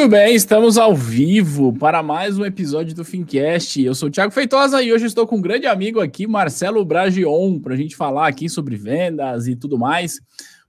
Muito 0.00 0.12
bem, 0.12 0.34
estamos 0.34 0.78
ao 0.78 0.96
vivo 0.96 1.74
para 1.74 2.02
mais 2.02 2.38
um 2.38 2.44
episódio 2.46 2.94
do 2.94 3.04
Fincast. 3.04 3.84
Eu 3.84 3.94
sou 3.94 4.08
o 4.08 4.10
Thiago 4.10 4.32
Feitosa 4.32 4.82
e 4.82 4.90
hoje 4.90 5.04
estou 5.04 5.26
com 5.26 5.36
um 5.36 5.42
grande 5.42 5.66
amigo 5.66 6.00
aqui, 6.00 6.26
Marcelo 6.26 6.82
Bragion, 6.86 7.58
para 7.58 7.74
a 7.74 7.76
gente 7.76 7.94
falar 7.94 8.26
aqui 8.26 8.48
sobre 8.48 8.76
vendas 8.76 9.46
e 9.46 9.54
tudo 9.54 9.78
mais. 9.78 10.18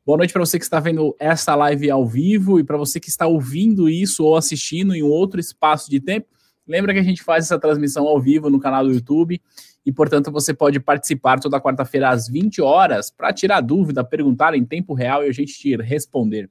Boa 0.05 0.17
noite 0.17 0.33
para 0.33 0.41
você 0.41 0.59
que 0.59 0.65
está 0.65 0.81
vendo 0.81 1.15
essa 1.17 1.55
live 1.55 1.89
ao 1.89 2.05
vivo 2.05 2.59
e 2.59 2.63
para 2.65 2.75
você 2.75 2.99
que 2.99 3.07
está 3.07 3.25
ouvindo 3.25 3.87
isso 3.87 4.25
ou 4.25 4.35
assistindo 4.35 4.93
em 4.93 5.01
outro 5.01 5.39
espaço 5.39 5.89
de 5.89 6.01
tempo. 6.01 6.27
Lembra 6.67 6.93
que 6.93 6.99
a 6.99 7.03
gente 7.03 7.23
faz 7.23 7.45
essa 7.45 7.57
transmissão 7.57 8.05
ao 8.07 8.20
vivo 8.20 8.49
no 8.49 8.59
canal 8.59 8.84
do 8.84 8.91
YouTube 8.91 9.41
e, 9.85 9.93
portanto, 9.93 10.29
você 10.29 10.53
pode 10.53 10.77
participar 10.81 11.39
toda 11.39 11.61
quarta-feira 11.61 12.09
às 12.09 12.27
20 12.27 12.61
horas 12.61 13.09
para 13.09 13.31
tirar 13.31 13.61
dúvida, 13.61 14.03
perguntar 14.03 14.55
em 14.55 14.65
tempo 14.65 14.93
real 14.93 15.23
e 15.23 15.29
a 15.29 15.31
gente 15.31 15.53
te 15.53 15.73
responder. 15.77 16.49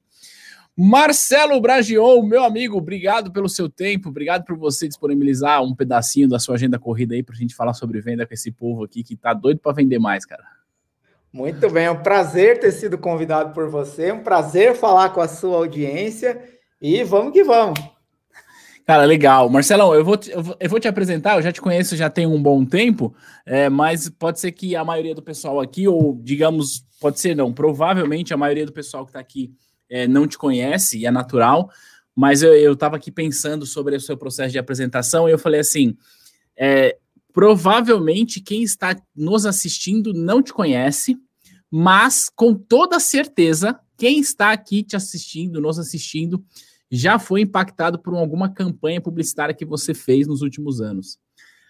Marcelo 0.77 1.59
Bragion, 1.59 2.23
meu 2.23 2.43
amigo, 2.43 2.77
obrigado 2.77 3.31
pelo 3.31 3.49
seu 3.49 3.69
tempo, 3.69 4.07
obrigado 4.07 4.45
por 4.45 4.57
você 4.57 4.87
disponibilizar 4.87 5.61
um 5.61 5.75
pedacinho 5.75 6.29
da 6.29 6.39
sua 6.39 6.55
agenda 6.55 6.79
corrida 6.79 7.13
aí 7.13 7.21
para 7.21 7.35
a 7.35 7.37
gente 7.37 7.53
falar 7.53 7.73
sobre 7.73 7.99
venda 7.99 8.25
com 8.25 8.33
esse 8.33 8.51
povo 8.51 8.85
aqui 8.85 9.03
que 9.03 9.17
tá 9.17 9.33
doido 9.33 9.59
para 9.59 9.73
vender 9.73 9.99
mais, 9.99 10.25
cara. 10.25 10.43
Muito 11.31 11.69
bem, 11.69 11.85
é 11.85 11.91
um 11.91 12.01
prazer 12.01 12.59
ter 12.59 12.71
sido 12.71 12.97
convidado 12.97 13.53
por 13.53 13.69
você, 13.69 14.05
é 14.05 14.13
um 14.13 14.23
prazer 14.23 14.75
falar 14.75 15.09
com 15.09 15.19
a 15.19 15.27
sua 15.27 15.57
audiência 15.57 16.41
e 16.81 17.03
vamos 17.03 17.33
que 17.33 17.43
vamos. 17.43 17.79
Cara, 18.85 19.05
legal. 19.05 19.47
Marcelão, 19.49 19.93
eu 19.93 20.03
vou, 20.03 20.17
te, 20.17 20.31
eu 20.31 20.41
vou, 20.41 20.57
eu 20.59 20.69
vou 20.69 20.79
te 20.79 20.87
apresentar, 20.87 21.35
eu 21.35 21.41
já 21.41 21.51
te 21.51 21.61
conheço 21.61 21.95
já 21.95 22.09
tem 22.09 22.25
um 22.25 22.41
bom 22.41 22.65
tempo, 22.65 23.13
é, 23.45 23.69
mas 23.69 24.09
pode 24.09 24.39
ser 24.39 24.51
que 24.51 24.75
a 24.75 24.83
maioria 24.83 25.13
do 25.13 25.21
pessoal 25.21 25.59
aqui, 25.59 25.87
ou 25.87 26.17
digamos, 26.21 26.85
pode 26.99 27.19
ser 27.19 27.35
não, 27.35 27.53
provavelmente 27.53 28.33
a 28.33 28.37
maioria 28.37 28.65
do 28.65 28.73
pessoal 28.73 29.03
que 29.03 29.09
está 29.09 29.19
aqui 29.19 29.53
é, 29.91 30.07
não 30.07 30.25
te 30.25 30.37
conhece, 30.37 30.97
e 30.97 31.05
é 31.05 31.11
natural, 31.11 31.69
mas 32.15 32.41
eu 32.41 32.73
estava 32.73 32.95
aqui 32.95 33.11
pensando 33.11 33.65
sobre 33.65 33.95
o 33.95 33.99
seu 33.99 34.17
processo 34.17 34.51
de 34.51 34.57
apresentação 34.57 35.27
e 35.27 35.31
eu 35.31 35.37
falei 35.37 35.59
assim: 35.59 35.95
é, 36.57 36.97
provavelmente 37.33 38.39
quem 38.39 38.63
está 38.63 38.95
nos 39.15 39.45
assistindo 39.45 40.13
não 40.13 40.41
te 40.41 40.53
conhece, 40.53 41.17
mas 41.69 42.29
com 42.33 42.53
toda 42.53 42.99
certeza, 42.99 43.79
quem 43.97 44.19
está 44.19 44.51
aqui 44.51 44.81
te 44.81 44.95
assistindo, 44.95 45.61
nos 45.61 45.77
assistindo, 45.77 46.43
já 46.89 47.19
foi 47.19 47.41
impactado 47.41 47.99
por 47.99 48.15
alguma 48.15 48.49
campanha 48.49 48.99
publicitária 48.99 49.55
que 49.55 49.65
você 49.65 49.93
fez 49.93 50.27
nos 50.27 50.41
últimos 50.41 50.81
anos. 50.81 51.17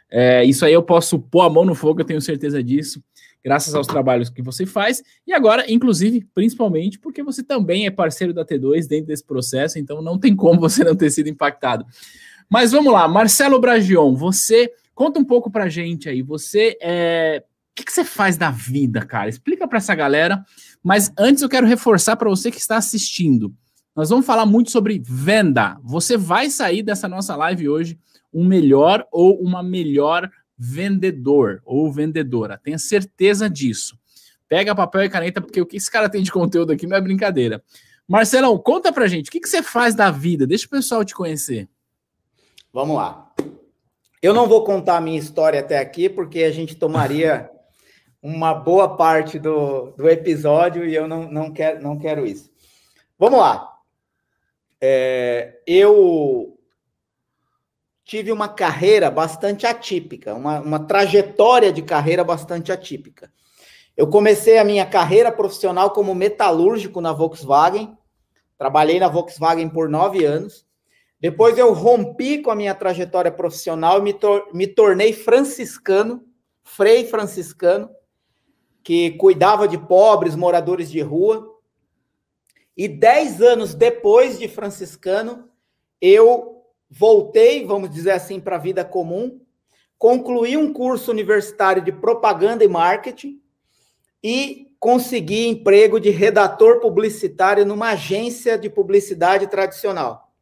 É, 0.10 0.44
isso 0.44 0.66
aí 0.66 0.74
eu 0.74 0.84
posso 0.84 1.20
pôr 1.20 1.42
a 1.42 1.50
mão 1.50 1.64
no 1.64 1.74
fogo, 1.74 2.02
eu 2.02 2.06
tenho 2.06 2.22
certeza 2.22 2.62
disso 2.62 3.02
graças 3.44 3.74
aos 3.74 3.88
trabalhos 3.88 4.30
que 4.30 4.42
você 4.42 4.66
faz, 4.66 5.04
e 5.26 5.34
agora, 5.34 5.72
inclusive, 5.72 6.28
principalmente, 6.34 7.00
porque 7.00 7.24
você 7.24 7.44
também 7.44 7.86
é 7.86 7.92
parceiro 7.92 8.34
da 8.34 8.46
T2 8.46 8.88
dentro 8.88 9.08
desse 9.08 9.24
processo, 9.24 9.80
então 9.80 10.02
não 10.02 10.18
tem 10.18 10.36
como 10.36 10.60
você 10.62 10.84
não 10.84 10.96
ter 10.96 11.10
sido 11.10 11.30
impactado. 11.30 11.86
Mas 12.50 12.72
vamos 12.72 12.92
lá, 12.92 13.08
Marcelo 13.08 13.60
Bragion, 13.60 14.14
você 14.14 14.72
conta 14.94 15.20
um 15.20 15.26
pouco 15.26 15.50
pra 15.50 15.70
gente 15.70 16.10
aí, 16.10 16.22
você 16.22 16.78
é. 16.82 17.44
O 17.72 17.74
que, 17.74 17.86
que 17.86 17.94
você 17.94 18.04
faz 18.04 18.36
da 18.36 18.52
vida, 18.52 19.06
cara? 19.06 19.30
Explica 19.30 19.66
para 19.66 19.78
essa 19.78 19.96
galera. 19.96 20.44
Mas 20.84 21.10
antes 21.18 21.42
eu 21.42 21.48
quero 21.48 21.66
reforçar 21.66 22.18
para 22.18 22.30
você 22.30 22.52
que 22.52 22.60
está 22.60 22.76
assistindo. 22.76 23.56
Nós 23.96 24.10
vamos 24.10 24.26
falar 24.26 24.46
muito 24.46 24.70
sobre 24.70 25.02
venda. 25.04 25.80
Você 25.82 26.18
vai 26.18 26.50
sair 26.50 26.84
dessa 26.84 27.08
nossa 27.08 27.34
live 27.34 27.70
hoje 27.70 27.98
um 28.34 28.46
melhor 28.46 29.06
ou 29.12 29.42
uma 29.42 29.62
melhor 29.62 30.30
vendedor 30.64 31.60
ou 31.66 31.92
vendedora. 31.92 32.56
Tenha 32.56 32.78
certeza 32.78 33.50
disso. 33.50 33.98
Pega 34.48 34.76
papel 34.76 35.06
e 35.06 35.10
caneta, 35.10 35.42
porque 35.42 35.60
o 35.60 35.66
que 35.66 35.78
esse 35.78 35.90
cara 35.90 36.08
tem 36.08 36.22
de 36.22 36.32
conteúdo 36.32 36.72
aqui 36.72 36.86
não 36.86 36.96
é 36.96 37.02
brincadeira. 37.02 37.64
Marcelão, 38.08 38.56
conta 38.60 38.94
pra 38.94 39.08
gente, 39.08 39.30
o 39.30 39.32
que, 39.32 39.40
que 39.40 39.50
você 39.50 39.64
faz 39.64 39.96
da 39.96 40.12
vida? 40.12 40.46
Deixa 40.46 40.68
o 40.68 40.70
pessoal 40.70 41.04
te 41.04 41.16
conhecer. 41.16 41.68
Vamos 42.72 42.96
lá. 42.96 43.34
Eu 44.22 44.36
não 44.36 44.48
vou 44.48 44.64
contar 44.64 44.98
a 44.98 45.02
minha 45.02 45.18
história 45.18 45.62
até 45.62 45.80
aqui, 45.80 46.08
porque 46.08 46.44
a 46.44 46.52
gente 46.52 46.76
tomaria 46.76 47.50
uma 48.22 48.54
boa 48.54 48.96
parte 48.96 49.40
do, 49.40 49.94
do 49.98 50.08
episódio 50.08 50.86
e 50.86 50.94
eu 50.94 51.08
não, 51.08 51.32
não, 51.32 51.52
quero, 51.52 51.82
não 51.82 51.98
quero 51.98 52.24
isso. 52.28 52.52
Vamos 53.18 53.40
lá. 53.40 53.68
É, 54.80 55.60
eu 55.66 56.56
tive 58.12 58.30
uma 58.30 58.50
carreira 58.50 59.10
bastante 59.10 59.66
atípica, 59.66 60.36
uma, 60.36 60.60
uma 60.60 60.80
trajetória 60.80 61.72
de 61.72 61.82
carreira 61.82 62.26
bastante 62.26 62.70
atípica. 62.70 63.32
Eu 63.96 64.06
comecei 64.10 64.58
a 64.58 64.66
minha 64.66 64.86
carreira 64.86 65.32
profissional 65.32 65.92
como 65.92 66.14
metalúrgico 66.14 67.00
na 67.00 67.14
Volkswagen, 67.14 67.98
trabalhei 68.58 69.00
na 69.00 69.08
Volkswagen 69.08 69.70
por 69.70 69.88
nove 69.88 70.26
anos. 70.26 70.66
Depois 71.22 71.58
eu 71.58 71.72
rompi 71.72 72.40
com 72.42 72.52
a 72.52 72.56
minha 72.56 72.76
trajetória 72.76 73.32
profissional 73.32 74.00
e 74.00 74.02
me, 74.02 74.14
tor 74.14 74.46
me 74.54 74.68
tornei 74.68 75.14
franciscano, 75.14 76.22
frei 76.66 77.06
franciscano, 77.06 77.90
que 78.84 79.12
cuidava 79.12 79.70
de 79.70 79.78
pobres, 79.78 80.36
moradores 80.36 80.92
de 80.92 81.00
rua. 81.00 81.48
E 82.76 82.90
dez 82.90 83.42
anos 83.42 83.74
depois 83.74 84.38
de 84.38 84.50
franciscano, 84.50 85.50
eu 86.02 86.61
voltei, 86.92 87.66
vamos 87.66 87.90
dizer 87.90 88.12
assim, 88.12 88.38
para 88.38 88.58
a 88.58 88.60
vida 88.60 88.84
comum, 88.84 89.40
concluí 89.98 90.58
um 90.58 90.74
curso 90.74 91.10
universitário 91.10 91.82
de 91.82 91.92
propaganda 91.92 92.66
e 92.66 92.68
marketing 92.68 93.42
e 94.22 94.68
consegui 94.78 95.48
emprego 95.48 96.00
de 96.00 96.10
redator 96.10 96.82
publicitário 96.82 97.66
numa 97.66 97.92
agência 97.92 98.58
de 98.58 98.70
publicidade 98.70 99.48
tradicional. 99.48 100.34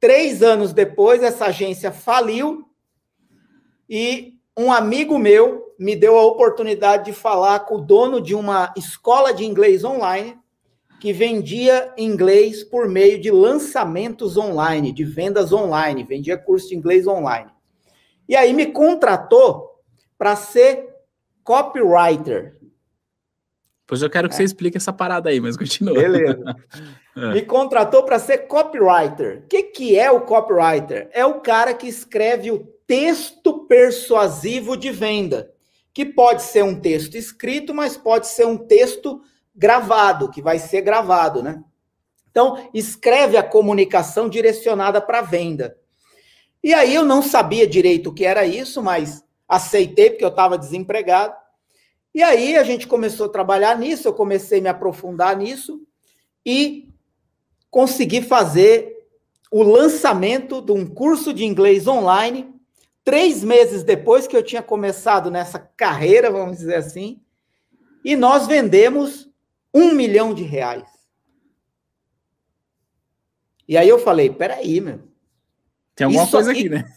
Três 0.00 0.42
anos 0.42 0.72
depois, 0.72 1.22
essa 1.22 1.46
agência 1.46 1.92
faliu 1.92 2.68
e 3.88 4.34
um 4.56 4.72
amigo 4.72 5.16
meu 5.16 5.74
me 5.78 5.94
deu 5.94 6.18
a 6.18 6.24
oportunidade 6.24 7.04
de 7.04 7.12
falar 7.12 7.60
com 7.60 7.76
o 7.76 7.80
dono 7.80 8.20
de 8.20 8.34
uma 8.34 8.74
escola 8.76 9.32
de 9.32 9.44
inglês 9.44 9.84
online 9.84 10.36
que 11.00 11.12
vendia 11.12 11.92
inglês 11.96 12.64
por 12.64 12.88
meio 12.88 13.20
de 13.20 13.30
lançamentos 13.30 14.36
online, 14.36 14.92
de 14.92 15.04
vendas 15.04 15.52
online, 15.52 16.02
vendia 16.02 16.36
curso 16.36 16.68
de 16.68 16.76
inglês 16.76 17.06
online. 17.06 17.50
E 18.28 18.36
aí 18.36 18.52
me 18.52 18.66
contratou 18.66 19.80
para 20.18 20.34
ser 20.34 20.88
copywriter. 21.44 22.58
Pois 23.86 24.02
eu 24.02 24.10
quero 24.10 24.28
que 24.28 24.34
é. 24.34 24.36
você 24.36 24.44
explique 24.44 24.76
essa 24.76 24.92
parada 24.92 25.30
aí, 25.30 25.40
mas 25.40 25.56
continua. 25.56 25.94
Beleza. 25.94 26.56
é. 27.16 27.32
Me 27.32 27.42
contratou 27.42 28.02
para 28.02 28.18
ser 28.18 28.46
copywriter. 28.46 29.44
O 29.44 29.48
que, 29.48 29.62
que 29.62 29.98
é 29.98 30.10
o 30.10 30.20
copywriter? 30.20 31.08
É 31.12 31.24
o 31.24 31.40
cara 31.40 31.72
que 31.72 31.86
escreve 31.86 32.50
o 32.50 32.58
texto 32.86 33.66
persuasivo 33.66 34.76
de 34.76 34.90
venda, 34.90 35.50
que 35.94 36.04
pode 36.04 36.42
ser 36.42 36.64
um 36.64 36.78
texto 36.78 37.16
escrito, 37.16 37.72
mas 37.72 37.96
pode 37.96 38.26
ser 38.26 38.46
um 38.46 38.58
texto 38.58 39.22
gravado, 39.58 40.30
que 40.30 40.40
vai 40.40 40.58
ser 40.58 40.82
gravado, 40.82 41.42
né? 41.42 41.62
Então, 42.30 42.70
escreve 42.72 43.36
a 43.36 43.42
comunicação 43.42 44.28
direcionada 44.28 45.00
para 45.00 45.20
venda. 45.20 45.76
E 46.62 46.72
aí 46.72 46.94
eu 46.94 47.04
não 47.04 47.20
sabia 47.20 47.66
direito 47.66 48.10
o 48.10 48.14
que 48.14 48.24
era 48.24 48.46
isso, 48.46 48.80
mas 48.80 49.24
aceitei 49.48 50.10
porque 50.10 50.24
eu 50.24 50.28
estava 50.28 50.56
desempregado. 50.56 51.34
E 52.14 52.22
aí 52.22 52.56
a 52.56 52.62
gente 52.62 52.86
começou 52.86 53.26
a 53.26 53.30
trabalhar 53.30 53.76
nisso, 53.76 54.06
eu 54.06 54.14
comecei 54.14 54.60
a 54.60 54.62
me 54.62 54.68
aprofundar 54.68 55.36
nisso 55.36 55.82
e 56.46 56.88
consegui 57.70 58.22
fazer 58.22 58.96
o 59.50 59.62
lançamento 59.62 60.60
de 60.62 60.72
um 60.72 60.86
curso 60.86 61.32
de 61.32 61.44
inglês 61.44 61.86
online, 61.86 62.54
três 63.04 63.42
meses 63.42 63.82
depois 63.82 64.26
que 64.26 64.36
eu 64.36 64.42
tinha 64.42 64.62
começado 64.62 65.30
nessa 65.30 65.58
carreira, 65.58 66.30
vamos 66.30 66.58
dizer 66.58 66.76
assim, 66.76 67.20
e 68.04 68.14
nós 68.16 68.46
vendemos 68.46 69.27
um 69.72 69.92
milhão 69.92 70.34
de 70.34 70.42
reais. 70.42 70.88
E 73.66 73.76
aí 73.76 73.88
eu 73.88 73.98
falei, 73.98 74.30
peraí, 74.30 74.80
meu. 74.80 75.00
Tem 75.94 76.06
alguma 76.06 76.28
coisa 76.28 76.50
aqui, 76.50 76.60
aqui, 76.60 76.68
né? 76.70 76.92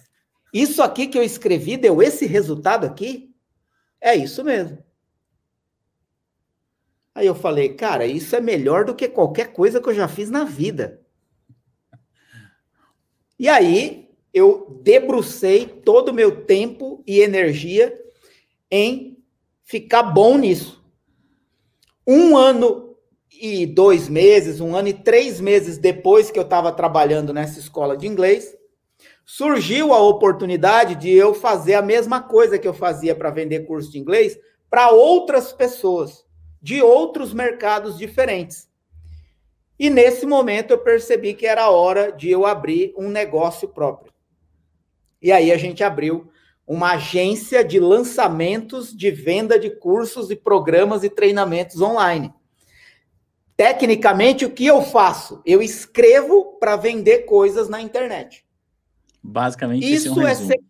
Isso 0.53 0.81
aqui 0.81 1.07
que 1.07 1.18
eu 1.18 1.23
escrevi 1.23 1.75
deu 1.75 2.01
esse 2.01 2.25
resultado 2.25 2.85
aqui? 2.85 3.33
É 4.00 4.15
isso 4.15 4.44
mesmo. 4.44 4.83
Aí 7.13 7.27
eu 7.27 7.35
falei, 7.35 7.73
cara, 7.73 8.06
isso 8.06 8.35
é 8.35 8.41
melhor 8.41 8.85
do 8.85 8.95
que 8.95 9.07
qualquer 9.07 9.51
coisa 9.51 9.81
que 9.81 9.89
eu 9.89 9.94
já 9.94 10.07
fiz 10.07 10.29
na 10.29 10.45
vida. 10.45 11.01
E 13.38 13.50
aí 13.50 14.09
eu 14.33 14.79
debrucei 14.81 15.65
todo 15.65 16.09
o 16.09 16.13
meu 16.13 16.45
tempo 16.45 17.03
e 17.06 17.19
energia 17.19 18.00
em 18.69 19.21
ficar 19.63 20.03
bom 20.03 20.38
nisso. 20.38 20.81
Um 22.06 22.36
ano 22.36 22.95
e 23.42 23.65
dois 23.65 24.09
meses, 24.09 24.59
um 24.59 24.75
ano 24.75 24.89
e 24.89 24.94
três 24.94 25.39
meses 25.39 25.77
depois 25.77 26.30
que 26.31 26.39
eu 26.39 26.44
estava 26.44 26.71
trabalhando 26.71 27.33
nessa 27.33 27.59
escola 27.59 27.95
de 27.95 28.07
inglês, 28.07 28.56
surgiu 29.25 29.94
a 29.94 30.01
oportunidade 30.01 30.95
de 30.95 31.09
eu 31.09 31.33
fazer 31.33 31.75
a 31.75 31.81
mesma 31.81 32.21
coisa 32.21 32.59
que 32.59 32.68
eu 32.68 32.74
fazia 32.74 33.15
para 33.15 33.30
vender 33.30 33.65
curso 33.65 33.92
de 33.92 34.00
inglês 34.00 34.38
para 34.69 34.92
outras 34.92 35.51
pessoas, 35.51 36.25
de 36.62 36.81
outros 36.81 37.33
mercados 37.33 37.98
diferentes. 37.98 38.69
E 39.77 39.89
nesse 39.89 40.25
momento 40.25 40.71
eu 40.71 40.77
percebi 40.77 41.33
que 41.33 41.45
era 41.45 41.69
hora 41.69 42.12
de 42.12 42.30
eu 42.30 42.45
abrir 42.45 42.94
um 42.97 43.09
negócio 43.09 43.68
próprio. 43.68 44.13
E 45.21 45.31
aí 45.31 45.51
a 45.51 45.57
gente 45.57 45.83
abriu 45.83 46.31
uma 46.71 46.94
agência 46.94 47.65
de 47.65 47.81
lançamentos 47.81 48.95
de 48.95 49.12
venda 49.12 49.59
de 49.59 49.69
cursos 49.69 50.31
e 50.31 50.38
programas 50.38 51.03
e 51.03 51.09
treinamentos 51.09 51.81
online. 51.81 52.33
Tecnicamente, 53.57 54.45
o 54.45 54.50
que 54.50 54.68
eu 54.68 54.81
faço? 54.81 55.41
Eu 55.45 55.62
escrevo 55.62 56.57
para 56.62 56.77
vender 56.77 57.25
coisas 57.25 57.68
na 57.68 57.81
internet. 57.81 58.45
Basicamente, 59.21 59.91
isso 59.91 60.18
é, 60.21 60.23
um 60.23 60.27
é 60.27 60.33
ser 60.33 60.62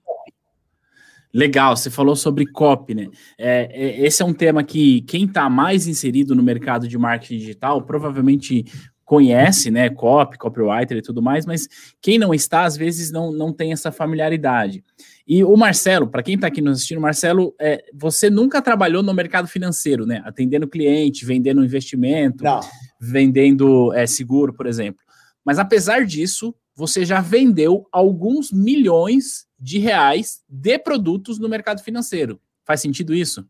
Legal, 1.32 1.78
você 1.78 1.92
falou 1.92 2.16
sobre 2.16 2.48
copy, 2.48 2.96
né? 2.96 3.08
É, 3.38 3.70
é, 3.72 4.06
esse 4.06 4.24
é 4.24 4.26
um 4.26 4.34
tema 4.34 4.64
que 4.64 5.02
quem 5.02 5.26
está 5.26 5.48
mais 5.52 5.86
inserido 5.86 6.34
no 6.34 6.42
mercado 6.42 6.88
de 6.88 6.98
marketing 6.98 7.38
digital 7.38 7.80
provavelmente 7.84 8.66
conhece, 9.06 9.70
né? 9.70 9.88
Copy, 9.88 10.40
copywriter 10.40 10.98
e 10.98 11.02
tudo 11.02 11.22
mais, 11.22 11.46
mas 11.46 11.68
quem 12.02 12.18
não 12.18 12.34
está, 12.34 12.64
às 12.64 12.76
vezes, 12.76 13.12
não, 13.12 13.32
não 13.32 13.54
tem 13.54 13.72
essa 13.72 13.92
familiaridade. 13.92 14.84
E 15.28 15.44
o 15.44 15.56
Marcelo, 15.56 16.08
para 16.08 16.24
quem 16.24 16.36
está 16.36 16.48
aqui 16.48 16.62
nos 16.62 16.78
assistindo, 16.78 17.02
Marcelo, 17.02 17.56
é, 17.60 17.84
você 17.94 18.30
nunca 18.30 18.62
trabalhou 18.62 19.04
no 19.04 19.14
mercado 19.14 19.48
financeiro, 19.48 20.06
né? 20.06 20.22
Atendendo 20.26 20.68
cliente, 20.68 21.26
vendendo 21.26 21.64
investimento, 21.64 22.44
não. 22.44 22.60
vendendo 23.00 23.94
é, 23.94 24.06
seguro, 24.08 24.54
por 24.54 24.66
exemplo. 24.66 25.04
Mas 25.46 25.60
apesar 25.60 26.06
disso, 26.06 26.56
você 26.76 27.06
já 27.06 27.22
vendeu 27.22 27.88
alguns 27.92 28.52
milhões 28.52 29.46
de 29.60 29.78
reais 29.78 30.42
de 30.50 30.80
produtos 30.80 31.38
no 31.40 31.48
mercado 31.48 31.84
financeiro. 31.84 32.40
Faz 32.66 32.82
sentido 32.82 33.14
isso? 33.14 33.48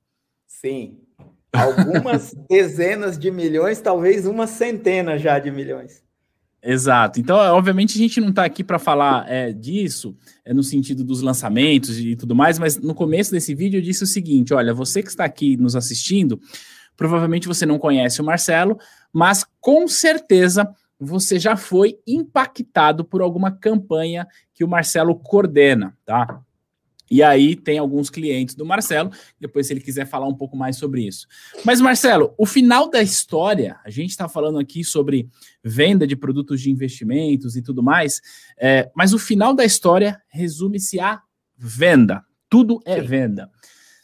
Sim. 0.48 1.00
Algumas 1.54 2.34
dezenas 2.50 3.18
de 3.18 3.32
milhões, 3.32 3.80
talvez 3.80 4.26
uma 4.26 4.48
centena 4.48 5.18
já 5.18 5.40
de 5.40 5.52
milhões. 5.52 6.04
Exato. 6.64 7.20
Então, 7.20 7.38
obviamente, 7.38 7.96
a 7.96 7.98
gente 7.98 8.22
não 8.22 8.30
está 8.30 8.46
aqui 8.46 8.64
para 8.64 8.78
falar 8.78 9.26
é, 9.28 9.52
disso 9.52 10.16
é, 10.46 10.54
no 10.54 10.62
sentido 10.62 11.04
dos 11.04 11.22
lançamentos 11.22 11.98
e 12.00 12.16
tudo 12.16 12.36
mais, 12.36 12.60
mas 12.60 12.78
no 12.78 12.94
começo 12.94 13.32
desse 13.32 13.56
vídeo 13.56 13.80
eu 13.80 13.82
disse 13.82 14.04
o 14.04 14.08
seguinte: 14.08 14.54
olha, 14.54 14.74
você 14.74 15.02
que 15.02 15.10
está 15.10 15.26
aqui 15.26 15.58
nos 15.58 15.76
assistindo, 15.76 16.40
provavelmente 16.96 17.48
você 17.48 17.66
não 17.66 17.80
conhece 17.80 18.22
o 18.22 18.24
Marcelo, 18.24 18.78
mas 19.12 19.44
com 19.60 19.88
certeza 19.88 20.70
você 21.00 21.40
já 21.40 21.58
foi 21.58 21.98
impactado 22.06 23.04
por 23.04 23.24
alguma 23.24 23.52
campanha 23.52 24.28
que 24.54 24.64
o 24.64 24.68
Marcelo 24.68 25.16
coordena, 25.16 25.98
tá? 26.06 26.42
E 27.12 27.22
aí 27.22 27.58
tem 27.58 27.78
alguns 27.78 28.10
clientes 28.10 28.56
do 28.56 28.66
Marcelo, 28.66 29.12
depois 29.38 29.68
se 29.68 29.74
ele 29.74 29.82
quiser 29.82 30.06
falar 30.06 30.28
um 30.28 30.34
pouco 30.34 30.56
mais 30.56 30.78
sobre 30.78 31.06
isso. 31.06 31.28
Mas 31.66 31.82
Marcelo, 31.82 32.34
o 32.38 32.46
final 32.46 32.90
da 32.90 33.02
história, 33.02 33.78
a 33.84 33.90
gente 33.90 34.12
está 34.12 34.30
falando 34.30 34.58
aqui 34.58 34.82
sobre 34.82 35.28
venda 35.62 36.08
de 36.08 36.16
produtos 36.16 36.62
de 36.62 36.72
investimentos 36.72 37.58
e 37.58 37.62
tudo 37.62 37.84
mais, 37.84 38.22
é, 38.58 38.90
mas 38.96 39.14
o 39.14 39.20
final 39.20 39.54
da 39.54 39.66
história 39.66 40.22
resume-se 40.30 41.02
a 41.02 41.22
venda. 41.58 42.24
Tudo 42.50 42.80
é 42.86 43.02
Sim. 43.02 43.08
venda. 43.08 43.52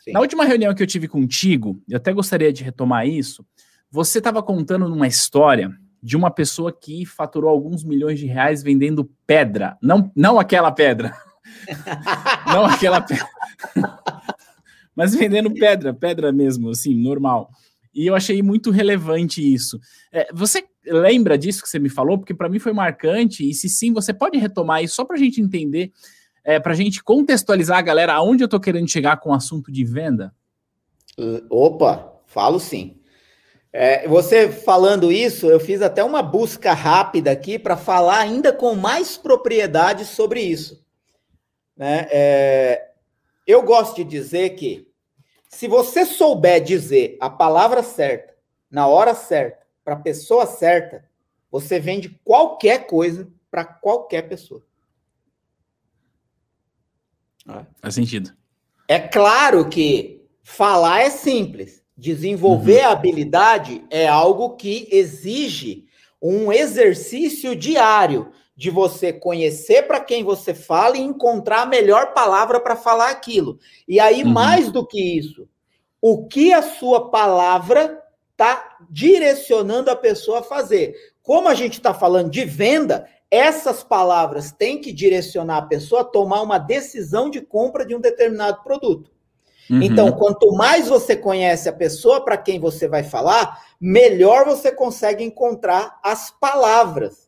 Sim. 0.04 0.12
Na 0.12 0.20
última 0.20 0.44
reunião 0.44 0.76
que 0.76 0.84
eu 0.84 0.88
tive 0.88 1.08
contigo, 1.08 1.82
eu 1.88 1.96
até 1.96 2.12
gostaria 2.12 2.52
de 2.52 2.62
retomar 2.62 3.08
isso, 3.08 3.46
você 3.90 4.18
estava 4.18 4.44
contando 4.44 4.86
uma 4.86 5.08
história 5.08 5.72
de 6.04 6.18
uma 6.18 6.30
pessoa 6.30 6.74
que 6.74 7.06
faturou 7.06 7.50
alguns 7.50 7.86
milhões 7.86 8.20
de 8.20 8.26
reais 8.26 8.62
vendendo 8.62 9.10
pedra. 9.26 9.78
Não, 9.82 10.12
não 10.14 10.38
aquela 10.38 10.72
pedra. 10.72 11.16
Não 12.48 12.66
aquela. 12.66 13.06
Mas 14.96 15.14
vendendo 15.14 15.54
pedra, 15.54 15.94
pedra 15.94 16.32
mesmo, 16.32 16.70
assim, 16.70 16.96
normal. 16.96 17.50
E 17.94 18.06
eu 18.06 18.16
achei 18.16 18.42
muito 18.42 18.70
relevante 18.70 19.42
isso. 19.42 19.80
É, 20.12 20.28
você 20.34 20.64
lembra 20.86 21.38
disso 21.38 21.62
que 21.64 21.70
você 21.70 21.80
me 21.80 21.90
falou? 21.90 22.18
Porque 22.18 22.34
para 22.34 22.50
mim 22.50 22.60
foi 22.60 22.74
marcante. 22.74 23.48
E 23.48 23.54
se 23.54 23.68
sim, 23.70 23.92
você 23.92 24.14
pode 24.14 24.38
retomar 24.38 24.84
isso 24.84 24.96
só 24.96 25.06
para 25.06 25.16
a 25.16 25.20
gente 25.20 25.42
entender, 25.42 25.92
é, 26.44 26.60
para 26.60 26.74
a 26.74 26.76
gente 26.76 27.04
contextualizar 27.04 27.78
a 27.78 27.82
galera 27.82 28.14
aonde 28.14 28.44
eu 28.44 28.46
estou 28.46 28.60
querendo 28.60 28.90
chegar 28.90 29.18
com 29.18 29.32
o 29.32 29.34
assunto 29.34 29.72
de 29.72 29.84
venda? 29.84 30.34
Opa, 31.50 32.22
falo 32.28 32.60
sim. 32.60 32.98
É, 33.74 34.08
você 34.08 34.50
falando 34.50 35.12
isso, 35.12 35.48
eu 35.48 35.60
fiz 35.60 35.82
até 35.82 36.04
uma 36.04 36.22
busca 36.22 36.74
rápida 36.74 37.32
aqui 37.32 37.60
para 37.60 37.76
falar 37.76 38.20
ainda 38.20 38.54
com 38.54 38.76
mais 38.76 39.18
propriedade 39.18 40.06
sobre 40.06 40.42
isso. 40.42 40.86
Né? 41.78 42.08
É, 42.10 42.92
eu 43.46 43.62
gosto 43.62 43.96
de 43.98 44.04
dizer 44.04 44.52
que 44.52 44.92
se 45.48 45.68
você 45.68 46.06
souber 46.06 46.62
dizer 46.62 47.18
a 47.22 47.30
palavra 47.30 47.84
certa, 47.84 48.36
na 48.70 48.88
hora 48.88 49.14
certa, 49.14 49.66
para 49.84 49.94
a 49.94 50.00
pessoa 50.00 50.46
certa, 50.46 51.06
você 51.50 51.80
vende 51.80 52.10
qualquer 52.24 52.88
coisa 52.88 53.32
para 53.50 53.64
qualquer 53.64 54.24
pessoa. 54.24 54.66
Faz 57.82 57.96
sentido. 57.96 58.36
É 58.88 59.00
claro 59.00 59.70
que 59.70 60.26
falar 60.44 61.02
é 61.02 61.10
simples. 61.10 61.82
Desenvolver 61.96 62.82
uhum. 62.82 62.88
a 62.88 62.92
habilidade 62.92 63.84
é 63.90 64.08
algo 64.08 64.56
que 64.56 64.88
exige 64.92 65.88
um 66.22 66.52
exercício 66.52 67.56
diário 67.56 68.32
de 68.58 68.72
você 68.72 69.14
conhecer 69.14 69.84
para 69.84 70.00
quem 70.00 70.24
você 70.24 70.52
fala 70.52 70.98
e 70.98 71.02
encontrar 71.02 71.62
a 71.62 71.66
melhor 71.68 72.14
palavra 72.16 72.60
para 72.60 72.76
falar 72.76 73.12
aquilo. 73.12 73.60
E 73.88 74.00
aí, 74.00 74.24
uhum. 74.24 74.32
mais 74.32 74.72
do 74.72 74.84
que 74.84 75.00
isso, 75.00 75.48
o 76.02 76.26
que 76.28 76.52
a 76.52 76.64
sua 76.64 77.12
palavra 77.12 78.02
está 78.32 78.78
direcionando 78.90 79.92
a 79.92 79.96
pessoa 79.96 80.40
a 80.40 80.44
fazer. 80.44 80.96
Como 81.22 81.48
a 81.48 81.54
gente 81.54 81.74
está 81.74 81.94
falando 81.94 82.32
de 82.32 82.44
venda, 82.46 83.08
essas 83.30 83.84
palavras 83.84 84.52
têm 84.52 84.82
que 84.82 84.92
direcionar 84.92 85.58
a 85.58 85.66
pessoa 85.66 86.02
a 86.02 86.06
tomar 86.06 86.42
uma 86.42 86.58
decisão 86.58 87.30
de 87.30 87.42
compra 87.42 87.86
de 87.86 87.96
um 87.96 88.02
determinado 88.02 88.64
produto. 88.64 89.12
Uhum. 89.70 89.84
Então, 89.84 90.12
quanto 90.14 90.52
mais 90.54 90.88
você 90.88 91.16
conhece 91.16 91.70
a 91.70 91.74
pessoa 91.74 92.24
para 92.24 92.38
quem 92.38 92.60
você 92.60 92.88
vai 92.88 93.04
falar, 93.04 93.62
melhor 93.80 94.46
você 94.46 94.72
consegue 94.72 95.24
encontrar 95.24 96.00
as 96.02 96.32
palavras. 96.32 97.27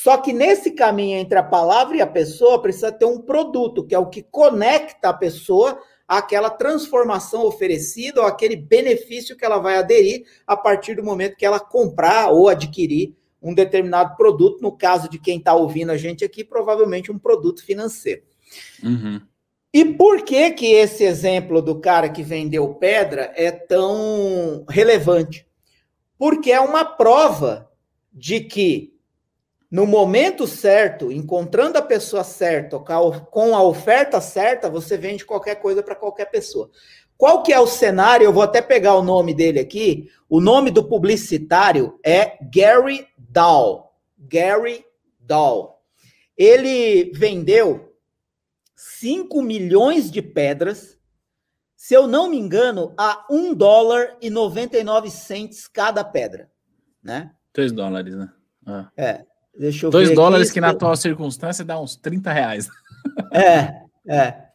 Só 0.00 0.16
que 0.16 0.32
nesse 0.32 0.70
caminho 0.70 1.18
entre 1.18 1.36
a 1.36 1.42
palavra 1.42 1.96
e 1.96 2.00
a 2.00 2.06
pessoa, 2.06 2.62
precisa 2.62 2.92
ter 2.92 3.04
um 3.04 3.20
produto, 3.20 3.84
que 3.84 3.96
é 3.96 3.98
o 3.98 4.06
que 4.06 4.22
conecta 4.22 5.08
a 5.08 5.12
pessoa 5.12 5.76
àquela 6.06 6.50
transformação 6.50 7.44
oferecida 7.44 8.20
ou 8.20 8.26
aquele 8.28 8.54
benefício 8.54 9.36
que 9.36 9.44
ela 9.44 9.58
vai 9.58 9.76
aderir 9.76 10.24
a 10.46 10.56
partir 10.56 10.94
do 10.94 11.02
momento 11.02 11.34
que 11.34 11.44
ela 11.44 11.58
comprar 11.58 12.30
ou 12.30 12.48
adquirir 12.48 13.12
um 13.42 13.52
determinado 13.52 14.16
produto. 14.16 14.62
No 14.62 14.70
caso 14.70 15.08
de 15.10 15.18
quem 15.18 15.38
está 15.38 15.52
ouvindo 15.54 15.90
a 15.90 15.96
gente 15.96 16.24
aqui, 16.24 16.44
provavelmente 16.44 17.10
um 17.10 17.18
produto 17.18 17.64
financeiro. 17.64 18.22
Uhum. 18.80 19.20
E 19.74 19.84
por 19.84 20.22
que 20.22 20.52
que 20.52 20.66
esse 20.74 21.02
exemplo 21.02 21.60
do 21.60 21.80
cara 21.80 22.08
que 22.08 22.22
vendeu 22.22 22.72
pedra 22.72 23.32
é 23.34 23.50
tão 23.50 24.64
relevante? 24.68 25.44
Porque 26.16 26.52
é 26.52 26.60
uma 26.60 26.84
prova 26.84 27.68
de 28.12 28.38
que 28.40 28.96
no 29.70 29.86
momento 29.86 30.46
certo, 30.46 31.12
encontrando 31.12 31.76
a 31.76 31.82
pessoa 31.82 32.24
certa, 32.24 32.78
com 32.78 33.54
a 33.54 33.62
oferta 33.62 34.20
certa, 34.20 34.70
você 34.70 34.96
vende 34.96 35.26
qualquer 35.26 35.56
coisa 35.56 35.82
para 35.82 35.94
qualquer 35.94 36.30
pessoa. 36.30 36.70
Qual 37.18 37.42
que 37.42 37.52
é 37.52 37.60
o 37.60 37.66
cenário? 37.66 38.24
Eu 38.24 38.32
vou 38.32 38.42
até 38.42 38.62
pegar 38.62 38.94
o 38.94 39.02
nome 39.02 39.34
dele 39.34 39.58
aqui. 39.58 40.08
O 40.28 40.40
nome 40.40 40.70
do 40.70 40.84
publicitário 40.84 41.98
é 42.04 42.38
Gary 42.54 43.06
Dahl. 43.18 43.94
Gary 44.16 44.86
Dahl. 45.18 45.82
Ele 46.36 47.12
vendeu 47.14 47.92
5 48.76 49.42
milhões 49.42 50.10
de 50.10 50.22
pedras, 50.22 50.96
se 51.76 51.92
eu 51.92 52.06
não 52.06 52.30
me 52.30 52.38
engano, 52.38 52.94
a 52.96 53.26
1 53.28 53.52
dólar 53.52 54.16
e 54.22 54.30
99 54.30 55.10
centes 55.10 55.66
cada 55.66 56.04
pedra, 56.04 56.50
né? 57.02 57.32
2 57.52 57.72
dólares, 57.72 58.14
né? 58.14 58.32
Ah. 58.64 58.90
É, 58.96 59.24
deixa 59.58 59.86
eu 59.86 59.90
2 59.90 60.14
dólares 60.14 60.48
aqui, 60.48 60.54
que 60.54 60.60
na 60.60 60.70
atual 60.70 60.96
circunstância 60.96 61.64
dá 61.64 61.78
uns 61.78 61.96
30 61.96 62.32
reais. 62.32 62.68
É, 63.32 63.74
é. 64.06 64.48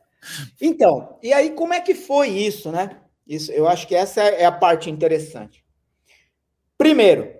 Então, 0.61 1.17
e 1.21 1.33
aí 1.33 1.51
como 1.51 1.73
é 1.73 1.81
que 1.81 1.93
foi 1.93 2.29
isso, 2.29 2.71
né? 2.71 2.97
Isso, 3.27 3.51
eu 3.51 3.67
acho 3.67 3.87
que 3.87 3.95
essa 3.95 4.21
é 4.21 4.45
a 4.45 4.51
parte 4.51 4.89
interessante. 4.89 5.63
Primeiro, 6.77 7.31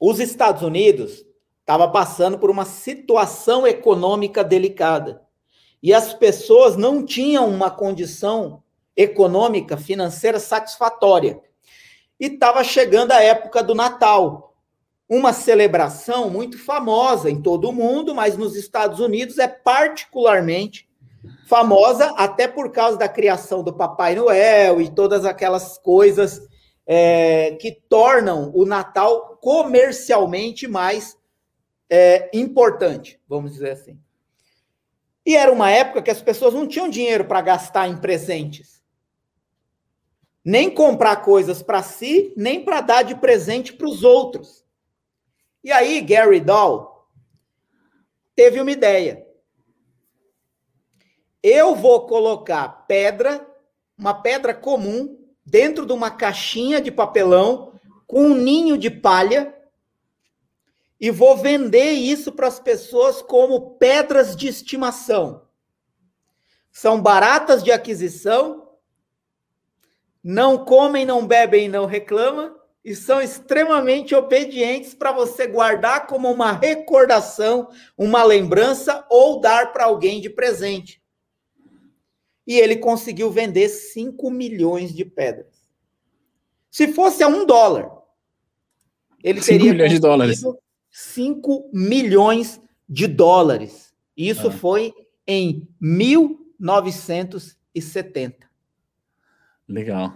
os 0.00 0.18
Estados 0.18 0.62
Unidos 0.62 1.24
estava 1.60 1.88
passando 1.88 2.38
por 2.38 2.50
uma 2.50 2.64
situação 2.64 3.66
econômica 3.66 4.42
delicada 4.42 5.22
e 5.82 5.94
as 5.94 6.12
pessoas 6.12 6.76
não 6.76 7.04
tinham 7.04 7.48
uma 7.48 7.70
condição 7.70 8.62
econômica, 8.96 9.76
financeira 9.76 10.38
satisfatória. 10.38 11.40
E 12.18 12.26
estava 12.26 12.62
chegando 12.64 13.12
a 13.12 13.22
época 13.22 13.62
do 13.62 13.74
Natal, 13.74 14.49
uma 15.10 15.32
celebração 15.32 16.30
muito 16.30 16.56
famosa 16.56 17.28
em 17.28 17.42
todo 17.42 17.68
o 17.68 17.72
mundo, 17.72 18.14
mas 18.14 18.36
nos 18.36 18.54
Estados 18.54 19.00
Unidos 19.00 19.38
é 19.38 19.48
particularmente 19.48 20.88
famosa, 21.48 22.14
até 22.16 22.46
por 22.46 22.70
causa 22.70 22.96
da 22.96 23.08
criação 23.08 23.64
do 23.64 23.72
Papai 23.72 24.14
Noel 24.14 24.80
e 24.80 24.88
todas 24.88 25.24
aquelas 25.24 25.76
coisas 25.78 26.48
é, 26.86 27.56
que 27.60 27.72
tornam 27.72 28.52
o 28.54 28.64
Natal 28.64 29.36
comercialmente 29.40 30.68
mais 30.68 31.18
é, 31.90 32.30
importante, 32.32 33.20
vamos 33.28 33.54
dizer 33.54 33.70
assim. 33.70 33.98
E 35.26 35.34
era 35.34 35.50
uma 35.50 35.72
época 35.72 36.02
que 36.02 36.10
as 36.10 36.22
pessoas 36.22 36.54
não 36.54 36.68
tinham 36.68 36.88
dinheiro 36.88 37.24
para 37.24 37.40
gastar 37.40 37.88
em 37.88 37.96
presentes. 37.96 38.80
Nem 40.44 40.70
comprar 40.70 41.16
coisas 41.16 41.62
para 41.62 41.82
si, 41.82 42.32
nem 42.36 42.64
para 42.64 42.80
dar 42.80 43.02
de 43.02 43.16
presente 43.16 43.72
para 43.72 43.88
os 43.88 44.04
outros. 44.04 44.59
E 45.62 45.70
aí, 45.70 46.00
Gary 46.00 46.40
Doll 46.40 47.06
teve 48.34 48.60
uma 48.60 48.70
ideia. 48.70 49.26
Eu 51.42 51.74
vou 51.74 52.06
colocar 52.06 52.86
pedra, 52.86 53.46
uma 53.96 54.14
pedra 54.14 54.54
comum, 54.54 55.18
dentro 55.44 55.86
de 55.86 55.92
uma 55.92 56.10
caixinha 56.10 56.80
de 56.80 56.90
papelão 56.90 57.78
com 58.06 58.24
um 58.24 58.34
ninho 58.34 58.76
de 58.76 58.90
palha 58.90 59.54
e 61.00 61.10
vou 61.10 61.36
vender 61.36 61.92
isso 61.92 62.30
para 62.30 62.46
as 62.46 62.60
pessoas 62.60 63.22
como 63.22 63.76
pedras 63.76 64.36
de 64.36 64.48
estimação. 64.48 65.48
São 66.70 67.00
baratas 67.00 67.62
de 67.62 67.72
aquisição, 67.72 68.68
não 70.22 70.64
comem, 70.64 71.06
não 71.06 71.26
bebem, 71.26 71.68
não 71.68 71.86
reclamam 71.86 72.59
e 72.84 72.94
são 72.94 73.20
extremamente 73.20 74.14
obedientes 74.14 74.94
para 74.94 75.10
você 75.12 75.46
guardar 75.46 76.06
como 76.06 76.30
uma 76.30 76.52
recordação, 76.52 77.68
uma 77.96 78.22
lembrança 78.24 79.06
ou 79.10 79.40
dar 79.40 79.72
para 79.72 79.84
alguém 79.84 80.20
de 80.20 80.28
presente. 80.30 81.00
E 82.46 82.58
ele 82.58 82.76
conseguiu 82.76 83.30
vender 83.30 83.68
5 83.68 84.30
milhões 84.30 84.94
de 84.94 85.04
pedras. 85.04 85.60
Se 86.70 86.88
fosse 86.92 87.22
a 87.22 87.28
um 87.28 87.44
dólar, 87.44 87.90
ele 89.22 89.42
teria 89.42 89.72
milhões 89.72 89.92
de 89.92 89.98
dólares. 89.98 90.42
5 90.90 91.70
milhões 91.72 92.60
de 92.88 93.06
dólares. 93.06 93.94
Isso 94.16 94.48
ah. 94.48 94.52
foi 94.52 94.94
em 95.26 95.68
1970. 95.80 98.48
Legal. 99.68 100.14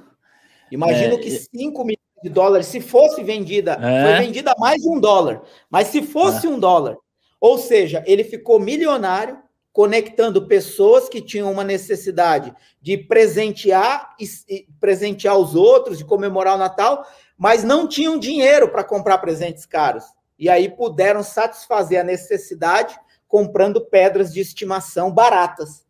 Imagino 0.73 1.15
é, 1.15 1.19
que 1.19 1.31
5 1.31 1.85
milhões 1.85 2.04
de 2.23 2.31
dólares, 2.31 2.67
se 2.67 2.81
fosse 2.81 3.23
vendida, 3.23 3.79
é. 3.81 4.03
foi 4.05 4.27
vendida 4.27 4.53
a 4.53 4.59
mais 4.59 4.81
de 4.81 4.89
um 4.89 4.99
dólar, 4.99 5.43
mas 5.71 5.89
se 5.89 6.03
fosse 6.03 6.47
é. 6.47 6.51
um 6.51 6.59
dólar, 6.59 6.97
ou 7.41 7.59
seja, 7.59 8.03
ele 8.07 8.25
ficou 8.25 8.59
milionário 8.59 9.39
conectando 9.73 10.47
pessoas 10.47 11.09
que 11.09 11.21
tinham 11.21 11.51
uma 11.51 11.65
necessidade 11.65 12.55
de 12.81 12.97
presentear 12.97 14.15
e, 14.21 14.25
e 14.49 14.69
presentear 14.79 15.37
os 15.37 15.55
outros, 15.57 15.99
de 15.99 16.05
comemorar 16.05 16.55
o 16.55 16.59
Natal, 16.59 17.05
mas 17.37 17.65
não 17.65 17.89
tinham 17.89 18.17
dinheiro 18.19 18.69
para 18.69 18.85
comprar 18.85 19.19
presentes 19.19 19.67
caros. 19.67 20.05
E 20.39 20.49
aí 20.49 20.69
puderam 20.69 21.23
satisfazer 21.23 22.01
a 22.01 22.05
necessidade 22.05 22.97
comprando 23.27 23.85
pedras 23.85 24.33
de 24.33 24.41
estimação 24.41 25.11
baratas. 25.11 25.85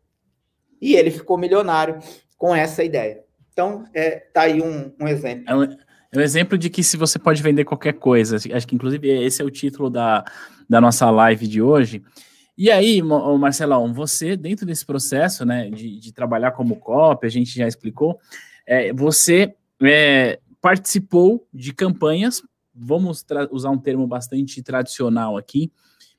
E 0.81 0.95
ele 0.95 1.11
ficou 1.11 1.37
milionário 1.37 1.99
com 2.37 2.55
essa 2.55 2.83
ideia. 2.83 3.23
Então, 3.53 3.85
é, 3.93 4.19
tá 4.33 4.41
aí 4.41 4.61
um, 4.61 4.93
um 4.99 5.07
exemplo. 5.07 5.45
É 5.47 5.55
um, 5.55 5.77
é 6.15 6.19
um, 6.19 6.23
exemplo 6.23 6.57
de 6.57 6.69
que 6.69 6.83
se 6.83 6.97
você 6.97 7.19
pode 7.19 7.41
vender 7.41 7.65
qualquer 7.65 7.93
coisa. 7.93 8.37
Acho 8.37 8.67
que, 8.67 8.75
inclusive, 8.75 9.07
esse 9.09 9.41
é 9.41 9.45
o 9.45 9.51
título 9.51 9.89
da, 9.89 10.23
da 10.69 10.79
nossa 10.81 11.09
live 11.09 11.47
de 11.47 11.61
hoje. 11.61 12.03
E 12.57 12.71
aí, 12.71 13.01
Marcelão, 13.01 13.93
você, 13.93 14.37
dentro 14.37 14.65
desse 14.65 14.85
processo 14.85 15.45
né, 15.45 15.69
de, 15.69 15.99
de 15.99 16.13
trabalhar 16.13 16.51
como 16.51 16.77
copy, 16.77 17.27
a 17.27 17.29
gente 17.29 17.57
já 17.57 17.67
explicou, 17.67 18.19
é, 18.65 18.93
você 18.93 19.53
é, 19.81 20.39
participou 20.61 21.45
de 21.53 21.73
campanhas 21.73 22.41
vamos 22.75 23.25
usar 23.51 23.69
um 23.69 23.77
termo 23.77 24.05
bastante 24.05 24.61
tradicional 24.61 25.37
aqui. 25.37 25.71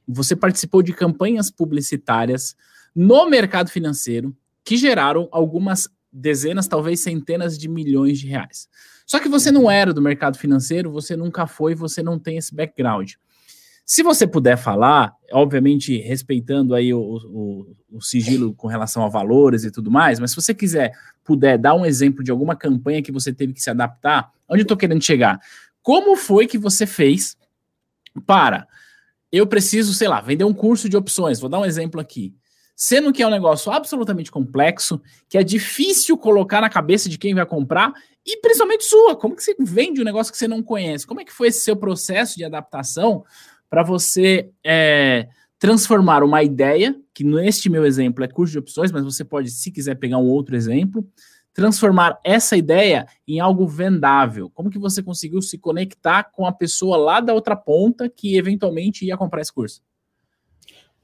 Você 0.09 0.35
participou 0.35 0.83
de 0.83 0.93
campanhas 0.93 1.51
publicitárias 1.51 2.57
no 2.95 3.29
mercado 3.29 3.71
financeiro 3.71 4.35
que 4.65 4.77
geraram 4.77 5.29
algumas 5.31 5.89
dezenas, 6.11 6.67
talvez 6.67 7.01
centenas 7.01 7.59
de 7.59 7.69
milhões 7.69 8.19
de 8.19 8.27
reais. 8.29 8.69
Só 9.07 9.21
que 9.21 9.29
você 9.29 9.53
não 9.53 9.71
era 9.71 9.95
do 9.95 10.03
mercado 10.03 10.37
financeiro, 10.37 10.91
você 10.91 11.17
nunca 11.17 11.47
foi, 11.47 11.75
você 11.75 12.03
não 12.03 12.19
tem 12.19 12.37
esse 12.37 12.55
background. 12.55 13.13
Se 13.85 14.03
você 14.03 14.27
puder 14.27 14.57
falar, 14.57 15.15
obviamente 15.33 15.97
respeitando 15.99 16.75
aí 16.75 16.93
o, 16.93 16.99
o, 16.99 17.77
o, 17.93 18.03
sigilo 18.03 18.53
com 18.53 18.67
relação 18.67 19.05
a 19.05 19.09
valores 19.09 19.63
e 19.63 19.71
tudo 19.71 19.93
mais, 19.93 20.19
mas 20.19 20.31
se 20.31 20.37
você 20.37 20.53
quiser, 20.53 20.93
puder 21.23 21.57
dar 21.57 21.75
um 21.75 21.87
exemplo 21.87 22.25
de 22.25 22.33
alguma 22.33 22.57
campanha 22.57 23.01
que 23.01 23.13
você 23.13 23.33
teve 23.33 23.53
que 23.53 23.63
se 23.63 23.71
adaptar, 23.71 24.33
onde 24.49 24.63
eu 24.63 24.65
estou 24.65 24.77
querendo 24.77 25.05
chegar? 25.05 25.39
Como 25.81 26.17
foi 26.17 26.49
que 26.49 26.59
você 26.59 26.85
fez 26.85 27.37
para 28.27 28.67
eu 29.31 29.47
preciso, 29.47 29.95
sei 29.95 30.09
lá, 30.09 30.21
vender 30.21 30.45
um 30.45 30.55
curso 30.55 30.89
de 30.89 30.97
opções? 30.97 31.39
Vou 31.39 31.49
dar 31.49 31.61
um 31.61 31.65
exemplo 31.65 32.01
aqui. 32.01 32.35
Sendo 32.79 33.11
que 33.11 33.23
é 33.23 33.27
um 33.27 33.31
negócio 33.31 33.73
absolutamente 33.73 34.31
complexo, 34.31 35.01
que 35.31 35.39
é 35.39 35.43
difícil 35.43 36.19
colocar 36.19 36.61
na 36.61 36.69
cabeça 36.69 37.09
de 37.09 37.17
quem 37.17 37.35
vai 37.35 37.47
comprar, 37.47 37.95
e 38.25 38.39
principalmente 38.39 38.85
sua. 38.85 39.17
Como 39.17 39.35
que 39.35 39.43
você 39.43 39.57
vende 39.59 40.03
um 40.03 40.05
negócio 40.05 40.31
que 40.31 40.39
você 40.39 40.47
não 40.47 40.63
conhece? 40.63 41.07
Como 41.07 41.21
é 41.21 41.25
que 41.25 41.33
foi 41.33 41.49
esse 41.49 41.63
seu 41.63 41.75
processo 41.75 42.37
de 42.37 42.45
adaptação 42.45 43.25
para 43.71 43.83
você 43.83 44.51
é, 44.63 45.27
transformar 45.59 46.23
uma 46.23 46.43
ideia, 46.43 46.95
que 47.15 47.25
neste 47.25 47.71
meu 47.71 47.87
exemplo 47.87 48.23
é 48.23 48.29
curso 48.29 48.53
de 48.53 48.59
opções, 48.59 48.93
mas 48.93 49.05
você 49.05 49.25
pode, 49.25 49.51
se 49.51 49.71
quiser, 49.71 49.95
pegar 49.95 50.19
um 50.19 50.27
outro 50.27 50.55
exemplo, 50.55 51.09
transformar 51.55 52.21
essa 52.23 52.59
ideia 52.59 53.07
em 53.27 53.41
algo 53.41 53.67
vendável? 53.67 54.51
Como 54.51 54.69
que 54.69 54.79
você 54.79 55.03
conseguiu 55.03 55.41
se 55.41 55.57
conectar 55.57 56.25
com 56.25 56.45
a 56.47 56.53
pessoa 56.53 56.99
lá 56.99 57.21
da 57.21 57.33
outra 57.33 57.57
ponta 57.57 58.11
que 58.11 58.37
eventualmente 58.37 59.07
ia 59.07 59.17
comprar 59.17 59.41
esse 59.41 59.53
curso? 59.53 59.81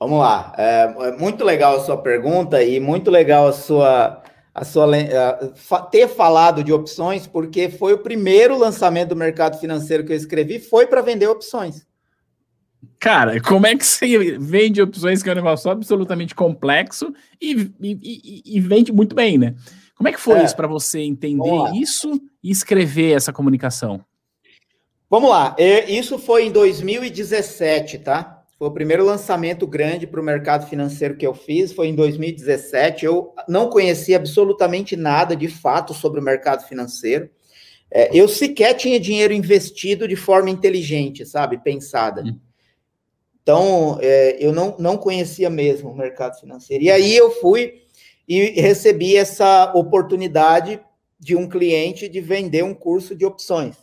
Vamos 0.03 0.19
lá. 0.19 0.53
É, 0.59 0.95
é 0.99 1.17
muito 1.17 1.45
legal 1.45 1.77
a 1.77 1.85
sua 1.85 1.97
pergunta 1.97 2.61
e 2.61 2.81
muito 2.81 3.09
legal 3.09 3.47
a 3.47 3.53
sua, 3.53 4.21
a 4.53 4.65
sua 4.65 4.85
a, 4.97 5.79
ter 5.83 6.09
falado 6.09 6.65
de 6.65 6.73
opções, 6.73 7.29
porque 7.29 7.69
foi 7.69 7.93
o 7.93 7.99
primeiro 7.99 8.59
lançamento 8.59 9.11
do 9.11 9.17
mercado 9.17 9.61
financeiro 9.61 10.05
que 10.05 10.13
eu 10.13 10.17
escrevi, 10.17 10.59
foi 10.59 10.89
para 10.89 11.03
vender 11.03 11.29
opções. 11.29 11.87
Cara, 12.99 13.41
como 13.41 13.65
é 13.65 13.77
que 13.77 13.87
você 13.87 14.37
vende 14.41 14.83
opções 14.83 15.23
que 15.23 15.29
é 15.29 15.33
um 15.33 15.37
negócio 15.37 15.71
absolutamente 15.71 16.35
complexo 16.35 17.15
e, 17.41 17.71
e, 17.81 17.99
e, 18.03 18.57
e 18.57 18.61
vende 18.61 18.91
muito 18.91 19.15
bem, 19.15 19.39
né? 19.39 19.55
Como 19.95 20.09
é 20.09 20.13
que 20.13 20.21
foi 20.21 20.41
é. 20.41 20.45
isso 20.45 20.57
para 20.57 20.67
você 20.67 20.99
entender 20.99 21.75
isso 21.77 22.21
e 22.43 22.51
escrever 22.51 23.13
essa 23.13 23.33
comunicação? 23.33 24.05
Vamos 25.09 25.31
lá, 25.31 25.55
isso 25.87 26.19
foi 26.19 26.47
em 26.47 26.51
2017, 26.51 27.99
tá? 28.01 28.42
Foi 28.62 28.69
o 28.69 28.75
primeiro 28.75 29.04
lançamento 29.04 29.66
grande 29.66 30.07
para 30.07 30.21
o 30.21 30.25
mercado 30.25 30.69
financeiro 30.69 31.16
que 31.16 31.26
eu 31.26 31.35
fiz, 31.35 31.73
foi 31.73 31.88
em 31.88 31.97
2017. 31.97 33.04
Eu 33.04 33.35
não 33.49 33.69
conhecia 33.69 34.16
absolutamente 34.16 34.95
nada 34.95 35.35
de 35.35 35.49
fato 35.49 35.92
sobre 35.92 36.21
o 36.21 36.23
mercado 36.23 36.64
financeiro. 36.69 37.28
É, 37.90 38.16
eu 38.16 38.28
sequer 38.28 38.75
tinha 38.75 39.00
dinheiro 39.00 39.33
investido 39.33 40.07
de 40.07 40.14
forma 40.14 40.49
inteligente, 40.49 41.26
sabe? 41.26 41.59
Pensada. 41.59 42.23
Hum. 42.23 42.38
Então, 43.42 43.99
é, 44.00 44.37
eu 44.38 44.52
não, 44.52 44.76
não 44.78 44.97
conhecia 44.97 45.50
mesmo 45.50 45.90
o 45.90 45.97
mercado 45.97 46.38
financeiro. 46.38 46.85
E 46.85 46.90
aí 46.92 47.16
eu 47.16 47.33
fui 47.33 47.83
e 48.28 48.61
recebi 48.61 49.16
essa 49.16 49.73
oportunidade 49.75 50.81
de 51.19 51.35
um 51.35 51.49
cliente 51.49 52.09
de 52.09 52.21
vender 52.21 52.62
um 52.62 52.75
curso 52.75 53.16
de 53.16 53.26
opções. 53.26 53.75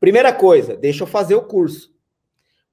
Primeira 0.00 0.32
coisa, 0.32 0.76
deixa 0.76 1.04
eu 1.04 1.06
fazer 1.06 1.36
o 1.36 1.44
curso. 1.44 1.94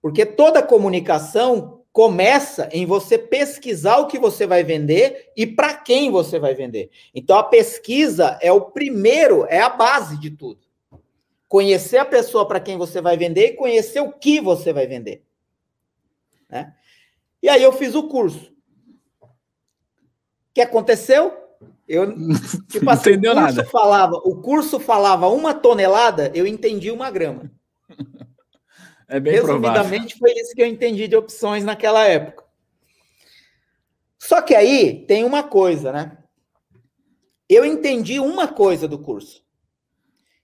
Porque 0.03 0.23
toda 0.23 0.61
comunicação 0.61 1.81
começa 1.91 2.69
em 2.71 2.85
você 2.85 3.17
pesquisar 3.17 3.97
o 3.97 4.07
que 4.07 4.19
você 4.19 4.45
vai 4.45 4.63
vender 4.63 5.31
e 5.35 5.47
para 5.47 5.73
quem 5.73 6.11
você 6.11 6.37
vai 6.37 6.53
vender. 6.53 6.91
Então 7.15 7.35
a 7.37 7.43
pesquisa 7.43 8.37
é 8.39 8.51
o 8.51 8.61
primeiro, 8.61 9.47
é 9.49 9.61
a 9.61 9.69
base 9.69 10.19
de 10.19 10.29
tudo. 10.29 10.59
Conhecer 11.47 11.97
a 11.97 12.05
pessoa 12.05 12.47
para 12.47 12.59
quem 12.59 12.77
você 12.77 13.01
vai 13.01 13.17
vender 13.17 13.47
e 13.47 13.55
conhecer 13.55 14.01
o 14.01 14.11
que 14.11 14.39
você 14.39 14.71
vai 14.71 14.85
vender. 14.85 15.23
Né? 16.47 16.75
E 17.41 17.49
aí 17.49 17.63
eu 17.63 17.73
fiz 17.73 17.95
o 17.95 18.07
curso 18.07 18.53
que 20.53 20.61
aconteceu? 20.61 21.33
Eu 21.87 22.13
tipo 22.69 22.89
assim, 22.89 23.11
entendeu 23.11 23.33
nada. 23.33 23.65
Falava, 23.65 24.15
o 24.23 24.41
curso 24.41 24.79
falava 24.79 25.27
uma 25.27 25.53
tonelada, 25.53 26.31
eu 26.33 26.45
entendi 26.45 26.91
uma 26.91 27.09
grama. 27.09 27.51
É 29.07 29.19
bem 29.19 29.33
Resumidamente, 29.33 30.17
provável. 30.17 30.35
foi 30.35 30.41
isso 30.41 30.53
que 30.55 30.61
eu 30.61 30.67
entendi 30.67 31.07
de 31.07 31.15
opções 31.15 31.63
naquela 31.63 32.05
época. 32.05 32.43
Só 34.17 34.41
que 34.41 34.55
aí 34.55 35.05
tem 35.05 35.25
uma 35.25 35.43
coisa, 35.43 35.91
né? 35.91 36.17
Eu 37.49 37.65
entendi 37.65 38.19
uma 38.19 38.47
coisa 38.47 38.87
do 38.87 38.97
curso, 38.97 39.43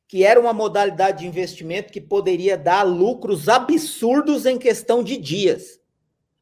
que 0.07 0.23
era 0.23 0.39
uma 0.39 0.53
modalidade 0.53 1.19
de 1.19 1.27
investimento 1.27 1.91
que 1.91 2.01
poderia 2.01 2.57
dar 2.57 2.83
lucros 2.83 3.47
absurdos 3.47 4.45
em 4.45 4.57
questão 4.57 5.03
de 5.03 5.17
dias. 5.17 5.79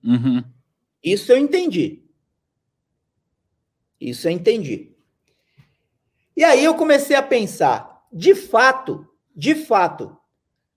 Uhum. 0.04 0.44
Isso 1.04 1.32
eu 1.32 1.38
entendi. 1.38 2.04
Isso 4.02 4.28
eu 4.28 4.32
entendi. 4.32 4.96
E 6.36 6.44
aí 6.44 6.64
eu 6.64 6.76
comecei 6.76 7.16
a 7.16 7.22
pensar, 7.22 8.06
de 8.12 8.36
fato, 8.36 9.08
de 9.36 9.56
fato, 9.56 10.18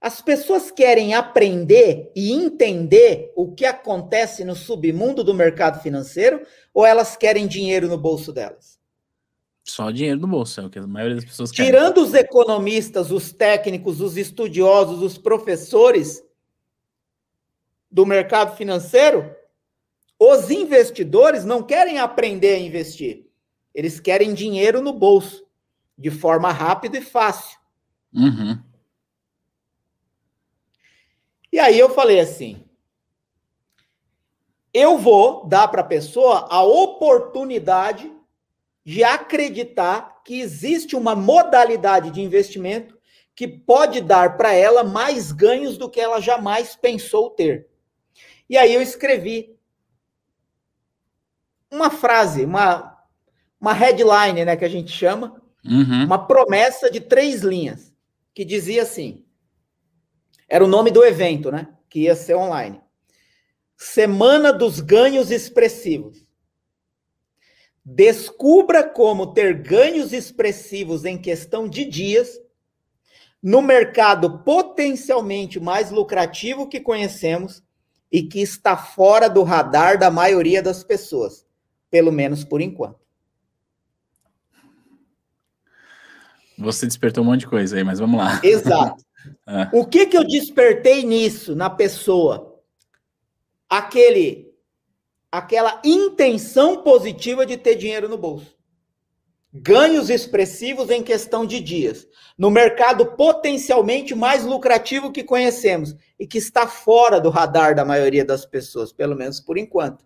as 0.00 0.22
pessoas 0.22 0.70
querem 0.70 1.12
aprender 1.12 2.10
e 2.16 2.32
entender 2.32 3.32
o 3.36 3.52
que 3.52 3.66
acontece 3.66 4.44
no 4.44 4.56
submundo 4.56 5.22
do 5.22 5.34
mercado 5.34 5.82
financeiro 5.82 6.46
ou 6.72 6.86
elas 6.86 7.16
querem 7.16 7.46
dinheiro 7.46 7.86
no 7.86 7.98
bolso 7.98 8.32
delas? 8.32 8.80
Só 9.62 9.90
dinheiro 9.90 10.18
no 10.18 10.26
bolso, 10.26 10.60
é 10.60 10.64
o 10.64 10.70
que 10.70 10.78
a 10.78 10.86
maioria 10.86 11.16
das 11.16 11.24
pessoas 11.24 11.52
querem. 11.52 11.70
Tirando 11.70 11.98
os 11.98 12.14
economistas, 12.14 13.10
os 13.10 13.30
técnicos, 13.30 14.00
os 14.00 14.16
estudiosos, 14.16 15.02
os 15.02 15.18
professores 15.18 16.24
do 17.90 18.06
mercado 18.06 18.56
financeiro, 18.56 19.36
os 20.18 20.50
investidores 20.50 21.44
não 21.44 21.62
querem 21.62 21.98
aprender 21.98 22.54
a 22.54 22.58
investir. 22.58 23.26
Eles 23.74 24.00
querem 24.00 24.32
dinheiro 24.32 24.80
no 24.80 24.94
bolso, 24.94 25.44
de 25.96 26.10
forma 26.10 26.50
rápida 26.50 26.96
e 26.96 27.02
fácil. 27.02 27.58
Uhum. 28.12 28.58
E 31.52 31.58
aí 31.58 31.78
eu 31.78 31.90
falei 31.90 32.20
assim: 32.20 32.64
eu 34.72 34.98
vou 34.98 35.46
dar 35.46 35.68
para 35.68 35.80
a 35.80 35.86
pessoa 35.86 36.46
a 36.50 36.62
oportunidade 36.62 38.12
de 38.84 39.04
acreditar 39.04 40.22
que 40.24 40.40
existe 40.40 40.96
uma 40.96 41.14
modalidade 41.14 42.10
de 42.10 42.20
investimento 42.20 42.98
que 43.34 43.48
pode 43.48 44.00
dar 44.00 44.36
para 44.36 44.52
ela 44.52 44.84
mais 44.84 45.32
ganhos 45.32 45.76
do 45.76 45.88
que 45.88 46.00
ela 46.00 46.20
jamais 46.20 46.76
pensou 46.76 47.30
ter. 47.30 47.68
E 48.48 48.56
aí 48.56 48.74
eu 48.74 48.82
escrevi 48.82 49.56
uma 51.70 51.90
frase, 51.90 52.44
uma, 52.44 52.98
uma 53.60 53.72
headline, 53.72 54.44
né, 54.44 54.56
que 54.56 54.64
a 54.64 54.68
gente 54.68 54.92
chama, 54.92 55.40
uhum. 55.64 56.04
uma 56.04 56.26
promessa 56.26 56.90
de 56.90 57.00
três 57.00 57.42
linhas, 57.42 57.94
que 58.34 58.44
dizia 58.44 58.82
assim: 58.82 59.24
era 60.50 60.64
o 60.64 60.68
nome 60.68 60.90
do 60.90 61.04
evento, 61.04 61.52
né? 61.52 61.68
Que 61.88 62.00
ia 62.00 62.16
ser 62.16 62.34
online. 62.34 62.80
Semana 63.76 64.52
dos 64.52 64.80
Ganhos 64.80 65.30
Expressivos. 65.30 66.26
Descubra 67.84 68.86
como 68.86 69.32
ter 69.32 69.54
ganhos 69.62 70.12
expressivos 70.12 71.04
em 71.04 71.16
questão 71.16 71.68
de 71.68 71.84
dias 71.84 72.38
no 73.42 73.62
mercado 73.62 74.40
potencialmente 74.40 75.58
mais 75.58 75.90
lucrativo 75.90 76.68
que 76.68 76.78
conhecemos 76.78 77.62
e 78.12 78.22
que 78.22 78.40
está 78.40 78.76
fora 78.76 79.30
do 79.30 79.42
radar 79.42 79.98
da 79.98 80.10
maioria 80.10 80.62
das 80.62 80.84
pessoas, 80.84 81.46
pelo 81.90 82.12
menos 82.12 82.44
por 82.44 82.60
enquanto. 82.60 83.00
Você 86.58 86.86
despertou 86.86 87.24
um 87.24 87.28
monte 87.28 87.40
de 87.40 87.46
coisa 87.46 87.76
aí, 87.76 87.82
mas 87.82 87.98
vamos 87.98 88.20
lá. 88.20 88.40
Exato. 88.44 89.02
É. 89.46 89.68
O 89.72 89.86
que 89.86 90.06
que 90.06 90.16
eu 90.16 90.24
despertei 90.24 91.04
nisso 91.04 91.54
na 91.54 91.68
pessoa? 91.68 92.60
Aquele 93.68 94.50
aquela 95.30 95.80
intenção 95.84 96.82
positiva 96.82 97.46
de 97.46 97.56
ter 97.56 97.76
dinheiro 97.76 98.08
no 98.08 98.18
bolso. 98.18 98.58
Ganhos 99.52 100.10
expressivos 100.10 100.90
em 100.90 101.02
questão 101.02 101.44
de 101.44 101.60
dias, 101.60 102.06
no 102.38 102.50
mercado 102.50 103.04
potencialmente 103.16 104.14
mais 104.14 104.44
lucrativo 104.44 105.10
que 105.10 105.24
conhecemos 105.24 105.94
e 106.18 106.26
que 106.26 106.38
está 106.38 106.66
fora 106.66 107.20
do 107.20 107.30
radar 107.30 107.74
da 107.74 107.84
maioria 107.84 108.24
das 108.24 108.44
pessoas, 108.44 108.92
pelo 108.92 109.16
menos 109.16 109.40
por 109.40 109.58
enquanto. 109.58 110.04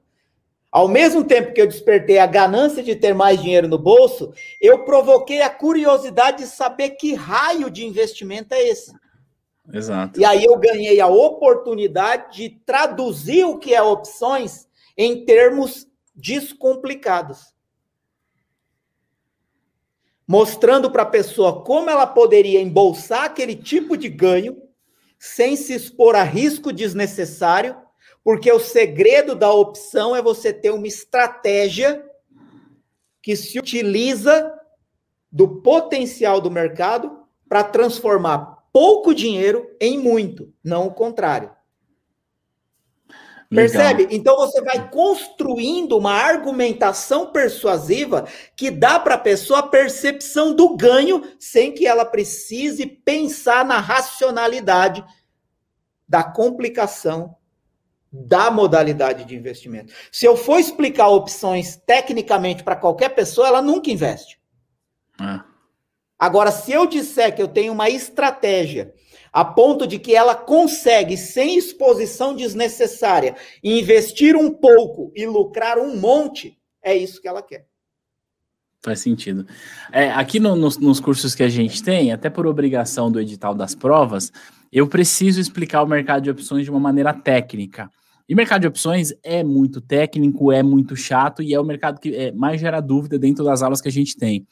Ao 0.72 0.88
mesmo 0.88 1.22
tempo 1.22 1.52
que 1.52 1.60
eu 1.60 1.68
despertei 1.68 2.18
a 2.18 2.26
ganância 2.26 2.82
de 2.82 2.96
ter 2.96 3.14
mais 3.14 3.40
dinheiro 3.40 3.68
no 3.68 3.78
bolso, 3.78 4.32
eu 4.60 4.84
provoquei 4.84 5.40
a 5.40 5.50
curiosidade 5.50 6.38
de 6.38 6.48
saber 6.48 6.90
que 6.90 7.14
raio 7.14 7.70
de 7.70 7.84
investimento 7.86 8.54
é 8.54 8.68
esse. 8.68 8.92
Exato. 9.72 10.20
E 10.20 10.24
aí 10.24 10.44
eu 10.44 10.56
ganhei 10.58 11.00
a 11.00 11.06
oportunidade 11.06 12.36
de 12.36 12.50
traduzir 12.66 13.44
o 13.44 13.58
que 13.58 13.74
é 13.74 13.82
opções 13.82 14.68
em 14.96 15.24
termos 15.24 15.86
descomplicados. 16.14 17.54
Mostrando 20.26 20.90
para 20.90 21.02
a 21.02 21.06
pessoa 21.06 21.62
como 21.64 21.90
ela 21.90 22.06
poderia 22.06 22.60
embolsar 22.60 23.24
aquele 23.24 23.56
tipo 23.56 23.96
de 23.96 24.08
ganho 24.08 24.62
sem 25.18 25.56
se 25.56 25.72
expor 25.72 26.14
a 26.14 26.22
risco 26.22 26.72
desnecessário, 26.72 27.76
porque 28.22 28.50
o 28.50 28.60
segredo 28.60 29.34
da 29.34 29.50
opção 29.50 30.14
é 30.14 30.20
você 30.20 30.52
ter 30.52 30.70
uma 30.70 30.86
estratégia 30.86 32.04
que 33.22 33.34
se 33.34 33.58
utiliza 33.58 34.52
do 35.32 35.62
potencial 35.62 36.40
do 36.40 36.50
mercado 36.50 37.26
para 37.48 37.64
transformar 37.64 38.53
pouco 38.74 39.14
dinheiro 39.14 39.70
em 39.80 39.96
muito, 39.96 40.52
não 40.62 40.88
o 40.88 40.92
contrário. 40.92 41.52
Legal. 43.48 43.70
Percebe? 43.70 44.08
Então 44.10 44.36
você 44.36 44.60
vai 44.62 44.90
construindo 44.90 45.96
uma 45.96 46.12
argumentação 46.12 47.30
persuasiva 47.30 48.26
que 48.56 48.72
dá 48.72 48.98
para 48.98 49.14
a 49.14 49.18
pessoa 49.18 49.60
a 49.60 49.68
percepção 49.68 50.52
do 50.52 50.76
ganho 50.76 51.22
sem 51.38 51.70
que 51.70 51.86
ela 51.86 52.04
precise 52.04 52.84
pensar 52.84 53.64
na 53.64 53.78
racionalidade 53.78 55.04
da 56.08 56.24
complicação 56.24 57.36
da 58.10 58.50
modalidade 58.50 59.24
de 59.24 59.36
investimento. 59.36 59.92
Se 60.10 60.26
eu 60.26 60.36
for 60.36 60.58
explicar 60.58 61.08
opções 61.08 61.76
tecnicamente 61.76 62.64
para 62.64 62.74
qualquer 62.74 63.10
pessoa, 63.10 63.46
ela 63.46 63.62
nunca 63.62 63.88
investe. 63.88 64.40
É. 65.20 65.53
Agora, 66.18 66.50
se 66.50 66.72
eu 66.72 66.86
disser 66.86 67.34
que 67.34 67.42
eu 67.42 67.48
tenho 67.48 67.72
uma 67.72 67.90
estratégia 67.90 68.94
a 69.32 69.44
ponto 69.44 69.86
de 69.86 69.98
que 69.98 70.14
ela 70.14 70.34
consegue, 70.36 71.16
sem 71.16 71.58
exposição 71.58 72.36
desnecessária, 72.36 73.34
investir 73.64 74.36
um 74.36 74.48
pouco 74.48 75.10
e 75.14 75.26
lucrar 75.26 75.76
um 75.76 75.96
monte, 75.96 76.56
é 76.80 76.96
isso 76.96 77.20
que 77.20 77.26
ela 77.26 77.42
quer. 77.42 77.66
Faz 78.80 79.00
sentido. 79.00 79.46
É, 79.90 80.10
aqui 80.10 80.38
no, 80.38 80.54
nos, 80.54 80.78
nos 80.78 81.00
cursos 81.00 81.34
que 81.34 81.42
a 81.42 81.48
gente 81.48 81.82
tem, 81.82 82.12
até 82.12 82.30
por 82.30 82.46
obrigação 82.46 83.10
do 83.10 83.18
edital 83.18 83.54
das 83.54 83.74
provas, 83.74 84.30
eu 84.70 84.86
preciso 84.86 85.40
explicar 85.40 85.82
o 85.82 85.86
mercado 85.86 86.22
de 86.22 86.30
opções 86.30 86.64
de 86.64 86.70
uma 86.70 86.78
maneira 86.78 87.12
técnica. 87.12 87.90
E 88.28 88.34
mercado 88.34 88.60
de 88.60 88.68
opções 88.68 89.12
é 89.22 89.42
muito 89.42 89.80
técnico, 89.80 90.52
é 90.52 90.62
muito 90.62 90.94
chato 90.94 91.42
e 91.42 91.52
é 91.52 91.58
o 91.58 91.64
mercado 91.64 91.98
que 91.98 92.14
é, 92.14 92.30
mais 92.30 92.60
gera 92.60 92.80
dúvida 92.80 93.18
dentro 93.18 93.44
das 93.44 93.62
aulas 93.62 93.80
que 93.80 93.88
a 93.88 93.92
gente 93.92 94.16
tem. 94.16 94.46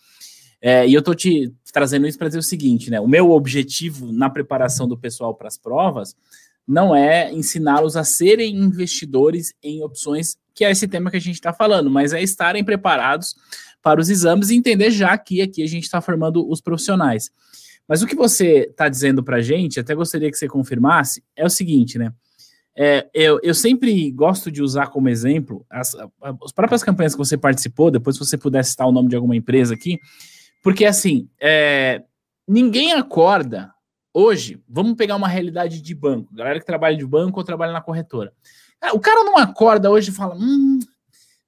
É, 0.65 0.87
e 0.87 0.95
eu 0.95 1.01
estou 1.01 1.15
te 1.15 1.53
trazendo 1.73 2.07
isso 2.07 2.17
para 2.17 2.29
dizer 2.29 2.39
o 2.39 2.43
seguinte, 2.43 2.89
né? 2.89 3.01
O 3.01 3.09
meu 3.09 3.33
objetivo 3.33 4.13
na 4.13 4.31
preparação 4.31 4.87
do 4.87 4.97
pessoal 4.97 5.35
para 5.35 5.49
as 5.49 5.59
provas 5.59 6.15
não 6.67 6.95
é 6.95 7.33
ensiná-los 7.33 7.97
a 7.97 8.05
serem 8.05 8.55
investidores 8.55 9.53
em 9.61 9.83
opções, 9.83 10.37
que 10.55 10.65
é 10.65 10.71
esse 10.71 10.87
tema 10.87 11.11
que 11.11 11.17
a 11.17 11.21
gente 11.21 11.35
está 11.35 11.53
falando, 11.53 11.91
mas 11.91 12.13
é 12.13 12.23
estarem 12.23 12.63
preparados 12.63 13.35
para 13.83 14.01
os 14.01 14.09
exames 14.09 14.51
e 14.51 14.55
entender 14.55 14.93
já 14.93 15.19
que 15.19 15.43
aqui 15.43 15.65
a 15.65 15.67
gente 15.67 15.83
está 15.83 16.01
formando 16.01 16.49
os 16.49 16.61
profissionais. 16.61 17.31
Mas 17.89 18.01
o 18.01 18.07
que 18.07 18.15
você 18.15 18.69
está 18.71 18.89
dizendo 18.89 19.25
para 19.25 19.39
a 19.39 19.43
gente, 19.43 19.81
até 19.81 19.93
gostaria 19.97 20.31
que 20.31 20.37
você 20.37 20.47
confirmasse, 20.47 21.25
é 21.35 21.45
o 21.45 21.51
seguinte, 21.51 21.99
né? 21.99 22.13
É, 22.75 23.11
eu, 23.13 23.39
eu 23.43 23.53
sempre 23.53 24.11
gosto 24.13 24.51
de 24.51 24.63
usar 24.63 24.87
como 24.87 25.09
exemplo 25.09 25.67
as, 25.69 25.95
as 26.43 26.53
próprias 26.53 26.83
campanhas 26.83 27.13
que 27.13 27.19
você 27.19 27.37
participou, 27.37 27.91
depois 27.91 28.17
se 28.17 28.25
você 28.25 28.39
pudesse 28.39 28.71
citar 28.71 28.87
o 28.87 28.93
nome 28.93 29.11
de 29.11 29.17
alguma 29.17 29.37
empresa 29.37 29.75
aqui, 29.75 29.99
porque 30.63 30.87
assim, 30.87 31.29
é, 31.41 32.03
ninguém 32.47 32.93
acorda 32.93 33.73
hoje. 34.15 34.63
Vamos 34.69 34.95
pegar 34.95 35.17
uma 35.17 35.29
realidade 35.29 35.83
de 35.83 35.95
banco, 35.95 36.33
galera 36.35 36.61
que 36.61 36.67
trabalha 36.67 36.97
de 36.97 37.07
banco 37.07 37.39
ou 37.39 37.45
trabalha 37.45 37.73
na 37.73 37.83
corretora. 37.83 38.33
O 38.95 39.01
cara 39.01 39.25
não 39.25 39.37
acorda 39.37 39.91
hoje 39.91 40.11
e 40.11 40.15
fala: 40.15 40.35
hum, 40.35 40.79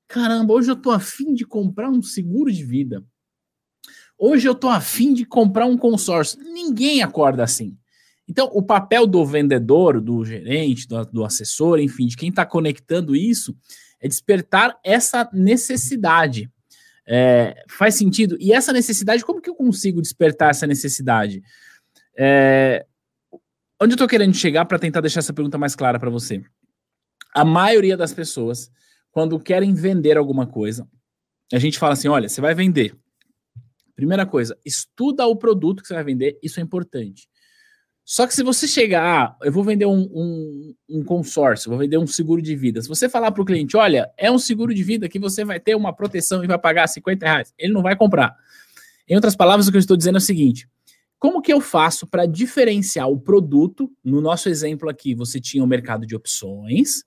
caramba, 0.06 0.52
hoje 0.52 0.70
eu 0.70 0.76
tô 0.76 0.90
afim 0.90 1.34
de 1.34 1.44
comprar 1.44 1.88
um 1.88 2.02
seguro 2.02 2.52
de 2.52 2.64
vida. 2.64 3.04
Hoje 4.16 4.48
eu 4.48 4.54
tô 4.54 4.68
afim 4.68 5.12
de 5.12 5.24
comprar 5.24 5.66
um 5.66 5.76
consórcio. 5.76 6.38
Ninguém 6.42 7.02
acorda 7.02 7.42
assim. 7.42 7.76
Então, 8.26 8.48
o 8.52 8.62
papel 8.62 9.06
do 9.06 9.24
vendedor, 9.26 10.00
do 10.00 10.24
gerente, 10.24 10.88
do, 10.88 11.04
do 11.06 11.24
assessor, 11.24 11.78
enfim, 11.78 12.06
de 12.06 12.16
quem 12.16 12.30
está 12.30 12.46
conectando 12.46 13.14
isso, 13.14 13.54
é 14.00 14.08
despertar 14.08 14.78
essa 14.82 15.28
necessidade. 15.32 16.50
É, 17.06 17.62
faz 17.68 17.96
sentido? 17.96 18.36
E 18.40 18.52
essa 18.52 18.72
necessidade, 18.72 19.24
como 19.24 19.40
que 19.40 19.50
eu 19.50 19.54
consigo 19.54 20.00
despertar 20.00 20.50
essa 20.50 20.66
necessidade? 20.66 21.42
É, 22.16 22.86
onde 23.80 23.92
eu 23.92 23.96
estou 23.96 24.08
querendo 24.08 24.34
chegar 24.34 24.64
para 24.64 24.78
tentar 24.78 25.00
deixar 25.00 25.20
essa 25.20 25.32
pergunta 25.32 25.58
mais 25.58 25.74
clara 25.76 25.98
para 25.98 26.10
você? 26.10 26.42
A 27.34 27.44
maioria 27.44 27.96
das 27.96 28.12
pessoas, 28.12 28.70
quando 29.10 29.38
querem 29.38 29.74
vender 29.74 30.16
alguma 30.16 30.46
coisa, 30.46 30.88
a 31.52 31.58
gente 31.58 31.78
fala 31.78 31.92
assim: 31.92 32.08
olha, 32.08 32.28
você 32.28 32.40
vai 32.40 32.54
vender. 32.54 32.96
Primeira 33.94 34.26
coisa, 34.26 34.58
estuda 34.64 35.26
o 35.26 35.36
produto 35.36 35.82
que 35.82 35.88
você 35.88 35.94
vai 35.94 36.04
vender, 36.04 36.38
isso 36.42 36.58
é 36.58 36.62
importante. 36.62 37.28
Só 38.04 38.26
que 38.26 38.34
se 38.34 38.42
você 38.42 38.68
chegar, 38.68 39.02
ah, 39.02 39.36
eu 39.42 39.50
vou 39.50 39.64
vender 39.64 39.86
um, 39.86 40.10
um, 40.12 40.74
um, 40.90 41.04
consórcio, 41.04 41.70
vou 41.70 41.78
vender 41.78 41.96
um 41.96 42.06
seguro 42.06 42.42
de 42.42 42.54
vida. 42.54 42.82
Se 42.82 42.88
você 42.88 43.08
falar 43.08 43.32
para 43.32 43.42
o 43.42 43.46
cliente, 43.46 43.76
olha, 43.78 44.10
é 44.18 44.30
um 44.30 44.38
seguro 44.38 44.74
de 44.74 44.82
vida 44.82 45.08
que 45.08 45.18
você 45.18 45.42
vai 45.42 45.58
ter 45.58 45.74
uma 45.74 45.92
proteção 45.92 46.44
e 46.44 46.46
vai 46.46 46.58
pagar 46.58 46.86
50 46.86 47.24
reais, 47.24 47.54
ele 47.58 47.72
não 47.72 47.82
vai 47.82 47.96
comprar. 47.96 48.36
Em 49.08 49.14
outras 49.14 49.34
palavras, 49.34 49.66
o 49.66 49.70
que 49.70 49.78
eu 49.78 49.80
estou 49.80 49.96
dizendo 49.96 50.16
é 50.16 50.18
o 50.18 50.20
seguinte: 50.20 50.68
como 51.18 51.40
que 51.40 51.52
eu 51.52 51.60
faço 51.60 52.06
para 52.06 52.26
diferenciar 52.26 53.08
o 53.08 53.18
produto? 53.18 53.90
No 54.04 54.20
nosso 54.20 54.50
exemplo 54.50 54.90
aqui, 54.90 55.14
você 55.14 55.40
tinha 55.40 55.62
o 55.62 55.66
um 55.66 55.68
mercado 55.68 56.06
de 56.06 56.14
opções 56.14 57.04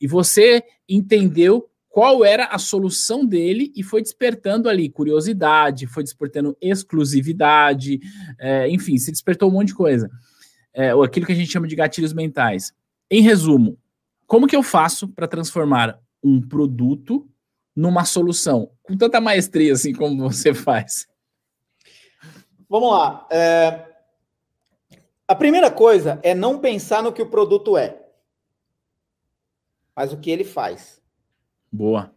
e 0.00 0.06
você 0.06 0.62
entendeu 0.88 1.68
qual 1.88 2.24
era 2.24 2.46
a 2.46 2.58
solução 2.58 3.24
dele 3.24 3.72
e 3.74 3.82
foi 3.82 4.02
despertando 4.02 4.68
ali 4.68 4.88
curiosidade, 4.88 5.86
foi 5.86 6.02
despertando 6.02 6.56
exclusividade, 6.60 7.98
é, 8.38 8.68
enfim, 8.68 8.98
se 8.98 9.10
despertou 9.10 9.48
um 9.48 9.52
monte 9.52 9.68
de 9.68 9.74
coisa. 9.74 10.10
É, 10.72 10.90
aquilo 10.90 11.26
que 11.26 11.32
a 11.32 11.34
gente 11.34 11.50
chama 11.50 11.66
de 11.66 11.74
gatilhos 11.74 12.12
mentais. 12.12 12.72
Em 13.10 13.22
resumo, 13.22 13.78
como 14.26 14.46
que 14.46 14.54
eu 14.54 14.62
faço 14.62 15.08
para 15.08 15.26
transformar 15.26 15.98
um 16.22 16.40
produto 16.40 17.28
numa 17.74 18.04
solução 18.04 18.70
com 18.82 18.96
tanta 18.96 19.20
maestria 19.20 19.72
assim 19.72 19.92
como 19.92 20.30
você 20.30 20.52
faz? 20.52 21.06
Vamos 22.68 22.90
lá. 22.90 23.26
É... 23.30 23.86
A 25.26 25.34
primeira 25.34 25.70
coisa 25.70 26.20
é 26.22 26.34
não 26.34 26.58
pensar 26.58 27.02
no 27.02 27.12
que 27.12 27.22
o 27.22 27.28
produto 27.28 27.76
é, 27.76 27.98
mas 29.96 30.12
o 30.12 30.16
que 30.16 30.30
ele 30.30 30.44
faz. 30.44 31.02
Boa. 31.70 32.12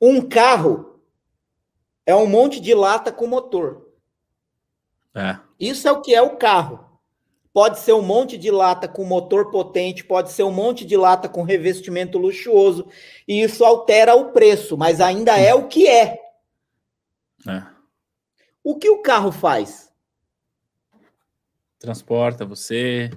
Um 0.00 0.20
carro 0.26 1.00
é 2.06 2.14
um 2.14 2.26
monte 2.26 2.60
de 2.60 2.74
lata 2.74 3.12
com 3.12 3.26
motor. 3.26 3.88
É. 5.14 5.38
Isso 5.58 5.86
é 5.86 5.92
o 5.92 6.00
que 6.00 6.14
é 6.14 6.22
o 6.22 6.36
carro. 6.36 6.88
Pode 7.52 7.80
ser 7.80 7.92
um 7.92 8.02
monte 8.02 8.38
de 8.38 8.50
lata 8.50 8.86
com 8.86 9.04
motor 9.04 9.50
potente, 9.50 10.04
pode 10.04 10.30
ser 10.30 10.44
um 10.44 10.52
monte 10.52 10.84
de 10.84 10.96
lata 10.96 11.28
com 11.28 11.42
revestimento 11.42 12.16
luxuoso, 12.16 12.86
e 13.26 13.42
isso 13.42 13.64
altera 13.64 14.14
o 14.14 14.30
preço, 14.30 14.76
mas 14.76 15.00
ainda 15.00 15.36
é 15.36 15.52
o 15.52 15.66
que 15.66 15.88
é. 15.88 16.16
É. 17.48 17.62
O 18.62 18.78
que 18.78 18.88
o 18.88 19.02
carro 19.02 19.32
faz? 19.32 19.92
Transporta 21.78 22.44
você. 22.44 23.10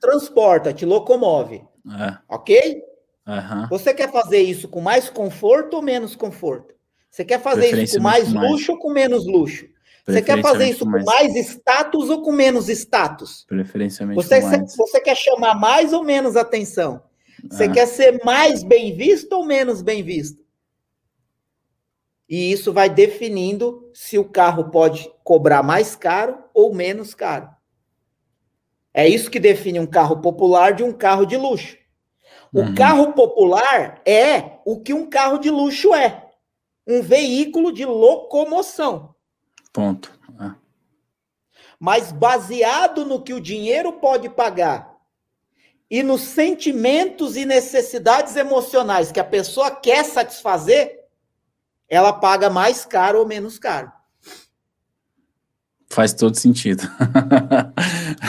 Transporta, 0.00 0.74
te 0.74 0.84
locomove. 0.84 1.64
É. 1.98 2.18
Ok? 2.28 2.82
Uhum. 3.28 3.68
Você 3.68 3.92
quer 3.92 4.10
fazer 4.10 4.38
isso 4.38 4.68
com 4.68 4.80
mais 4.80 5.10
conforto 5.10 5.74
ou 5.74 5.82
menos 5.82 6.16
conforto? 6.16 6.74
Você 7.10 7.24
quer 7.24 7.40
fazer 7.40 7.76
isso 7.82 7.98
com 7.98 8.02
mais, 8.02 8.32
mais 8.32 8.50
luxo 8.50 8.72
ou 8.72 8.78
com 8.78 8.90
menos 8.90 9.26
luxo? 9.26 9.66
Você 10.06 10.22
quer 10.22 10.40
fazer 10.40 10.70
isso 10.70 10.86
com 10.86 11.04
mais 11.04 11.36
status 11.36 12.08
ou 12.08 12.22
com 12.22 12.32
menos 12.32 12.68
status? 12.70 13.44
Preferencialmente 13.46 14.16
você, 14.16 14.40
mais. 14.40 14.74
Você 14.74 15.00
quer 15.00 15.14
chamar 15.14 15.54
mais 15.54 15.92
ou 15.92 16.02
menos 16.02 16.34
atenção? 16.34 17.02
Você 17.50 17.64
ah. 17.64 17.70
quer 17.70 17.86
ser 17.86 18.24
mais 18.24 18.62
bem 18.62 18.96
visto 18.96 19.34
ou 19.34 19.44
menos 19.44 19.82
bem 19.82 20.02
visto? 20.02 20.42
E 22.26 22.50
isso 22.50 22.72
vai 22.72 22.88
definindo 22.88 23.90
se 23.92 24.18
o 24.18 24.24
carro 24.24 24.70
pode 24.70 25.10
cobrar 25.22 25.62
mais 25.62 25.94
caro 25.94 26.38
ou 26.54 26.74
menos 26.74 27.14
caro. 27.14 27.48
É 28.92 29.06
isso 29.06 29.30
que 29.30 29.38
define 29.38 29.78
um 29.80 29.86
carro 29.86 30.20
popular 30.20 30.72
de 30.72 30.82
um 30.82 30.92
carro 30.92 31.24
de 31.24 31.36
luxo. 31.36 31.77
O 32.52 32.60
uhum. 32.60 32.74
carro 32.74 33.12
popular 33.12 34.00
é 34.06 34.58
o 34.64 34.80
que 34.80 34.94
um 34.94 35.08
carro 35.08 35.38
de 35.38 35.50
luxo 35.50 35.94
é: 35.94 36.30
um 36.86 37.02
veículo 37.02 37.72
de 37.72 37.84
locomoção. 37.84 39.14
Ponto. 39.72 40.12
É. 40.40 40.52
Mas 41.78 42.10
baseado 42.10 43.04
no 43.04 43.22
que 43.22 43.34
o 43.34 43.40
dinheiro 43.40 43.92
pode 43.94 44.28
pagar 44.28 44.98
e 45.90 46.02
nos 46.02 46.20
sentimentos 46.22 47.36
e 47.36 47.44
necessidades 47.44 48.36
emocionais 48.36 49.10
que 49.10 49.20
a 49.20 49.24
pessoa 49.24 49.70
quer 49.70 50.04
satisfazer, 50.04 51.04
ela 51.88 52.12
paga 52.12 52.50
mais 52.50 52.84
caro 52.84 53.20
ou 53.20 53.26
menos 53.26 53.58
caro. 53.58 53.90
Faz 55.88 56.12
todo 56.12 56.36
sentido. 56.36 56.82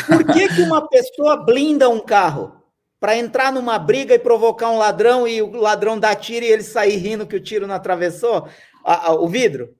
Por 0.07 0.25
que, 0.33 0.47
que 0.47 0.61
uma 0.61 0.87
pessoa 0.87 1.43
blinda 1.43 1.89
um 1.89 1.99
carro? 1.99 2.58
Para 2.99 3.17
entrar 3.17 3.51
numa 3.51 3.79
briga 3.79 4.13
e 4.13 4.19
provocar 4.19 4.69
um 4.71 4.77
ladrão 4.77 5.27
e 5.27 5.41
o 5.41 5.51
ladrão 5.55 5.97
dá 5.97 6.15
tiro 6.15 6.45
e 6.45 6.49
ele 6.49 6.63
sair 6.63 6.97
rindo 6.97 7.25
que 7.25 7.35
o 7.35 7.43
tiro 7.43 7.65
não 7.65 7.75
atravessou 7.75 8.47
a, 8.83 9.07
a, 9.07 9.13
o 9.13 9.27
vidro? 9.27 9.75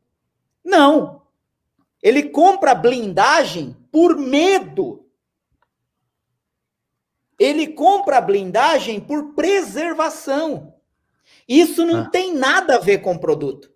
Não. 0.64 1.22
Ele 2.02 2.30
compra 2.30 2.74
blindagem 2.74 3.76
por 3.92 4.18
medo. 4.18 5.06
Ele 7.38 7.68
compra 7.68 8.22
blindagem 8.22 9.00
por 9.00 9.34
preservação. 9.34 10.74
Isso 11.48 11.86
não 11.86 12.02
ah. 12.02 12.10
tem 12.10 12.34
nada 12.34 12.76
a 12.76 12.80
ver 12.80 13.00
com 13.00 13.18
produto. 13.18 13.72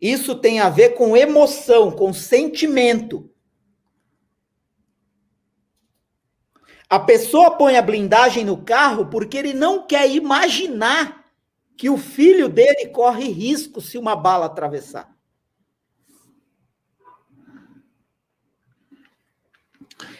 Isso 0.00 0.34
tem 0.34 0.58
a 0.58 0.68
ver 0.68 0.90
com 0.90 1.16
emoção, 1.16 1.90
com 1.90 2.12
sentimento. 2.12 3.31
A 6.92 7.00
pessoa 7.00 7.56
põe 7.56 7.78
a 7.78 7.80
blindagem 7.80 8.44
no 8.44 8.62
carro 8.62 9.06
porque 9.06 9.38
ele 9.38 9.54
não 9.54 9.86
quer 9.86 10.10
imaginar 10.10 11.24
que 11.74 11.88
o 11.88 11.96
filho 11.96 12.50
dele 12.50 12.88
corre 12.88 13.30
risco 13.30 13.80
se 13.80 13.96
uma 13.96 14.14
bala 14.14 14.44
atravessar. 14.44 15.10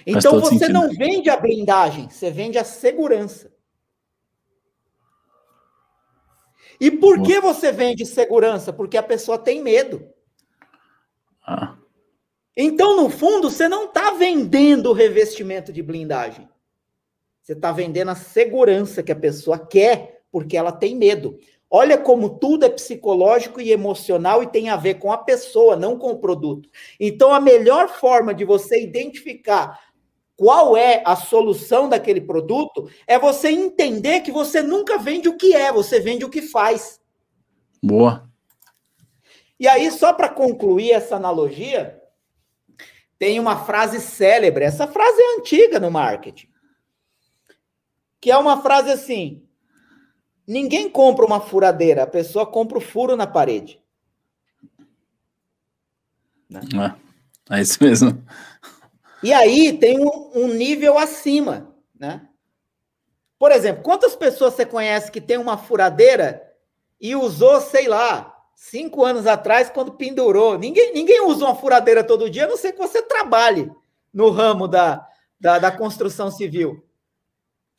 Então 0.07 0.41
você 0.41 0.61
sentido. 0.61 0.73
não 0.73 0.89
vende 0.89 1.29
a 1.29 1.37
blindagem, 1.37 2.09
você 2.09 2.31
vende 2.31 2.57
a 2.57 2.65
segurança. 2.65 3.53
E 6.81 6.91
por 6.91 7.23
que 7.23 7.39
você 7.39 7.71
vende 7.71 8.07
segurança? 8.07 8.73
Porque 8.73 8.97
a 8.97 9.03
pessoa 9.03 9.37
tem 9.37 9.63
medo. 9.63 10.09
Ah. 11.47 11.77
Então, 12.57 12.97
no 12.97 13.11
fundo, 13.11 13.51
você 13.51 13.69
não 13.69 13.85
está 13.85 14.13
vendendo 14.13 14.89
o 14.89 14.95
revestimento 14.95 15.71
de 15.71 15.83
blindagem. 15.83 16.49
Você 17.43 17.55
está 17.55 17.73
vendendo 17.73 18.11
a 18.11 18.15
segurança 18.15 19.03
que 19.03 19.11
a 19.11 19.17
pessoa 19.17 19.59
quer, 19.59 20.23
porque 20.31 20.57
ela 20.57 20.71
tem 20.71 20.95
medo. 20.95 21.39
Olha 21.69 21.99
como 21.99 22.39
tudo 22.39 22.65
é 22.65 22.69
psicológico 22.69 23.61
e 23.61 23.73
emocional 23.73 24.43
e 24.43 24.47
tem 24.47 24.69
a 24.69 24.77
ver 24.77 24.95
com 24.95 25.11
a 25.11 25.19
pessoa, 25.19 25.75
não 25.75 25.99
com 25.99 26.11
o 26.11 26.19
produto. 26.19 26.69
Então, 27.01 27.35
a 27.35 27.41
melhor 27.41 27.89
forma 27.89 28.33
de 28.33 28.45
você 28.45 28.81
identificar 28.83 29.81
qual 30.37 30.77
é 30.77 31.03
a 31.05 31.17
solução 31.17 31.89
daquele 31.89 32.21
produto, 32.21 32.91
é 33.07 33.19
você 33.19 33.49
entender 33.49 34.21
que 34.21 34.31
você 34.31 34.63
nunca 34.63 34.99
vende 34.99 35.29
o 35.29 35.37
que 35.37 35.55
é, 35.55 35.73
você 35.73 35.99
vende 35.99 36.25
o 36.25 36.31
que 36.31 36.43
faz. 36.43 37.01
Boa. 37.83 38.29
E 39.59 39.67
aí, 39.67 39.91
só 39.91 40.13
para 40.13 40.29
concluir 40.29 40.93
essa 40.93 41.17
analogia, 41.17 42.01
tem 43.19 43.39
uma 43.39 43.65
frase 43.65 44.01
célebre. 44.01 44.65
Essa 44.65 44.87
frase 44.87 45.21
é 45.21 45.39
antiga 45.39 45.81
no 45.81 45.91
marketing. 45.91 46.52
Que 48.23 48.31
é 48.31 48.39
uma 48.39 48.63
frase 48.63 48.89
assim: 48.89 49.43
ninguém 50.47 50.89
compra 50.89 51.27
uma 51.27 51.41
furadeira, 51.41 52.05
a 52.05 52.07
pessoa 52.07 52.47
compra 52.47 52.79
o 52.79 52.81
furo 52.81 53.17
na 53.17 53.27
parede. 53.27 53.83
É, 57.51 57.57
é 57.57 57.61
isso 57.61 57.83
mesmo. 57.83 58.25
E 59.25 59.33
aí 59.33 59.77
tem 59.77 59.99
um, 59.99 60.31
um 60.37 60.49
nível 60.55 60.97
acima, 60.97 61.75
né? 61.99 62.29
Por 63.41 63.51
exemplo, 63.51 63.83
quantas 63.83 64.15
pessoas 64.15 64.55
você 64.55 64.65
conhece 64.65 65.11
que 65.11 65.21
tem 65.21 65.37
uma 65.37 65.59
furadeira 65.59 66.49
e 67.01 67.17
usou, 67.17 67.61
sei 67.61 67.89
lá, 67.89 68.33
cinco 68.55 69.05
anos 69.05 69.27
atrás, 69.27 69.69
quando 69.69 69.95
pendurou? 69.95 70.57
Ninguém, 70.57 70.95
ninguém 70.95 71.27
usa 71.27 71.47
uma 71.47 71.57
furadeira 71.57 72.05
todo 72.05 72.31
dia, 72.31 72.45
a 72.45 72.49
não 72.49 72.57
ser 72.57 72.71
que 72.71 72.79
você 72.79 73.03
trabalhe 73.03 73.69
no 74.15 74.31
ramo 74.31 74.69
da, 74.69 75.05
da, 75.41 75.59
da 75.59 75.73
construção 75.73 76.31
civil. 76.31 76.85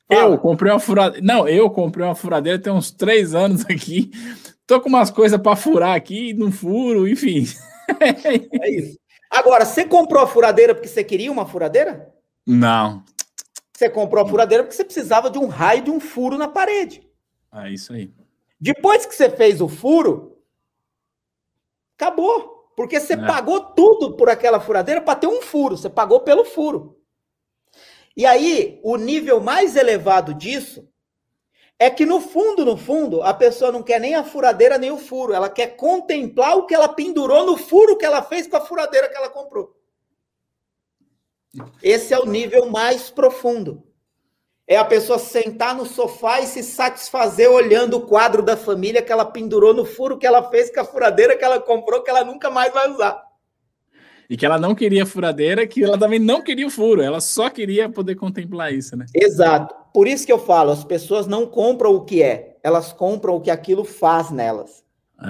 Eu 0.09 0.37
comprei 0.37 0.71
uma 0.71 0.79
furadeira. 0.79 1.25
Não, 1.25 1.47
eu 1.47 1.69
comprei 1.69 2.05
uma 2.05 2.15
furadeira 2.15 2.59
tem 2.59 2.71
uns 2.71 2.91
três 2.91 3.33
anos 3.33 3.65
aqui. 3.69 4.11
Tô 4.65 4.79
com 4.79 4.89
umas 4.89 5.11
coisas 5.11 5.39
para 5.39 5.55
furar 5.55 5.95
aqui, 5.95 6.33
no 6.33 6.51
furo, 6.51 7.07
enfim. 7.07 7.45
É 7.99 8.71
isso. 8.71 8.97
Agora, 9.29 9.65
você 9.65 9.83
comprou 9.83 10.23
a 10.23 10.27
furadeira 10.27 10.73
porque 10.73 10.87
você 10.87 11.03
queria 11.03 11.29
uma 11.29 11.45
furadeira? 11.45 12.09
Não. 12.47 13.03
Você 13.75 13.89
comprou 13.89 14.23
a 14.23 14.27
furadeira 14.27 14.63
porque 14.63 14.75
você 14.75 14.85
precisava 14.85 15.29
de 15.29 15.37
um 15.37 15.47
raio 15.47 15.83
de 15.83 15.91
um 15.91 15.99
furo 15.99 16.37
na 16.37 16.47
parede. 16.47 17.05
É 17.53 17.69
isso 17.69 17.91
aí. 17.91 18.13
Depois 18.59 19.05
que 19.05 19.13
você 19.13 19.29
fez 19.29 19.59
o 19.59 19.67
furo, 19.67 20.37
acabou. 21.97 22.53
Porque 22.75 22.99
você 22.99 23.13
é. 23.13 23.17
pagou 23.17 23.59
tudo 23.59 24.15
por 24.15 24.29
aquela 24.29 24.59
furadeira 24.59 25.01
para 25.01 25.19
ter 25.19 25.27
um 25.27 25.41
furo. 25.41 25.75
Você 25.77 25.89
pagou 25.89 26.21
pelo 26.21 26.45
furo. 26.45 26.97
E 28.15 28.25
aí, 28.25 28.79
o 28.83 28.95
nível 28.95 29.39
mais 29.39 29.75
elevado 29.75 30.33
disso 30.33 30.87
é 31.79 31.89
que 31.89 32.05
no 32.05 32.21
fundo, 32.21 32.63
no 32.63 32.77
fundo, 32.77 33.21
a 33.23 33.33
pessoa 33.33 33.71
não 33.71 33.81
quer 33.83 33.99
nem 33.99 34.15
a 34.15 34.23
furadeira 34.23 34.77
nem 34.77 34.91
o 34.91 34.97
furo, 34.97 35.33
ela 35.33 35.49
quer 35.49 35.75
contemplar 35.75 36.57
o 36.57 36.65
que 36.65 36.75
ela 36.75 36.87
pendurou 36.87 37.45
no 37.45 37.57
furo 37.57 37.97
que 37.97 38.05
ela 38.05 38.21
fez 38.21 38.47
com 38.47 38.55
a 38.57 38.61
furadeira 38.61 39.09
que 39.09 39.17
ela 39.17 39.29
comprou. 39.29 39.75
Esse 41.81 42.13
é 42.13 42.19
o 42.19 42.25
nível 42.25 42.67
mais 42.67 43.09
profundo. 43.09 43.83
É 44.65 44.77
a 44.77 44.85
pessoa 44.85 45.19
sentar 45.19 45.75
no 45.75 45.85
sofá 45.85 46.39
e 46.39 46.47
se 46.47 46.63
satisfazer 46.63 47.49
olhando 47.51 47.97
o 47.97 48.07
quadro 48.07 48.41
da 48.41 48.55
família 48.55 49.01
que 49.01 49.11
ela 49.11 49.25
pendurou 49.25 49.73
no 49.73 49.85
furo 49.85 50.17
que 50.17 50.25
ela 50.25 50.49
fez 50.49 50.73
com 50.73 50.79
a 50.79 50.85
furadeira 50.85 51.37
que 51.37 51.43
ela 51.43 51.59
comprou 51.59 52.01
que 52.01 52.09
ela 52.09 52.23
nunca 52.23 52.49
mais 52.49 52.73
vai 52.73 52.89
usar. 52.89 53.21
E 54.29 54.37
que 54.37 54.45
ela 54.45 54.57
não 54.57 54.73
queria 54.73 55.05
furadeira, 55.05 55.67
que 55.67 55.83
ela 55.83 55.97
também 55.97 56.19
não 56.19 56.41
queria 56.41 56.67
o 56.67 56.69
furo, 56.69 57.01
ela 57.01 57.19
só 57.19 57.49
queria 57.49 57.89
poder 57.89 58.15
contemplar 58.15 58.73
isso, 58.73 58.95
né? 58.95 59.05
Exato. 59.13 59.75
Por 59.93 60.07
isso 60.07 60.25
que 60.25 60.31
eu 60.31 60.39
falo, 60.39 60.71
as 60.71 60.83
pessoas 60.83 61.27
não 61.27 61.45
compram 61.45 61.93
o 61.93 62.03
que 62.03 62.23
é, 62.23 62.57
elas 62.63 62.91
compram 62.91 63.35
o 63.35 63.41
que 63.41 63.51
aquilo 63.51 63.83
faz 63.83 64.31
nelas. 64.31 64.83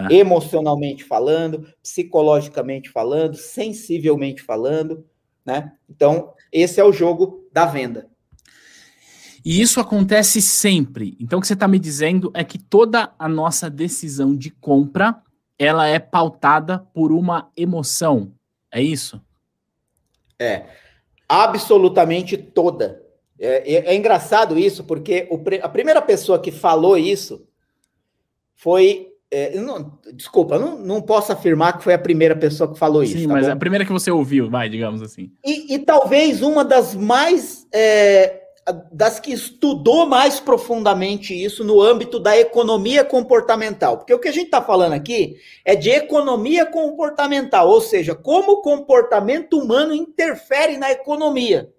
É. 0.10 0.16
Emocionalmente 0.16 1.04
falando, 1.04 1.68
psicologicamente 1.82 2.90
falando, 2.90 3.36
sensivelmente 3.36 4.42
falando, 4.42 5.06
né? 5.46 5.74
Então, 5.90 6.34
esse 6.52 6.80
é 6.80 6.84
o 6.84 6.94
jogo 6.94 7.48
da 7.52 7.66
venda. 7.66 8.08
E 9.46 9.62
isso 9.62 9.80
acontece 9.80 10.42
sempre. 10.42 11.18
Então, 11.20 11.38
o 11.38 11.42
que 11.42 11.48
você 11.48 11.54
está 11.54 11.68
me 11.68 11.78
dizendo 11.78 12.32
é 12.34 12.44
que 12.44 12.58
toda 12.58 13.14
a 13.20 13.28
nossa 13.28 13.70
decisão 13.70 14.36
de 14.36 14.50
compra 14.50 15.22
ela 15.60 15.86
é 15.88 16.00
pautada 16.00 16.80
por 16.94 17.12
uma 17.12 17.50
emoção. 17.56 18.32
É 18.74 18.82
isso? 18.82 19.22
É, 20.40 20.66
absolutamente 21.30 22.36
toda. 22.36 23.02
É, 23.40 23.74
é, 23.74 23.86
é 23.88 23.96
engraçado 23.96 24.58
isso, 24.58 24.84
porque 24.84 25.28
o, 25.30 25.40
a 25.62 25.70
primeira 25.70 26.02
pessoa 26.02 26.40
que 26.40 26.52
falou 26.52 26.98
isso 26.98 27.48
foi. 28.56 29.10
É, 29.30 29.60
não, 29.60 29.98
desculpa, 30.14 30.60
não, 30.60 30.78
não 30.78 31.02
posso 31.02 31.32
afirmar 31.32 31.78
que 31.78 31.84
foi 31.84 31.96
a 31.96 32.00
primeira 32.00 32.36
pessoa 32.36 32.72
que 32.72 32.78
falou 32.78 33.04
Sim, 33.04 33.12
isso. 33.12 33.20
Sim, 33.22 33.28
tá 33.28 33.34
mas 33.34 33.48
bom? 33.48 33.54
a 33.54 33.56
primeira 33.56 33.84
que 33.84 33.92
você 33.92 34.12
ouviu, 34.12 34.50
vai, 34.50 34.70
digamos 34.70 35.02
assim. 35.02 35.32
E, 35.44 35.74
e 35.74 35.80
talvez 35.80 36.44
uma 36.44 36.64
das 36.64 36.94
mais 36.94 37.68
é, 37.74 38.43
das 38.92 39.20
que 39.20 39.34
estudou 39.34 40.06
mais 40.06 40.40
profundamente 40.40 41.34
isso 41.34 41.64
no 41.64 41.82
âmbito 41.82 42.20
da 42.20 42.38
economia 42.38 43.04
comportamental. 43.04 43.98
Porque 43.98 44.14
o 44.14 44.20
que 44.20 44.30
a 44.30 44.32
gente 44.32 44.46
está 44.46 44.62
falando 44.62 44.94
aqui 44.94 45.38
é 45.66 45.76
de 45.76 45.90
economia 45.90 46.66
comportamental, 46.66 47.68
ou 47.68 47.82
seja, 47.82 48.16
como 48.16 48.54
o 48.54 48.62
comportamento 48.62 49.60
humano 49.60 49.94
interfere 49.94 50.78
na 50.78 50.92
economia. 50.92 51.74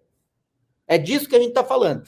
É 0.86 0.98
disso 0.98 1.28
que 1.28 1.36
a 1.36 1.38
gente 1.38 1.48
está 1.48 1.64
falando. 1.64 2.02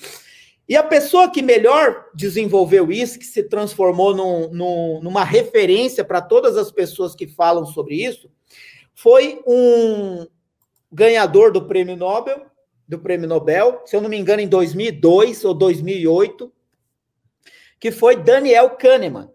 E 0.68 0.76
a 0.76 0.82
pessoa 0.82 1.30
que 1.30 1.40
melhor 1.40 2.06
desenvolveu 2.14 2.90
isso, 2.90 3.18
que 3.18 3.24
se 3.24 3.44
transformou 3.44 4.14
num, 4.14 4.50
num, 4.50 5.00
numa 5.00 5.24
referência 5.24 6.04
para 6.04 6.20
todas 6.20 6.56
as 6.56 6.72
pessoas 6.72 7.14
que 7.14 7.26
falam 7.26 7.64
sobre 7.64 7.94
isso, 7.94 8.28
foi 8.92 9.40
um 9.46 10.26
ganhador 10.90 11.52
do 11.52 11.66
prêmio 11.66 11.96
Nobel, 11.96 12.46
do 12.88 12.99
Prêmio 12.99 13.29
Nobel, 13.29 13.83
se 13.85 13.96
eu 13.96 14.01
não 14.01 14.09
me 14.09 14.16
engano, 14.16 14.40
em 14.40 14.49
2002 14.49 15.44
ou 15.44 15.55
2008, 15.55 16.53
que 17.81 17.90
foi 17.90 18.16
Daniel 18.16 18.70
Kahneman. 18.70 19.31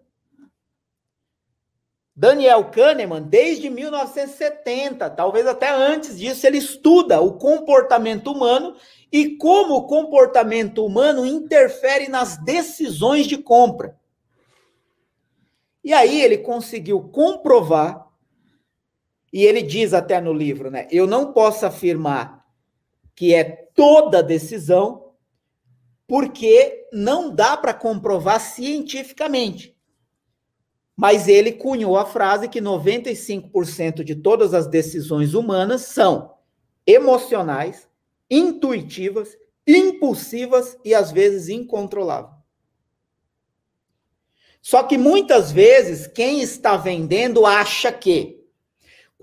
Daniel 2.14 2.64
Kahneman, 2.70 3.22
desde 3.22 3.70
1970, 3.70 5.08
talvez 5.10 5.46
até 5.46 5.70
antes 5.70 6.18
disso, 6.18 6.46
ele 6.46 6.58
estuda 6.58 7.20
o 7.20 7.38
comportamento 7.38 8.30
humano 8.30 8.76
e 9.10 9.36
como 9.36 9.74
o 9.74 9.86
comportamento 9.86 10.84
humano 10.84 11.24
interfere 11.24 12.08
nas 12.08 12.36
decisões 12.36 13.26
de 13.26 13.38
compra. 13.38 13.98
E 15.82 15.92
aí 15.92 16.22
ele 16.22 16.38
conseguiu 16.38 17.00
comprovar, 17.00 18.06
e 19.32 19.44
ele 19.44 19.62
diz 19.62 19.94
até 19.94 20.20
no 20.20 20.32
livro, 20.32 20.70
né? 20.70 20.86
Eu 20.90 21.06
não 21.06 21.32
posso 21.32 21.64
afirmar 21.64 22.41
que 23.14 23.34
é 23.34 23.44
toda 23.44 24.22
decisão, 24.22 25.12
porque 26.06 26.88
não 26.92 27.34
dá 27.34 27.56
para 27.56 27.72
comprovar 27.72 28.40
cientificamente. 28.40 29.76
Mas 30.96 31.26
ele 31.26 31.52
cunhou 31.52 31.96
a 31.96 32.04
frase 32.04 32.48
que 32.48 32.60
95% 32.60 34.04
de 34.04 34.14
todas 34.14 34.52
as 34.52 34.66
decisões 34.66 35.34
humanas 35.34 35.82
são 35.82 36.34
emocionais, 36.86 37.88
intuitivas, 38.30 39.36
impulsivas 39.66 40.76
e 40.84 40.94
às 40.94 41.10
vezes 41.10 41.48
incontroláveis. 41.48 42.42
Só 44.60 44.84
que 44.84 44.96
muitas 44.96 45.50
vezes 45.50 46.06
quem 46.06 46.40
está 46.40 46.76
vendendo 46.76 47.44
acha 47.44 47.90
que 47.90 48.41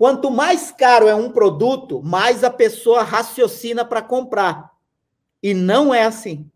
Quanto 0.00 0.30
mais 0.30 0.72
caro 0.72 1.08
é 1.08 1.14
um 1.14 1.30
produto, 1.30 2.02
mais 2.02 2.42
a 2.42 2.48
pessoa 2.48 3.02
raciocina 3.02 3.84
para 3.84 4.00
comprar. 4.00 4.72
E 5.42 5.52
não 5.52 5.92
é 5.92 6.04
assim. 6.04 6.50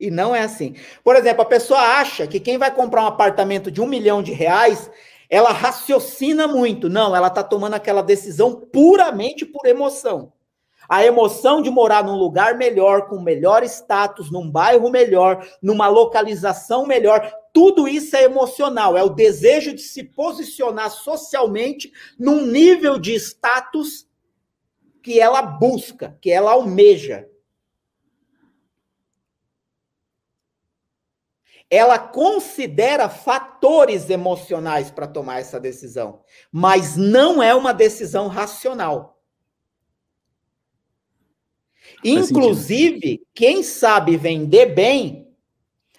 E 0.00 0.10
não 0.10 0.34
é 0.34 0.40
assim. 0.40 0.74
Por 1.04 1.14
exemplo, 1.14 1.42
a 1.42 1.44
pessoa 1.44 1.78
acha 1.78 2.26
que 2.26 2.40
quem 2.40 2.56
vai 2.56 2.74
comprar 2.74 3.02
um 3.02 3.06
apartamento 3.06 3.70
de 3.70 3.82
um 3.82 3.86
milhão 3.86 4.22
de 4.22 4.32
reais, 4.32 4.90
ela 5.28 5.52
raciocina 5.52 6.48
muito. 6.48 6.88
Não, 6.88 7.14
ela 7.14 7.28
está 7.28 7.44
tomando 7.44 7.74
aquela 7.74 8.02
decisão 8.02 8.54
puramente 8.58 9.44
por 9.44 9.66
emoção. 9.66 10.32
A 10.92 11.06
emoção 11.06 11.62
de 11.62 11.70
morar 11.70 12.04
num 12.04 12.16
lugar 12.16 12.58
melhor, 12.58 13.08
com 13.08 13.18
melhor 13.18 13.62
status, 13.64 14.30
num 14.30 14.50
bairro 14.50 14.90
melhor, 14.90 15.42
numa 15.62 15.88
localização 15.88 16.84
melhor, 16.84 17.32
tudo 17.50 17.88
isso 17.88 18.14
é 18.14 18.24
emocional, 18.24 18.94
é 18.94 19.02
o 19.02 19.08
desejo 19.08 19.72
de 19.72 19.80
se 19.80 20.04
posicionar 20.04 20.90
socialmente 20.90 21.90
num 22.18 22.44
nível 22.44 22.98
de 22.98 23.14
status 23.14 24.06
que 25.02 25.18
ela 25.18 25.40
busca, 25.40 26.18
que 26.20 26.30
ela 26.30 26.52
almeja. 26.52 27.26
Ela 31.70 31.98
considera 31.98 33.08
fatores 33.08 34.10
emocionais 34.10 34.90
para 34.90 35.06
tomar 35.06 35.40
essa 35.40 35.58
decisão, 35.58 36.22
mas 36.52 36.98
não 36.98 37.42
é 37.42 37.54
uma 37.54 37.72
decisão 37.72 38.28
racional. 38.28 39.21
Inclusive, 42.04 43.22
quem 43.34 43.62
sabe 43.62 44.16
vender 44.16 44.66
bem 44.66 45.28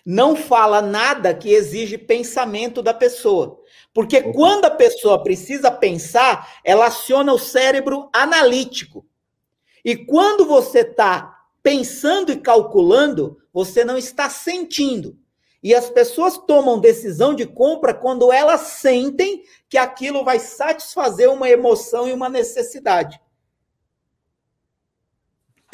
não 0.06 0.36
fala 0.36 0.82
nada 0.82 1.34
que 1.34 1.50
exige 1.52 1.98
pensamento 1.98 2.82
da 2.82 2.94
pessoa. 2.94 3.60
Porque 3.94 4.22
quando 4.22 4.66
a 4.66 4.72
pessoa 4.72 5.24
precisa 5.24 5.72
pensar, 5.72 6.60
ela 6.63 6.88
aciona 6.88 7.32
o 7.32 7.39
cérebro 7.39 8.10
analítico. 8.12 9.06
E 9.86 9.96
quando 9.96 10.46
você 10.46 10.80
está 10.80 11.39
pensando 11.62 12.32
e 12.32 12.38
calculando, 12.38 13.38
você 13.54 13.86
não 13.86 13.98
está 13.98 14.30
sentindo. 14.30 15.18
E 15.62 15.74
as 15.74 15.89
pessoas 15.89 16.38
tomam 16.38 16.80
decisão 16.80 17.34
de 17.34 17.46
compra 17.46 17.94
quando 17.94 18.34
elas 18.34 18.62
sentem 18.62 19.44
que 19.70 19.78
aquilo 19.78 20.24
vai 20.26 20.38
satisfazer 20.38 21.32
uma 21.32 21.50
emoção 21.50 22.08
e 22.10 22.12
uma 22.12 22.28
necessidade. 22.28 23.20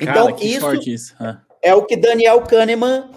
Cara, 0.06 0.32
então, 0.32 0.38
isso, 0.40 0.90
isso. 0.90 1.16
é 1.62 1.76
o 1.76 1.86
que 1.86 1.98
Daniel 1.98 2.42
Kahneman 2.42 3.12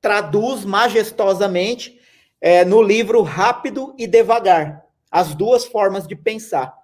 traduz 0.00 0.64
majestosamente 0.64 2.00
é, 2.40 2.64
no 2.64 2.82
livro 2.82 3.22
Rápido 3.22 3.94
e 3.98 4.06
Devagar, 4.06 4.84
as 5.10 5.34
duas 5.34 5.64
formas 5.64 6.06
de 6.06 6.16
pensar. 6.16 6.74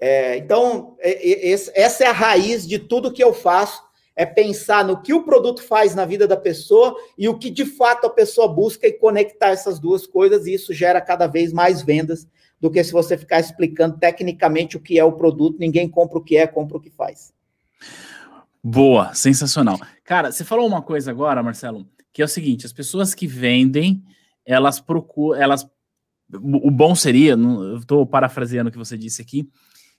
É, 0.00 0.36
então, 0.36 0.96
é, 1.00 1.50
é, 1.50 1.52
essa 1.52 2.04
é 2.04 2.06
a 2.06 2.12
raiz 2.12 2.66
de 2.66 2.78
tudo 2.78 3.12
que 3.12 3.22
eu 3.22 3.32
faço, 3.32 3.82
é 4.14 4.26
pensar 4.26 4.84
no 4.84 5.00
que 5.00 5.14
o 5.14 5.22
produto 5.22 5.62
faz 5.62 5.94
na 5.94 6.04
vida 6.04 6.26
da 6.26 6.36
pessoa 6.36 6.96
e 7.16 7.28
o 7.28 7.38
que 7.38 7.50
de 7.50 7.64
fato 7.64 8.06
a 8.06 8.10
pessoa 8.10 8.48
busca 8.48 8.86
e 8.88 8.92
conectar 8.92 9.50
essas 9.50 9.78
duas 9.78 10.06
coisas, 10.06 10.46
e 10.46 10.54
isso 10.54 10.74
gera 10.74 11.00
cada 11.00 11.28
vez 11.28 11.52
mais 11.52 11.82
vendas 11.82 12.26
do 12.60 12.68
que 12.68 12.82
se 12.82 12.92
você 12.92 13.16
ficar 13.16 13.38
explicando 13.38 13.96
tecnicamente 13.96 14.76
o 14.76 14.80
que 14.80 14.98
é 14.98 15.04
o 15.04 15.12
produto, 15.12 15.58
ninguém 15.60 15.88
compra 15.88 16.18
o 16.18 16.24
que 16.24 16.36
é, 16.36 16.48
compra 16.48 16.76
o 16.76 16.80
que 16.80 16.90
faz. 16.90 17.32
Boa, 18.62 19.14
sensacional. 19.14 19.80
Cara, 20.04 20.32
você 20.32 20.44
falou 20.44 20.66
uma 20.66 20.82
coisa 20.82 21.10
agora, 21.10 21.42
Marcelo, 21.42 21.86
que 22.12 22.22
é 22.22 22.24
o 22.24 22.28
seguinte: 22.28 22.66
as 22.66 22.72
pessoas 22.72 23.14
que 23.14 23.26
vendem, 23.26 24.02
elas 24.44 24.80
procuram, 24.80 25.40
elas, 25.40 25.66
o 26.32 26.70
bom 26.70 26.94
seria, 26.94 27.32
eu 27.32 27.78
estou 27.78 28.06
parafraseando 28.06 28.68
o 28.68 28.72
que 28.72 28.78
você 28.78 28.96
disse 28.96 29.22
aqui, 29.22 29.48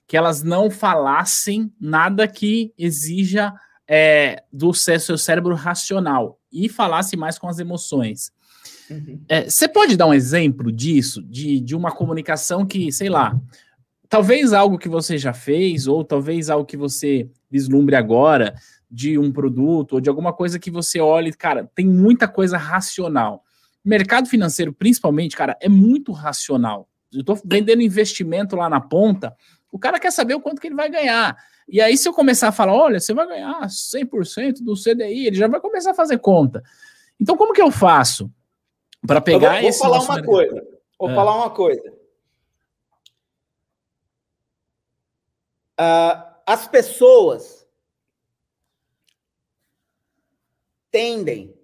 que 0.06 0.16
elas 0.16 0.42
não 0.42 0.70
falassem 0.70 1.72
nada 1.80 2.26
que 2.28 2.72
exija 2.76 3.52
é, 3.88 4.42
do 4.52 4.72
seu 4.72 5.16
cérebro 5.16 5.54
racional 5.54 6.38
e 6.52 6.68
falasse 6.68 7.16
mais 7.16 7.38
com 7.38 7.48
as 7.48 7.58
emoções. 7.58 8.30
Uhum. 8.90 9.20
É, 9.28 9.48
você 9.48 9.68
pode 9.68 9.96
dar 9.96 10.06
um 10.06 10.14
exemplo 10.14 10.70
disso, 10.72 11.22
de, 11.22 11.60
de 11.60 11.74
uma 11.74 11.92
comunicação 11.92 12.66
que, 12.66 12.90
sei 12.92 13.08
lá, 13.08 13.40
talvez 14.10 14.52
algo 14.52 14.76
que 14.76 14.88
você 14.88 15.16
já 15.16 15.32
fez, 15.32 15.86
ou 15.86 16.04
talvez 16.04 16.50
algo 16.50 16.66
que 16.66 16.76
você 16.76 17.30
vislumbre 17.48 17.94
agora, 17.94 18.54
de 18.90 19.16
um 19.16 19.32
produto 19.32 19.92
ou 19.92 20.00
de 20.00 20.08
alguma 20.08 20.32
coisa 20.32 20.58
que 20.58 20.70
você 20.70 21.00
olhe, 21.00 21.32
cara, 21.32 21.70
tem 21.74 21.86
muita 21.86 22.26
coisa 22.26 22.58
racional. 22.58 23.44
Mercado 23.84 24.28
financeiro, 24.28 24.72
principalmente, 24.72 25.36
cara, 25.36 25.56
é 25.60 25.68
muito 25.68 26.10
racional. 26.10 26.88
Eu 27.12 27.20
estou 27.20 27.40
vendendo 27.44 27.82
investimento 27.82 28.56
lá 28.56 28.68
na 28.68 28.80
ponta, 28.80 29.34
o 29.70 29.78
cara 29.78 30.00
quer 30.00 30.10
saber 30.10 30.34
o 30.34 30.40
quanto 30.40 30.60
que 30.60 30.66
ele 30.66 30.74
vai 30.74 30.90
ganhar. 30.90 31.36
E 31.68 31.80
aí, 31.80 31.96
se 31.96 32.08
eu 32.08 32.12
começar 32.12 32.48
a 32.48 32.52
falar, 32.52 32.74
olha, 32.74 32.98
você 32.98 33.14
vai 33.14 33.28
ganhar 33.28 33.60
100% 33.62 34.60
do 34.60 34.74
CDI, 34.74 35.28
ele 35.28 35.36
já 35.36 35.46
vai 35.46 35.60
começar 35.60 35.92
a 35.92 35.94
fazer 35.94 36.18
conta. 36.18 36.64
Então, 37.20 37.36
como 37.36 37.52
que 37.52 37.62
eu 37.62 37.70
faço 37.70 38.28
para 39.06 39.20
pegar 39.20 39.62
eu 39.62 39.70
vou, 39.70 39.70
vou 39.70 39.78
falar 39.78 40.00
uma 40.00 40.14
mercado? 40.16 40.26
coisa. 40.26 40.66
Vou 40.98 41.10
é. 41.10 41.14
falar 41.14 41.36
uma 41.36 41.50
coisa. 41.50 41.99
Uh, 45.80 46.42
as 46.46 46.68
pessoas 46.68 47.66
tendem. 50.90 51.54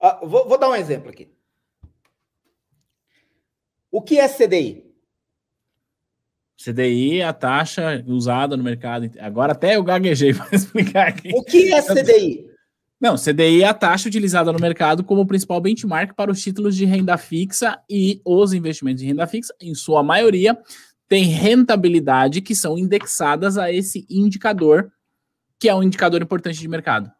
Uh, 0.00 0.26
vou, 0.26 0.48
vou 0.48 0.58
dar 0.58 0.70
um 0.70 0.74
exemplo 0.74 1.10
aqui. 1.10 1.30
O 3.90 4.00
que 4.00 4.18
é 4.18 4.28
CDI? 4.28 4.86
CDI 6.56 7.20
é 7.20 7.24
a 7.24 7.32
taxa 7.32 8.02
usada 8.06 8.56
no 8.56 8.64
mercado. 8.64 9.10
Agora 9.20 9.52
até 9.52 9.76
eu 9.76 9.84
gaguejei 9.84 10.32
para 10.34 10.54
explicar 10.54 11.08
aqui. 11.08 11.30
O 11.34 11.42
que 11.42 11.72
é 11.72 11.82
CDI? 11.82 12.46
Não, 12.98 13.16
CDI 13.16 13.62
é 13.62 13.68
a 13.68 13.74
taxa 13.74 14.08
utilizada 14.08 14.50
no 14.50 14.58
mercado 14.58 15.04
como 15.04 15.26
principal 15.26 15.60
benchmark 15.60 16.14
para 16.14 16.30
os 16.30 16.40
títulos 16.40 16.74
de 16.74 16.86
renda 16.86 17.18
fixa 17.18 17.78
e 17.90 18.22
os 18.24 18.54
investimentos 18.54 19.02
de 19.02 19.08
renda 19.08 19.26
fixa, 19.26 19.54
em 19.60 19.74
sua 19.74 20.02
maioria, 20.02 20.58
têm 21.08 21.24
rentabilidade 21.24 22.40
que 22.40 22.54
são 22.54 22.78
indexadas 22.78 23.56
a 23.56 23.72
esse 23.72 24.06
indicador, 24.10 24.92
que 25.58 25.68
é 25.68 25.74
um 25.74 25.82
indicador 25.82 26.20
importante 26.22 26.58
de 26.58 26.68
mercado. 26.68 27.10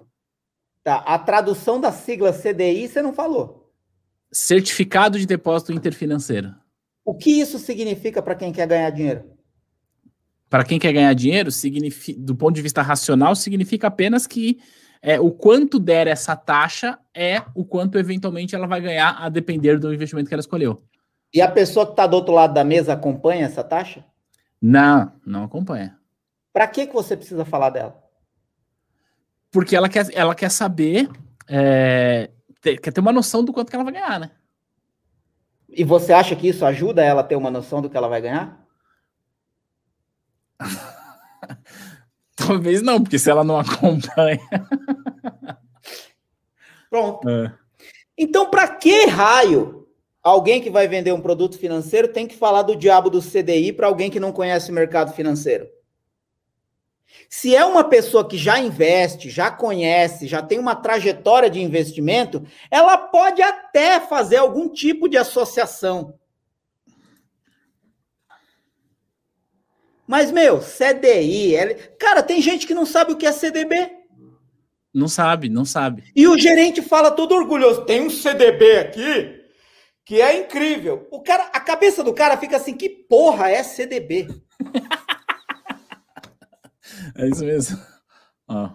Tá, 0.82 0.96
a 0.98 1.18
tradução 1.18 1.80
da 1.80 1.90
sigla 1.90 2.32
CDI 2.32 2.88
você 2.88 3.02
não 3.02 3.12
falou. 3.12 3.72
Certificado 4.30 5.18
de 5.18 5.26
Depósito 5.26 5.72
Interfinanceiro. 5.72 6.54
O 7.04 7.14
que 7.14 7.40
isso 7.40 7.58
significa 7.58 8.20
para 8.20 8.34
quem 8.34 8.52
quer 8.52 8.66
ganhar 8.66 8.90
dinheiro? 8.90 9.24
Para 10.48 10.64
quem 10.64 10.78
quer 10.78 10.92
ganhar 10.92 11.12
dinheiro, 11.14 11.50
do 12.18 12.36
ponto 12.36 12.54
de 12.54 12.62
vista 12.62 12.82
racional, 12.82 13.34
significa 13.34 13.88
apenas 13.88 14.26
que 14.26 14.58
é, 15.02 15.20
o 15.20 15.30
quanto 15.30 15.78
der 15.78 16.06
essa 16.06 16.34
taxa 16.34 16.98
é 17.14 17.42
o 17.54 17.64
quanto 17.64 17.98
eventualmente 17.98 18.54
ela 18.54 18.66
vai 18.66 18.80
ganhar 18.80 19.10
a 19.20 19.28
depender 19.28 19.78
do 19.78 19.92
investimento 19.92 20.28
que 20.28 20.34
ela 20.34 20.40
escolheu. 20.40 20.82
E 21.36 21.42
a 21.42 21.50
pessoa 21.50 21.84
que 21.84 21.92
está 21.92 22.06
do 22.06 22.14
outro 22.16 22.32
lado 22.32 22.54
da 22.54 22.64
mesa 22.64 22.94
acompanha 22.94 23.44
essa 23.44 23.62
taxa? 23.62 24.02
Não, 24.58 25.12
não 25.26 25.44
acompanha. 25.44 25.98
Para 26.50 26.66
que, 26.66 26.86
que 26.86 26.94
você 26.94 27.14
precisa 27.14 27.44
falar 27.44 27.68
dela? 27.68 28.02
Porque 29.50 29.76
ela 29.76 29.86
quer, 29.86 30.06
ela 30.14 30.34
quer 30.34 30.50
saber, 30.50 31.10
é, 31.46 32.30
ter, 32.62 32.78
quer 32.78 32.90
ter 32.90 33.00
uma 33.02 33.12
noção 33.12 33.44
do 33.44 33.52
quanto 33.52 33.68
que 33.68 33.76
ela 33.76 33.84
vai 33.84 33.92
ganhar, 33.92 34.18
né? 34.18 34.30
E 35.68 35.84
você 35.84 36.14
acha 36.14 36.34
que 36.34 36.48
isso 36.48 36.64
ajuda 36.64 37.04
ela 37.04 37.20
a 37.20 37.24
ter 37.24 37.36
uma 37.36 37.50
noção 37.50 37.82
do 37.82 37.90
que 37.90 37.98
ela 37.98 38.08
vai 38.08 38.22
ganhar? 38.22 38.66
Talvez 42.34 42.80
não, 42.80 43.02
porque 43.02 43.18
se 43.18 43.30
ela 43.30 43.44
não 43.44 43.58
acompanha. 43.58 44.40
Pronto. 46.88 47.28
É. 47.28 47.52
Então, 48.16 48.48
para 48.48 48.68
que 48.68 49.04
raio 49.04 49.85
alguém 50.30 50.60
que 50.60 50.70
vai 50.70 50.88
vender 50.88 51.12
um 51.12 51.20
produto 51.20 51.56
financeiro 51.56 52.08
tem 52.08 52.26
que 52.26 52.36
falar 52.36 52.62
do 52.62 52.74
diabo 52.74 53.08
do 53.08 53.22
CDI 53.22 53.72
para 53.72 53.86
alguém 53.86 54.10
que 54.10 54.18
não 54.18 54.32
conhece 54.32 54.70
o 54.70 54.74
mercado 54.74 55.12
financeiro? 55.12 55.68
Se 57.28 57.54
é 57.54 57.64
uma 57.64 57.84
pessoa 57.84 58.26
que 58.26 58.36
já 58.36 58.58
investe, 58.58 59.30
já 59.30 59.50
conhece, 59.50 60.26
já 60.26 60.42
tem 60.42 60.58
uma 60.58 60.74
trajetória 60.74 61.48
de 61.48 61.62
investimento, 61.62 62.44
ela 62.70 62.98
pode 62.98 63.40
até 63.40 64.00
fazer 64.00 64.36
algum 64.36 64.68
tipo 64.68 65.08
de 65.08 65.16
associação. 65.16 66.18
Mas, 70.06 70.30
meu, 70.30 70.60
CDI, 70.60 71.54
L... 71.54 71.74
cara, 71.98 72.22
tem 72.22 72.40
gente 72.40 72.66
que 72.66 72.74
não 72.74 72.86
sabe 72.86 73.12
o 73.12 73.16
que 73.16 73.26
é 73.26 73.32
CDB. 73.32 73.90
Não 74.92 75.08
sabe, 75.08 75.48
não 75.48 75.64
sabe. 75.64 76.04
E 76.14 76.26
o 76.26 76.38
gerente 76.38 76.80
fala 76.82 77.10
todo 77.10 77.34
orgulhoso: 77.34 77.84
tem 77.84 78.02
um 78.02 78.10
CDB 78.10 78.78
aqui 78.78 79.35
que 80.06 80.22
é 80.22 80.38
incrível. 80.38 81.08
O 81.10 81.20
cara, 81.20 81.50
a 81.52 81.60
cabeça 81.60 82.02
do 82.04 82.14
cara 82.14 82.38
fica 82.38 82.56
assim: 82.56 82.74
que 82.74 82.88
porra 82.88 83.50
é 83.50 83.62
CDB? 83.62 84.28
É 87.18 87.28
isso 87.28 87.44
mesmo. 87.44 87.78
Ó. 88.48 88.70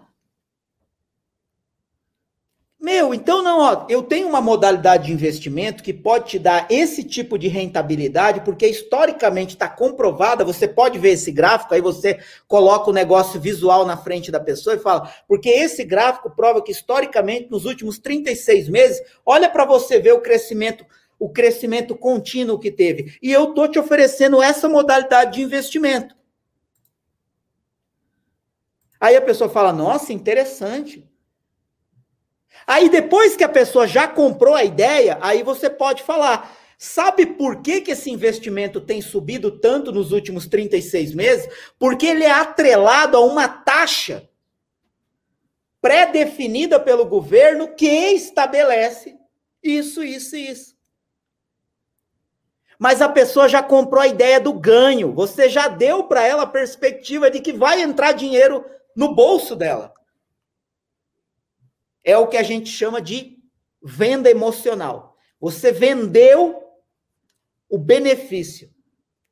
Meu, 2.78 3.14
então 3.14 3.42
não, 3.42 3.60
ó, 3.60 3.86
eu 3.88 4.02
tenho 4.02 4.28
uma 4.28 4.40
modalidade 4.40 5.06
de 5.06 5.12
investimento 5.12 5.84
que 5.84 5.92
pode 5.92 6.30
te 6.30 6.38
dar 6.38 6.66
esse 6.68 7.04
tipo 7.04 7.38
de 7.38 7.46
rentabilidade, 7.46 8.40
porque 8.40 8.66
historicamente 8.66 9.54
está 9.54 9.68
comprovada, 9.68 10.44
você 10.44 10.66
pode 10.66 10.98
ver 10.98 11.12
esse 11.12 11.30
gráfico, 11.30 11.72
aí 11.72 11.80
você 11.80 12.18
coloca 12.48 12.90
o 12.90 12.92
negócio 12.92 13.40
visual 13.40 13.86
na 13.86 13.96
frente 13.96 14.32
da 14.32 14.40
pessoa 14.40 14.74
e 14.74 14.80
fala, 14.80 15.08
porque 15.28 15.48
esse 15.48 15.84
gráfico 15.84 16.34
prova 16.34 16.60
que 16.60 16.72
historicamente 16.72 17.48
nos 17.50 17.64
últimos 17.66 18.00
36 18.00 18.68
meses, 18.68 19.00
olha 19.24 19.48
para 19.48 19.64
você 19.64 20.00
ver 20.00 20.12
o 20.12 20.20
crescimento, 20.20 20.84
o 21.22 21.28
crescimento 21.28 21.94
contínuo 21.94 22.58
que 22.58 22.68
teve. 22.68 23.16
E 23.22 23.30
eu 23.30 23.54
tô 23.54 23.68
te 23.68 23.78
oferecendo 23.78 24.42
essa 24.42 24.68
modalidade 24.68 25.34
de 25.34 25.42
investimento. 25.42 26.16
Aí 29.00 29.14
a 29.14 29.22
pessoa 29.22 29.48
fala: 29.48 29.72
nossa, 29.72 30.12
interessante. 30.12 31.08
Aí 32.66 32.88
depois 32.88 33.36
que 33.36 33.44
a 33.44 33.48
pessoa 33.48 33.86
já 33.86 34.08
comprou 34.08 34.56
a 34.56 34.64
ideia, 34.64 35.16
aí 35.20 35.44
você 35.44 35.70
pode 35.70 36.02
falar. 36.02 36.58
Sabe 36.76 37.24
por 37.24 37.62
que, 37.62 37.80
que 37.80 37.92
esse 37.92 38.10
investimento 38.10 38.80
tem 38.80 39.00
subido 39.00 39.60
tanto 39.60 39.92
nos 39.92 40.10
últimos 40.10 40.48
36 40.48 41.14
meses? 41.14 41.48
Porque 41.78 42.04
ele 42.04 42.24
é 42.24 42.32
atrelado 42.32 43.16
a 43.16 43.20
uma 43.20 43.46
taxa 43.46 44.28
pré-definida 45.80 46.80
pelo 46.80 47.06
governo 47.06 47.76
que 47.76 47.86
estabelece 47.86 49.16
isso, 49.62 50.02
isso 50.02 50.34
e 50.34 50.50
isso. 50.50 50.81
Mas 52.78 53.00
a 53.00 53.08
pessoa 53.08 53.48
já 53.48 53.62
comprou 53.62 54.00
a 54.02 54.08
ideia 54.08 54.40
do 54.40 54.52
ganho. 54.52 55.12
Você 55.14 55.48
já 55.48 55.68
deu 55.68 56.04
para 56.04 56.26
ela 56.26 56.42
a 56.42 56.46
perspectiva 56.46 57.30
de 57.30 57.40
que 57.40 57.52
vai 57.52 57.80
entrar 57.80 58.12
dinheiro 58.12 58.64
no 58.96 59.14
bolso 59.14 59.54
dela. 59.54 59.92
É 62.04 62.16
o 62.16 62.26
que 62.26 62.36
a 62.36 62.42
gente 62.42 62.68
chama 62.68 63.00
de 63.00 63.38
venda 63.82 64.30
emocional. 64.30 65.16
Você 65.40 65.72
vendeu 65.72 66.62
o 67.68 67.78
benefício. 67.78 68.72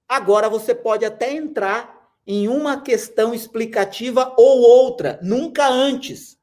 Agora 0.08 0.48
você 0.48 0.74
pode 0.74 1.04
até 1.04 1.32
entrar 1.32 2.00
em 2.26 2.48
uma 2.48 2.80
questão 2.80 3.34
explicativa 3.34 4.34
ou 4.36 4.60
outra, 4.60 5.18
nunca 5.22 5.68
antes. 5.68 6.38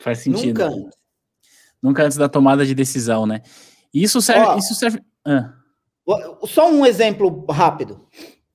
Faz 0.00 0.18
sentido. 0.18 0.60
Nunca 0.60 0.66
antes. 0.66 1.03
Nunca 1.84 2.02
antes 2.02 2.16
da 2.16 2.30
tomada 2.30 2.64
de 2.64 2.74
decisão, 2.74 3.26
né? 3.26 3.42
Isso 3.92 4.22
serve. 4.22 4.46
Ó, 4.46 4.56
isso 4.56 4.74
serve... 4.74 5.02
Ah. 5.22 5.52
Só 6.46 6.70
um 6.70 6.86
exemplo 6.86 7.44
rápido. 7.50 8.08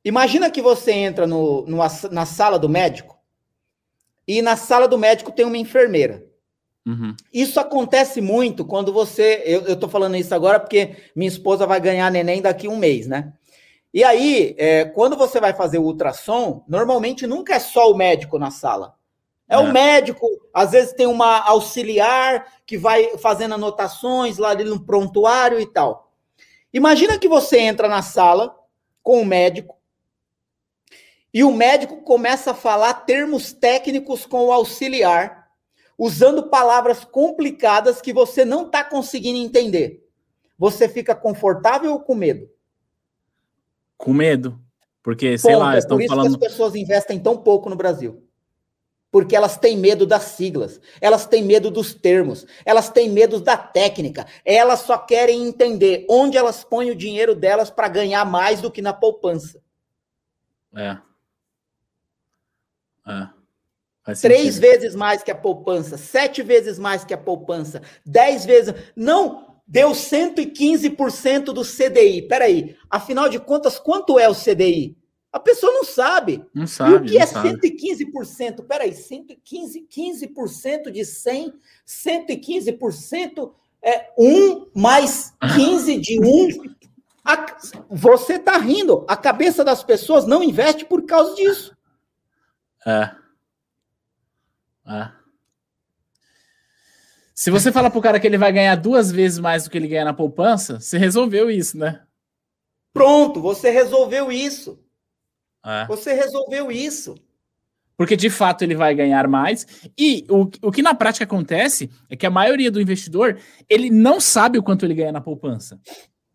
Imagina 0.04 0.50
que 0.50 0.64
você 0.64 0.92
entra 0.94 1.28
no, 1.28 1.64
no, 1.68 1.78
na 2.10 2.26
sala 2.26 2.58
do 2.58 2.68
médico 2.68 3.16
e 4.28 4.42
na 4.42 4.56
sala 4.56 4.88
do 4.88 4.98
médico 4.98 5.32
tem 5.32 5.46
uma 5.46 5.60
enfermeira. 5.60 6.26
Uhum. 6.88 7.16
Isso 7.32 7.60
acontece 7.60 8.20
muito 8.20 8.66
quando 8.66 8.92
você. 8.92 9.44
Eu, 9.46 9.62
eu 9.62 9.76
tô 9.76 9.88
falando 9.88 10.16
isso 10.16 10.34
agora 10.34 10.60
porque 10.60 10.96
minha 11.16 11.28
esposa 11.28 11.68
vai 11.68 11.80
ganhar 11.80 12.12
neném 12.12 12.42
daqui 12.42 12.68
um 12.68 12.78
mês, 12.78 13.06
né? 13.06 13.32
E 13.94 14.04
aí, 14.04 14.56
é, 14.58 14.86
quando 14.86 15.16
você 15.16 15.40
vai 15.40 15.54
fazer 15.54 15.78
o 15.78 15.84
ultrassom, 15.84 16.64
normalmente 16.68 17.28
nunca 17.28 17.54
é 17.54 17.60
só 17.60 17.92
o 17.92 17.96
médico 17.96 18.40
na 18.40 18.50
sala. 18.50 18.96
É, 19.50 19.56
é, 19.56 19.58
o 19.58 19.74
médico, 19.74 20.28
às 20.54 20.72
vezes 20.72 20.94
tem 20.94 21.08
uma 21.08 21.40
auxiliar 21.40 22.46
que 22.68 22.78
vai 22.78 23.18
fazendo 23.18 23.56
anotações 23.56 24.38
lá 24.38 24.50
ali 24.52 24.64
no 24.64 24.80
prontuário 24.86 25.60
e 25.60 25.66
tal. 25.66 26.14
Imagina 26.72 27.18
que 27.18 27.28
você 27.28 27.58
entra 27.58 27.88
na 27.88 28.04
sala 28.04 28.56
com 29.02 29.22
o 29.22 29.26
médico 29.26 29.80
e 31.34 31.44
o 31.44 31.52
médico 31.52 32.02
começa 32.04 32.52
a 32.52 32.56
falar 32.56 32.94
termos 32.94 33.52
técnicos 33.52 34.26
com 34.26 34.46
o 34.46 34.52
auxiliar, 34.52 35.50
usando 35.98 36.50
palavras 36.50 37.04
complicadas 37.04 38.02
que 38.02 38.14
você 38.14 38.46
não 38.46 38.66
está 38.66 38.84
conseguindo 38.84 39.38
entender. 39.38 40.08
Você 40.58 40.88
fica 40.88 41.16
confortável 41.16 41.94
ou 41.94 42.00
com 42.00 42.16
medo? 42.16 42.50
Com 43.98 44.14
medo. 44.14 44.60
Porque, 45.02 45.38
sei 45.38 45.54
Ponto, 45.54 45.64
lá, 45.64 45.76
é 45.76 45.80
estão 45.80 45.98
por 45.98 46.04
isso 46.04 46.16
falando... 46.16 46.38
que 46.38 46.46
as 46.46 46.52
pessoas 46.52 46.76
investem 46.76 47.20
tão 47.20 47.38
pouco 47.38 47.70
no 47.70 47.76
Brasil. 47.76 48.29
Porque 49.12 49.36
elas 49.36 49.58
têm 49.58 49.76
medo 49.76 50.06
das 50.06 50.24
siglas, 50.24 50.80
elas 51.02 51.26
têm 51.26 51.44
medo 51.44 51.72
dos 51.72 51.94
termos, 51.96 52.46
elas 52.64 52.90
têm 52.90 53.10
medo 53.10 53.40
da 53.40 53.58
técnica, 53.58 54.28
elas 54.46 54.82
só 54.82 54.98
querem 54.98 55.48
entender 55.48 56.06
onde 56.08 56.38
elas 56.38 56.64
põem 56.64 56.92
o 56.92 56.96
dinheiro 56.96 57.34
delas 57.34 57.72
para 57.72 57.88
ganhar 57.88 58.24
mais 58.24 58.62
do 58.62 58.70
que 58.70 58.82
na 58.82 58.94
poupança. 58.94 59.60
É. 60.76 60.98
É. 63.08 63.40
Três 64.22 64.58
vezes 64.58 64.96
mais 64.96 65.24
que 65.24 65.32
a 65.32 65.36
poupança, 65.36 65.98
sete 65.98 66.42
vezes 66.42 66.80
mais 66.80 67.04
que 67.04 67.14
a 67.14 67.18
poupança, 67.18 67.82
dez 68.06 68.46
vezes. 68.46 68.74
Não, 68.96 69.62
deu 69.68 69.92
115% 69.92 71.46
do 71.46 71.62
CDI. 71.64 72.28
Peraí, 72.28 72.76
afinal 72.90 73.30
de 73.30 73.40
contas, 73.40 73.80
quanto 73.80 74.18
é 74.18 74.28
o 74.28 74.36
CDI? 74.36 74.99
A 75.32 75.40
pessoa 75.40 75.72
não 75.72 75.84
sabe. 75.84 76.44
Não 76.54 76.66
sabe. 76.66 76.92
E 76.92 76.96
o 76.96 77.04
que 77.04 77.18
é 77.20 77.26
sabe. 77.26 77.50
115%? 77.50 78.66
Peraí, 78.66 78.94
115, 78.94 79.88
15% 79.88 80.92
de 80.92 81.06
100, 81.06 81.54
115% 81.88 83.52
é 83.82 84.12
1 84.18 84.72
mais 84.76 85.34
15 85.56 86.00
de 86.00 86.20
1. 86.20 86.76
A, 87.24 87.46
você 87.90 88.34
está 88.34 88.58
rindo. 88.58 89.06
A 89.08 89.16
cabeça 89.16 89.64
das 89.64 89.84
pessoas 89.84 90.26
não 90.26 90.44
investe 90.44 90.84
por 90.84 91.06
causa 91.06 91.36
disso. 91.36 91.78
É. 92.86 93.12
É. 94.88 95.12
Se 97.36 97.52
você 97.52 97.72
falar 97.72 97.92
pro 97.92 98.02
cara 98.02 98.20
que 98.20 98.26
ele 98.26 98.38
vai 98.38 98.52
ganhar 98.52 98.76
duas 98.76 99.12
vezes 99.12 99.38
mais 99.38 99.64
do 99.64 99.70
que 99.70 99.78
ele 99.78 99.88
ganha 99.88 100.06
na 100.06 100.14
poupança, 100.14 100.80
você 100.80 100.98
resolveu 100.98 101.50
isso, 101.52 101.78
né? 101.78 102.04
Pronto, 102.92 103.40
você 103.40 103.70
resolveu 103.70 104.32
isso. 104.32 104.84
É. 105.66 105.86
Você 105.88 106.14
resolveu 106.14 106.72
isso. 106.72 107.16
Porque 107.98 108.16
de 108.16 108.30
fato 108.30 108.64
ele 108.64 108.76
vai 108.76 108.96
ganhar 108.96 109.28
mais. 109.28 109.68
E 109.98 110.26
o, 110.30 110.50
o 110.62 110.72
que 110.72 110.82
na 110.82 110.96
prática 110.96 111.26
acontece 111.26 111.90
é 112.10 112.16
que 112.16 112.26
a 112.26 112.30
maioria 112.30 112.72
do 112.72 112.80
investidor 112.80 113.38
ele 113.68 113.90
não 113.90 114.22
sabe 114.22 114.58
o 114.58 114.64
quanto 114.64 114.86
ele 114.86 114.94
ganha 114.94 115.12
na 115.12 115.20
poupança. 115.20 115.78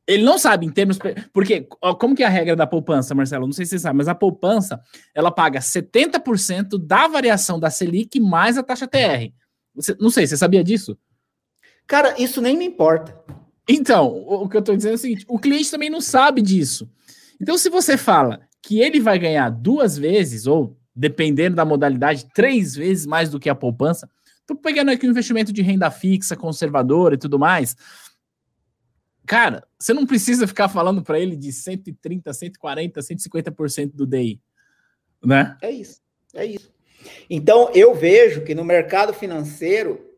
Ele 0.06 0.22
não 0.22 0.36
sabe 0.36 0.66
em 0.66 0.70
termos. 0.70 0.98
Porque, 1.32 1.66
como 1.98 2.14
que 2.14 2.22
é 2.22 2.26
a 2.26 2.28
regra 2.28 2.54
da 2.54 2.66
poupança, 2.66 3.14
Marcelo? 3.14 3.46
Não 3.46 3.52
sei 3.54 3.64
se 3.64 3.70
você 3.70 3.78
sabe, 3.78 3.96
mas 3.96 4.08
a 4.08 4.14
poupança 4.14 4.78
ela 5.14 5.30
paga 5.30 5.60
70% 5.60 6.78
da 6.78 7.08
variação 7.08 7.58
da 7.58 7.70
Selic 7.70 8.20
mais 8.20 8.58
a 8.58 8.62
taxa 8.62 8.86
TR. 8.86 9.32
Você, 9.74 9.96
não 9.98 10.10
sei, 10.10 10.26
você 10.26 10.36
sabia 10.36 10.62
disso? 10.62 10.98
Cara, 11.86 12.14
isso 12.20 12.42
nem 12.42 12.56
me 12.56 12.66
importa. 12.66 13.18
Então, 13.66 14.08
o, 14.08 14.44
o 14.44 14.48
que 14.48 14.56
eu 14.56 14.60
estou 14.60 14.76
dizendo 14.76 14.92
é 14.92 14.96
o 14.96 14.98
seguinte: 14.98 15.24
o 15.26 15.38
cliente 15.38 15.70
também 15.70 15.88
não 15.88 16.02
sabe 16.02 16.42
disso. 16.42 16.90
Então, 17.40 17.56
se 17.56 17.70
você 17.70 17.96
fala 17.96 18.40
que 18.66 18.80
ele 18.80 19.00
vai 19.00 19.18
ganhar 19.18 19.50
duas 19.50 19.96
vezes, 19.96 20.46
ou 20.46 20.76
dependendo 20.94 21.56
da 21.56 21.64
modalidade, 21.64 22.26
três 22.34 22.74
vezes 22.74 23.06
mais 23.06 23.30
do 23.30 23.40
que 23.40 23.48
a 23.48 23.54
poupança, 23.54 24.08
estou 24.40 24.56
pegando 24.56 24.90
aqui 24.90 25.06
um 25.06 25.10
investimento 25.10 25.52
de 25.52 25.62
renda 25.62 25.90
fixa, 25.90 26.36
conservadora 26.36 27.14
e 27.14 27.18
tudo 27.18 27.38
mais 27.38 27.76
Cara, 29.26 29.66
você 29.78 29.94
não 29.94 30.06
precisa 30.06 30.46
ficar 30.46 30.68
falando 30.68 31.02
para 31.02 31.18
ele 31.18 31.36
de 31.36 31.50
130, 31.50 32.32
140, 32.32 33.00
150% 33.00 33.92
do 33.94 34.06
DI, 34.06 34.40
né? 35.24 35.56
É 35.62 35.70
isso. 35.70 36.00
É 36.34 36.44
isso. 36.44 36.72
Então, 37.28 37.70
eu 37.74 37.94
vejo 37.94 38.42
que 38.44 38.54
no 38.54 38.64
mercado 38.64 39.14
financeiro, 39.14 40.10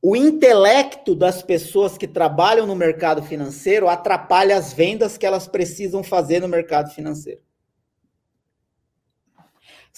o 0.00 0.14
intelecto 0.14 1.14
das 1.14 1.42
pessoas 1.42 1.98
que 1.98 2.06
trabalham 2.06 2.66
no 2.66 2.76
mercado 2.76 3.22
financeiro 3.22 3.88
atrapalha 3.88 4.56
as 4.56 4.72
vendas 4.72 5.18
que 5.18 5.26
elas 5.26 5.48
precisam 5.48 6.04
fazer 6.04 6.40
no 6.40 6.48
mercado 6.48 6.90
financeiro. 6.90 7.40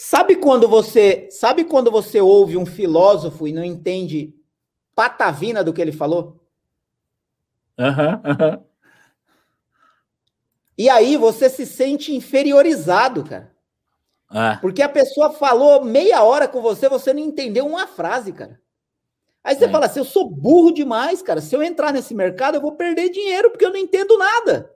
Sabe 0.01 0.37
quando 0.37 0.69
você, 0.69 1.27
sabe 1.29 1.65
quando 1.65 1.91
você 1.91 2.21
ouve 2.21 2.57
um 2.57 2.65
filósofo 2.65 3.49
e 3.49 3.53
não 3.53 3.65
entende 3.65 4.33
patavina 4.95 5.65
do 5.65 5.73
que 5.73 5.83
ele 5.83 5.91
falou? 5.91 6.41
Uhum, 7.77 8.13
uhum. 8.31 8.65
E 10.79 10.89
aí 10.89 11.17
você 11.17 11.51
se 11.51 11.67
sente 11.67 12.15
inferiorizado, 12.15 13.25
cara. 13.25 13.53
Ah. 14.29 14.57
Porque 14.61 14.83
a 14.83 14.89
pessoa 14.89 15.33
falou 15.33 15.85
meia 15.85 16.23
hora 16.23 16.47
com 16.47 16.63
você, 16.63 16.89
você 16.89 17.13
não 17.13 17.21
entendeu 17.21 17.67
uma 17.67 17.89
frase, 17.89 18.33
cara. 18.33 18.61
Aí 19.43 19.57
você 19.57 19.65
é. 19.65 19.69
fala 19.69 19.87
assim: 19.87 19.99
eu 19.99 20.05
sou 20.05 20.31
burro 20.31 20.71
demais, 20.71 21.23
cara. 21.23 21.41
Se 21.41 21.57
eu 21.57 21.61
entrar 21.61 21.93
nesse 21.93 22.15
mercado, 22.15 22.55
eu 22.55 22.61
vou 22.61 22.77
perder 22.77 23.11
dinheiro 23.11 23.51
porque 23.51 23.67
eu 23.67 23.73
não 23.73 23.77
entendo 23.77 24.17
nada. 24.17 24.73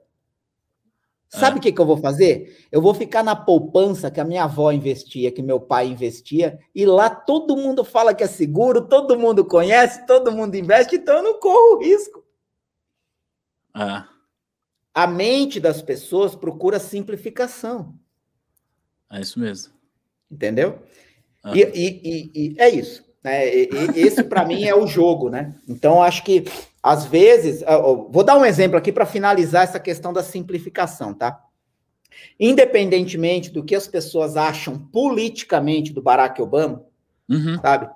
Sabe 1.33 1.57
o 1.57 1.59
é. 1.59 1.61
que, 1.63 1.71
que 1.71 1.81
eu 1.81 1.85
vou 1.85 1.97
fazer? 1.97 2.63
Eu 2.71 2.79
vou 2.79 2.93
ficar 2.93 3.23
na 3.23 3.35
poupança 3.35 4.11
que 4.11 4.19
a 4.19 4.23
minha 4.23 4.43
avó 4.43 4.71
investia, 4.71 5.31
que 5.31 5.41
meu 5.41 5.59
pai 5.59 5.87
investia, 5.87 6.59
e 6.75 6.85
lá 6.85 7.09
todo 7.09 7.57
mundo 7.57 7.83
fala 7.83 8.13
que 8.13 8.23
é 8.23 8.27
seguro, 8.27 8.87
todo 8.87 9.17
mundo 9.17 9.43
conhece, 9.43 10.05
todo 10.05 10.31
mundo 10.31 10.53
investe, 10.55 10.95
então 10.95 11.17
eu 11.17 11.23
não 11.23 11.39
corro 11.39 11.81
risco. 11.81 12.23
Ah. 13.73 14.07
A 14.93 15.07
mente 15.07 15.59
das 15.59 15.81
pessoas 15.81 16.35
procura 16.35 16.79
simplificação. 16.79 17.95
É 19.11 19.19
isso 19.19 19.39
mesmo. 19.39 19.73
Entendeu? 20.29 20.83
Ah. 21.43 21.57
E, 21.57 21.61
e, 21.61 22.01
e, 22.03 22.31
e, 22.35 22.55
é 22.59 22.69
isso. 22.69 23.03
Né? 23.23 23.47
esse, 23.95 24.23
para 24.23 24.45
mim, 24.45 24.65
é 24.65 24.75
o 24.75 24.85
jogo, 24.85 25.31
né? 25.31 25.55
Então, 25.67 26.03
acho 26.03 26.23
que, 26.23 26.43
às 26.83 27.05
vezes, 27.05 27.63
vou 28.09 28.25
dar 28.25 28.37
um 28.37 28.43
exemplo 28.43 28.77
aqui 28.77 28.91
para 28.91 29.05
finalizar 29.05 29.63
essa 29.63 29.79
questão 29.79 30.11
da 30.11 30.21
simplificação, 30.21 31.13
tá? 31.13 31.41
Independentemente 32.37 33.49
do 33.49 33.63
que 33.63 33.73
as 33.73 33.87
pessoas 33.87 34.35
acham 34.35 34.77
politicamente 34.77 35.93
do 35.93 36.01
Barack 36.01 36.41
Obama, 36.41 36.85
uhum. 37.29 37.57
sabe? 37.61 37.89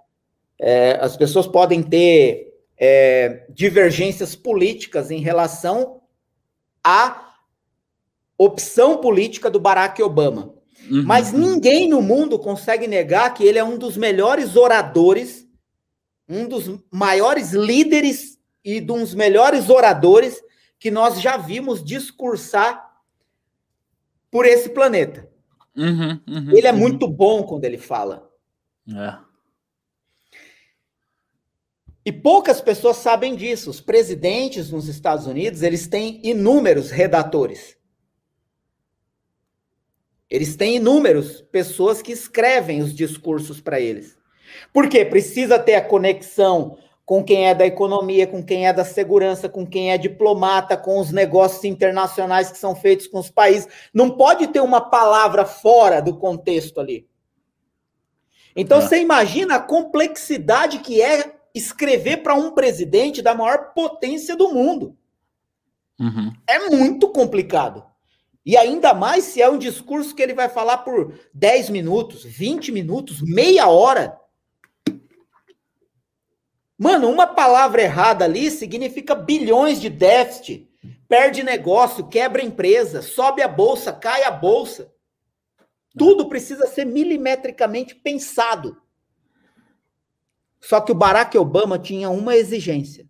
É, 0.58 0.98
as 1.02 1.18
pessoas 1.18 1.46
podem 1.46 1.84
ter 1.84 2.54
é, 2.78 3.46
divergências 3.50 4.36
políticas 4.36 5.12
em 5.12 5.20
relação 5.20 6.00
à 6.82 7.34
opção 8.38 8.98
política 8.98 9.50
do 9.50 9.60
Barack 9.60 10.02
Obama. 10.02 10.54
Uhum. 10.90 11.04
Mas 11.04 11.34
ninguém 11.34 11.90
no 11.90 12.02
mundo 12.02 12.40
consegue 12.40 12.88
negar 12.88 13.34
que 13.34 13.44
ele 13.44 13.60
é 13.60 13.64
um 13.64 13.78
dos 13.78 13.98
melhores 13.98 14.56
oradores, 14.56 15.46
um 16.30 16.48
dos 16.48 16.80
maiores 16.90 17.52
líderes 17.52 18.37
e 18.68 18.82
de 18.82 18.92
uns 18.92 19.16
melhores 19.16 19.70
oradores 19.70 20.44
que 20.78 20.92
nós 20.92 21.22
já 21.22 21.38
vimos 21.38 21.82
discursar 21.82 22.86
por 24.30 24.46
esse 24.46 24.68
planeta. 24.68 25.26
Uhum, 25.74 26.20
uhum, 26.28 26.52
ele 26.52 26.68
é 26.68 26.74
uhum. 26.74 26.78
muito 26.78 27.08
bom 27.08 27.44
quando 27.44 27.64
ele 27.64 27.78
fala. 27.78 28.30
É. 28.90 29.18
E 32.06 32.12
poucas 32.12 32.60
pessoas 32.60 32.98
sabem 32.98 33.38
disso. 33.38 33.70
Os 33.70 33.80
presidentes 33.80 34.70
nos 34.70 34.90
Estados 34.90 35.28
Unidos, 35.28 35.62
eles 35.62 35.88
têm 35.88 36.20
inúmeros 36.22 36.92
redatores. 36.92 37.78
Eles 40.30 40.58
têm 40.58 40.76
inúmeros 40.76 41.42
pessoas 41.42 42.02
que 42.02 42.12
escrevem 42.12 42.82
os 42.82 42.94
discursos 42.94 43.62
para 43.62 43.80
eles. 43.80 44.18
Por 44.74 44.90
quê? 44.90 45.06
Precisa 45.06 45.58
ter 45.58 45.76
a 45.76 45.82
conexão 45.82 46.78
com 47.08 47.24
quem 47.24 47.48
é 47.48 47.56
da 47.56 47.66
economia, 47.66 48.28
com 48.28 48.44
quem 48.44 48.68
é 48.68 48.74
da 48.74 48.84
segurança, 48.84 49.48
com 49.48 49.66
quem 49.66 49.94
é 49.94 49.98
diplomata, 49.98 50.76
com 50.76 51.00
os 51.00 51.10
negócios 51.10 51.64
internacionais 51.64 52.52
que 52.52 52.58
são 52.58 52.76
feitos 52.76 53.08
com 53.08 53.18
os 53.18 53.32
países. 53.32 53.66
Não 53.94 54.10
pode 54.10 54.48
ter 54.48 54.60
uma 54.60 54.82
palavra 54.82 55.46
fora 55.46 56.02
do 56.02 56.18
contexto 56.18 56.82
ali. 56.82 57.08
Então, 58.54 58.80
é. 58.80 58.82
você 58.82 59.00
imagina 59.00 59.56
a 59.56 59.62
complexidade 59.62 60.80
que 60.80 61.02
é 61.02 61.34
escrever 61.56 62.24
para 62.24 62.36
um 62.36 62.52
presidente 62.52 63.22
da 63.22 63.34
maior 63.34 63.72
potência 63.74 64.36
do 64.36 64.54
mundo. 64.54 64.98
Uhum. 65.98 66.34
É 66.46 66.68
muito 66.68 67.08
complicado. 67.08 67.86
E 68.46 68.58
ainda 68.58 68.94
mais 68.94 69.24
se 69.24 69.42
é 69.42 69.50
um 69.50 69.58
discurso 69.58 70.14
que 70.14 70.22
ele 70.22 70.34
vai 70.34 70.50
falar 70.50 70.80
por 70.80 71.18
10 71.34 71.70
minutos, 71.70 72.26
20 72.26 72.70
minutos, 72.74 73.22
meia 73.22 73.70
hora. 73.70 74.20
Mano, 76.78 77.10
uma 77.10 77.26
palavra 77.26 77.82
errada 77.82 78.26
ali 78.26 78.52
significa 78.52 79.16
bilhões 79.16 79.82
de 79.82 79.90
déficit. 79.90 80.70
Perde 81.08 81.42
negócio, 81.42 82.08
quebra 82.08 82.44
empresa, 82.44 83.02
sobe 83.02 83.42
a 83.42 83.48
bolsa, 83.48 83.92
cai 83.92 84.24
a 84.24 84.32
bolsa. 84.32 84.94
Tudo 85.98 86.30
precisa 86.30 86.68
ser 86.68 86.86
milimetricamente 86.86 87.96
pensado. 87.96 88.80
Só 90.60 90.80
que 90.82 90.92
o 90.92 90.96
Barack 90.96 91.38
Obama 91.38 91.80
tinha 91.80 92.10
uma 92.10 92.36
exigência. 92.36 93.10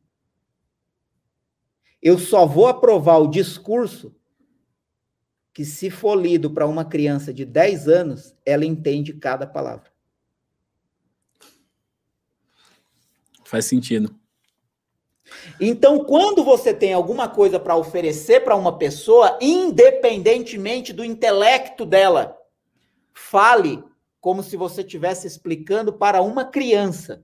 Eu 2.02 2.18
só 2.18 2.46
vou 2.46 2.68
aprovar 2.68 3.18
o 3.18 3.28
discurso 3.28 4.16
que, 5.54 5.66
se 5.66 5.90
for 5.90 6.16
lido 6.16 6.54
para 6.54 6.68
uma 6.68 6.86
criança 6.86 7.34
de 7.34 7.44
10 7.44 7.88
anos, 7.90 8.36
ela 8.46 8.64
entende 8.64 9.14
cada 9.14 9.48
palavra. 9.48 9.92
Faz 13.48 13.64
sentido. 13.64 14.14
Então, 15.60 16.04
quando 16.04 16.44
você 16.44 16.74
tem 16.74 16.94
alguma 16.94 17.30
coisa 17.30 17.58
para 17.58 17.78
oferecer 17.78 18.42
para 18.42 18.58
uma 18.58 18.78
pessoa, 18.78 19.38
independentemente 19.42 20.92
do 20.92 21.04
intelecto 21.04 21.86
dela, 21.86 22.38
fale 23.14 23.82
como 24.20 24.44
se 24.44 24.58
você 24.58 24.82
estivesse 24.82 25.28
explicando 25.28 25.94
para 25.94 26.22
uma 26.22 26.44
criança. 26.44 27.24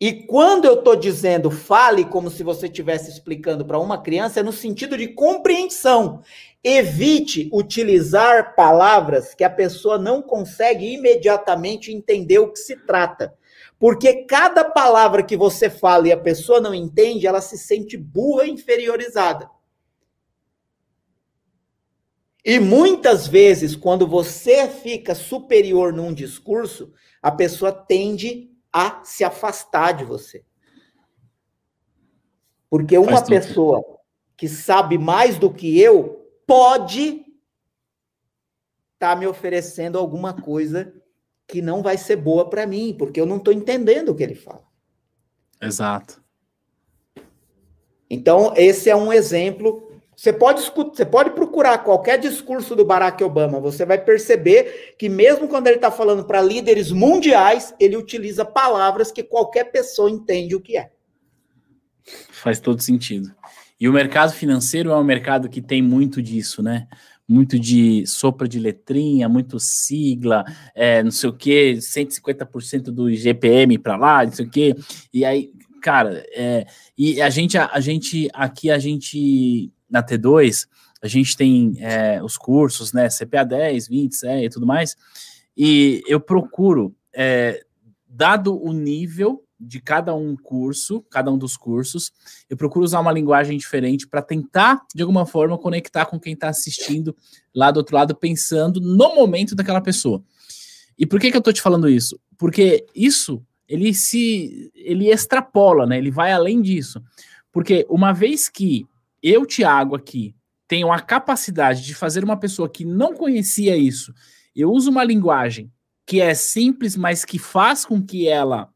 E 0.00 0.12
quando 0.12 0.64
eu 0.66 0.74
estou 0.74 0.94
dizendo 0.94 1.50
fale 1.50 2.04
como 2.04 2.30
se 2.30 2.44
você 2.44 2.66
estivesse 2.66 3.10
explicando 3.10 3.64
para 3.64 3.80
uma 3.80 4.00
criança, 4.00 4.38
é 4.38 4.44
no 4.44 4.52
sentido 4.52 4.96
de 4.96 5.08
compreensão. 5.08 6.22
Evite 6.62 7.50
utilizar 7.52 8.54
palavras 8.54 9.34
que 9.34 9.42
a 9.42 9.50
pessoa 9.50 9.98
não 9.98 10.22
consegue 10.22 10.86
imediatamente 10.94 11.92
entender 11.92 12.38
o 12.38 12.52
que 12.52 12.60
se 12.60 12.76
trata. 12.76 13.36
Porque 13.78 14.24
cada 14.24 14.64
palavra 14.64 15.22
que 15.22 15.36
você 15.36 15.70
fala 15.70 16.08
e 16.08 16.12
a 16.12 16.16
pessoa 16.16 16.60
não 16.60 16.74
entende, 16.74 17.26
ela 17.26 17.40
se 17.40 17.56
sente 17.56 17.96
burra 17.96 18.44
e 18.44 18.50
inferiorizada. 18.50 19.48
E 22.44 22.58
muitas 22.58 23.26
vezes, 23.26 23.76
quando 23.76 24.06
você 24.06 24.68
fica 24.68 25.14
superior 25.14 25.92
num 25.92 26.12
discurso, 26.12 26.92
a 27.22 27.30
pessoa 27.30 27.70
tende 27.70 28.50
a 28.72 29.04
se 29.04 29.22
afastar 29.22 29.92
de 29.92 30.04
você. 30.04 30.44
Porque 32.70 32.98
uma 32.98 33.24
pessoa 33.24 33.82
que 34.36 34.48
sabe 34.48 34.98
mais 34.98 35.38
do 35.38 35.52
que 35.52 35.78
eu, 35.80 36.26
pode 36.46 37.24
estar 38.94 39.14
tá 39.14 39.16
me 39.16 39.26
oferecendo 39.26 39.98
alguma 39.98 40.32
coisa 40.32 40.92
que 41.48 41.62
não 41.62 41.82
vai 41.82 41.96
ser 41.96 42.16
boa 42.16 42.48
para 42.48 42.66
mim, 42.66 42.94
porque 42.96 43.18
eu 43.18 43.24
não 43.24 43.38
estou 43.38 43.54
entendendo 43.54 44.10
o 44.10 44.14
que 44.14 44.22
ele 44.22 44.34
fala. 44.34 44.62
Exato. 45.60 46.22
Então, 48.08 48.52
esse 48.54 48.90
é 48.90 48.94
um 48.94 49.12
exemplo. 49.12 49.90
Você 50.14 50.32
pode, 50.32 50.60
você 50.60 51.06
pode 51.06 51.30
procurar 51.30 51.78
qualquer 51.78 52.18
discurso 52.18 52.76
do 52.76 52.84
Barack 52.84 53.22
Obama, 53.24 53.60
você 53.60 53.86
vai 53.86 53.98
perceber 53.98 54.94
que, 54.98 55.08
mesmo 55.08 55.48
quando 55.48 55.68
ele 55.68 55.76
está 55.76 55.90
falando 55.90 56.24
para 56.24 56.42
líderes 56.42 56.92
mundiais, 56.92 57.74
ele 57.80 57.96
utiliza 57.96 58.44
palavras 58.44 59.10
que 59.10 59.22
qualquer 59.22 59.64
pessoa 59.64 60.10
entende 60.10 60.54
o 60.54 60.60
que 60.60 60.76
é. 60.76 60.90
Faz 62.30 62.60
todo 62.60 62.82
sentido. 62.82 63.34
E 63.80 63.88
o 63.88 63.92
mercado 63.92 64.32
financeiro 64.32 64.90
é 64.90 64.96
um 64.96 65.04
mercado 65.04 65.48
que 65.48 65.62
tem 65.62 65.80
muito 65.80 66.20
disso, 66.20 66.62
né? 66.62 66.88
Muito 67.28 67.58
de 67.58 68.06
sopra 68.06 68.48
de 68.48 68.58
letrinha, 68.58 69.28
muito 69.28 69.60
sigla, 69.60 70.44
é, 70.74 71.02
não 71.02 71.10
sei 71.10 71.28
o 71.28 71.32
que, 71.32 71.74
150% 71.74 72.84
do 72.84 73.12
GPM 73.12 73.76
para 73.78 73.96
lá, 73.96 74.24
não 74.24 74.32
sei 74.32 74.46
o 74.46 74.50
que. 74.50 74.74
E 75.12 75.24
aí, 75.24 75.52
cara, 75.82 76.24
é, 76.32 76.66
e 76.96 77.20
a 77.20 77.28
gente, 77.28 77.58
a, 77.58 77.70
a, 77.72 77.80
gente, 77.80 78.28
aqui 78.32 78.70
a 78.70 78.78
gente, 78.78 79.70
na 79.90 80.02
T2, 80.02 80.66
a 81.02 81.06
gente 81.06 81.36
tem 81.36 81.74
é, 81.78 82.22
os 82.22 82.36
cursos, 82.36 82.92
né, 82.92 83.08
CPA 83.08 83.44
10, 83.44 83.88
20, 83.88 84.16
CE 84.16 84.26
e 84.26 84.48
tudo 84.48 84.66
mais, 84.66 84.96
e 85.56 86.02
eu 86.06 86.20
procuro, 86.20 86.94
é, 87.14 87.60
dado 88.08 88.60
o 88.60 88.72
nível 88.72 89.44
de 89.58 89.80
cada 89.80 90.14
um 90.14 90.36
curso, 90.36 91.02
cada 91.10 91.30
um 91.30 91.38
dos 91.38 91.56
cursos, 91.56 92.12
eu 92.48 92.56
procuro 92.56 92.84
usar 92.84 93.00
uma 93.00 93.12
linguagem 93.12 93.58
diferente 93.58 94.06
para 94.06 94.22
tentar, 94.22 94.82
de 94.94 95.02
alguma 95.02 95.26
forma, 95.26 95.58
conectar 95.58 96.06
com 96.06 96.18
quem 96.18 96.34
está 96.34 96.48
assistindo 96.48 97.16
lá 97.54 97.70
do 97.70 97.78
outro 97.78 97.96
lado, 97.96 98.14
pensando 98.14 98.80
no 98.80 99.14
momento 99.14 99.54
daquela 99.54 99.80
pessoa. 99.80 100.22
E 100.96 101.06
por 101.06 101.20
que, 101.20 101.30
que 101.30 101.36
eu 101.36 101.40
estou 101.40 101.52
te 101.52 101.62
falando 101.62 101.88
isso? 101.88 102.18
Porque 102.36 102.86
isso 102.94 103.42
ele 103.68 103.92
se 103.92 104.70
ele 104.74 105.10
extrapola, 105.10 105.86
né? 105.86 105.98
Ele 105.98 106.10
vai 106.10 106.32
além 106.32 106.62
disso. 106.62 107.02
Porque 107.52 107.86
uma 107.88 108.12
vez 108.12 108.48
que 108.48 108.86
eu, 109.22 109.44
Thiago, 109.44 109.94
aqui, 109.94 110.34
tenho 110.66 110.90
a 110.92 111.00
capacidade 111.00 111.84
de 111.84 111.94
fazer 111.94 112.24
uma 112.24 112.36
pessoa 112.36 112.68
que 112.68 112.84
não 112.84 113.14
conhecia 113.14 113.76
isso, 113.76 114.14
eu 114.54 114.70
uso 114.70 114.90
uma 114.90 115.04
linguagem 115.04 115.70
que 116.06 116.20
é 116.20 116.34
simples, 116.34 116.96
mas 116.96 117.24
que 117.24 117.38
faz 117.38 117.84
com 117.84 118.02
que 118.02 118.26
ela 118.26 118.70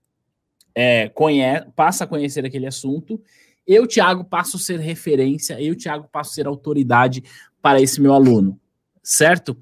é, 0.75 1.09
conhe 1.09 1.43
passe 1.77 2.03
a 2.03 2.07
conhecer 2.07 2.45
aquele 2.45 2.67
assunto, 2.67 3.21
eu, 3.67 3.87
Thiago, 3.87 4.25
passo 4.25 4.57
a 4.57 4.61
ser 4.61 4.81
referência, 4.81 5.61
eu, 5.61 5.77
Thiago, 5.77 6.09
passo 6.11 6.33
a 6.33 6.35
ser 6.35 6.47
autoridade 6.47 7.23
para 7.61 7.81
esse 7.81 8.01
meu 8.01 8.13
aluno, 8.13 8.61
certo? 9.03 9.57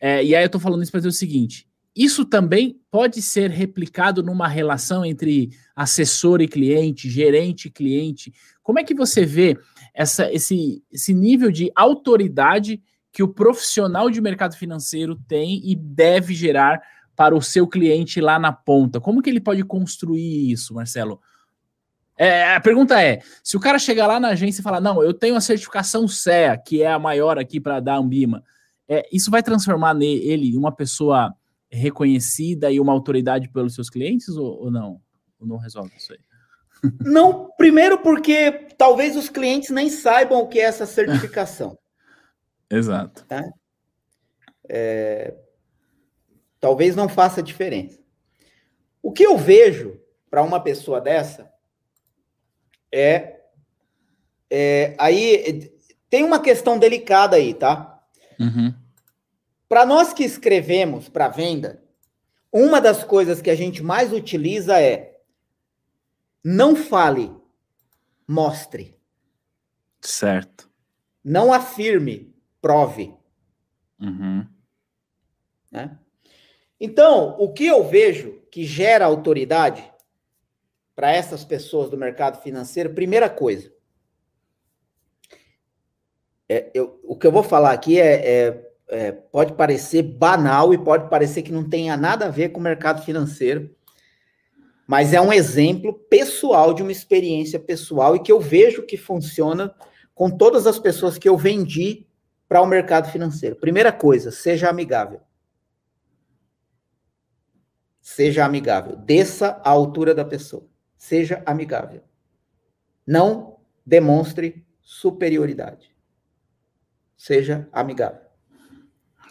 É, 0.00 0.24
e 0.24 0.34
aí 0.34 0.42
eu 0.42 0.46
estou 0.46 0.60
falando 0.60 0.82
isso 0.82 0.90
para 0.90 1.00
dizer 1.00 1.08
o 1.08 1.12
seguinte: 1.12 1.66
isso 1.94 2.24
também 2.24 2.78
pode 2.90 3.22
ser 3.22 3.50
replicado 3.50 4.22
numa 4.22 4.48
relação 4.48 5.04
entre 5.04 5.50
assessor 5.74 6.42
e 6.42 6.48
cliente, 6.48 7.08
gerente 7.08 7.68
e 7.68 7.70
cliente. 7.70 8.32
Como 8.62 8.78
é 8.78 8.84
que 8.84 8.94
você 8.94 9.24
vê 9.24 9.56
essa, 9.94 10.30
esse, 10.32 10.82
esse 10.92 11.14
nível 11.14 11.50
de 11.50 11.70
autoridade 11.74 12.82
que 13.12 13.22
o 13.22 13.28
profissional 13.28 14.10
de 14.10 14.20
mercado 14.20 14.56
financeiro 14.56 15.16
tem 15.26 15.62
e 15.64 15.74
deve 15.74 16.34
gerar 16.34 16.82
para 17.16 17.34
o 17.34 17.42
seu 17.42 17.66
cliente 17.66 18.20
lá 18.20 18.38
na 18.38 18.52
ponta? 18.52 19.00
Como 19.00 19.22
que 19.22 19.30
ele 19.30 19.40
pode 19.40 19.64
construir 19.64 20.52
isso, 20.52 20.74
Marcelo? 20.74 21.20
É, 22.18 22.54
a 22.54 22.60
pergunta 22.60 23.02
é: 23.02 23.20
se 23.42 23.56
o 23.56 23.60
cara 23.60 23.78
chegar 23.78 24.06
lá 24.06 24.20
na 24.20 24.28
agência 24.28 24.60
e 24.60 24.62
falar, 24.62 24.80
não, 24.80 25.02
eu 25.02 25.12
tenho 25.12 25.36
a 25.36 25.40
certificação 25.40 26.06
CEA, 26.06 26.56
que 26.56 26.82
é 26.82 26.92
a 26.92 26.98
maior 26.98 27.38
aqui 27.38 27.58
para 27.58 27.80
dar 27.80 27.96
Ambima, 27.96 28.44
é, 28.88 29.06
isso 29.12 29.30
vai 29.30 29.42
transformar 29.42 29.96
ele 30.00 30.50
em 30.50 30.56
uma 30.56 30.70
pessoa 30.70 31.34
reconhecida 31.70 32.70
e 32.70 32.78
uma 32.78 32.92
autoridade 32.92 33.48
pelos 33.48 33.74
seus 33.74 33.90
clientes 33.90 34.28
ou, 34.28 34.64
ou 34.64 34.70
não? 34.70 35.00
Ou 35.38 35.46
não 35.46 35.56
resolve 35.56 35.92
isso 35.96 36.12
aí? 36.12 36.18
Não, 37.00 37.50
primeiro 37.56 37.98
porque 37.98 38.68
talvez 38.76 39.16
os 39.16 39.30
clientes 39.30 39.70
nem 39.70 39.88
saibam 39.88 40.40
o 40.40 40.46
que 40.46 40.60
é 40.60 40.64
essa 40.64 40.84
certificação. 40.84 41.76
Exato. 42.70 43.24
Tá? 43.24 43.42
É, 44.68 45.34
talvez 46.60 46.96
não 46.96 47.08
faça 47.08 47.42
diferença. 47.42 47.98
O 49.02 49.12
que 49.12 49.24
eu 49.24 49.36
vejo 49.36 50.00
para 50.30 50.42
uma 50.42 50.60
pessoa 50.60 51.00
dessa 51.00 51.52
é, 52.92 53.40
é, 54.50 54.94
aí 54.98 55.72
tem 56.08 56.24
uma 56.24 56.40
questão 56.40 56.78
delicada 56.78 57.36
aí, 57.36 57.54
tá? 57.54 58.02
Uhum. 58.38 58.74
Para 59.68 59.84
nós 59.84 60.12
que 60.12 60.24
escrevemos 60.24 61.08
para 61.08 61.28
venda, 61.28 61.82
uma 62.52 62.80
das 62.80 63.04
coisas 63.04 63.42
que 63.42 63.50
a 63.50 63.54
gente 63.54 63.82
mais 63.82 64.12
utiliza 64.12 64.80
é 64.80 65.20
não 66.42 66.76
fale, 66.76 67.34
mostre. 68.26 68.96
Certo. 70.00 70.70
Não 71.24 71.52
afirme, 71.52 72.32
prove. 72.62 73.12
Uhum. 74.00 74.46
Né? 75.72 75.98
Então, 76.80 77.36
o 77.38 77.52
que 77.52 77.66
eu 77.66 77.84
vejo 77.84 78.42
que 78.50 78.64
gera 78.64 79.04
autoridade 79.04 79.90
para 80.94 81.12
essas 81.12 81.44
pessoas 81.44 81.90
do 81.90 81.96
mercado 81.96 82.42
financeiro, 82.42 82.94
primeira 82.94 83.28
coisa, 83.28 83.72
é, 86.48 86.70
eu, 86.74 87.00
o 87.04 87.16
que 87.16 87.26
eu 87.26 87.32
vou 87.32 87.42
falar 87.42 87.72
aqui 87.72 88.00
é, 88.00 88.28
é 88.28 88.66
é, 88.88 89.10
pode 89.10 89.54
parecer 89.54 90.02
banal 90.02 90.72
e 90.72 90.78
pode 90.78 91.08
parecer 91.08 91.42
que 91.42 91.52
não 91.52 91.68
tenha 91.68 91.96
nada 91.96 92.26
a 92.26 92.30
ver 92.30 92.50
com 92.50 92.60
o 92.60 92.62
mercado 92.62 93.02
financeiro, 93.04 93.70
mas 94.86 95.12
é 95.12 95.20
um 95.20 95.32
exemplo 95.32 95.92
pessoal 95.92 96.72
de 96.72 96.82
uma 96.82 96.92
experiência 96.92 97.58
pessoal 97.58 98.14
e 98.14 98.20
que 98.20 98.30
eu 98.30 98.40
vejo 98.40 98.86
que 98.86 98.96
funciona 98.96 99.74
com 100.14 100.30
todas 100.30 100.66
as 100.66 100.78
pessoas 100.78 101.18
que 101.18 101.28
eu 101.28 101.36
vendi 101.36 102.06
para 102.48 102.62
o 102.62 102.66
mercado 102.66 103.10
financeiro. 103.10 103.56
Primeira 103.56 103.90
coisa, 103.90 104.30
seja 104.30 104.68
amigável. 104.68 105.20
Seja 108.08 108.44
amigável. 108.44 108.94
Desça 108.94 109.60
à 109.64 109.70
altura 109.70 110.14
da 110.14 110.24
pessoa. 110.24 110.64
Seja 110.96 111.42
amigável. 111.44 112.04
Não 113.04 113.58
demonstre 113.84 114.64
superioridade. 114.80 115.90
Seja 117.16 117.68
amigável. 117.72 118.20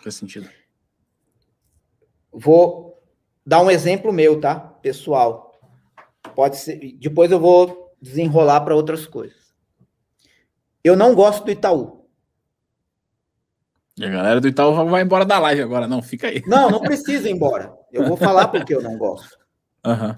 Faz 0.04 0.16
sentido. 0.16 0.50
Vou 2.30 3.02
dar 3.46 3.62
um 3.62 3.72
exemplo 3.72 4.12
meu, 4.12 4.42
tá? 4.42 4.60
Pessoal. 4.60 5.58
Pode 6.36 6.58
ser. 6.58 6.98
Depois 6.98 7.32
eu 7.32 7.40
vou 7.40 7.96
desenrolar 8.02 8.60
para 8.60 8.76
outras 8.76 9.08
coisas. 9.08 9.56
Eu 10.84 10.98
não 10.98 11.16
gosto 11.16 11.46
do 11.46 11.52
Itaú. 11.52 12.05
E 13.98 14.06
a 14.06 14.10
galera 14.10 14.42
do 14.42 14.48
Itaú 14.48 14.74
vai 14.90 15.02
embora 15.02 15.26
da 15.26 15.40
live 15.40 15.62
agora, 15.62 15.88
não, 15.88 16.02
fica 16.02 16.28
aí. 16.28 16.44
Não, 16.46 16.70
não 16.70 16.82
precisa 16.82 17.30
ir 17.30 17.32
embora. 17.32 17.74
Eu 17.92 18.08
vou 18.08 18.18
falar 18.18 18.50
porque 18.50 18.74
eu 18.76 18.82
não 18.82 18.98
gosto. 18.98 19.38
Uhum. 19.86 20.16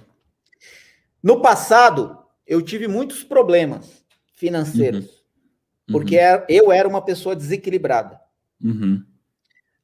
No 1.21 1.41
passado, 1.41 2.17
eu 2.45 2.61
tive 2.61 2.87
muitos 2.87 3.23
problemas 3.23 4.03
financeiros, 4.33 5.05
uhum. 5.05 5.91
porque 5.91 6.17
uhum. 6.17 6.43
eu 6.49 6.71
era 6.71 6.87
uma 6.87 7.01
pessoa 7.01 7.35
desequilibrada. 7.35 8.19
Uhum 8.63 9.03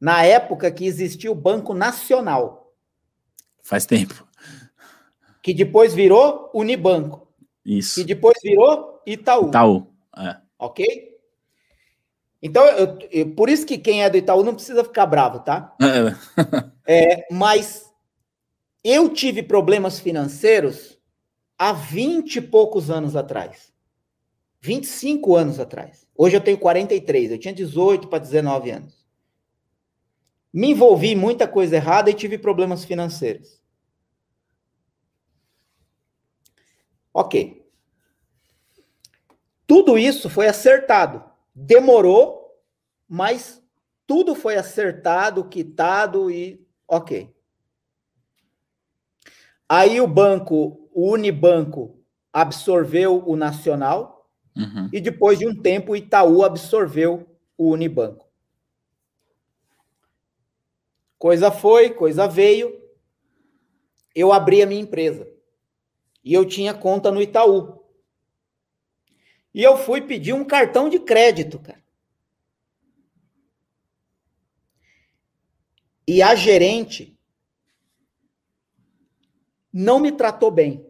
na 0.03 0.21
época 0.25 0.69
que 0.69 0.85
existia 0.85 1.31
o 1.31 1.35
Banco 1.35 1.73
Nacional. 1.73 2.73
Faz 3.61 3.85
tempo. 3.85 4.27
Que 5.41 5.53
depois 5.53 5.93
virou 5.93 6.51
Unibanco. 6.53 7.25
Isso. 7.65 7.95
Que 7.95 8.03
depois 8.03 8.35
virou 8.43 9.01
Itaú. 9.05 9.47
Itaú, 9.47 9.87
é. 10.17 10.35
Ok? 10.59 11.12
Então, 12.43 12.65
eu, 12.65 12.99
eu, 13.09 13.31
por 13.31 13.49
isso 13.49 13.65
que 13.65 13.77
quem 13.77 14.03
é 14.03 14.09
do 14.09 14.17
Itaú 14.17 14.43
não 14.43 14.53
precisa 14.53 14.83
ficar 14.83 15.05
bravo, 15.05 15.39
tá? 15.39 15.73
É. 16.85 17.13
é, 17.15 17.27
mas 17.33 17.89
eu 18.83 19.09
tive 19.09 19.41
problemas 19.41 19.99
financeiros 19.99 20.99
há 21.57 21.71
20 21.71 22.35
e 22.35 22.41
poucos 22.41 22.91
anos 22.91 23.15
atrás. 23.15 23.71
25 24.59 25.35
anos 25.35 25.59
atrás. 25.59 26.05
Hoje 26.15 26.35
eu 26.35 26.41
tenho 26.41 26.57
43, 26.57 27.31
eu 27.31 27.39
tinha 27.39 27.53
18 27.53 28.09
para 28.09 28.19
19 28.19 28.71
anos 28.71 29.03
me 30.53 30.69
envolvi 30.69 31.09
em 31.09 31.15
muita 31.15 31.47
coisa 31.47 31.75
errada 31.75 32.11
e 32.11 32.13
tive 32.13 32.37
problemas 32.37 32.85
financeiros. 32.85 33.59
Ok. 37.11 37.65
Tudo 39.65 39.97
isso 39.97 40.29
foi 40.29 40.47
acertado. 40.47 41.23
Demorou, 41.55 42.59
mas 43.07 43.61
tudo 44.07 44.33
foi 44.35 44.55
acertado, 44.55 45.45
quitado 45.45 46.29
e 46.31 46.65
ok. 46.87 47.33
Aí 49.67 49.99
o 50.01 50.07
banco, 50.07 50.89
o 50.91 51.11
Unibanco, 51.11 51.99
absorveu 52.31 53.23
o 53.27 53.35
Nacional 53.35 54.13
Uhum. 54.55 54.89
E 54.91 55.01
depois 55.01 55.39
de 55.39 55.47
um 55.47 55.55
tempo, 55.55 55.91
o 55.93 55.95
Itaú 55.95 56.43
absorveu 56.43 57.27
o 57.57 57.71
Unibanco. 57.71 58.27
Coisa 61.17 61.51
foi, 61.51 61.89
coisa 61.89 62.27
veio. 62.27 62.81
Eu 64.13 64.31
abri 64.31 64.61
a 64.61 64.65
minha 64.65 64.81
empresa. 64.81 65.27
E 66.23 66.33
eu 66.33 66.45
tinha 66.45 66.73
conta 66.73 67.11
no 67.11 67.21
Itaú. 67.21 67.82
E 69.53 69.61
eu 69.61 69.77
fui 69.77 70.01
pedir 70.01 70.33
um 70.33 70.43
cartão 70.43 70.89
de 70.89 70.99
crédito, 70.99 71.59
cara. 71.59 71.83
E 76.07 76.21
a 76.21 76.35
gerente 76.35 77.17
não 79.71 79.99
me 79.99 80.11
tratou 80.11 80.51
bem. 80.51 80.85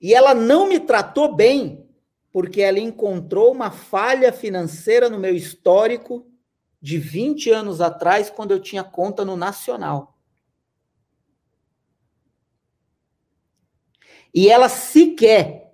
E 0.00 0.14
ela 0.14 0.34
não 0.34 0.68
me 0.68 0.78
tratou 0.78 1.34
bem 1.34 1.88
porque 2.32 2.62
ela 2.62 2.78
encontrou 2.78 3.52
uma 3.52 3.70
falha 3.70 4.32
financeira 4.32 5.10
no 5.10 5.18
meu 5.18 5.34
histórico 5.34 6.26
de 6.80 6.98
20 6.98 7.50
anos 7.50 7.80
atrás, 7.80 8.30
quando 8.30 8.50
eu 8.50 8.60
tinha 8.60 8.82
conta 8.82 9.24
no 9.24 9.36
Nacional. 9.36 10.18
E 14.34 14.48
ela 14.48 14.68
sequer 14.68 15.71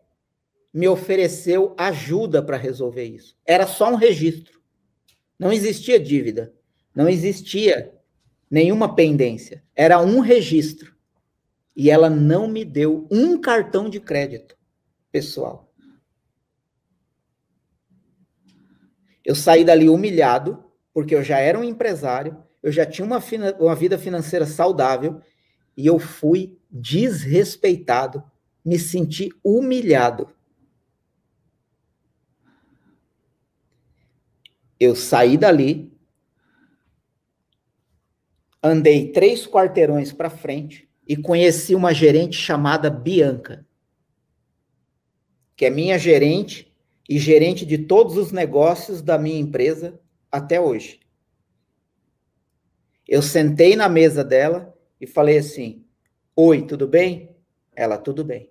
me 0.78 0.86
ofereceu 0.86 1.74
ajuda 1.76 2.40
para 2.40 2.56
resolver 2.56 3.02
isso. 3.02 3.36
Era 3.44 3.66
só 3.66 3.90
um 3.90 3.96
registro. 3.96 4.60
Não 5.36 5.52
existia 5.52 5.98
dívida. 5.98 6.54
Não 6.94 7.08
existia 7.08 7.92
nenhuma 8.48 8.94
pendência. 8.94 9.64
Era 9.74 10.00
um 10.00 10.20
registro. 10.20 10.94
E 11.74 11.90
ela 11.90 12.08
não 12.08 12.46
me 12.46 12.64
deu 12.64 13.08
um 13.10 13.40
cartão 13.40 13.90
de 13.90 13.98
crédito 13.98 14.56
pessoal. 15.10 15.68
Eu 19.24 19.34
saí 19.34 19.64
dali 19.64 19.88
humilhado, 19.88 20.64
porque 20.94 21.12
eu 21.12 21.24
já 21.24 21.40
era 21.40 21.58
um 21.58 21.64
empresário, 21.64 22.40
eu 22.62 22.70
já 22.70 22.86
tinha 22.86 23.04
uma, 23.04 23.20
uma 23.58 23.74
vida 23.74 23.98
financeira 23.98 24.46
saudável, 24.46 25.20
e 25.76 25.84
eu 25.88 25.98
fui 25.98 26.56
desrespeitado, 26.70 28.22
me 28.64 28.78
senti 28.78 29.28
humilhado. 29.42 30.37
Eu 34.78 34.94
saí 34.94 35.36
dali, 35.36 35.92
andei 38.62 39.10
três 39.10 39.46
quarteirões 39.46 40.12
para 40.12 40.30
frente 40.30 40.88
e 41.06 41.16
conheci 41.16 41.74
uma 41.74 41.92
gerente 41.92 42.36
chamada 42.36 42.90
Bianca, 42.90 43.66
que 45.56 45.64
é 45.64 45.70
minha 45.70 45.98
gerente 45.98 46.72
e 47.08 47.18
gerente 47.18 47.64
de 47.64 47.78
todos 47.78 48.16
os 48.16 48.30
negócios 48.30 49.02
da 49.02 49.18
minha 49.18 49.40
empresa 49.40 49.98
até 50.30 50.60
hoje. 50.60 51.00
Eu 53.06 53.22
sentei 53.22 53.74
na 53.74 53.88
mesa 53.88 54.22
dela 54.22 54.76
e 55.00 55.06
falei 55.06 55.38
assim: 55.38 55.84
Oi, 56.36 56.66
tudo 56.66 56.86
bem? 56.86 57.34
Ela, 57.74 57.96
tudo 57.96 58.22
bem. 58.22 58.50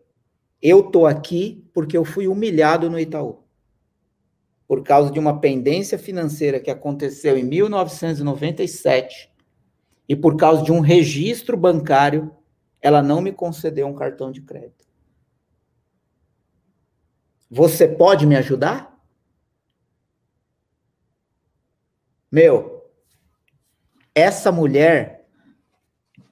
Eu 0.60 0.84
tô 0.84 1.06
aqui 1.06 1.64
porque 1.74 1.96
eu 1.96 2.04
fui 2.04 2.28
humilhado 2.28 2.90
no 2.90 3.00
Itaú. 3.00 3.47
Por 4.68 4.84
causa 4.84 5.12
de 5.12 5.20
uma 5.20 5.40
pendência 5.40 5.98
financeira 5.98 6.60
que 6.60 6.70
aconteceu 6.70 7.38
em 7.38 7.44
1997 7.44 9.32
e 10.10 10.16
por 10.16 10.36
causa 10.36 10.64
de 10.64 10.72
um 10.72 10.80
registro 10.80 11.56
bancário, 11.56 12.36
ela 12.82 13.02
não 13.02 13.22
me 13.22 13.32
concedeu 13.32 13.88
um 13.88 13.96
cartão 13.96 14.32
de 14.32 14.42
crédito. 14.42 14.86
Você 17.50 17.88
pode 17.88 18.26
me 18.26 18.36
ajudar? 18.36 18.98
Meu, 22.30 22.86
essa 24.14 24.52
mulher, 24.52 25.26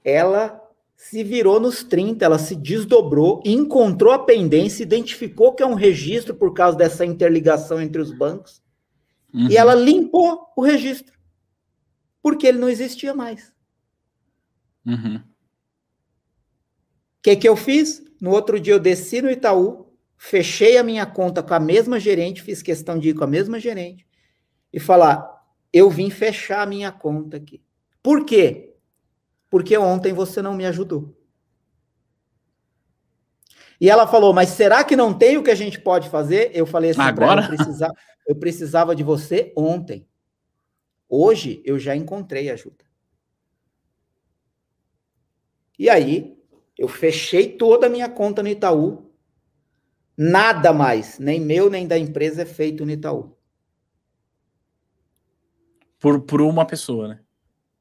ela 0.03 0.64
se 0.95 1.23
virou 1.23 1.59
nos 1.59 1.83
30, 1.83 2.23
ela 2.23 2.39
se 2.39 2.55
desdobrou, 2.55 3.41
encontrou 3.45 4.13
a 4.13 4.19
pendência, 4.19 4.83
identificou 4.83 5.53
que 5.53 5.61
é 5.61 5.65
um 5.65 5.73
registro 5.73 6.33
por 6.33 6.53
causa 6.53 6.77
dessa 6.77 7.05
interligação 7.05 7.81
entre 7.81 8.01
os 8.01 8.11
bancos, 8.11 8.61
uhum. 9.33 9.49
e 9.49 9.57
ela 9.57 9.75
limpou 9.75 10.47
o 10.55 10.61
registro, 10.61 11.13
porque 12.21 12.47
ele 12.47 12.57
não 12.57 12.69
existia 12.69 13.13
mais. 13.13 13.53
Uhum. 14.85 15.17
O 15.17 15.21
que, 17.21 17.35
que 17.35 17.49
eu 17.49 17.55
fiz? 17.55 18.03
No 18.21 18.31
outro 18.31 18.59
dia 18.59 18.73
eu 18.73 18.79
desci 18.79 19.21
no 19.21 19.29
Itaú, 19.29 19.85
fechei 20.17 20.77
a 20.77 20.83
minha 20.83 21.05
conta 21.05 21.43
com 21.43 21.53
a 21.53 21.59
mesma 21.59 21.99
gerente, 21.99 22.41
fiz 22.41 22.61
questão 22.61 22.97
de 22.97 23.09
ir 23.09 23.13
com 23.13 23.23
a 23.23 23.27
mesma 23.27 23.59
gerente 23.59 24.07
e 24.71 24.79
falar: 24.79 25.43
eu 25.73 25.89
vim 25.89 26.09
fechar 26.09 26.61
a 26.61 26.65
minha 26.65 26.91
conta 26.91 27.37
aqui. 27.37 27.61
Por 28.01 28.25
quê? 28.25 28.74
Porque 29.55 29.77
ontem 29.77 30.11
você 30.11 30.41
não 30.41 30.53
me 30.53 30.65
ajudou. 30.65 31.17
E 33.79 33.89
ela 33.89 34.05
falou: 34.05 34.33
Mas 34.33 34.49
será 34.49 34.83
que 34.83 34.97
não 34.97 35.17
tem 35.17 35.37
o 35.37 35.43
que 35.43 35.49
a 35.49 35.55
gente 35.55 35.79
pode 35.79 36.09
fazer? 36.09 36.51
Eu 36.53 36.65
falei 36.65 36.91
assim: 36.91 36.99
Agora? 36.99 37.43
Eu 37.43 37.47
precisava, 37.47 37.93
eu 38.27 38.35
precisava 38.35 38.93
de 38.93 39.01
você 39.01 39.53
ontem. 39.55 40.05
Hoje 41.07 41.61
eu 41.63 41.79
já 41.79 41.95
encontrei 41.95 42.49
ajuda. 42.49 42.83
E 45.79 45.89
aí, 45.89 46.37
eu 46.77 46.89
fechei 46.89 47.47
toda 47.47 47.87
a 47.87 47.89
minha 47.89 48.09
conta 48.09 48.43
no 48.43 48.49
Itaú. 48.49 49.09
Nada 50.17 50.73
mais, 50.73 51.17
nem 51.17 51.39
meu, 51.39 51.69
nem 51.69 51.87
da 51.87 51.97
empresa, 51.97 52.41
é 52.41 52.45
feito 52.45 52.85
no 52.85 52.91
Itaú. 52.91 53.37
Por, 55.97 56.23
por 56.23 56.41
uma 56.41 56.65
pessoa, 56.65 57.07
né? 57.07 57.24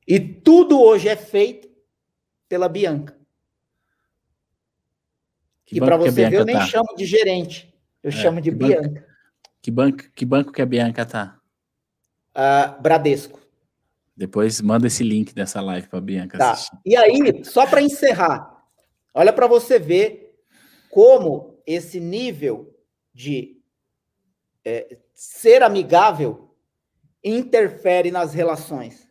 E 0.07 0.21
tudo 0.21 0.81
hoje 0.81 1.09
é 1.09 1.17
feito 1.17 1.69
pela 2.49 2.69
Bianca. 2.69 3.17
Que 5.65 5.77
e 5.77 5.81
para 5.81 5.97
você 5.97 6.11
ver, 6.11 6.33
eu 6.33 6.45
nem 6.45 6.57
tá? 6.57 6.67
chamo 6.67 6.95
de 6.95 7.07
gerente, 7.07 7.75
eu 8.03 8.11
é, 8.11 8.13
chamo 8.13 8.41
de 8.41 8.51
que 8.51 8.57
Bianca. 8.57 8.89
Banco, 8.89 9.07
que, 9.63 9.71
banco, 9.71 10.11
que 10.15 10.25
banco 10.27 10.53
que 10.53 10.63
a 10.63 10.67
Bianca 10.67 11.07
tá? 11.07 11.41
Uh, 12.37 12.83
Bradesco. 12.83 13.41
Depois 14.17 14.61
manda 14.61 14.87
esse 14.87 15.03
link 15.03 15.35
dessa 15.35 15.61
live 15.61 15.89
para 15.89 16.01
Bianca 16.01 16.39
tá. 16.39 16.53
assistir. 16.53 16.79
E 16.85 16.97
aí, 16.97 17.45
só 17.45 17.67
para 17.67 17.83
encerrar, 17.83 18.63
olha 19.15 19.33
para 19.33 19.47
você 19.47 19.79
ver 19.79 20.39
como 20.91 21.59
esse 21.67 21.99
nível 21.99 22.73
de 23.13 23.61
é, 24.65 24.99
ser 25.15 25.63
amigável 25.63 26.55
interfere 27.23 28.11
nas 28.11 28.35
relações. 28.35 29.04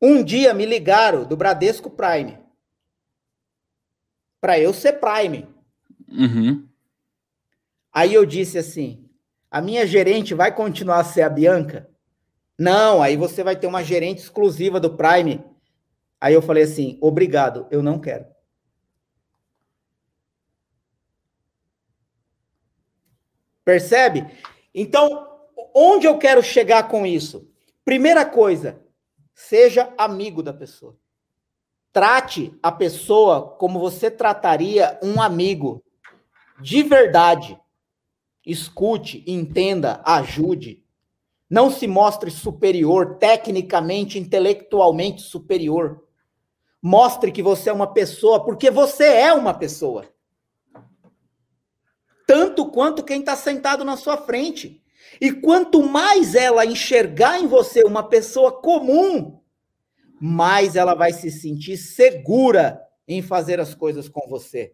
Um 0.00 0.22
dia 0.22 0.52
me 0.52 0.66
ligaram 0.66 1.24
do 1.24 1.36
Bradesco 1.36 1.90
Prime 1.90 2.38
para 4.40 4.58
eu 4.58 4.72
ser 4.72 5.00
Prime. 5.00 5.48
Uhum. 6.08 6.68
Aí 7.92 8.12
eu 8.14 8.26
disse 8.26 8.58
assim: 8.58 9.08
a 9.50 9.60
minha 9.60 9.86
gerente 9.86 10.34
vai 10.34 10.54
continuar 10.54 11.00
a 11.00 11.04
ser 11.04 11.22
a 11.22 11.28
Bianca? 11.28 11.90
Não, 12.58 13.02
aí 13.02 13.16
você 13.16 13.42
vai 13.42 13.56
ter 13.56 13.66
uma 13.66 13.82
gerente 13.82 14.18
exclusiva 14.18 14.78
do 14.78 14.96
Prime. 14.96 15.42
Aí 16.20 16.34
eu 16.34 16.42
falei 16.42 16.62
assim: 16.62 16.98
obrigado, 17.00 17.66
eu 17.70 17.82
não 17.82 17.98
quero. 17.98 18.26
Percebe? 23.64 24.24
Então, 24.72 25.28
onde 25.74 26.06
eu 26.06 26.18
quero 26.18 26.42
chegar 26.42 26.86
com 26.86 27.04
isso? 27.04 27.50
Primeira 27.84 28.24
coisa, 28.24 28.80
seja 29.36 29.92
amigo 29.98 30.42
da 30.42 30.52
pessoa. 30.52 30.96
Trate 31.92 32.58
a 32.62 32.72
pessoa 32.72 33.50
como 33.58 33.78
você 33.78 34.10
trataria 34.10 34.98
um 35.02 35.20
amigo. 35.20 35.84
De 36.58 36.82
verdade. 36.82 37.60
Escute, 38.44 39.22
entenda, 39.26 40.00
ajude. 40.04 40.82
Não 41.50 41.70
se 41.70 41.86
mostre 41.86 42.30
superior, 42.30 43.18
tecnicamente, 43.18 44.18
intelectualmente 44.18 45.20
superior. 45.20 46.02
Mostre 46.80 47.30
que 47.30 47.42
você 47.42 47.68
é 47.68 47.72
uma 47.72 47.92
pessoa, 47.92 48.42
porque 48.42 48.70
você 48.70 49.04
é 49.04 49.32
uma 49.34 49.52
pessoa. 49.52 50.08
Tanto 52.26 52.70
quanto 52.70 53.04
quem 53.04 53.20
está 53.20 53.36
sentado 53.36 53.84
na 53.84 53.96
sua 53.96 54.16
frente. 54.16 54.82
E 55.20 55.32
quanto 55.32 55.82
mais 55.82 56.34
ela 56.34 56.64
enxergar 56.64 57.40
em 57.40 57.46
você 57.46 57.82
uma 57.82 58.02
pessoa 58.02 58.60
comum, 58.60 59.40
mais 60.20 60.76
ela 60.76 60.94
vai 60.94 61.12
se 61.12 61.30
sentir 61.30 61.76
segura 61.76 62.80
em 63.06 63.22
fazer 63.22 63.60
as 63.60 63.74
coisas 63.74 64.08
com 64.08 64.28
você. 64.28 64.72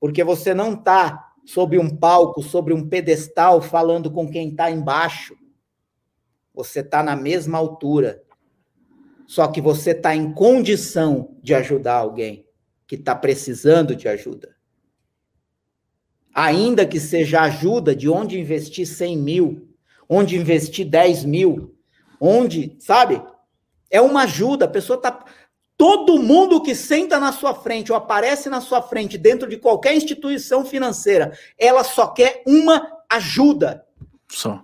Porque 0.00 0.24
você 0.24 0.52
não 0.52 0.74
está 0.74 1.32
sob 1.44 1.78
um 1.78 1.88
palco, 1.88 2.42
sobre 2.42 2.74
um 2.74 2.88
pedestal, 2.88 3.62
falando 3.62 4.10
com 4.10 4.28
quem 4.28 4.48
está 4.50 4.70
embaixo. 4.70 5.36
Você 6.52 6.80
está 6.80 7.02
na 7.02 7.14
mesma 7.14 7.58
altura. 7.58 8.22
Só 9.26 9.46
que 9.48 9.60
você 9.60 9.90
está 9.90 10.14
em 10.14 10.32
condição 10.32 11.36
de 11.42 11.54
ajudar 11.54 11.96
alguém 11.96 12.46
que 12.86 12.94
está 12.94 13.14
precisando 13.14 13.94
de 13.94 14.08
ajuda. 14.08 14.55
Ainda 16.36 16.84
que 16.84 17.00
seja 17.00 17.40
ajuda 17.40 17.96
de 17.96 18.10
onde 18.10 18.38
investir 18.38 18.86
100 18.86 19.16
mil, 19.16 19.74
onde 20.06 20.36
investir 20.36 20.84
10 20.84 21.24
mil, 21.24 21.74
onde, 22.20 22.76
sabe? 22.78 23.22
É 23.90 24.02
uma 24.02 24.24
ajuda, 24.24 24.66
a 24.66 24.68
pessoa 24.68 25.00
tá. 25.00 25.24
Todo 25.78 26.22
mundo 26.22 26.62
que 26.62 26.74
senta 26.74 27.18
na 27.18 27.32
sua 27.32 27.54
frente 27.54 27.90
ou 27.90 27.96
aparece 27.96 28.50
na 28.50 28.60
sua 28.60 28.82
frente 28.82 29.16
dentro 29.16 29.48
de 29.48 29.56
qualquer 29.56 29.94
instituição 29.94 30.64
financeira, 30.64 31.36
ela 31.58 31.82
só 31.82 32.08
quer 32.08 32.42
uma 32.46 32.86
ajuda. 33.10 33.86
Só. 34.28 34.62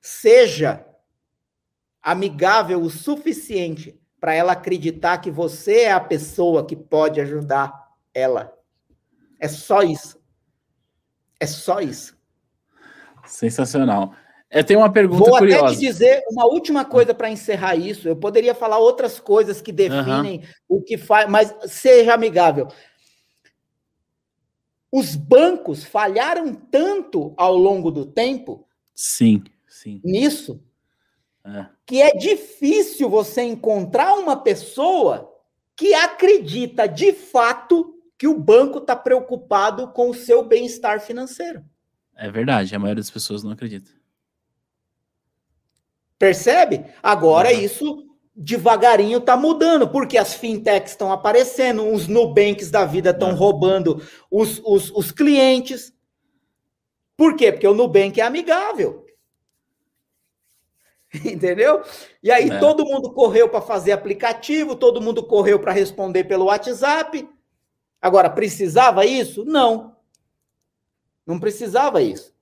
Seja 0.00 0.86
amigável 2.02 2.82
o 2.82 2.90
suficiente 2.90 3.98
para 4.20 4.34
ela 4.34 4.52
acreditar 4.52 5.18
que 5.18 5.30
você 5.30 5.82
é 5.82 5.92
a 5.92 6.00
pessoa 6.00 6.66
que 6.66 6.74
pode 6.74 7.20
ajudar 7.20 7.72
ela. 8.14 8.57
É 9.38 9.48
só 9.48 9.82
isso. 9.82 10.20
É 11.38 11.46
só 11.46 11.80
isso. 11.80 12.16
Sensacional. 13.24 14.14
Eu 14.50 14.64
tenho 14.64 14.80
uma 14.80 14.90
pergunta 14.90 15.30
Vou 15.30 15.38
curiosa. 15.38 15.66
até 15.66 15.74
te 15.74 15.80
dizer 15.80 16.22
uma 16.30 16.46
última 16.46 16.84
coisa 16.84 17.12
para 17.12 17.30
encerrar 17.30 17.76
isso. 17.76 18.08
Eu 18.08 18.16
poderia 18.16 18.54
falar 18.54 18.78
outras 18.78 19.20
coisas 19.20 19.60
que 19.60 19.70
definem 19.70 20.38
uhum. 20.38 20.78
o 20.78 20.82
que 20.82 20.96
faz, 20.96 21.28
mas 21.28 21.54
seja 21.66 22.14
amigável. 22.14 22.68
Os 24.90 25.14
bancos 25.14 25.84
falharam 25.84 26.54
tanto 26.54 27.34
ao 27.36 27.54
longo 27.54 27.90
do 27.90 28.06
tempo. 28.06 28.66
Sim, 28.94 29.44
sim. 29.66 30.00
Nisso 30.02 30.62
é. 31.44 31.66
que 31.84 32.00
é 32.00 32.12
difícil 32.12 33.10
você 33.10 33.42
encontrar 33.42 34.14
uma 34.14 34.36
pessoa 34.36 35.30
que 35.76 35.92
acredita 35.94 36.88
de 36.88 37.12
fato 37.12 37.57
que 38.18 38.26
o 38.26 38.36
banco 38.36 38.78
está 38.78 38.96
preocupado 38.96 39.88
com 39.92 40.10
o 40.10 40.14
seu 40.14 40.42
bem-estar 40.42 41.00
financeiro. 41.00 41.64
É 42.16 42.28
verdade, 42.28 42.74
a 42.74 42.78
maioria 42.78 43.00
das 43.00 43.10
pessoas 43.10 43.44
não 43.44 43.52
acredita. 43.52 43.92
Percebe? 46.18 46.84
Agora 47.00 47.52
uhum. 47.52 47.60
isso 47.60 48.04
devagarinho 48.34 49.18
está 49.18 49.36
mudando, 49.36 49.88
porque 49.88 50.18
as 50.18 50.34
fintechs 50.34 50.92
estão 50.92 51.12
aparecendo, 51.12 51.92
os 51.92 52.08
Nubanks 52.08 52.70
da 52.70 52.84
vida 52.84 53.10
estão 53.10 53.30
uhum. 53.30 53.36
roubando 53.36 54.02
os, 54.30 54.60
os, 54.64 54.90
os 54.90 55.12
clientes. 55.12 55.92
Por 57.16 57.36
quê? 57.36 57.52
Porque 57.52 57.66
o 57.66 57.74
Nubank 57.74 58.20
é 58.20 58.24
amigável. 58.24 59.06
Entendeu? 61.24 61.82
E 62.22 62.30
aí 62.30 62.50
é. 62.50 62.58
todo 62.58 62.84
mundo 62.84 63.12
correu 63.12 63.48
para 63.48 63.60
fazer 63.60 63.92
aplicativo, 63.92 64.74
todo 64.74 65.00
mundo 65.00 65.22
correu 65.24 65.58
para 65.58 65.72
responder 65.72 66.24
pelo 66.24 66.46
WhatsApp. 66.46 67.28
Agora, 68.00 68.30
precisava 68.30 69.04
isso? 69.04 69.44
Não. 69.44 69.96
Não 71.26 71.38
precisava 71.38 72.00
isso. 72.00 72.32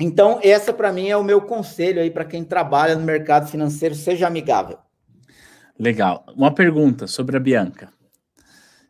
Então, 0.00 0.38
essa 0.42 0.72
para 0.72 0.92
mim 0.92 1.08
é 1.08 1.16
o 1.16 1.24
meu 1.24 1.42
conselho 1.42 2.00
aí 2.00 2.10
para 2.10 2.24
quem 2.24 2.44
trabalha 2.44 2.94
no 2.94 3.04
mercado 3.04 3.48
financeiro, 3.48 3.94
seja 3.94 4.26
amigável. 4.26 4.78
Legal. 5.78 6.24
Uma 6.34 6.52
pergunta 6.52 7.06
sobre 7.06 7.36
a 7.36 7.40
Bianca. 7.40 7.90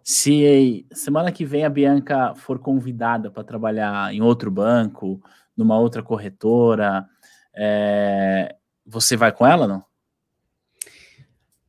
Se 0.03 0.87
semana 0.93 1.33
que 1.33 1.45
vem 1.45 1.65
a 1.65 1.71
Bianca 1.71 2.35
for 2.37 2.59
convidada 2.59 3.31
para 3.31 3.43
trabalhar 3.43 4.15
em 4.15 4.21
outro 4.21 4.51
banco, 4.51 5.21
numa 5.57 5.79
outra 5.79 6.03
corretora, 6.03 7.07
é, 7.57 8.55
você 8.85 9.17
vai 9.17 9.33
com 9.33 9.47
ela, 9.47 9.67
não? 9.67 9.85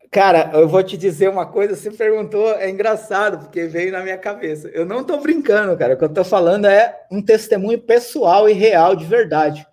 Cara, 0.10 0.52
eu 0.54 0.68
vou 0.68 0.82
te 0.84 0.96
dizer 0.96 1.30
uma 1.30 1.46
coisa, 1.46 1.76
você 1.76 1.92
perguntou, 1.92 2.52
é 2.54 2.70
engraçado, 2.70 3.40
porque 3.40 3.66
veio 3.66 3.92
na 3.92 4.02
minha 4.02 4.18
cabeça. 4.18 4.70
Eu 4.70 4.86
não 4.86 5.04
tô 5.04 5.18
brincando, 5.18 5.78
cara. 5.78 5.96
O 5.96 5.98
que 5.98 6.04
eu 6.04 6.14
tô 6.14 6.24
falando 6.24 6.66
é 6.66 7.06
um 7.12 7.22
testemunho 7.22 7.82
pessoal 7.82 8.50
e 8.50 8.54
real, 8.54 8.96
de 8.96 9.06
verdade. 9.06 9.68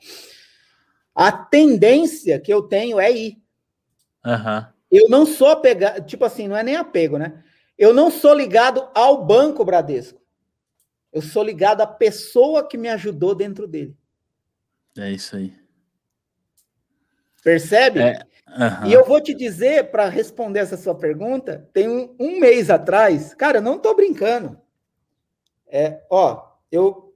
A 1.14 1.30
tendência 1.30 2.40
que 2.40 2.52
eu 2.52 2.62
tenho 2.62 2.98
é 2.98 3.12
ir. 3.12 3.38
Uhum. 4.24 4.66
Eu 4.90 5.08
não 5.08 5.24
sou 5.24 5.48
apegado, 5.48 6.04
tipo 6.04 6.24
assim, 6.24 6.48
não 6.48 6.56
é 6.56 6.62
nem 6.62 6.76
apego, 6.76 7.16
né? 7.16 7.42
Eu 7.78 7.92
não 7.92 8.10
sou 8.10 8.34
ligado 8.34 8.88
ao 8.94 9.24
Banco 9.24 9.64
Bradesco. 9.64 10.20
Eu 11.12 11.22
sou 11.22 11.44
ligado 11.44 11.80
à 11.80 11.86
pessoa 11.86 12.66
que 12.66 12.76
me 12.76 12.88
ajudou 12.88 13.34
dentro 13.34 13.68
dele. 13.68 13.96
É 14.98 15.10
isso 15.10 15.36
aí. 15.36 15.63
Percebe? 17.44 18.00
É, 18.00 18.26
E 18.86 18.92
eu 18.92 19.04
vou 19.04 19.20
te 19.20 19.34
dizer, 19.34 19.90
para 19.90 20.08
responder 20.08 20.60
essa 20.60 20.78
sua 20.78 20.94
pergunta, 20.94 21.68
tem 21.72 21.86
um, 21.88 22.16
um, 22.18 22.40
mês 22.40 22.70
atrás, 22.70 23.34
cara, 23.34 23.60
não 23.60 23.78
tô 23.78 23.94
brincando. 23.94 24.58
É, 25.68 26.00
ó, 26.10 26.42
eu 26.72 27.14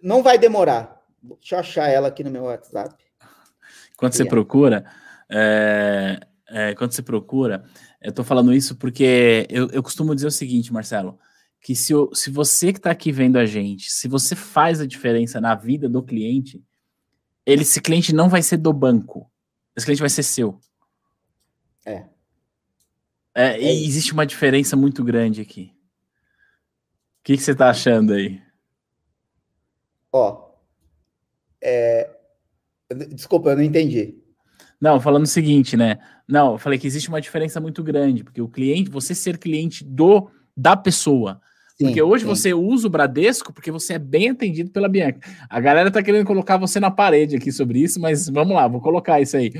não 0.00 0.22
vai 0.22 0.38
demorar. 0.38 1.02
Deixa 1.20 1.56
eu 1.56 1.58
achar 1.58 1.88
ela 1.88 2.08
aqui 2.08 2.22
no 2.22 2.30
meu 2.30 2.44
WhatsApp. 2.44 2.94
Quando 3.96 4.12
você 4.12 4.24
procura, 4.24 4.84
é, 5.28 6.20
é, 6.48 6.74
quando 6.74 6.92
você 6.92 7.02
procura, 7.02 7.64
eu 8.00 8.12
tô 8.12 8.22
falando 8.22 8.52
isso 8.52 8.76
porque 8.76 9.46
eu, 9.48 9.68
eu 9.70 9.82
costumo 9.82 10.14
dizer 10.14 10.26
o 10.26 10.30
seguinte, 10.30 10.72
Marcelo, 10.72 11.18
que 11.60 11.74
se, 11.74 11.92
eu, 11.92 12.14
se 12.14 12.30
você 12.30 12.72
que 12.72 12.78
está 12.78 12.90
aqui 12.90 13.10
vendo 13.10 13.38
a 13.38 13.46
gente, 13.46 13.90
se 13.90 14.06
você 14.06 14.36
faz 14.36 14.80
a 14.80 14.86
diferença 14.86 15.40
na 15.40 15.54
vida 15.54 15.88
do 15.88 16.02
cliente, 16.02 16.62
ele, 17.46 17.62
esse 17.62 17.80
cliente 17.80 18.14
não 18.14 18.28
vai 18.28 18.42
ser 18.42 18.58
do 18.58 18.72
banco, 18.72 19.30
esse 19.76 19.86
cliente 19.86 20.00
vai 20.00 20.10
ser 20.10 20.22
seu. 20.22 20.58
É. 21.84 22.06
É, 23.34 23.56
é 23.56 23.74
e 23.74 23.86
existe 23.86 24.12
uma 24.12 24.26
diferença 24.26 24.76
muito 24.76 25.02
grande 25.02 25.40
aqui. 25.40 25.72
O 27.20 27.24
que, 27.24 27.36
que 27.36 27.42
você 27.42 27.52
está 27.52 27.70
achando 27.70 28.12
aí? 28.12 28.40
Ó, 30.12 30.52
é... 31.62 32.08
desculpa, 33.10 33.50
eu 33.50 33.56
não 33.56 33.62
entendi. 33.62 34.22
Não, 34.80 35.00
falando 35.00 35.24
o 35.24 35.28
seguinte, 35.28 35.76
né? 35.76 35.98
Não, 36.28 36.52
eu 36.52 36.58
falei 36.58 36.78
que 36.78 36.86
existe 36.86 37.08
uma 37.08 37.20
diferença 37.20 37.60
muito 37.60 37.82
grande, 37.82 38.22
porque 38.22 38.42
o 38.42 38.48
cliente, 38.48 38.90
você 38.90 39.14
ser 39.14 39.38
cliente 39.38 39.82
do 39.82 40.30
da 40.56 40.76
pessoa, 40.76 41.40
Sim, 41.74 41.86
porque 41.86 42.00
hoje 42.00 42.22
sim. 42.22 42.28
você 42.28 42.54
usa 42.54 42.86
o 42.86 42.90
Bradesco 42.90 43.52
porque 43.52 43.70
você 43.70 43.94
é 43.94 43.98
bem 43.98 44.30
atendido 44.30 44.70
pela 44.70 44.88
Bianca. 44.88 45.20
A 45.50 45.60
galera 45.60 45.90
tá 45.90 46.02
querendo 46.02 46.26
colocar 46.26 46.56
você 46.56 46.78
na 46.78 46.90
parede 46.90 47.36
aqui 47.36 47.50
sobre 47.50 47.80
isso, 47.80 48.00
mas 48.00 48.28
vamos 48.28 48.54
lá, 48.54 48.68
vou 48.68 48.80
colocar 48.80 49.20
isso 49.20 49.36
aí. 49.36 49.52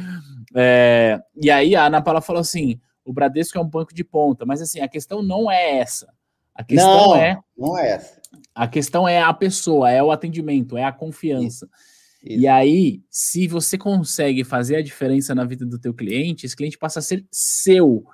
É, 0.54 1.20
e 1.34 1.50
aí 1.50 1.74
a 1.74 1.86
Ana 1.86 2.00
Paula 2.00 2.20
falou 2.20 2.40
assim: 2.40 2.78
o 3.04 3.12
Bradesco 3.12 3.58
é 3.58 3.60
um 3.60 3.68
banco 3.68 3.92
de 3.92 4.04
ponta, 4.04 4.46
mas 4.46 4.62
assim, 4.62 4.80
a 4.80 4.88
questão 4.88 5.22
não 5.22 5.50
é 5.50 5.78
essa. 5.78 6.08
A 6.54 6.62
questão 6.62 7.08
não, 7.08 7.16
é. 7.16 7.38
Não 7.58 7.76
é 7.76 7.90
essa. 7.90 8.20
A 8.54 8.68
questão 8.68 9.08
é 9.08 9.20
a 9.20 9.34
pessoa, 9.34 9.90
é 9.90 10.00
o 10.00 10.12
atendimento, 10.12 10.76
é 10.78 10.84
a 10.84 10.92
confiança. 10.92 11.66
Isso, 11.66 12.34
isso. 12.34 12.40
E 12.40 12.46
aí, 12.46 13.02
se 13.10 13.48
você 13.48 13.76
consegue 13.76 14.44
fazer 14.44 14.76
a 14.76 14.82
diferença 14.82 15.34
na 15.34 15.44
vida 15.44 15.66
do 15.66 15.80
teu 15.80 15.92
cliente, 15.92 16.46
esse 16.46 16.54
cliente 16.54 16.78
passa 16.78 17.00
a 17.00 17.02
ser 17.02 17.26
seu 17.30 18.04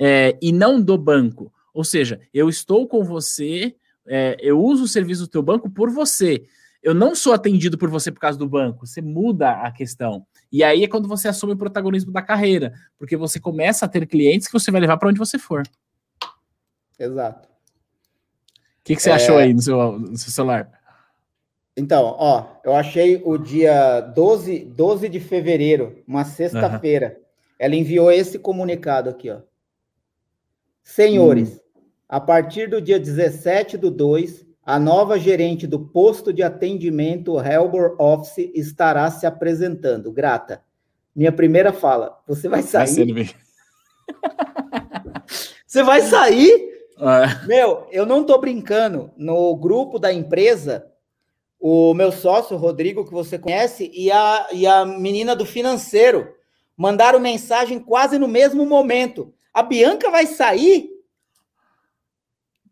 é, 0.00 0.36
e 0.42 0.52
não 0.52 0.80
do 0.80 0.98
banco. 0.98 1.52
Ou 1.72 1.84
seja, 1.84 2.20
eu 2.32 2.48
estou 2.48 2.86
com 2.86 3.04
você, 3.04 3.74
é, 4.06 4.36
eu 4.40 4.60
uso 4.60 4.84
o 4.84 4.88
serviço 4.88 5.22
do 5.22 5.28
teu 5.28 5.42
banco 5.42 5.70
por 5.70 5.90
você. 5.90 6.44
Eu 6.82 6.94
não 6.94 7.14
sou 7.14 7.32
atendido 7.32 7.76
por 7.76 7.90
você 7.90 8.10
por 8.10 8.20
causa 8.20 8.38
do 8.38 8.48
banco. 8.48 8.86
Você 8.86 9.02
muda 9.02 9.50
a 9.50 9.70
questão. 9.70 10.26
E 10.50 10.62
aí 10.62 10.84
é 10.84 10.88
quando 10.88 11.08
você 11.08 11.28
assume 11.28 11.52
o 11.52 11.56
protagonismo 11.56 12.12
da 12.12 12.22
carreira, 12.22 12.72
porque 12.96 13.16
você 13.16 13.38
começa 13.40 13.84
a 13.84 13.88
ter 13.88 14.06
clientes 14.06 14.46
que 14.46 14.52
você 14.52 14.70
vai 14.70 14.80
levar 14.80 14.96
para 14.96 15.08
onde 15.08 15.18
você 15.18 15.38
for. 15.38 15.62
Exato. 16.98 17.48
O 17.48 18.84
que, 18.84 18.96
que 18.96 19.02
você 19.02 19.10
é... 19.10 19.14
achou 19.14 19.36
aí 19.36 19.52
no 19.52 19.60
seu, 19.60 19.98
no 19.98 20.16
seu 20.16 20.32
celular? 20.32 20.70
Então, 21.76 22.16
ó, 22.18 22.56
eu 22.64 22.74
achei 22.74 23.22
o 23.24 23.38
dia 23.38 24.00
12, 24.00 24.64
12 24.64 25.08
de 25.08 25.20
fevereiro, 25.20 26.02
uma 26.08 26.24
sexta-feira. 26.24 27.16
Uhum. 27.16 27.24
Ela 27.58 27.76
enviou 27.76 28.10
esse 28.10 28.38
comunicado 28.38 29.10
aqui, 29.10 29.30
ó. 29.30 29.40
Senhores, 30.88 31.56
hum. 31.56 31.58
A 32.08 32.18
partir 32.18 32.70
do 32.70 32.80
dia 32.80 32.98
17 32.98 33.76
do 33.76 33.90
2, 33.90 34.46
a 34.64 34.78
nova 34.78 35.18
gerente 35.18 35.66
do 35.66 35.78
posto 35.78 36.32
de 36.32 36.42
atendimento 36.42 37.38
Helbor 37.38 37.94
Office 37.98 38.50
estará 38.54 39.10
se 39.10 39.26
apresentando. 39.26 40.10
Grata. 40.10 40.62
Minha 41.14 41.30
primeira 41.30 41.70
fala: 41.74 42.18
você 42.26 42.48
vai 42.48 42.62
sair? 42.62 43.12
Vai 43.12 43.28
você 45.66 45.82
vai 45.82 46.00
sair? 46.00 46.70
É. 46.98 47.46
Meu, 47.46 47.86
eu 47.92 48.06
não 48.06 48.24
tô 48.24 48.38
brincando. 48.38 49.10
No 49.14 49.54
grupo 49.56 49.98
da 49.98 50.10
empresa, 50.10 50.86
o 51.60 51.92
meu 51.92 52.10
sócio, 52.10 52.56
Rodrigo, 52.56 53.04
que 53.04 53.12
você 53.12 53.38
conhece, 53.38 53.90
e 53.94 54.10
a, 54.10 54.48
e 54.52 54.66
a 54.66 54.86
menina 54.86 55.36
do 55.36 55.44
financeiro 55.44 56.26
mandaram 56.74 57.20
mensagem 57.20 57.78
quase 57.78 58.18
no 58.18 58.26
mesmo 58.26 58.64
momento. 58.64 59.34
A 59.58 59.62
Bianca 59.64 60.08
vai 60.08 60.24
sair? 60.24 60.88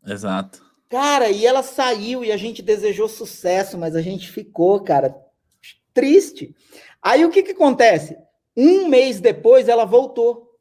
Exato. 0.07 0.64
Cara, 0.89 1.28
e 1.28 1.45
ela 1.45 1.61
saiu 1.61 2.24
e 2.24 2.30
a 2.30 2.37
gente 2.37 2.62
desejou 2.62 3.09
sucesso, 3.09 3.76
mas 3.76 3.97
a 3.97 4.01
gente 4.01 4.30
ficou, 4.30 4.78
cara, 4.84 5.20
triste. 5.93 6.55
Aí 7.03 7.24
o 7.24 7.30
que 7.30 7.43
que 7.43 7.51
acontece? 7.51 8.16
Um 8.57 8.87
mês 8.87 9.18
depois 9.18 9.68
ela 9.68 9.84
voltou. 9.84 10.57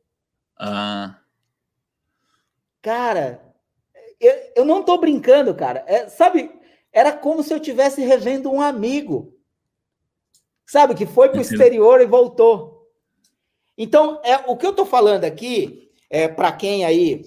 Ah. 0.57 1.19
Cara, 2.81 3.53
eu, 4.19 4.33
eu 4.55 4.65
não 4.65 4.81
tô 4.81 4.97
brincando, 4.97 5.53
cara. 5.53 5.83
É, 5.85 6.09
sabe, 6.09 6.59
era 6.91 7.11
como 7.11 7.43
se 7.43 7.53
eu 7.53 7.59
tivesse 7.59 8.01
revendo 8.01 8.51
um 8.51 8.61
amigo. 8.61 9.37
Sabe, 10.65 10.95
que 10.95 11.05
foi 11.05 11.29
para 11.29 11.37
o 11.37 11.41
exterior 11.43 12.01
e 12.01 12.07
voltou. 12.07 12.89
Então, 13.77 14.19
é, 14.23 14.37
o 14.47 14.57
que 14.57 14.65
eu 14.65 14.73
tô 14.73 14.87
falando 14.87 15.23
aqui, 15.23 15.85
é, 16.15 16.29
para 16.29 16.49
quem 16.53 16.85
aí, 16.85 17.25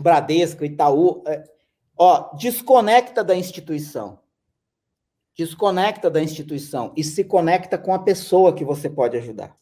Bradesco, 0.00 0.64
Itaú, 0.64 1.22
é, 1.26 1.44
ó, 1.94 2.34
desconecta 2.36 3.22
da 3.22 3.36
instituição. 3.36 4.20
Desconecta 5.36 6.08
da 6.10 6.22
instituição 6.22 6.94
e 6.96 7.04
se 7.04 7.22
conecta 7.22 7.76
com 7.76 7.92
a 7.92 7.98
pessoa 7.98 8.54
que 8.54 8.64
você 8.64 8.88
pode 8.88 9.18
ajudar. 9.18 9.54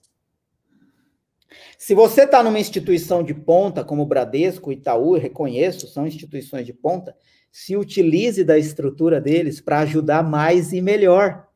Se 1.77 1.93
você 1.93 2.23
está 2.23 2.41
numa 2.41 2.61
instituição 2.61 3.21
de 3.21 3.35
ponta, 3.35 3.83
como 3.83 4.03
o 4.03 4.07
Bradesco, 4.07 4.71
Itaú, 4.71 5.17
reconheço, 5.17 5.89
são 5.89 6.07
instituições 6.07 6.65
de 6.65 6.73
ponta, 6.73 7.17
se 7.51 7.77
utilize 7.77 8.45
da 8.45 8.57
estrutura 8.57 9.21
deles 9.21 9.61
para 9.61 9.81
ajudar 9.81 10.23
mais 10.23 10.73
e 10.73 10.81
melhor. 10.81 11.49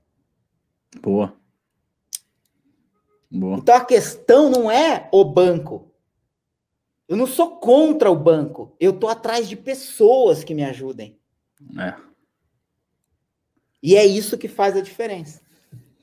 Boa. 1.01 1.37
Boa. 3.31 3.59
Então 3.59 3.77
a 3.77 3.85
questão 3.85 4.51
não 4.51 4.69
é 4.69 5.09
o 5.13 5.25
banco. 5.25 5.90
Eu 7.11 7.17
não 7.17 7.27
sou 7.27 7.57
contra 7.57 8.09
o 8.09 8.15
banco. 8.15 8.73
Eu 8.79 8.93
estou 8.93 9.11
atrás 9.11 9.49
de 9.49 9.57
pessoas 9.57 10.45
que 10.45 10.55
me 10.55 10.63
ajudem. 10.63 11.19
É. 11.77 11.93
E 13.83 13.97
é 13.97 14.07
isso 14.07 14.39
que 14.39 14.47
faz 14.47 14.77
a 14.77 14.81
diferença. 14.81 15.41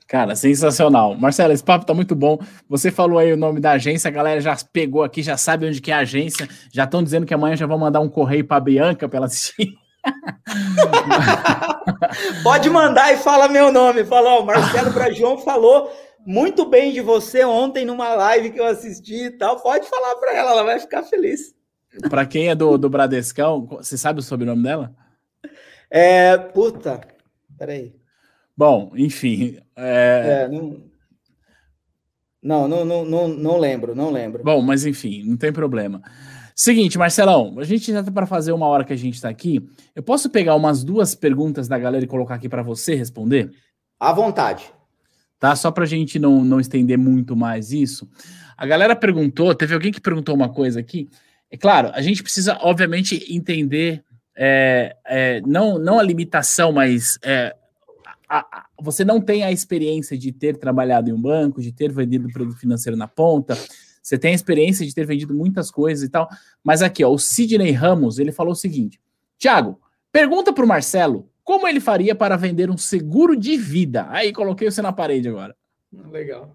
Cara, 0.06 0.36
sensacional. 0.36 1.16
Marcelo, 1.16 1.54
esse 1.54 1.64
papo 1.64 1.86
tá 1.86 1.94
muito 1.94 2.14
bom. 2.14 2.38
Você 2.68 2.90
falou 2.90 3.18
aí 3.18 3.32
o 3.32 3.38
nome 3.38 3.58
da 3.58 3.72
agência, 3.72 4.08
a 4.08 4.12
galera 4.12 4.38
já 4.38 4.54
pegou 4.70 5.02
aqui, 5.02 5.22
já 5.22 5.38
sabe 5.38 5.66
onde 5.66 5.80
que 5.80 5.90
é 5.90 5.94
a 5.94 6.00
agência, 6.00 6.46
já 6.70 6.84
estão 6.84 7.02
dizendo 7.02 7.24
que 7.24 7.32
amanhã 7.32 7.56
já 7.56 7.66
vão 7.66 7.78
mandar 7.78 8.00
um 8.00 8.08
correio 8.10 8.46
para 8.46 8.60
Bianca 8.60 9.08
para 9.08 9.16
ela 9.16 9.26
assistir. 9.26 9.78
Pode 12.44 12.68
mandar 12.68 13.14
e 13.14 13.16
fala 13.16 13.48
meu 13.48 13.72
nome. 13.72 14.04
Fala, 14.04 14.40
ó, 14.40 14.44
Marcelo 14.44 14.92
Brajon 14.92 15.38
falou 15.38 15.90
muito 16.26 16.66
bem 16.66 16.92
de 16.92 17.00
você 17.00 17.44
ontem 17.44 17.84
numa 17.84 18.14
live 18.14 18.50
que 18.50 18.60
eu 18.60 18.66
assisti 18.66 19.24
e 19.24 19.30
tal. 19.30 19.60
Pode 19.60 19.88
falar 19.88 20.16
para 20.16 20.34
ela, 20.34 20.50
ela 20.52 20.62
vai 20.64 20.78
ficar 20.78 21.02
feliz. 21.02 21.54
Para 22.10 22.26
quem 22.26 22.48
é 22.48 22.54
do, 22.54 22.76
do 22.76 22.90
Bradescão, 22.90 23.66
você 23.66 23.96
sabe 23.96 24.20
o 24.20 24.22
sobrenome 24.22 24.62
dela? 24.62 24.94
É, 25.90 26.36
puta, 26.36 27.00
peraí. 27.56 27.94
Bom, 28.56 28.92
enfim. 28.96 29.58
É... 29.76 30.44
É, 30.44 30.48
não... 30.48 30.88
Não, 32.40 32.68
não, 32.68 32.84
não, 32.84 33.04
não, 33.04 33.28
não 33.28 33.58
lembro, 33.58 33.96
não 33.96 34.10
lembro. 34.10 34.44
Bom, 34.44 34.62
mas 34.62 34.86
enfim, 34.86 35.24
não 35.24 35.36
tem 35.36 35.52
problema. 35.52 36.00
Seguinte, 36.54 36.96
Marcelão, 36.96 37.56
a 37.58 37.64
gente 37.64 37.92
já 37.92 38.02
tá 38.02 38.10
para 38.10 38.26
fazer 38.26 38.52
uma 38.52 38.66
hora 38.66 38.84
que 38.84 38.92
a 38.92 38.96
gente 38.96 39.14
está 39.14 39.28
aqui. 39.28 39.68
Eu 39.94 40.02
posso 40.02 40.30
pegar 40.30 40.54
umas 40.54 40.82
duas 40.82 41.14
perguntas 41.14 41.68
da 41.68 41.78
galera 41.78 42.04
e 42.04 42.08
colocar 42.08 42.34
aqui 42.34 42.48
para 42.48 42.62
você 42.62 42.94
responder? 42.94 43.50
À 43.98 44.12
vontade. 44.12 44.72
Tá, 45.38 45.54
só 45.54 45.70
para 45.70 45.84
a 45.84 45.86
gente 45.86 46.18
não, 46.18 46.44
não 46.44 46.58
estender 46.58 46.98
muito 46.98 47.36
mais 47.36 47.72
isso. 47.72 48.08
A 48.56 48.66
galera 48.66 48.96
perguntou, 48.96 49.54
teve 49.54 49.72
alguém 49.72 49.92
que 49.92 50.00
perguntou 50.00 50.34
uma 50.34 50.48
coisa 50.48 50.80
aqui. 50.80 51.08
É 51.50 51.56
claro, 51.56 51.90
a 51.94 52.02
gente 52.02 52.22
precisa, 52.22 52.58
obviamente, 52.60 53.24
entender 53.32 54.04
é, 54.36 54.96
é, 55.06 55.40
não, 55.42 55.78
não 55.78 55.98
a 55.98 56.02
limitação, 56.02 56.72
mas 56.72 57.18
é, 57.22 57.54
a, 58.28 58.38
a, 58.38 58.66
você 58.80 59.04
não 59.04 59.20
tem 59.20 59.42
a 59.42 59.50
experiência 59.50 60.16
de 60.16 60.30
ter 60.30 60.56
trabalhado 60.56 61.10
em 61.10 61.12
um 61.12 61.20
banco, 61.20 61.60
de 61.60 61.72
ter 61.72 61.92
vendido 61.92 62.28
produto 62.28 62.56
financeiro 62.56 62.96
na 62.96 63.08
ponta, 63.08 63.56
você 64.00 64.16
tem 64.16 64.32
a 64.32 64.34
experiência 64.34 64.86
de 64.86 64.94
ter 64.94 65.04
vendido 65.04 65.34
muitas 65.34 65.70
coisas 65.70 66.04
e 66.04 66.08
tal, 66.08 66.28
mas 66.62 66.82
aqui, 66.82 67.04
ó, 67.04 67.10
o 67.10 67.18
Sidney 67.18 67.72
Ramos, 67.72 68.18
ele 68.18 68.30
falou 68.30 68.52
o 68.52 68.56
seguinte, 68.56 69.00
Tiago, 69.36 69.80
pergunta 70.12 70.52
para 70.52 70.64
o 70.64 70.68
Marcelo 70.68 71.27
como 71.48 71.66
ele 71.66 71.80
faria 71.80 72.14
para 72.14 72.36
vender 72.36 72.68
um 72.68 72.76
seguro 72.76 73.34
de 73.34 73.56
vida. 73.56 74.06
Aí, 74.10 74.34
coloquei 74.34 74.70
você 74.70 74.82
na 74.82 74.92
parede 74.92 75.30
agora. 75.30 75.56
Legal. 76.12 76.54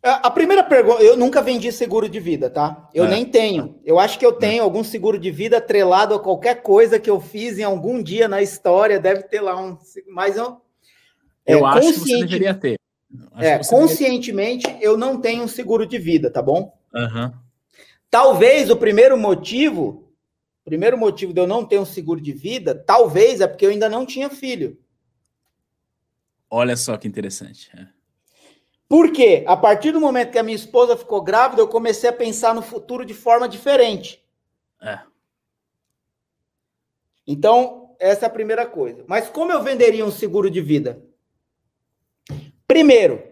A 0.00 0.30
primeira 0.30 0.62
pergunta, 0.62 1.02
eu 1.02 1.16
nunca 1.16 1.42
vendi 1.42 1.72
seguro 1.72 2.08
de 2.08 2.20
vida, 2.20 2.48
tá? 2.48 2.88
Eu 2.94 3.06
é. 3.06 3.08
nem 3.08 3.24
tenho. 3.24 3.80
Eu 3.84 3.98
acho 3.98 4.16
que 4.16 4.24
eu 4.24 4.30
tenho 4.30 4.60
é. 4.60 4.62
algum 4.62 4.84
seguro 4.84 5.18
de 5.18 5.28
vida 5.32 5.56
atrelado 5.56 6.14
a 6.14 6.20
qualquer 6.20 6.62
coisa 6.62 7.00
que 7.00 7.10
eu 7.10 7.20
fiz 7.20 7.58
em 7.58 7.64
algum 7.64 8.00
dia 8.00 8.28
na 8.28 8.40
história. 8.40 9.00
Deve 9.00 9.24
ter 9.24 9.40
lá 9.40 9.60
um. 9.60 9.76
Mas 10.06 10.36
eu. 10.36 10.60
Eu 11.44 11.66
é, 11.66 11.70
acho 11.70 11.94
que 11.94 11.98
você 11.98 12.18
deveria 12.20 12.54
ter. 12.54 12.78
É, 13.38 13.58
conscientemente 13.58 14.68
deveria... 14.68 14.86
eu 14.86 14.96
não 14.96 15.20
tenho 15.20 15.42
um 15.42 15.48
seguro 15.48 15.84
de 15.84 15.98
vida, 15.98 16.30
tá 16.30 16.40
bom? 16.40 16.72
Uhum. 16.94 17.32
Talvez 18.08 18.70
o 18.70 18.76
primeiro 18.76 19.18
motivo, 19.18 20.03
primeiro 20.64 20.96
motivo 20.96 21.32
de 21.32 21.40
eu 21.40 21.46
não 21.46 21.64
ter 21.64 21.78
um 21.78 21.84
seguro 21.84 22.20
de 22.20 22.32
vida, 22.32 22.74
talvez 22.74 23.40
é 23.40 23.46
porque 23.46 23.66
eu 23.66 23.70
ainda 23.70 23.88
não 23.88 24.06
tinha 24.06 24.30
filho. 24.30 24.78
Olha 26.50 26.76
só 26.76 26.96
que 26.96 27.06
interessante. 27.06 27.70
É. 27.76 27.86
Porque 28.88 29.44
a 29.46 29.56
partir 29.56 29.92
do 29.92 30.00
momento 30.00 30.30
que 30.32 30.38
a 30.38 30.42
minha 30.42 30.56
esposa 30.56 30.96
ficou 30.96 31.22
grávida, 31.22 31.60
eu 31.60 31.68
comecei 31.68 32.08
a 32.08 32.12
pensar 32.12 32.54
no 32.54 32.62
futuro 32.62 33.04
de 33.04 33.12
forma 33.14 33.48
diferente. 33.48 34.24
É. 34.80 35.00
Então, 37.26 37.96
essa 37.98 38.26
é 38.26 38.28
a 38.28 38.32
primeira 38.32 38.66
coisa. 38.66 39.04
Mas 39.08 39.28
como 39.28 39.52
eu 39.52 39.62
venderia 39.62 40.04
um 40.04 40.10
seguro 40.10 40.50
de 40.50 40.60
vida? 40.60 41.02
Primeiro, 42.66 43.22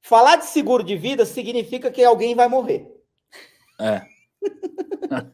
falar 0.00 0.36
de 0.36 0.46
seguro 0.46 0.82
de 0.82 0.96
vida 0.96 1.24
significa 1.24 1.90
que 1.90 2.02
alguém 2.02 2.34
vai 2.34 2.48
morrer. 2.48 2.90
É. 3.78 4.02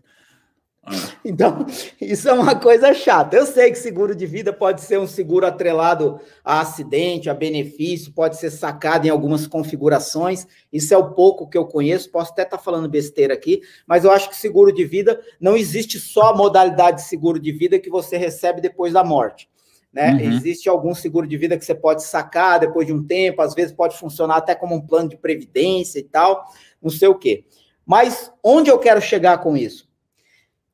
Então, 1.24 1.66
isso 2.00 2.28
é 2.28 2.32
uma 2.32 2.54
coisa 2.54 2.94
chata. 2.94 3.36
Eu 3.36 3.46
sei 3.46 3.70
que 3.70 3.78
seguro 3.78 4.14
de 4.14 4.26
vida 4.26 4.52
pode 4.52 4.80
ser 4.80 4.98
um 4.98 5.06
seguro 5.06 5.46
atrelado 5.46 6.20
a 6.44 6.60
acidente, 6.60 7.28
a 7.28 7.34
benefício, 7.34 8.12
pode 8.12 8.36
ser 8.36 8.50
sacado 8.50 9.06
em 9.06 9.10
algumas 9.10 9.46
configurações. 9.46 10.46
Isso 10.72 10.94
é 10.94 10.96
o 10.96 11.12
pouco 11.12 11.48
que 11.48 11.58
eu 11.58 11.66
conheço. 11.66 12.10
Posso 12.10 12.32
até 12.32 12.42
estar 12.42 12.58
falando 12.58 12.88
besteira 12.88 13.34
aqui, 13.34 13.60
mas 13.86 14.04
eu 14.04 14.10
acho 14.10 14.28
que 14.28 14.36
seguro 14.36 14.72
de 14.72 14.84
vida 14.84 15.20
não 15.40 15.56
existe 15.56 15.98
só 15.98 16.30
a 16.30 16.36
modalidade 16.36 16.98
de 16.98 17.08
seguro 17.08 17.38
de 17.38 17.52
vida 17.52 17.78
que 17.78 17.90
você 17.90 18.16
recebe 18.16 18.60
depois 18.60 18.92
da 18.92 19.04
morte. 19.04 19.48
Né? 19.92 20.12
Uhum. 20.12 20.20
Existe 20.20 20.68
algum 20.68 20.94
seguro 20.94 21.26
de 21.26 21.36
vida 21.36 21.58
que 21.58 21.64
você 21.64 21.74
pode 21.74 22.04
sacar 22.04 22.60
depois 22.60 22.86
de 22.86 22.92
um 22.92 23.04
tempo, 23.04 23.42
às 23.42 23.54
vezes 23.54 23.72
pode 23.72 23.98
funcionar 23.98 24.36
até 24.36 24.54
como 24.54 24.74
um 24.74 24.80
plano 24.80 25.08
de 25.08 25.16
previdência 25.16 25.98
e 25.98 26.04
tal, 26.04 26.44
não 26.80 26.90
sei 26.90 27.08
o 27.08 27.18
quê. 27.18 27.44
Mas 27.84 28.32
onde 28.42 28.70
eu 28.70 28.78
quero 28.78 29.00
chegar 29.00 29.38
com 29.38 29.56
isso? 29.56 29.89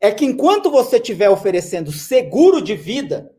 É 0.01 0.11
que 0.11 0.25
enquanto 0.25 0.71
você 0.71 0.97
estiver 0.97 1.29
oferecendo 1.31 1.91
seguro 1.91 2.61
de 2.61 2.75
vida, 2.75 3.33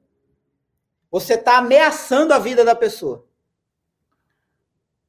você 1.10 1.36
está 1.36 1.58
ameaçando 1.58 2.34
a 2.34 2.40
vida 2.40 2.66
da 2.66 2.76
pessoa. 2.76 3.26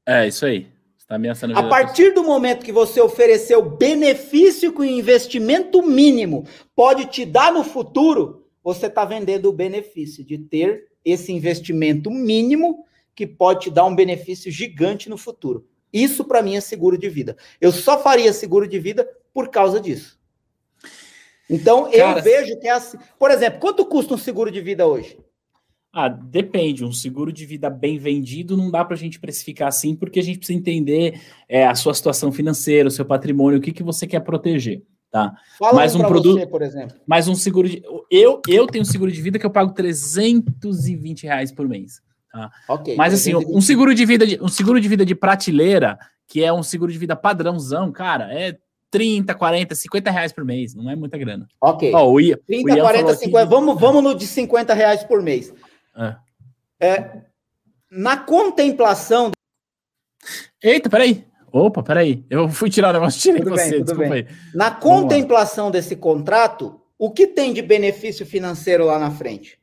É, 0.07 0.27
isso 0.27 0.47
aí. 0.47 0.69
Está 0.97 1.15
ameaçando 1.15 1.57
a, 1.57 1.61
a 1.61 1.69
partir 1.69 2.13
do 2.13 2.23
momento 2.23 2.65
que 2.65 2.73
você 2.73 3.01
ofereceu 3.01 3.63
benefício 3.63 4.73
que 4.73 4.81
o 4.81 4.85
investimento 4.85 5.83
mínimo 5.83 6.47
pode 6.77 7.07
te 7.07 7.25
dar 7.25 7.53
no 7.53 7.65
futuro, 7.65 8.47
você 8.63 8.87
está 8.87 9.05
vendendo 9.05 9.49
o 9.49 9.53
benefício 9.53 10.23
de 10.23 10.37
ter 10.37 10.89
esse 11.05 11.33
investimento 11.33 12.11
mínimo 12.11 12.85
que 13.15 13.27
pode 13.27 13.63
te 13.63 13.71
dar 13.71 13.87
um 13.87 13.95
benefício 13.95 14.53
gigante 14.53 15.09
no 15.09 15.17
futuro. 15.17 15.67
Isso 15.91 16.25
para 16.25 16.43
mim 16.43 16.57
é 16.57 16.61
seguro 16.61 16.99
de 16.99 17.09
vida. 17.09 17.37
Eu 17.61 17.73
só 17.73 17.99
faria 18.03 18.33
seguro 18.33 18.69
de 18.69 18.79
vida 18.79 19.09
por 19.33 19.49
causa 19.49 19.81
disso. 19.81 20.18
Então, 21.49 21.91
Cara, 21.91 22.19
eu 22.19 22.23
vejo 22.23 22.59
que 22.61 22.69
é 22.69 22.73
assim. 22.73 22.99
Por 23.19 23.31
exemplo, 23.31 23.61
quanto 23.61 23.85
custa 23.87 24.15
um 24.15 24.19
seguro 24.19 24.51
de 24.51 24.61
vida 24.61 24.87
hoje? 24.87 25.19
Ah, 25.93 26.09
depende. 26.09 26.85
Um 26.85 26.93
seguro 26.93 27.33
de 27.33 27.47
vida 27.47 27.71
bem 27.71 27.99
vendido 27.99 28.57
não 28.57 28.71
dá 28.71 28.85
para 28.85 28.95
a 28.95 28.99
gente 28.99 29.19
precificar 29.19 29.69
assim, 29.69 29.97
porque 29.97 30.21
a 30.21 30.23
gente 30.23 30.39
precisa 30.39 30.59
entender 30.59 31.21
é, 31.49 31.67
a 31.67 31.75
sua 31.75 31.95
situação 31.95 32.31
financeira, 32.31 32.89
o 32.89 32.91
seu 32.91 33.05
patrimônio, 33.05 33.59
o 33.59 33.63
que, 33.63 33.73
que 33.73 33.83
você 33.83 34.07
quer 34.07 34.21
proteger. 34.21 34.83
Tá? 35.11 35.35
Fala 35.59 35.75
mais 35.75 35.95
um 35.95 36.01
produto, 36.01 36.39
você, 36.39 36.47
por 36.47 36.61
exemplo. 36.61 36.95
Mais 37.07 37.27
um 37.29 37.35
seguro 37.35 37.67
de. 37.67 37.83
Eu, 38.11 38.43
eu 38.47 38.67
tenho 38.67 38.83
um 38.83 38.87
seguro 38.87 39.11
de 39.11 39.23
vida 39.23 39.39
que 39.39 39.47
eu 39.47 39.51
pago 39.51 39.73
320 39.73 41.23
reais 41.23 41.51
por 41.51 41.67
mês. 41.67 42.03
Tá? 42.31 42.51
Okay, 42.69 42.95
Mas 42.95 43.15
assim, 43.15 43.35
um 43.35 43.61
seguro 43.61 43.95
de 43.95 44.05
vida 44.05 44.27
de, 44.27 44.39
um 44.43 44.49
seguro 44.49 44.79
de 44.79 44.87
vida 44.87 45.07
de 45.07 45.15
prateleira, 45.15 45.99
que 46.27 46.45
é 46.45 46.53
um 46.53 46.63
seguro 46.63 46.93
de 46.93 46.99
vida 46.99 47.17
padrãozão, 47.17 47.91
cara, 47.91 48.33
é 48.33 48.59
30, 48.91 49.35
40, 49.35 49.75
50 49.75 50.11
reais 50.11 50.33
por 50.33 50.45
mês. 50.45 50.75
Não 50.75 50.91
é 50.91 50.97
muita 50.97 51.19
grana. 51.19 51.47
Ok. 51.61 51.93
Ó, 51.95 52.11
o 52.11 52.21
Ian, 52.21 52.39
30, 52.47 52.75
o 52.75 52.81
40, 52.81 53.15
50. 53.15 53.41
Aqui... 53.41 53.51
Vamos, 53.51 53.81
vamos 53.81 54.03
no 54.03 54.15
de 54.15 54.27
50 54.27 54.75
reais 54.75 55.05
por 55.05 55.23
mês. 55.23 55.53
É. 55.97 56.17
É, 56.81 57.23
na 57.91 58.17
contemplação. 58.17 59.33
Eita, 60.63 60.89
peraí. 60.89 61.27
Opa, 61.53 61.83
peraí. 61.83 62.25
Eu 62.29 62.49
fui 62.49 62.71
tirar 62.71 62.91
o 62.91 62.93
negócio, 62.93 63.21
tirei 63.21 63.41
tudo 63.41 63.51
você. 63.57 63.71
Bem, 63.71 63.83
desculpa 63.83 64.09
bem. 64.09 64.27
aí. 64.29 64.37
Na 64.55 64.71
contemplação 64.71 65.71
desse 65.71 65.97
contrato, 65.97 66.81
o 66.99 67.11
que 67.11 67.27
tem 67.27 67.53
de 67.53 67.63
benefício 67.63 68.27
financeiro 68.27 68.85
lá 68.85 68.99
na 68.99 69.11
frente? 69.11 69.59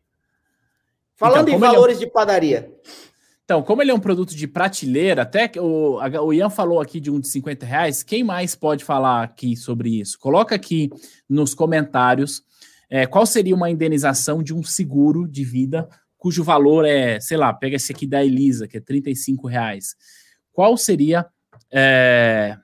Falando 1.16 1.48
então, 1.50 1.56
em 1.56 1.60
valores 1.60 1.98
ele... 1.98 2.06
de 2.06 2.12
padaria. 2.12 2.72
Então, 3.46 3.62
como 3.62 3.82
ele 3.84 3.92
é 3.92 3.94
um 3.94 4.00
produto 4.00 4.36
de 4.36 4.48
prateleira, 4.48 5.22
até 5.22 5.52
o, 5.58 6.00
o 6.00 6.34
Ian 6.34 6.50
falou 6.50 6.82
aqui 6.82 7.00
de 7.00 7.12
um 7.12 7.20
de 7.20 7.30
50 7.30 7.64
reais, 7.64 8.02
quem 8.02 8.24
mais 8.24 8.56
pode 8.56 8.84
falar 8.84 9.24
aqui 9.24 9.56
sobre 9.56 10.00
isso? 10.02 10.18
Coloca 10.18 10.56
aqui 10.56 10.90
nos 11.30 11.54
comentários 11.54 12.44
é, 12.90 13.06
qual 13.06 13.24
seria 13.24 13.56
uma 13.56 13.70
indenização 13.70 14.42
de 14.42 14.52
um 14.52 14.64
seguro 14.64 15.28
de 15.28 15.44
vida 15.44 15.88
cujo 16.18 16.44
valor 16.44 16.86
é, 16.86 17.20
sei 17.20 17.38
lá, 17.38 17.54
pega 17.54 17.76
esse 17.76 17.92
aqui 17.92 18.08
da 18.08 18.26
Elisa, 18.26 18.68
que 18.68 18.78
é 18.78 18.82
35 18.82 19.48
reais. 19.48 19.96
Qual 20.52 20.76
seria 20.76 21.24
é, 21.72 22.58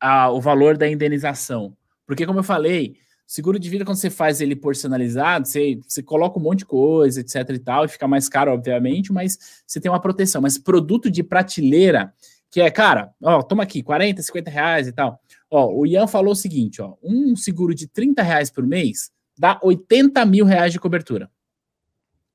a, 0.00 0.28
o 0.30 0.40
valor 0.40 0.76
da 0.76 0.88
indenização? 0.88 1.76
Porque, 2.04 2.26
como 2.26 2.40
eu 2.40 2.44
falei, 2.44 2.96
Seguro 3.26 3.58
de 3.58 3.68
vida, 3.68 3.84
quando 3.84 3.96
você 3.96 4.08
faz 4.08 4.40
ele 4.40 4.54
personalizado, 4.54 5.48
você, 5.48 5.80
você 5.84 6.00
coloca 6.00 6.38
um 6.38 6.42
monte 6.42 6.60
de 6.60 6.66
coisa, 6.66 7.20
etc 7.20 7.50
e 7.50 7.58
tal, 7.58 7.84
e 7.84 7.88
fica 7.88 8.06
mais 8.06 8.28
caro, 8.28 8.52
obviamente, 8.52 9.12
mas 9.12 9.62
você 9.66 9.80
tem 9.80 9.90
uma 9.90 10.00
proteção. 10.00 10.40
Mas 10.40 10.56
produto 10.56 11.10
de 11.10 11.24
prateleira, 11.24 12.14
que 12.48 12.60
é, 12.60 12.70
cara, 12.70 13.12
ó, 13.20 13.42
toma 13.42 13.64
aqui, 13.64 13.82
40, 13.82 14.22
50 14.22 14.48
reais 14.48 14.86
e 14.86 14.92
tal. 14.92 15.20
Ó, 15.50 15.74
o 15.74 15.84
Ian 15.84 16.06
falou 16.06 16.32
o 16.32 16.36
seguinte, 16.36 16.80
ó, 16.80 16.94
um 17.02 17.34
seguro 17.34 17.74
de 17.74 17.88
30 17.88 18.22
reais 18.22 18.48
por 18.48 18.64
mês 18.64 19.10
dá 19.36 19.58
80 19.60 20.24
mil 20.24 20.44
reais 20.44 20.72
de 20.72 20.78
cobertura. 20.78 21.28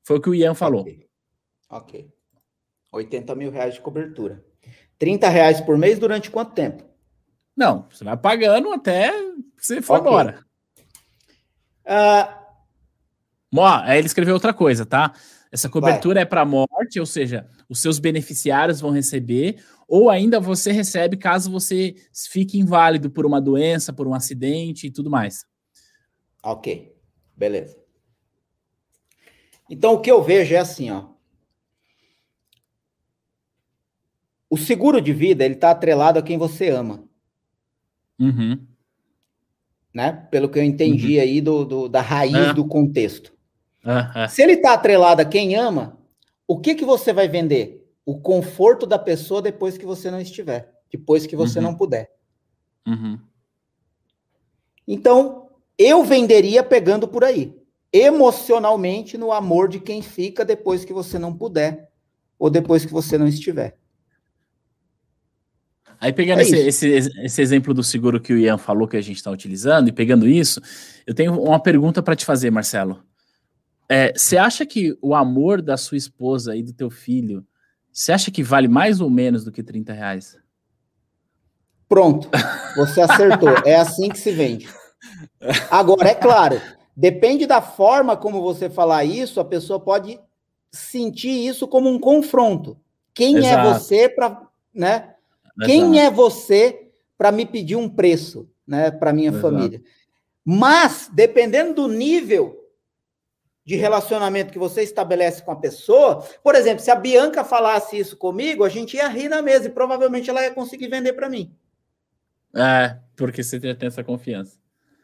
Foi 0.04 0.18
o 0.18 0.22
que 0.22 0.30
o 0.30 0.36
Ian 0.36 0.54
falou. 0.54 0.82
Ok. 0.82 1.08
okay. 1.70 2.10
80 2.92 3.34
mil 3.36 3.50
reais 3.50 3.76
de 3.76 3.82
cobertura. 3.82 4.44
30 5.00 5.30
reais 5.30 5.62
por 5.62 5.78
mês 5.78 5.98
durante 5.98 6.30
quanto 6.30 6.54
tempo? 6.54 6.84
Não, 7.56 7.88
você 7.90 8.04
vai 8.04 8.18
pagando 8.18 8.72
até 8.74 9.12
você 9.58 9.82
for 9.82 9.98
okay. 9.98 10.08
embora. 10.08 10.51
Uh... 11.86 12.42
Ó, 13.56 13.68
aí 13.84 13.98
ele 13.98 14.08
escreveu 14.08 14.34
outra 14.34 14.54
coisa, 14.54 14.86
tá? 14.86 15.14
Essa 15.52 15.68
cobertura 15.68 16.16
Vai. 16.16 16.24
é 16.24 16.26
para 16.26 16.46
morte, 16.46 17.00
ou 17.00 17.06
seja, 17.06 17.50
os 17.68 17.82
seus 17.82 18.00
beneficiários 18.00 18.80
vão 18.80 18.92
receber, 18.92 19.62
ou 19.86 20.10
ainda 20.10 20.40
você 20.40 20.72
recebe 20.72 21.18
caso 21.18 21.52
você 21.52 21.96
fique 22.32 22.58
inválido 22.58 23.10
por 23.10 23.26
uma 23.26 23.42
doença, 23.42 23.92
por 23.92 24.08
um 24.08 24.14
acidente 24.14 24.88
e 24.88 24.92
tudo 24.92 25.10
mais. 25.10 25.46
Ok, 26.42 26.96
beleza. 27.36 27.78
Então 29.70 29.94
o 29.94 30.00
que 30.00 30.10
eu 30.10 30.24
vejo 30.24 30.56
é 30.56 30.60
assim, 30.60 30.90
ó. 30.90 31.10
O 34.50 34.58
seguro 34.58 35.02
de 35.02 35.14
vida 35.14 35.44
ele 35.44 35.56
está 35.56 35.72
atrelado 35.72 36.20
a 36.20 36.24
quem 36.24 36.38
você 36.38 36.70
ama. 36.70 37.04
Uhum 38.18 38.71
né? 39.94 40.28
Pelo 40.32 40.50
que 40.50 40.60
eu 40.60 40.64
entendi 40.64 41.18
uhum. 41.18 41.22
aí 41.22 41.42
do, 41.42 41.66
do, 41.66 41.90
da 41.90 42.02
raiz 42.02 42.36
é. 42.36 42.54
do 42.54 42.66
contexto. 42.66 43.34
Se 44.30 44.44
ele 44.44 44.54
está 44.54 44.74
atrelado 44.74 45.22
a 45.22 45.26
quem 45.26 45.56
ama, 45.56 45.98
o 46.48 46.60
que, 46.60 46.76
que 46.76 46.86
você 46.86 47.12
vai 47.12 47.28
vender? 47.28 47.90
O 48.06 48.20
conforto 48.20 48.86
da 48.86 49.00
pessoa 49.00 49.42
depois 49.42 49.78
que 49.78 49.86
você 49.86 50.12
não 50.12 50.20
estiver, 50.20 50.72
depois 50.92 51.26
que 51.26 51.36
você 51.36 51.60
uhum. 51.60 51.66
não 51.66 51.76
puder. 51.76 52.12
Uhum. 52.88 53.20
Então, 54.88 55.50
eu 55.78 56.04
venderia 56.04 56.64
pegando 56.64 57.08
por 57.08 57.24
aí. 57.24 57.56
Emocionalmente 57.94 59.18
no 59.18 59.32
amor 59.32 59.68
de 59.68 59.80
quem 59.80 60.02
fica 60.02 60.46
depois 60.46 60.86
que 60.86 60.94
você 60.94 61.20
não 61.20 61.36
puder 61.36 61.90
ou 62.40 62.50
depois 62.50 62.86
que 62.86 62.94
você 62.94 63.18
não 63.18 63.28
estiver. 63.28 63.78
Aí 66.02 66.12
pegando 66.12 66.40
é 66.40 66.42
esse, 66.42 66.58
esse, 66.88 67.12
esse, 67.20 67.42
exemplo 67.44 67.76
do 67.76 67.84
seguro 67.84 68.20
que 68.20 68.34
o 68.34 68.38
Ian 68.38 68.58
falou 68.58 68.88
que 68.88 68.98
a 68.98 69.02
gente 69.02 69.18
está 69.18 69.30
utilizando 69.30 69.88
e 69.88 69.92
pegando 69.92 70.28
isso, 70.28 70.60
eu 71.06 71.14
tenho 71.14 71.40
uma 71.40 71.60
pergunta 71.60 72.02
para 72.02 72.16
te 72.16 72.26
fazer, 72.26 72.50
Marcelo. 72.50 73.04
É, 73.88 74.12
você 74.12 74.36
acha 74.36 74.66
que 74.66 74.98
o 75.00 75.14
amor 75.14 75.62
da 75.62 75.78
sua 75.78 75.98
esposa 75.98 76.56
e 76.56 76.64
do 76.64 76.74
teu 76.74 76.90
filho, 76.90 77.46
você 77.94 78.12
acha 78.12 78.32
que 78.32 78.42
vale 78.42 78.68
mais 78.68 79.00
ou 79.00 79.12
menos 79.12 79.44
do 79.44 79.52
que 79.52 79.62
30 79.62 79.94
reais? 79.94 80.36
Pronto, 81.88 82.28
você 82.76 83.02
acertou. 83.02 83.50
é 83.64 83.76
assim 83.76 84.10
que 84.10 84.18
se 84.18 84.32
vende. 84.32 84.68
Agora, 85.70 86.10
é 86.10 86.16
claro, 86.16 86.60
depende 86.98 87.46
da 87.46 87.62
forma 87.62 88.18
como 88.18 88.42
você 88.42 88.72
falar 88.72 89.06
isso, 89.06 89.40
a 89.40 89.46
pessoa 89.46 89.80
pode 89.80 90.20
sentir 90.72 91.46
isso 91.46 91.68
como 91.68 91.90
um 91.90 92.00
confronto. 92.00 92.76
Quem 93.14 93.36
é 93.36 93.40
Exato. 93.40 93.68
é 93.68 93.74
você 93.74 94.10
para, 94.10 94.42
né? 94.74 95.14
Quem 95.66 96.00
é 96.00 96.10
você 96.10 96.90
para 97.18 97.32
me 97.32 97.46
pedir 97.46 97.76
um 97.76 97.90
preço, 97.90 98.50
né, 98.66 98.92
para 98.92 99.14
minha 99.14 99.30
Exato. 99.30 99.42
família? 99.42 99.82
Mas, 100.44 101.10
dependendo 101.14 101.74
do 101.74 101.88
nível 101.88 102.58
de 103.64 103.76
relacionamento 103.76 104.52
que 104.52 104.60
você 104.60 104.82
estabelece 104.82 105.44
com 105.44 105.52
a 105.52 105.56
pessoa, 105.56 106.26
por 106.44 106.56
exemplo, 106.56 106.84
se 106.84 106.90
a 106.90 106.96
Bianca 106.96 107.44
falasse 107.44 107.98
isso 107.98 108.18
comigo, 108.18 108.64
a 108.64 108.70
gente 108.70 108.98
ia 108.98 109.08
rir 109.08 109.30
na 109.30 109.42
mesa 109.42 109.68
e 109.68 109.72
provavelmente 109.72 110.30
ela 110.30 110.42
ia 110.44 110.52
conseguir 110.52 110.88
vender 110.88 111.14
para 111.14 111.30
mim. 111.30 111.56
É, 112.56 112.98
porque 113.16 113.44
você 113.44 113.60
tem 113.60 113.88
essa 113.88 114.04
confiança. 114.04 114.58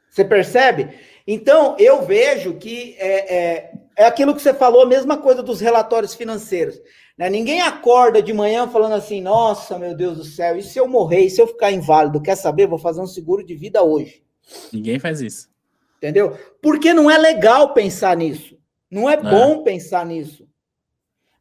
Você 0.09 0.25
percebe? 0.25 0.89
Então, 1.25 1.75
eu 1.77 2.01
vejo 2.01 2.55
que 2.55 2.95
é, 2.97 3.35
é, 3.35 3.71
é 3.95 4.05
aquilo 4.05 4.35
que 4.35 4.41
você 4.41 4.53
falou, 4.53 4.81
a 4.81 4.87
mesma 4.87 5.17
coisa 5.17 5.43
dos 5.43 5.61
relatórios 5.61 6.15
financeiros. 6.15 6.81
Né? 7.17 7.29
Ninguém 7.29 7.61
acorda 7.61 8.21
de 8.21 8.31
manhã 8.31 8.67
falando 8.67 8.93
assim: 8.93 9.21
nossa, 9.21 9.79
meu 9.79 9.95
Deus 9.95 10.17
do 10.17 10.23
céu, 10.23 10.55
e 10.55 10.61
se 10.61 10.79
eu 10.79 10.87
morrer, 10.87 11.21
e 11.21 11.29
se 11.29 11.41
eu 11.41 11.47
ficar 11.47 11.71
inválido? 11.71 12.21
Quer 12.21 12.35
saber? 12.35 12.67
Vou 12.67 12.77
fazer 12.77 13.01
um 13.01 13.07
seguro 13.07 13.43
de 13.43 13.55
vida 13.55 13.81
hoje. 13.81 14.23
Ninguém 14.71 14.99
faz 14.99 15.19
isso. 15.21 15.49
Entendeu? 15.97 16.37
Porque 16.61 16.93
não 16.93 17.09
é 17.09 17.17
legal 17.17 17.73
pensar 17.73 18.15
nisso. 18.15 18.57
Não 18.89 19.09
é, 19.09 19.13
é. 19.13 19.17
bom 19.17 19.63
pensar 19.63 20.05
nisso. 20.05 20.47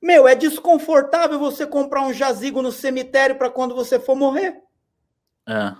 Meu, 0.02 0.26
é 0.26 0.34
desconfortável 0.34 1.38
você 1.38 1.66
comprar 1.66 2.02
um 2.02 2.12
jazigo 2.12 2.62
no 2.62 2.72
cemitério 2.72 3.36
para 3.36 3.50
quando 3.50 3.74
você 3.74 4.00
for 4.00 4.16
morrer. 4.16 4.56
É. 5.46 5.74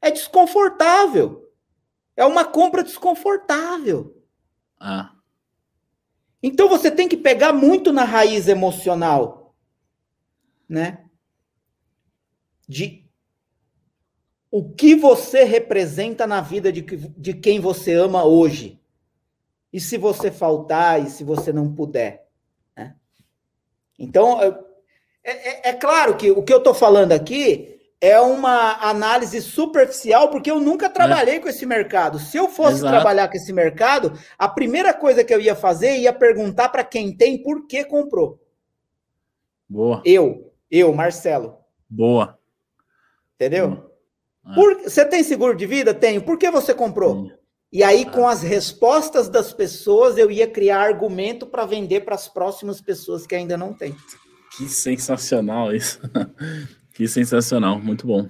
É 0.00 0.10
desconfortável. 0.10 1.48
É 2.16 2.24
uma 2.24 2.44
compra 2.44 2.82
desconfortável. 2.82 4.22
É. 4.80 5.11
Então 6.42 6.68
você 6.68 6.90
tem 6.90 7.08
que 7.08 7.16
pegar 7.16 7.52
muito 7.52 7.92
na 7.92 8.04
raiz 8.04 8.48
emocional, 8.48 9.54
né? 10.68 11.04
De 12.68 13.02
o 14.50 14.70
que 14.70 14.94
você 14.94 15.44
representa 15.44 16.26
na 16.26 16.42
vida 16.42 16.70
de, 16.70 16.82
de 16.82 17.32
quem 17.32 17.58
você 17.58 17.94
ama 17.94 18.24
hoje. 18.24 18.78
E 19.72 19.80
se 19.80 19.96
você 19.96 20.30
faltar, 20.30 21.02
e 21.02 21.08
se 21.08 21.24
você 21.24 21.50
não 21.52 21.74
puder. 21.74 22.28
Né? 22.76 22.94
Então, 23.98 24.42
é, 24.42 24.50
é, 25.24 25.70
é 25.70 25.72
claro 25.72 26.18
que 26.18 26.30
o 26.30 26.42
que 26.42 26.52
eu 26.52 26.58
estou 26.58 26.74
falando 26.74 27.12
aqui 27.12 27.71
é 28.02 28.20
uma 28.20 28.72
análise 28.84 29.40
superficial, 29.40 30.28
porque 30.28 30.50
eu 30.50 30.58
nunca 30.58 30.90
trabalhei 30.90 31.36
é. 31.36 31.38
com 31.38 31.48
esse 31.48 31.64
mercado. 31.64 32.18
Se 32.18 32.36
eu 32.36 32.48
fosse 32.48 32.78
Exato. 32.78 32.92
trabalhar 32.92 33.28
com 33.28 33.36
esse 33.36 33.52
mercado, 33.52 34.18
a 34.36 34.48
primeira 34.48 34.92
coisa 34.92 35.22
que 35.22 35.32
eu 35.32 35.40
ia 35.40 35.54
fazer 35.54 35.98
ia 35.98 36.12
perguntar 36.12 36.70
para 36.70 36.82
quem 36.82 37.16
tem 37.16 37.40
por 37.40 37.64
que 37.68 37.84
comprou. 37.84 38.40
Boa. 39.68 40.02
Eu, 40.04 40.52
eu, 40.68 40.92
Marcelo. 40.92 41.58
Boa. 41.88 42.36
Entendeu? 43.36 43.88
É. 44.48 44.54
Por, 44.56 44.82
você 44.82 45.04
tem 45.04 45.22
seguro 45.22 45.56
de 45.56 45.64
vida? 45.64 45.94
Tenho. 45.94 46.22
Por 46.22 46.36
que 46.36 46.50
você 46.50 46.74
comprou? 46.74 47.26
Sim. 47.26 47.32
E 47.72 47.84
aí, 47.84 48.04
com 48.04 48.26
as 48.26 48.42
respostas 48.42 49.28
das 49.28 49.52
pessoas, 49.52 50.18
eu 50.18 50.28
ia 50.28 50.50
criar 50.50 50.80
argumento 50.82 51.46
para 51.46 51.64
vender 51.64 52.00
para 52.00 52.16
as 52.16 52.26
próximas 52.26 52.80
pessoas 52.80 53.26
que 53.28 53.34
ainda 53.34 53.56
não 53.56 53.72
têm. 53.72 53.96
Que 54.56 54.68
sensacional 54.68 55.72
isso. 55.72 56.00
Que 56.92 57.08
sensacional, 57.08 57.80
muito 57.80 58.06
bom. 58.06 58.28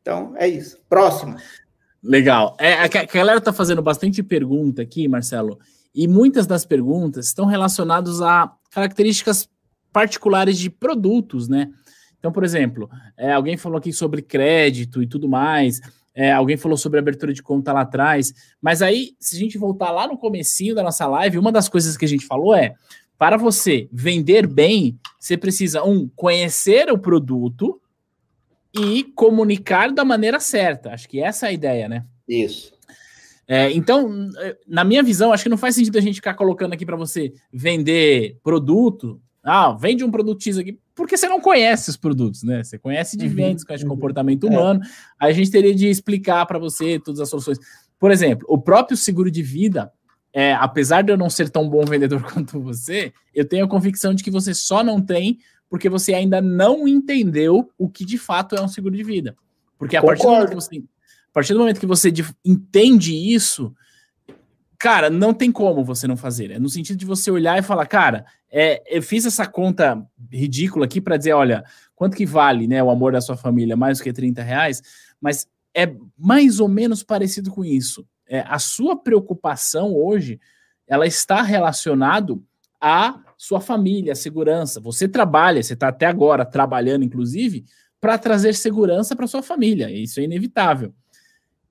Então, 0.00 0.34
é 0.36 0.46
isso. 0.46 0.78
Próximo. 0.88 1.36
Legal. 2.02 2.56
É, 2.60 2.74
a, 2.74 2.84
a 2.84 3.04
galera 3.04 3.38
está 3.38 3.52
fazendo 3.52 3.80
bastante 3.80 4.22
pergunta 4.22 4.82
aqui, 4.82 5.08
Marcelo, 5.08 5.58
e 5.94 6.06
muitas 6.06 6.46
das 6.46 6.64
perguntas 6.64 7.26
estão 7.26 7.46
relacionadas 7.46 8.20
a 8.20 8.52
características 8.70 9.48
particulares 9.92 10.58
de 10.58 10.68
produtos, 10.68 11.48
né? 11.48 11.70
Então, 12.18 12.32
por 12.32 12.42
exemplo, 12.42 12.90
é, 13.16 13.32
alguém 13.32 13.56
falou 13.56 13.78
aqui 13.78 13.92
sobre 13.92 14.20
crédito 14.20 15.02
e 15.02 15.06
tudo 15.06 15.28
mais, 15.28 15.80
é, 16.14 16.32
alguém 16.32 16.56
falou 16.56 16.76
sobre 16.76 16.98
abertura 16.98 17.32
de 17.32 17.42
conta 17.42 17.72
lá 17.72 17.82
atrás, 17.82 18.32
mas 18.60 18.82
aí, 18.82 19.14
se 19.20 19.36
a 19.36 19.38
gente 19.38 19.58
voltar 19.58 19.90
lá 19.90 20.06
no 20.06 20.18
comecinho 20.18 20.74
da 20.74 20.82
nossa 20.82 21.06
live, 21.06 21.38
uma 21.38 21.52
das 21.52 21.68
coisas 21.68 21.96
que 21.96 22.04
a 22.04 22.08
gente 22.08 22.26
falou 22.26 22.54
é, 22.54 22.74
para 23.18 23.36
você 23.36 23.88
vender 23.92 24.46
bem, 24.46 24.98
você 25.18 25.36
precisa, 25.36 25.84
um, 25.84 26.08
conhecer 26.16 26.90
o 26.90 26.98
produto, 26.98 27.80
e 28.74 29.04
comunicar 29.04 29.92
da 29.92 30.04
maneira 30.04 30.40
certa. 30.40 30.90
Acho 30.90 31.08
que 31.08 31.20
essa 31.20 31.46
é 31.46 31.50
a 31.50 31.52
ideia, 31.52 31.88
né? 31.88 32.04
Isso. 32.28 32.72
É, 33.46 33.70
então, 33.72 34.30
na 34.66 34.84
minha 34.84 35.02
visão, 35.02 35.32
acho 35.32 35.42
que 35.42 35.50
não 35.50 35.58
faz 35.58 35.74
sentido 35.74 35.98
a 35.98 36.00
gente 36.00 36.16
ficar 36.16 36.34
colocando 36.34 36.72
aqui 36.72 36.84
para 36.84 36.96
você 36.96 37.32
vender 37.52 38.38
produto. 38.42 39.20
Ah, 39.42 39.72
vende 39.72 40.02
um 40.02 40.10
produto 40.10 40.42
X 40.42 40.56
aqui, 40.56 40.78
porque 40.94 41.18
você 41.18 41.28
não 41.28 41.38
conhece 41.40 41.90
os 41.90 41.96
produtos, 41.96 42.42
né? 42.42 42.64
Você 42.64 42.78
conhece 42.78 43.16
de 43.16 43.26
uhum, 43.26 43.34
vendas, 43.34 43.64
conhece 43.64 43.84
de 43.84 43.88
uhum. 43.88 43.94
comportamento 43.94 44.44
humano. 44.44 44.80
É. 44.82 44.86
Aí 45.20 45.30
a 45.32 45.34
gente 45.34 45.50
teria 45.50 45.74
de 45.74 45.88
explicar 45.88 46.46
para 46.46 46.58
você 46.58 46.98
todas 46.98 47.20
as 47.20 47.28
soluções. 47.28 47.58
Por 47.98 48.10
exemplo, 48.10 48.46
o 48.48 48.58
próprio 48.58 48.96
seguro 48.96 49.30
de 49.30 49.42
vida, 49.42 49.92
é, 50.32 50.54
apesar 50.54 51.02
de 51.02 51.12
eu 51.12 51.16
não 51.16 51.28
ser 51.28 51.50
tão 51.50 51.68
bom 51.68 51.84
vendedor 51.84 52.22
quanto 52.32 52.58
você, 52.58 53.12
eu 53.34 53.46
tenho 53.46 53.66
a 53.66 53.68
convicção 53.68 54.14
de 54.14 54.24
que 54.24 54.30
você 54.30 54.54
só 54.54 54.82
não 54.82 55.00
tem 55.00 55.38
porque 55.74 55.88
você 55.88 56.14
ainda 56.14 56.40
não 56.40 56.86
entendeu 56.86 57.68
o 57.76 57.88
que 57.88 58.04
de 58.04 58.16
fato 58.16 58.54
é 58.54 58.62
um 58.62 58.68
seguro 58.68 58.94
de 58.94 59.02
vida. 59.02 59.36
Porque 59.76 59.96
a 59.96 60.00
partir 60.00 60.22
do 60.22 60.30
momento 60.30 60.48
que 60.50 60.54
você, 60.54 60.76
a 60.76 61.32
partir 61.32 61.52
do 61.52 61.58
momento 61.58 61.80
que 61.80 61.86
você 61.86 62.12
entende 62.44 63.12
isso, 63.12 63.74
cara, 64.78 65.10
não 65.10 65.34
tem 65.34 65.50
como 65.50 65.84
você 65.84 66.06
não 66.06 66.16
fazer. 66.16 66.52
É 66.52 66.60
no 66.60 66.68
sentido 66.68 66.96
de 66.96 67.04
você 67.04 67.28
olhar 67.28 67.58
e 67.58 67.62
falar, 67.62 67.86
cara, 67.86 68.24
é, 68.52 68.84
eu 68.86 69.02
fiz 69.02 69.26
essa 69.26 69.48
conta 69.48 70.00
ridícula 70.30 70.84
aqui 70.84 71.00
para 71.00 71.16
dizer, 71.16 71.32
olha, 71.32 71.64
quanto 71.96 72.16
que 72.16 72.24
vale 72.24 72.68
né, 72.68 72.80
o 72.80 72.88
amor 72.88 73.10
da 73.10 73.20
sua 73.20 73.36
família, 73.36 73.76
mais 73.76 73.98
do 73.98 74.04
que 74.04 74.12
30 74.12 74.44
reais, 74.44 74.80
mas 75.20 75.48
é 75.74 75.92
mais 76.16 76.60
ou 76.60 76.68
menos 76.68 77.02
parecido 77.02 77.50
com 77.50 77.64
isso. 77.64 78.06
É, 78.28 78.44
a 78.46 78.60
sua 78.60 78.94
preocupação 78.94 79.92
hoje, 79.92 80.38
ela 80.86 81.04
está 81.04 81.42
relacionado 81.42 82.44
à 82.80 83.23
sua 83.36 83.60
família, 83.60 84.14
segurança. 84.14 84.80
Você 84.80 85.08
trabalha, 85.08 85.62
você 85.62 85.74
está 85.74 85.88
até 85.88 86.06
agora 86.06 86.44
trabalhando, 86.44 87.04
inclusive, 87.04 87.64
para 88.00 88.18
trazer 88.18 88.54
segurança 88.54 89.16
para 89.16 89.26
sua 89.26 89.42
família. 89.42 89.90
Isso 89.90 90.20
é 90.20 90.24
inevitável. 90.24 90.94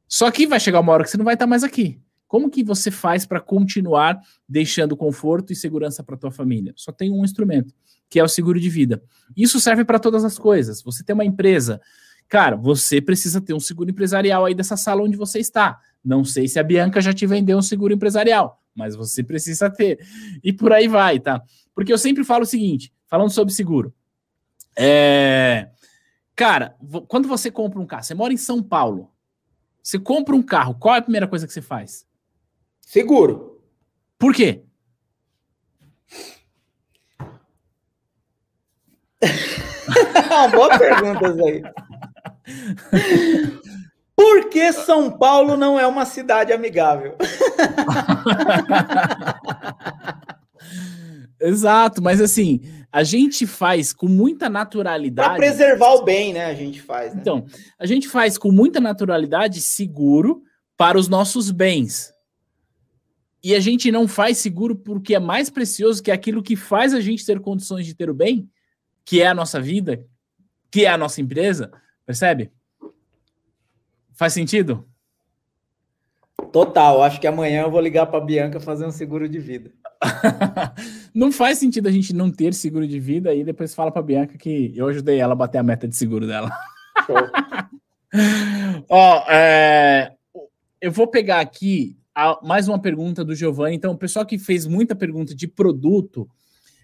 Só 0.08 0.30
que 0.32 0.48
vai 0.48 0.60
chegar 0.60 0.80
uma 0.80 0.92
hora 0.92 1.04
que 1.04 1.10
você 1.10 1.18
não 1.18 1.26
vai 1.26 1.36
estar 1.36 1.48
mais 1.48 1.64
aqui. 1.64 2.00
Como 2.28 2.50
que 2.50 2.64
você 2.64 2.90
faz 2.90 3.28
para 3.28 3.40
continuar 3.40 4.20
deixando 4.50 4.98
conforto 4.98 5.54
e 5.54 5.56
segurança 5.56 6.04
para 6.04 6.18
tua 6.18 6.32
família? 6.32 6.74
Só 6.76 6.92
tem 6.92 7.12
um 7.12 7.24
instrumento, 7.24 7.72
que 8.10 8.20
é 8.20 8.24
o 8.24 8.28
seguro 8.28 8.60
de 8.60 8.70
vida. 8.70 9.04
Isso 9.38 9.60
serve 9.60 9.86
para 9.86 10.00
todas 10.00 10.26
as 10.26 10.40
coisas. 10.40 10.82
Você 10.82 11.04
tem 11.04 11.14
uma 11.14 11.24
empresa, 11.24 11.80
cara, 12.28 12.56
você 12.56 13.00
precisa 13.00 13.40
ter 13.40 13.54
um 13.54 13.60
seguro 13.60 13.92
empresarial 13.92 14.46
aí 14.46 14.56
dessa 14.56 14.76
sala 14.76 15.04
onde 15.04 15.16
você 15.16 15.38
está. 15.38 15.80
Não 16.04 16.26
sei 16.26 16.48
se 16.48 16.58
a 16.58 16.64
Bianca 16.64 17.00
já 17.02 17.14
te 17.14 17.28
vendeu 17.28 17.60
um 17.60 17.62
seguro 17.62 17.94
empresarial, 17.94 18.63
mas 18.76 18.96
você 18.96 19.24
precisa 19.24 19.70
ter. 19.70 20.00
E 20.44 20.52
por 20.52 20.72
aí 20.74 20.88
vai, 20.88 21.20
tá? 21.20 21.42
Porque 21.74 21.92
eu 21.92 21.98
sempre 21.98 22.24
falo 22.24 22.44
o 22.44 22.48
seguinte, 22.48 22.94
falando 23.08 23.30
sobre 23.30 23.54
seguro. 23.54 23.94
É... 24.78 25.70
Cara, 26.36 26.76
quando 27.08 27.28
você 27.28 27.52
compra 27.52 27.80
um 27.80 27.86
carro, 27.86 28.04
você 28.04 28.14
mora 28.14 28.34
em 28.34 28.38
São 28.38 28.62
Paulo, 28.64 29.12
você 29.82 30.00
compra 30.00 30.36
um 30.36 30.42
carro, 30.42 30.76
qual 30.76 30.96
é 30.96 31.00
a 31.00 31.02
primeira 31.04 31.28
coisa 31.28 31.46
que 31.46 31.54
você 31.54 31.62
faz? 31.62 32.08
Seguro. 32.82 33.62
Por 34.18 34.34
quê? 34.34 34.64
Boa 40.52 40.78
pergunta 40.78 41.28
aí. 41.46 41.62
Por 44.16 44.50
que 44.50 44.72
São 44.74 45.12
Paulo 45.12 45.58
não 45.58 45.80
é 45.80 45.86
uma 45.86 46.06
cidade 46.06 46.54
amigável? 46.54 47.18
Exato, 51.40 52.02
mas 52.02 52.22
assim, 52.22 52.62
a 52.92 53.04
gente 53.04 53.46
faz 53.46 53.92
com 53.92 54.08
muita 54.08 54.50
naturalidade. 54.50 55.30
Para 55.30 55.38
preservar 55.38 55.96
o 55.96 56.04
bem, 56.04 56.32
né? 56.32 56.46
A 56.46 56.54
gente 56.54 56.82
faz. 56.82 57.14
Né? 57.14 57.20
Então, 57.22 57.46
a 57.78 57.86
gente 57.86 58.08
faz 58.08 58.38
com 58.38 58.52
muita 58.52 58.80
naturalidade 58.80 59.60
seguro 59.60 60.42
para 60.78 60.98
os 60.98 61.08
nossos 61.08 61.52
bens. 61.52 62.14
E 63.44 63.54
a 63.54 63.60
gente 63.60 63.92
não 63.92 64.08
faz 64.08 64.38
seguro 64.38 64.76
porque 64.76 65.16
é 65.16 65.20
mais 65.20 65.50
precioso 65.50 66.02
que 66.02 66.12
aquilo 66.12 66.42
que 66.42 66.56
faz 66.56 66.94
a 66.94 67.02
gente 67.02 67.26
ter 67.26 67.40
condições 67.42 67.86
de 67.86 67.94
ter 67.94 68.10
o 68.10 68.14
bem, 68.14 68.50
que 69.04 69.22
é 69.22 69.28
a 69.28 69.34
nossa 69.34 69.60
vida, 69.60 70.06
que 70.72 70.86
é 70.86 70.90
a 70.90 70.98
nossa 70.98 71.20
empresa, 71.20 71.70
percebe? 72.06 72.52
Faz 74.14 74.32
sentido? 74.32 74.88
Total, 76.54 77.02
acho 77.02 77.20
que 77.20 77.26
amanhã 77.26 77.64
eu 77.64 77.72
vou 77.72 77.82
ligar 77.82 78.06
para 78.06 78.24
Bianca 78.24 78.60
fazer 78.60 78.86
um 78.86 78.92
seguro 78.92 79.28
de 79.28 79.40
vida. 79.40 79.72
não 81.12 81.32
faz 81.32 81.58
sentido 81.58 81.88
a 81.88 81.92
gente 81.92 82.14
não 82.14 82.32
ter 82.32 82.54
seguro 82.54 82.88
de 82.88 83.00
vida 83.00 83.34
e 83.34 83.44
depois 83.44 83.74
fala 83.74 83.92
para 83.92 84.04
Bianca 84.04 84.38
que 84.38 84.72
eu 84.76 84.88
ajudei 84.88 85.18
ela 85.18 85.34
a 85.34 85.36
bater 85.36 85.58
a 85.58 85.64
meta 85.64 85.88
de 85.88 85.96
seguro 85.96 86.28
dela. 86.28 86.52
Ó, 88.88 89.24
é, 89.28 90.14
eu 90.80 90.92
vou 90.92 91.08
pegar 91.08 91.40
aqui 91.40 91.98
mais 92.44 92.68
uma 92.68 92.78
pergunta 92.78 93.26
do 93.26 93.34
Giovanni. 93.34 93.76
Então, 93.76 93.94
o 93.94 93.98
pessoal 93.98 94.24
que 94.24 94.38
fez 94.38 94.68
muita 94.68 94.96
pergunta 94.96 95.34
de 95.34 95.48
produto, 95.48 96.30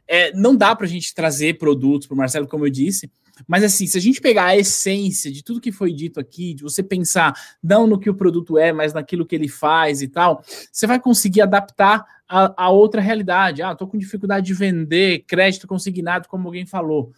é, 0.07 0.33
não 0.33 0.55
dá 0.55 0.75
para 0.75 0.87
a 0.87 0.89
gente 0.89 1.13
trazer 1.13 1.59
produtos 1.59 2.07
para 2.07 2.15
o 2.15 2.17
Marcelo, 2.17 2.47
como 2.47 2.65
eu 2.65 2.71
disse, 2.71 3.11
mas 3.47 3.63
assim, 3.63 3.87
se 3.87 3.97
a 3.97 4.01
gente 4.01 4.21
pegar 4.21 4.45
a 4.45 4.57
essência 4.57 5.31
de 5.31 5.43
tudo 5.43 5.61
que 5.61 5.71
foi 5.71 5.93
dito 5.93 6.19
aqui, 6.19 6.53
de 6.53 6.63
você 6.63 6.81
pensar 6.83 7.33
não 7.61 7.87
no 7.87 7.99
que 7.99 8.09
o 8.09 8.15
produto 8.15 8.57
é, 8.57 8.71
mas 8.71 8.93
naquilo 8.93 9.25
que 9.25 9.35
ele 9.35 9.47
faz 9.47 10.01
e 10.01 10.07
tal, 10.07 10.43
você 10.71 10.87
vai 10.87 10.99
conseguir 10.99 11.41
adaptar 11.41 12.05
a, 12.27 12.65
a 12.65 12.69
outra 12.69 13.01
realidade. 13.01 13.61
Ah, 13.61 13.71
estou 13.71 13.87
com 13.87 13.97
dificuldade 13.97 14.45
de 14.45 14.53
vender 14.53 15.25
crédito 15.27 15.67
consignado, 15.67 16.27
como 16.27 16.47
alguém 16.47 16.65
falou. 16.65 17.11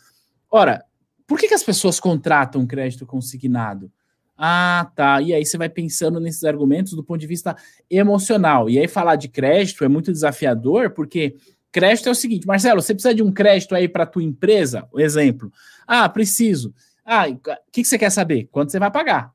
Ora, 0.49 0.83
por 1.27 1.39
que, 1.39 1.47
que 1.47 1.53
as 1.53 1.63
pessoas 1.63 1.99
contratam 1.99 2.65
crédito 2.65 3.05
consignado? 3.05 3.91
Ah, 4.37 4.91
tá. 4.95 5.21
E 5.21 5.33
aí 5.33 5.45
você 5.45 5.57
vai 5.57 5.69
pensando 5.69 6.19
nesses 6.19 6.43
argumentos 6.43 6.93
do 6.93 7.03
ponto 7.03 7.19
de 7.19 7.27
vista 7.27 7.55
emocional. 7.89 8.69
E 8.69 8.79
aí 8.79 8.87
falar 8.87 9.15
de 9.15 9.27
crédito 9.27 9.83
é 9.83 9.87
muito 9.87 10.11
desafiador, 10.11 10.89
porque 10.91 11.35
crédito 11.71 12.09
é 12.09 12.11
o 12.11 12.15
seguinte, 12.15 12.45
Marcelo, 12.45 12.81
você 12.81 12.93
precisa 12.93 13.13
de 13.13 13.23
um 13.23 13.31
crédito 13.31 13.73
aí 13.73 13.87
para 13.87 14.05
tua 14.05 14.23
empresa? 14.23 14.87
Exemplo. 14.95 15.51
Ah, 15.87 16.07
preciso. 16.09 16.73
Ah, 17.05 17.27
o 17.27 17.39
que, 17.71 17.81
que 17.81 17.85
você 17.85 17.97
quer 17.97 18.09
saber? 18.09 18.47
Quanto 18.51 18.71
você 18.71 18.79
vai 18.79 18.91
pagar? 18.91 19.33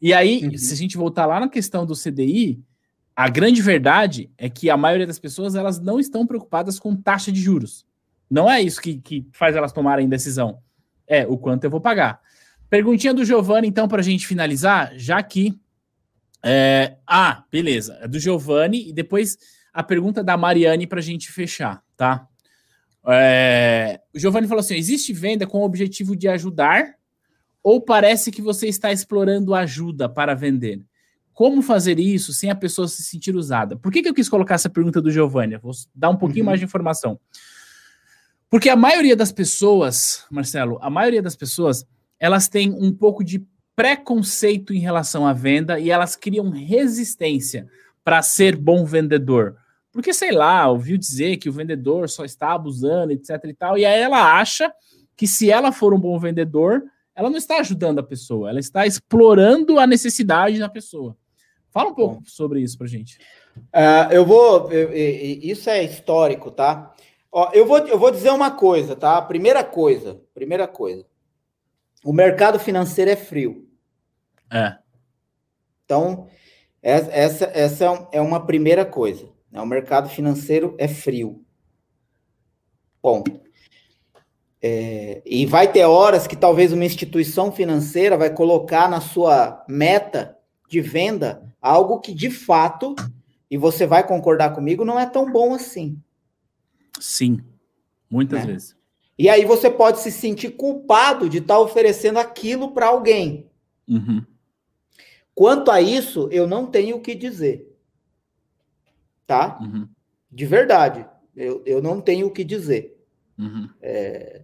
E 0.00 0.14
aí, 0.14 0.44
uhum. 0.44 0.56
se 0.56 0.72
a 0.72 0.76
gente 0.76 0.96
voltar 0.96 1.26
lá 1.26 1.40
na 1.40 1.48
questão 1.48 1.84
do 1.84 1.94
CDI, 1.94 2.62
a 3.14 3.28
grande 3.28 3.60
verdade 3.60 4.30
é 4.38 4.48
que 4.48 4.70
a 4.70 4.76
maioria 4.76 5.06
das 5.06 5.18
pessoas 5.18 5.54
elas 5.54 5.78
não 5.78 6.00
estão 6.00 6.26
preocupadas 6.26 6.78
com 6.78 6.96
taxa 6.96 7.30
de 7.30 7.40
juros. 7.40 7.86
Não 8.30 8.50
é 8.50 8.62
isso 8.62 8.80
que, 8.80 8.98
que 8.98 9.26
faz 9.32 9.56
elas 9.56 9.72
tomarem 9.72 10.08
decisão. 10.08 10.58
É 11.06 11.26
o 11.26 11.36
quanto 11.36 11.64
eu 11.64 11.70
vou 11.70 11.80
pagar. 11.80 12.20
Perguntinha 12.70 13.12
do 13.12 13.24
Giovanni, 13.24 13.66
então, 13.66 13.88
para 13.88 14.00
a 14.00 14.04
gente 14.04 14.26
finalizar, 14.26 14.92
já 14.96 15.22
que. 15.22 15.58
É... 16.42 16.96
Ah, 17.06 17.44
beleza. 17.50 17.98
É 18.00 18.08
do 18.08 18.18
Giovanni, 18.18 18.88
e 18.88 18.92
depois 18.92 19.36
a 19.72 19.82
pergunta 19.82 20.22
da 20.22 20.36
Mariane 20.36 20.86
para 20.86 20.98
a 20.98 21.02
gente 21.02 21.30
fechar, 21.30 21.82
tá? 21.96 22.26
É... 23.06 24.00
O 24.14 24.18
Giovanni 24.18 24.46
falou 24.46 24.60
assim: 24.60 24.76
existe 24.76 25.12
venda 25.12 25.46
com 25.46 25.60
o 25.60 25.64
objetivo 25.64 26.14
de 26.14 26.28
ajudar, 26.28 26.94
ou 27.62 27.80
parece 27.80 28.30
que 28.30 28.42
você 28.42 28.68
está 28.68 28.92
explorando 28.92 29.54
ajuda 29.54 30.08
para 30.08 30.34
vender? 30.34 30.82
Como 31.32 31.62
fazer 31.62 31.98
isso 31.98 32.32
sem 32.32 32.50
a 32.50 32.54
pessoa 32.54 32.86
se 32.86 33.02
sentir 33.02 33.34
usada? 33.34 33.76
Por 33.76 33.90
que, 33.90 34.02
que 34.02 34.08
eu 34.08 34.14
quis 34.14 34.28
colocar 34.28 34.56
essa 34.56 34.68
pergunta 34.68 35.00
do 35.00 35.10
Giovanni? 35.10 35.56
Vou 35.56 35.72
dar 35.94 36.10
um 36.10 36.16
pouquinho 36.16 36.44
uhum. 36.44 36.46
mais 36.46 36.60
de 36.60 36.66
informação. 36.66 37.18
Porque 38.50 38.68
a 38.68 38.76
maioria 38.76 39.16
das 39.16 39.32
pessoas, 39.32 40.26
Marcelo, 40.30 40.78
a 40.82 40.90
maioria 40.90 41.22
das 41.22 41.36
pessoas 41.36 41.86
elas 42.18 42.48
têm 42.48 42.70
um 42.70 42.92
pouco 42.92 43.24
de 43.24 43.42
preconceito 43.74 44.74
em 44.74 44.78
relação 44.78 45.26
à 45.26 45.32
venda 45.32 45.80
e 45.80 45.90
elas 45.90 46.14
criam 46.14 46.50
resistência 46.50 47.66
para 48.04 48.20
ser 48.20 48.56
bom 48.56 48.84
vendedor. 48.84 49.56
Porque, 49.92 50.12
sei 50.12 50.30
lá, 50.30 50.68
ouviu 50.68 50.96
dizer 50.96 51.36
que 51.36 51.48
o 51.48 51.52
vendedor 51.52 52.08
só 52.08 52.24
está 52.24 52.52
abusando, 52.52 53.12
etc 53.12 53.30
e 53.44 53.54
tal, 53.54 53.76
e 53.76 53.84
aí 53.84 54.00
ela 54.00 54.38
acha 54.38 54.72
que 55.16 55.26
se 55.26 55.50
ela 55.50 55.72
for 55.72 55.92
um 55.92 55.98
bom 55.98 56.18
vendedor, 56.18 56.82
ela 57.14 57.28
não 57.28 57.36
está 57.36 57.58
ajudando 57.58 57.98
a 57.98 58.02
pessoa, 58.02 58.48
ela 58.48 58.60
está 58.60 58.86
explorando 58.86 59.78
a 59.78 59.86
necessidade 59.86 60.58
da 60.58 60.68
pessoa. 60.68 61.16
Fala 61.70 61.90
um 61.90 61.94
pouco 61.94 62.14
bom. 62.16 62.22
sobre 62.24 62.60
isso 62.60 62.78
para 62.78 62.86
gente. 62.86 63.18
Uh, 63.56 64.12
eu 64.12 64.24
vou. 64.24 64.72
Eu, 64.72 64.90
eu, 64.90 65.40
isso 65.42 65.68
é 65.68 65.84
histórico, 65.84 66.50
tá? 66.50 66.94
Ó, 67.30 67.50
eu, 67.52 67.66
vou, 67.66 67.78
eu 67.78 67.98
vou 67.98 68.10
dizer 68.10 68.30
uma 68.30 68.50
coisa, 68.50 68.96
tá? 68.96 69.20
Primeira 69.22 69.62
coisa, 69.62 70.20
primeira 70.34 70.66
coisa 70.66 71.04
o 72.04 72.12
mercado 72.12 72.58
financeiro 72.58 73.10
é 73.10 73.16
frio. 73.16 73.68
É. 74.52 74.76
Então, 75.84 76.28
essa, 76.82 77.50
essa 77.52 78.08
é 78.12 78.20
uma 78.20 78.44
primeira 78.46 78.84
coisa. 78.84 79.28
Né? 79.50 79.60
O 79.60 79.66
mercado 79.66 80.08
financeiro 80.08 80.74
é 80.78 80.86
frio. 80.86 81.44
Bom. 83.02 83.24
É, 84.62 85.22
e 85.24 85.46
vai 85.46 85.72
ter 85.72 85.84
horas 85.84 86.26
que 86.26 86.36
talvez 86.36 86.72
uma 86.72 86.84
instituição 86.84 87.50
financeira 87.50 88.16
vai 88.16 88.30
colocar 88.30 88.90
na 88.90 89.00
sua 89.00 89.64
meta 89.66 90.36
de 90.68 90.80
venda 90.80 91.50
algo 91.60 91.98
que 92.00 92.12
de 92.12 92.30
fato, 92.30 92.94
e 93.50 93.56
você 93.56 93.86
vai 93.86 94.06
concordar 94.06 94.54
comigo, 94.54 94.84
não 94.84 94.98
é 94.98 95.06
tão 95.06 95.32
bom 95.32 95.54
assim. 95.54 95.98
Sim, 97.00 97.40
muitas 98.10 98.40
né? 98.40 98.52
vezes. 98.52 98.76
E 99.18 99.28
aí 99.28 99.44
você 99.44 99.70
pode 99.70 100.00
se 100.00 100.10
sentir 100.10 100.50
culpado 100.50 101.28
de 101.28 101.38
estar 101.38 101.54
tá 101.54 101.60
oferecendo 101.60 102.18
aquilo 102.18 102.72
para 102.72 102.86
alguém. 102.86 103.46
Uhum. 103.88 104.24
Quanto 105.34 105.70
a 105.70 105.80
isso, 105.80 106.28
eu 106.30 106.46
não 106.46 106.66
tenho 106.66 106.96
o 106.96 107.00
que 107.00 107.14
dizer. 107.14 107.69
Tá? 109.30 109.60
Uhum. 109.60 109.88
De 110.28 110.44
verdade. 110.44 111.06
Eu, 111.36 111.62
eu 111.64 111.80
não 111.80 112.00
tenho 112.00 112.26
o 112.26 112.32
que 112.32 112.42
dizer. 112.42 113.00
Uhum. 113.38 113.70
É... 113.80 114.42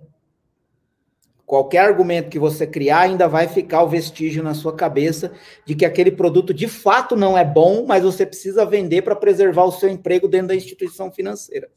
Qualquer 1.45 1.79
argumento 1.79 2.31
que 2.31 2.39
você 2.39 2.69
criar 2.69 3.01
ainda 3.01 3.27
vai 3.27 3.49
ficar 3.49 3.83
o 3.83 3.89
vestígio 3.89 4.45
na 4.45 4.55
sua 4.55 4.77
cabeça 4.77 5.33
de 5.65 5.75
que 5.75 5.85
aquele 5.85 6.13
produto 6.13 6.55
de 6.55 6.69
fato 6.69 7.17
não 7.17 7.37
é 7.37 7.45
bom, 7.45 7.85
mas 7.85 8.05
você 8.05 8.25
precisa 8.25 8.65
vender 8.65 9.03
para 9.03 9.17
preservar 9.17 9.65
o 9.65 9.73
seu 9.73 9.89
emprego 9.89 10.29
dentro 10.29 10.49
da 10.49 10.55
instituição 10.55 11.11
financeira. 11.11 11.69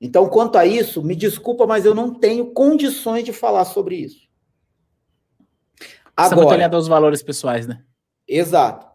Então, 0.00 0.28
quanto 0.28 0.58
a 0.58 0.66
isso, 0.66 1.04
me 1.04 1.14
desculpa, 1.14 1.68
mas 1.68 1.84
eu 1.84 1.94
não 1.94 2.12
tenho 2.12 2.46
condições 2.46 3.22
de 3.22 3.32
falar 3.32 3.64
sobre 3.64 3.94
isso. 3.94 4.28
Agora, 6.16 6.48
Você 6.48 6.54
é 6.54 6.58
muito 6.58 6.74
aos 6.74 6.88
valores 6.88 7.22
pessoais, 7.22 7.68
né? 7.68 7.84
Exato. 8.26 8.88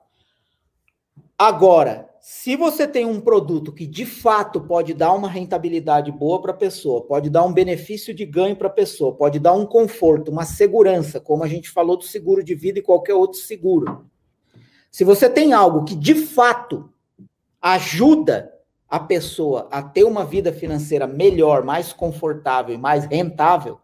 Agora, 1.37 2.09
se 2.27 2.55
você 2.55 2.87
tem 2.87 3.05
um 3.05 3.21
produto 3.21 3.71
que 3.71 3.85
de 3.85 4.03
fato 4.03 4.59
pode 4.59 4.95
dar 4.95 5.13
uma 5.13 5.29
rentabilidade 5.29 6.11
boa 6.11 6.41
para 6.41 6.53
a 6.53 6.55
pessoa, 6.55 7.05
pode 7.05 7.29
dar 7.29 7.43
um 7.43 7.53
benefício 7.53 8.15
de 8.15 8.25
ganho 8.25 8.55
para 8.55 8.65
a 8.65 8.71
pessoa, 8.71 9.13
pode 9.13 9.37
dar 9.37 9.53
um 9.53 9.63
conforto, 9.63 10.31
uma 10.31 10.43
segurança, 10.43 11.19
como 11.19 11.43
a 11.43 11.47
gente 11.47 11.69
falou 11.69 11.95
do 11.95 12.03
seguro 12.03 12.43
de 12.43 12.55
vida 12.55 12.79
e 12.79 12.81
qualquer 12.81 13.13
outro 13.13 13.37
seguro. 13.37 14.09
Se 14.89 15.03
você 15.03 15.29
tem 15.29 15.53
algo 15.53 15.85
que 15.85 15.93
de 15.93 16.15
fato 16.15 16.91
ajuda 17.61 18.51
a 18.89 18.99
pessoa 18.99 19.69
a 19.71 19.83
ter 19.83 20.03
uma 20.03 20.25
vida 20.25 20.51
financeira 20.51 21.05
melhor, 21.05 21.63
mais 21.63 21.93
confortável 21.93 22.73
e 22.73 22.79
mais 22.79 23.05
rentável, 23.05 23.79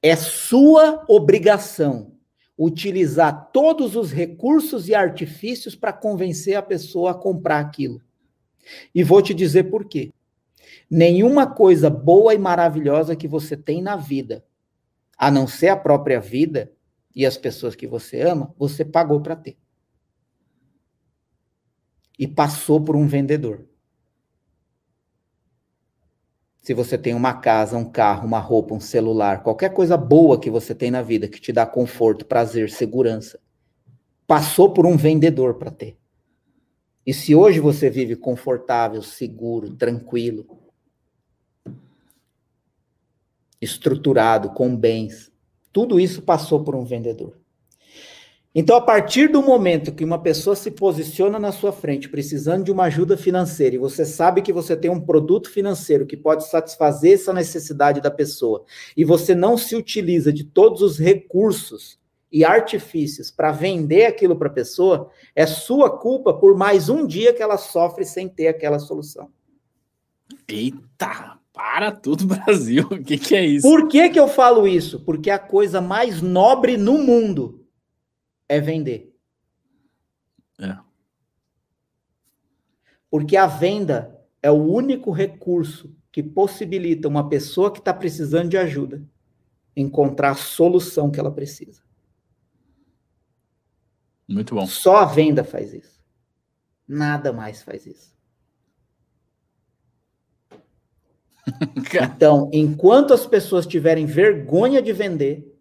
é 0.00 0.14
sua 0.14 1.04
obrigação 1.08 2.15
utilizar 2.58 3.50
todos 3.52 3.96
os 3.96 4.10
recursos 4.10 4.88
e 4.88 4.94
artifícios 4.94 5.74
para 5.74 5.92
convencer 5.92 6.56
a 6.56 6.62
pessoa 6.62 7.10
a 7.10 7.14
comprar 7.14 7.60
aquilo. 7.60 8.00
E 8.94 9.04
vou 9.04 9.20
te 9.20 9.34
dizer 9.34 9.64
por 9.64 9.84
quê. 9.86 10.12
Nenhuma 10.90 11.46
coisa 11.46 11.90
boa 11.90 12.34
e 12.34 12.38
maravilhosa 12.38 13.16
que 13.16 13.28
você 13.28 13.56
tem 13.56 13.82
na 13.82 13.96
vida, 13.96 14.44
a 15.18 15.30
não 15.30 15.46
ser 15.46 15.68
a 15.68 15.76
própria 15.76 16.20
vida 16.20 16.72
e 17.14 17.26
as 17.26 17.36
pessoas 17.36 17.74
que 17.74 17.86
você 17.86 18.20
ama, 18.20 18.54
você 18.58 18.84
pagou 18.84 19.20
para 19.20 19.36
ter. 19.36 19.56
E 22.18 22.26
passou 22.26 22.80
por 22.80 22.96
um 22.96 23.06
vendedor. 23.06 23.66
Se 26.66 26.74
você 26.74 26.98
tem 26.98 27.14
uma 27.14 27.32
casa, 27.32 27.76
um 27.76 27.84
carro, 27.84 28.26
uma 28.26 28.40
roupa, 28.40 28.74
um 28.74 28.80
celular, 28.80 29.44
qualquer 29.44 29.72
coisa 29.72 29.96
boa 29.96 30.36
que 30.36 30.50
você 30.50 30.74
tem 30.74 30.90
na 30.90 31.00
vida 31.00 31.28
que 31.28 31.40
te 31.40 31.52
dá 31.52 31.64
conforto, 31.64 32.26
prazer, 32.26 32.70
segurança, 32.70 33.38
passou 34.26 34.72
por 34.72 34.84
um 34.84 34.96
vendedor 34.96 35.54
para 35.54 35.70
ter. 35.70 35.96
E 37.06 37.14
se 37.14 37.36
hoje 37.36 37.60
você 37.60 37.88
vive 37.88 38.16
confortável, 38.16 39.00
seguro, 39.00 39.76
tranquilo, 39.76 40.44
estruturado, 43.60 44.50
com 44.50 44.76
bens, 44.76 45.30
tudo 45.72 46.00
isso 46.00 46.20
passou 46.20 46.64
por 46.64 46.74
um 46.74 46.84
vendedor. 46.84 47.38
Então, 48.58 48.74
a 48.74 48.80
partir 48.80 49.28
do 49.28 49.42
momento 49.42 49.92
que 49.92 50.02
uma 50.02 50.18
pessoa 50.18 50.56
se 50.56 50.70
posiciona 50.70 51.38
na 51.38 51.52
sua 51.52 51.72
frente 51.72 52.08
precisando 52.08 52.64
de 52.64 52.72
uma 52.72 52.84
ajuda 52.84 53.14
financeira 53.14 53.76
e 53.76 53.78
você 53.78 54.02
sabe 54.06 54.40
que 54.40 54.50
você 54.50 54.74
tem 54.74 54.90
um 54.90 54.98
produto 54.98 55.50
financeiro 55.50 56.06
que 56.06 56.16
pode 56.16 56.48
satisfazer 56.48 57.12
essa 57.12 57.34
necessidade 57.34 58.00
da 58.00 58.10
pessoa 58.10 58.64
e 58.96 59.04
você 59.04 59.34
não 59.34 59.58
se 59.58 59.76
utiliza 59.76 60.32
de 60.32 60.42
todos 60.42 60.80
os 60.80 60.98
recursos 60.98 61.98
e 62.32 62.46
artifícios 62.46 63.30
para 63.30 63.52
vender 63.52 64.06
aquilo 64.06 64.34
para 64.34 64.48
a 64.48 64.54
pessoa, 64.54 65.10
é 65.34 65.44
sua 65.44 65.90
culpa 65.90 66.32
por 66.32 66.56
mais 66.56 66.88
um 66.88 67.06
dia 67.06 67.34
que 67.34 67.42
ela 67.42 67.58
sofre 67.58 68.06
sem 68.06 68.26
ter 68.26 68.48
aquela 68.48 68.78
solução. 68.78 69.28
Eita, 70.48 71.36
para 71.52 71.92
tudo, 71.92 72.24
Brasil. 72.34 72.88
O 72.90 73.04
que, 73.04 73.18
que 73.18 73.36
é 73.36 73.44
isso? 73.44 73.68
Por 73.68 73.86
que, 73.86 74.08
que 74.08 74.18
eu 74.18 74.26
falo 74.26 74.66
isso? 74.66 74.98
Porque 75.00 75.28
é 75.28 75.34
a 75.34 75.38
coisa 75.38 75.78
mais 75.78 76.22
nobre 76.22 76.78
no 76.78 76.96
mundo 76.96 77.65
é 78.48 78.60
vender. 78.60 79.14
É. 80.58 80.76
Porque 83.10 83.36
a 83.36 83.46
venda 83.46 84.20
é 84.42 84.50
o 84.50 84.54
único 84.54 85.10
recurso 85.10 85.94
que 86.10 86.22
possibilita 86.22 87.08
uma 87.08 87.28
pessoa 87.28 87.72
que 87.72 87.78
está 87.78 87.92
precisando 87.92 88.48
de 88.48 88.56
ajuda 88.56 89.02
encontrar 89.76 90.30
a 90.30 90.34
solução 90.34 91.10
que 91.10 91.20
ela 91.20 91.30
precisa. 91.30 91.82
Muito 94.26 94.54
bom. 94.54 94.66
Só 94.66 94.96
a 94.96 95.04
venda 95.04 95.44
faz 95.44 95.74
isso. 95.74 96.00
Nada 96.88 97.32
mais 97.32 97.62
faz 97.62 97.86
isso. 97.86 98.16
então, 102.14 102.50
enquanto 102.52 103.12
as 103.12 103.26
pessoas 103.26 103.66
tiverem 103.66 104.06
vergonha 104.06 104.82
de 104.82 104.92
vender, 104.92 105.55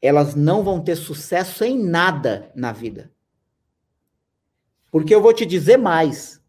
elas 0.00 0.34
não 0.34 0.62
vão 0.62 0.80
ter 0.80 0.96
sucesso 0.96 1.64
em 1.64 1.78
nada 1.78 2.50
na 2.54 2.72
vida. 2.72 3.10
Porque 4.90 5.14
eu 5.14 5.20
vou 5.20 5.32
te 5.32 5.46
dizer 5.46 5.76
mais. 5.76 6.40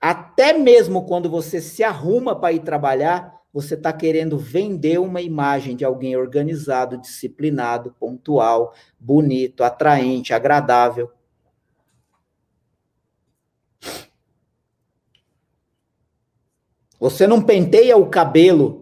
Até 0.00 0.52
mesmo 0.52 1.04
quando 1.04 1.28
você 1.28 1.60
se 1.60 1.82
arruma 1.82 2.34
para 2.34 2.52
ir 2.52 2.60
trabalhar, 2.60 3.38
você 3.52 3.74
está 3.74 3.92
querendo 3.92 4.38
vender 4.38 4.98
uma 4.98 5.20
imagem 5.20 5.74
de 5.76 5.84
alguém 5.84 6.16
organizado, 6.16 6.96
disciplinado, 6.96 7.94
pontual, 7.98 8.72
bonito, 8.98 9.64
atraente, 9.64 10.32
agradável. 10.32 11.10
Você 16.98 17.26
não 17.26 17.42
penteia 17.42 17.96
o 17.96 18.08
cabelo 18.08 18.79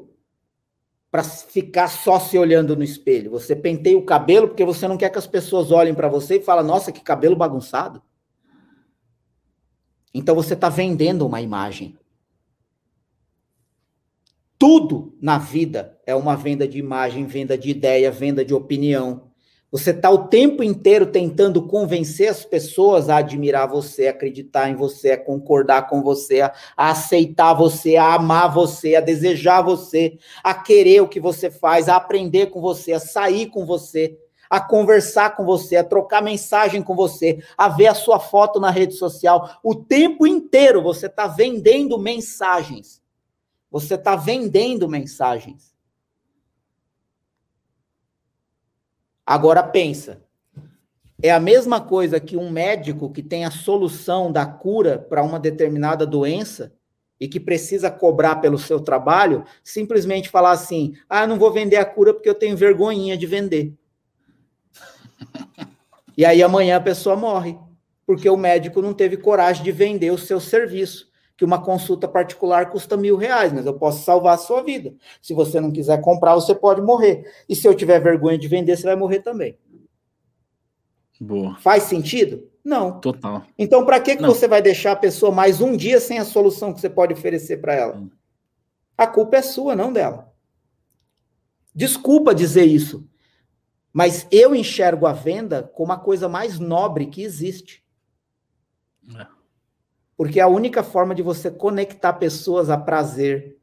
para 1.10 1.24
ficar 1.24 1.88
só 1.88 2.20
se 2.20 2.38
olhando 2.38 2.76
no 2.76 2.84
espelho. 2.84 3.30
Você 3.30 3.56
penteia 3.56 3.96
o 3.96 4.04
cabelo 4.04 4.48
porque 4.48 4.64
você 4.64 4.86
não 4.86 4.96
quer 4.98 5.10
que 5.10 5.18
as 5.18 5.26
pessoas 5.26 5.70
olhem 5.70 5.94
para 5.94 6.08
você 6.08 6.36
e 6.36 6.42
falem: 6.42 6.66
"Nossa, 6.66 6.92
que 6.92 7.00
cabelo 7.00 7.36
bagunçado". 7.36 8.02
Então 10.12 10.34
você 10.34 10.54
está 10.54 10.68
vendendo 10.68 11.26
uma 11.26 11.40
imagem. 11.40 11.96
Tudo 14.58 15.16
na 15.22 15.38
vida 15.38 15.98
é 16.04 16.14
uma 16.14 16.34
venda 16.34 16.66
de 16.66 16.78
imagem, 16.78 17.26
venda 17.26 17.56
de 17.56 17.70
ideia, 17.70 18.10
venda 18.10 18.44
de 18.44 18.52
opinião. 18.52 19.27
Você 19.70 19.90
está 19.90 20.10
o 20.10 20.28
tempo 20.28 20.62
inteiro 20.62 21.04
tentando 21.04 21.66
convencer 21.66 22.28
as 22.28 22.42
pessoas 22.42 23.10
a 23.10 23.18
admirar 23.18 23.68
você, 23.68 24.06
a 24.06 24.10
acreditar 24.10 24.70
em 24.70 24.74
você, 24.74 25.10
a 25.10 25.22
concordar 25.22 25.88
com 25.88 26.02
você, 26.02 26.40
a, 26.40 26.54
aceitar 26.74 27.52
você, 27.52 27.96
a 27.96 28.14
amar 28.14 28.52
você, 28.52 28.96
a 28.96 29.00
desejar 29.00 29.60
você, 29.60 30.18
a 30.42 30.54
querer 30.54 31.02
o 31.02 31.08
que 31.08 31.20
você 31.20 31.50
faz, 31.50 31.86
a 31.86 31.96
aprender 31.96 32.46
com 32.46 32.62
você, 32.62 32.94
a 32.94 33.00
sair 33.00 33.50
com 33.50 33.66
você, 33.66 34.18
a 34.48 34.58
conversar 34.58 35.36
com 35.36 35.44
você, 35.44 35.76
a 35.76 35.84
trocar 35.84 36.22
mensagem 36.22 36.82
com 36.82 36.96
você, 36.96 37.44
a 37.56 37.68
ver 37.68 37.88
a 37.88 37.94
sua 37.94 38.18
foto 38.18 38.58
na 38.58 38.70
rede 38.70 38.94
social. 38.94 39.58
O 39.62 39.74
tempo 39.74 40.26
inteiro 40.26 40.82
você 40.82 41.06
está 41.06 41.26
vendendo 41.26 41.98
mensagens. 41.98 43.02
Você 43.70 43.96
está 43.96 44.16
vendendo 44.16 44.88
mensagens. 44.88 45.76
Agora 49.28 49.62
pensa, 49.62 50.22
é 51.22 51.30
a 51.30 51.38
mesma 51.38 51.82
coisa 51.82 52.18
que 52.18 52.34
um 52.34 52.48
médico 52.48 53.12
que 53.12 53.22
tem 53.22 53.44
a 53.44 53.50
solução 53.50 54.32
da 54.32 54.46
cura 54.46 54.98
para 54.98 55.22
uma 55.22 55.38
determinada 55.38 56.06
doença 56.06 56.72
e 57.20 57.28
que 57.28 57.38
precisa 57.38 57.90
cobrar 57.90 58.36
pelo 58.36 58.56
seu 58.56 58.80
trabalho, 58.80 59.44
simplesmente 59.62 60.30
falar 60.30 60.52
assim: 60.52 60.94
"Ah, 61.10 61.26
não 61.26 61.38
vou 61.38 61.52
vender 61.52 61.76
a 61.76 61.84
cura 61.84 62.14
porque 62.14 62.30
eu 62.30 62.34
tenho 62.34 62.56
vergonhinha 62.56 63.18
de 63.18 63.26
vender". 63.26 63.74
E 66.16 66.24
aí 66.24 66.42
amanhã 66.42 66.78
a 66.78 66.80
pessoa 66.80 67.14
morre, 67.14 67.58
porque 68.06 68.30
o 68.30 68.36
médico 68.36 68.80
não 68.80 68.94
teve 68.94 69.18
coragem 69.18 69.62
de 69.62 69.72
vender 69.72 70.10
o 70.10 70.16
seu 70.16 70.40
serviço 70.40 71.07
que 71.38 71.44
uma 71.44 71.62
consulta 71.62 72.08
particular 72.08 72.68
custa 72.68 72.96
mil 72.96 73.16
reais, 73.16 73.52
mas 73.52 73.64
eu 73.64 73.72
posso 73.72 74.04
salvar 74.04 74.34
a 74.34 74.38
sua 74.38 74.60
vida. 74.60 74.92
Se 75.22 75.32
você 75.32 75.60
não 75.60 75.70
quiser 75.70 76.00
comprar, 76.00 76.34
você 76.34 76.52
pode 76.52 76.82
morrer. 76.82 77.32
E 77.48 77.54
se 77.54 77.66
eu 77.66 77.76
tiver 77.76 78.00
vergonha 78.00 78.36
de 78.36 78.48
vender, 78.48 78.76
você 78.76 78.82
vai 78.82 78.96
morrer 78.96 79.20
também. 79.20 79.56
Boa. 81.20 81.56
Faz 81.60 81.84
sentido? 81.84 82.50
Não. 82.64 82.98
Total. 82.98 83.46
Então, 83.56 83.86
para 83.86 84.00
que, 84.00 84.16
que 84.16 84.22
você 84.22 84.48
vai 84.48 84.60
deixar 84.60 84.92
a 84.92 84.96
pessoa 84.96 85.30
mais 85.30 85.60
um 85.60 85.76
dia 85.76 86.00
sem 86.00 86.18
a 86.18 86.24
solução 86.24 86.74
que 86.74 86.80
você 86.80 86.90
pode 86.90 87.12
oferecer 87.12 87.58
para 87.58 87.72
ela? 87.72 87.96
Hum. 87.96 88.10
A 88.96 89.06
culpa 89.06 89.36
é 89.36 89.42
sua, 89.42 89.76
não 89.76 89.92
dela. 89.92 90.34
Desculpa 91.72 92.34
dizer 92.34 92.64
isso, 92.64 93.08
mas 93.92 94.26
eu 94.32 94.56
enxergo 94.56 95.06
a 95.06 95.12
venda 95.12 95.62
como 95.62 95.92
a 95.92 95.98
coisa 95.98 96.28
mais 96.28 96.58
nobre 96.58 97.06
que 97.06 97.22
existe. 97.22 97.84
É. 99.16 99.37
Porque 100.18 100.40
é 100.40 100.42
a 100.42 100.48
única 100.48 100.82
forma 100.82 101.14
de 101.14 101.22
você 101.22 101.48
conectar 101.48 102.12
pessoas 102.14 102.68
a 102.70 102.76
prazer, 102.76 103.56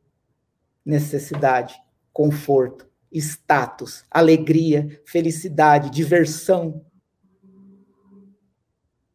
necessidade, 0.86 1.76
conforto, 2.14 2.88
status, 3.12 4.06
alegria, 4.10 5.02
felicidade, 5.06 5.90
diversão. 5.90 6.82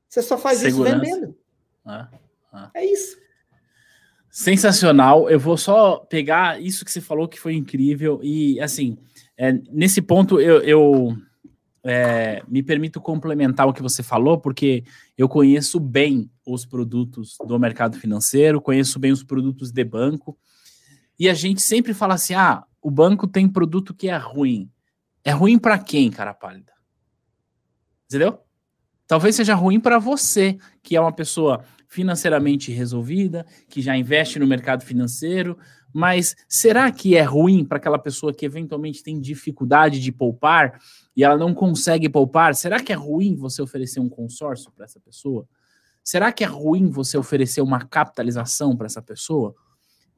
Você 0.07 0.21
só 0.21 0.37
faz 0.37 0.59
Segurança. 0.59 0.97
isso 0.97 1.07
vendendo. 1.07 1.37
Ah, 1.83 2.11
ah. 2.53 2.71
É 2.75 2.85
isso. 2.85 3.17
Sensacional. 4.31 5.31
Eu 5.31 5.41
vou 5.41 5.57
só 5.57 5.97
pegar 5.97 6.61
isso 6.61 6.85
que 6.85 6.93
você 6.93 7.01
falou 7.01 7.27
que 7.27 7.41
foi 7.41 7.55
incrível. 7.55 8.21
E, 8.23 8.61
assim, 8.61 8.99
é, 9.35 9.53
nesse 9.73 10.03
ponto 10.03 10.39
eu, 10.39 10.61
eu 10.61 11.17
é, 11.85 12.43
me 12.47 12.63
permito 12.63 13.01
complementar 13.01 13.67
o 13.67 13.73
que 13.73 13.83
você 13.83 14.03
falou, 14.03 14.39
porque 14.39 14.85
eu 15.17 15.29
conheço 15.29 15.81
bem 15.81 16.31
os 16.47 16.67
produtos 16.67 17.37
do 17.47 17.59
mercado 17.59 17.99
financeiro, 17.99 18.61
conheço 18.61 18.99
bem 18.99 19.13
os 19.13 19.23
produtos 19.23 19.73
de 19.73 19.85
banco, 19.85 20.39
e 21.19 21.29
a 21.29 21.35
gente 21.35 21.63
sempre 21.63 21.95
fala 21.95 22.15
assim: 22.15 22.35
ah, 22.35 22.65
o 22.83 22.91
banco 22.91 23.27
tem 23.27 23.49
produto 23.49 23.95
que 23.95 24.09
é 24.09 24.17
ruim. 24.17 24.71
É 25.25 25.33
ruim 25.33 25.59
para 25.59 25.79
quem, 25.79 26.11
cara 26.11 26.33
pálida? 26.33 26.73
Entendeu? 28.07 28.41
Talvez 29.07 29.37
seja 29.37 29.55
ruim 29.55 29.81
para 29.81 29.99
você, 29.99 30.57
que 30.83 30.97
é 30.97 31.01
uma 31.01 31.13
pessoa 31.13 31.65
financeiramente 31.89 32.71
resolvida, 32.71 33.45
que 33.69 33.83
já 33.83 33.97
investe 33.97 34.39
no 34.39 34.47
mercado 34.47 34.85
financeiro, 34.85 35.59
mas 35.93 36.37
será 36.49 36.91
que 36.93 37.17
é 37.17 37.23
ruim 37.23 37.65
para 37.65 37.79
aquela 37.79 37.99
pessoa 37.99 38.33
que 38.33 38.47
eventualmente 38.47 39.03
tem 39.03 39.21
dificuldade 39.21 40.01
de 40.01 40.13
poupar 40.13 40.81
e 41.21 41.23
ela 41.23 41.37
não 41.37 41.53
consegue 41.53 42.09
poupar? 42.09 42.55
Será 42.55 42.81
que 42.81 42.91
é 42.91 42.97
ruim 42.97 43.37
você 43.37 43.61
oferecer 43.61 44.01
um 44.01 44.09
consórcio 44.09 44.73
para 44.73 44.87
essa 44.87 44.99
pessoa? 44.99 45.47
Será 46.03 46.33
que 46.33 46.43
é 46.43 46.47
ruim 46.47 46.89
você 46.89 47.19
oferecer 47.19 47.61
uma 47.61 47.85
capitalização 47.85 48.75
para 48.75 48.87
essa 48.87 49.03
pessoa? 49.03 49.55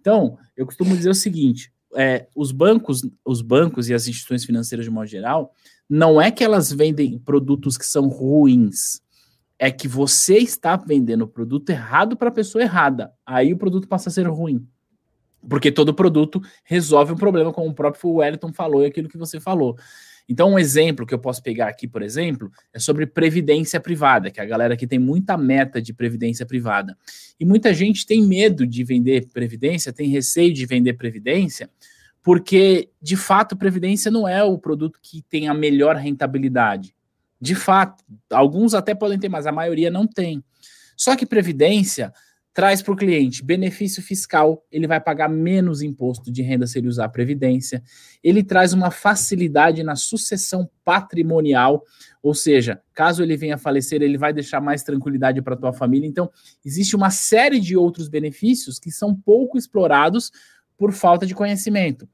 Então, 0.01 0.39
eu 0.57 0.65
costumo 0.65 0.97
dizer 0.97 1.11
o 1.11 1.15
seguinte: 1.15 1.73
é, 1.97 2.29
os 2.37 2.53
bancos, 2.53 3.03
os 3.24 3.43
bancos 3.43 3.89
e 3.89 3.95
as 3.95 4.07
instituições 4.07 4.45
financeiras 4.45 4.85
de 4.87 4.93
modo 4.93 5.09
geral, 5.09 5.53
não 5.91 6.20
é 6.20 6.31
que 6.31 6.45
elas 6.45 6.73
vendem 6.73 7.19
produtos 7.19 7.77
que 7.77 7.85
são 7.85 8.07
ruins, 8.07 9.03
é 9.59 9.73
que 9.73 9.89
você 9.89 10.37
está 10.37 10.77
vendendo 10.77 11.23
o 11.23 11.29
produto 11.29 11.69
errado 11.70 12.16
para 12.16 12.29
a 12.29 12.33
pessoa 12.33 12.62
errada. 12.62 13.12
Aí 13.27 13.53
o 13.53 13.59
produto 13.59 13.89
passa 13.89 14.09
a 14.09 14.12
ser 14.12 14.29
ruim. 14.29 14.65
Porque 15.51 15.73
todo 15.73 15.93
produto 15.93 16.41
resolve 16.62 17.12
um 17.12 17.16
problema, 17.16 17.53
como 17.53 17.69
o 17.69 17.74
próprio 17.74 18.09
Wellington 18.09 18.53
falou 18.53 18.85
e 18.85 18.87
aquilo 18.87 19.09
que 19.09 19.19
você 19.19 19.41
falou. 19.41 19.77
Então, 20.28 20.53
um 20.53 20.59
exemplo 20.59 21.07
que 21.07 21.12
eu 21.12 21.19
posso 21.19 21.43
pegar 21.43 21.69
aqui, 21.69 21.86
por 21.86 22.03
exemplo, 22.03 22.51
é 22.73 22.78
sobre 22.78 23.07
previdência 23.07 23.81
privada, 23.81 24.31
que 24.31 24.40
a 24.40 24.44
galera 24.44 24.77
que 24.77 24.86
tem 24.86 24.99
muita 24.99 25.36
meta 25.36 25.81
de 25.81 25.93
previdência 25.93 26.47
privada. 26.47 26.97
E 27.39 27.44
muita 27.44 27.74
gente 27.74 28.07
tem 28.07 28.23
medo 28.23 28.66
de 28.66 28.85
vender 28.85 29.28
previdência, 29.32 29.93
tem 29.93 30.09
receio 30.09 30.53
de 30.53 30.65
vender 30.65 30.94
previdência, 30.94 31.69
porque, 32.23 32.89
de 33.01 33.16
fato, 33.16 33.57
previdência 33.57 34.11
não 34.11 34.28
é 34.28 34.44
o 34.44 34.57
produto 34.57 34.99
que 35.03 35.23
tem 35.23 35.49
a 35.49 35.55
melhor 35.55 35.97
rentabilidade. 35.97 36.94
De 37.40 37.57
fato, 37.57 38.05
alguns 38.31 38.74
até 38.74 38.94
podem 38.94 39.19
ter, 39.19 39.28
mas 39.28 39.47
a 39.47 39.53
maioria 39.53 39.90
não 39.90 40.07
tem. 40.07 40.43
Só 40.97 41.16
que 41.16 41.27
previdência 41.27 42.12
traz 42.55 42.83
para 42.83 42.93
o 42.93 42.97
cliente 42.97 43.43
benefício 43.45 44.03
fiscal, 44.03 44.65
ele 44.70 44.87
vai 44.87 45.01
pagar 45.01 45.29
menos 45.29 45.81
imposto 45.81 46.31
de 46.31 46.43
renda 46.43 46.66
se 46.66 46.79
ele 46.79 46.89
usar 46.89 47.07
a 47.07 47.09
previdência. 47.09 47.83
Ele 48.23 48.43
traz 48.43 48.73
uma 48.73 48.91
facilidade 48.91 49.83
na 49.83 49.97
sucessão 49.97 50.69
patrimonial, 50.85 51.83
ou 52.23 52.35
seja, 52.35 52.81
caso 52.93 53.23
ele 53.23 53.37
venha 53.37 53.55
a 53.55 53.59
falecer, 53.59 54.03
ele 54.03 54.19
vai 54.19 54.33
deixar 54.33 54.61
mais 54.61 54.83
tranquilidade 54.83 55.41
para 55.41 55.55
a 55.55 55.57
tua 55.57 55.73
família. 55.73 56.07
Então, 56.07 56.31
existe 56.65 56.95
uma 56.95 57.11
série 57.11 57.59
de 57.59 57.77
outros 57.77 58.09
benefícios 58.09 58.79
que 58.79 58.91
são 58.91 59.15
pouco 59.15 59.57
explorados 59.57 60.31
por 60.77 60.93
falta 60.93 61.27
de 61.27 61.35
conhecimento. 61.35 62.09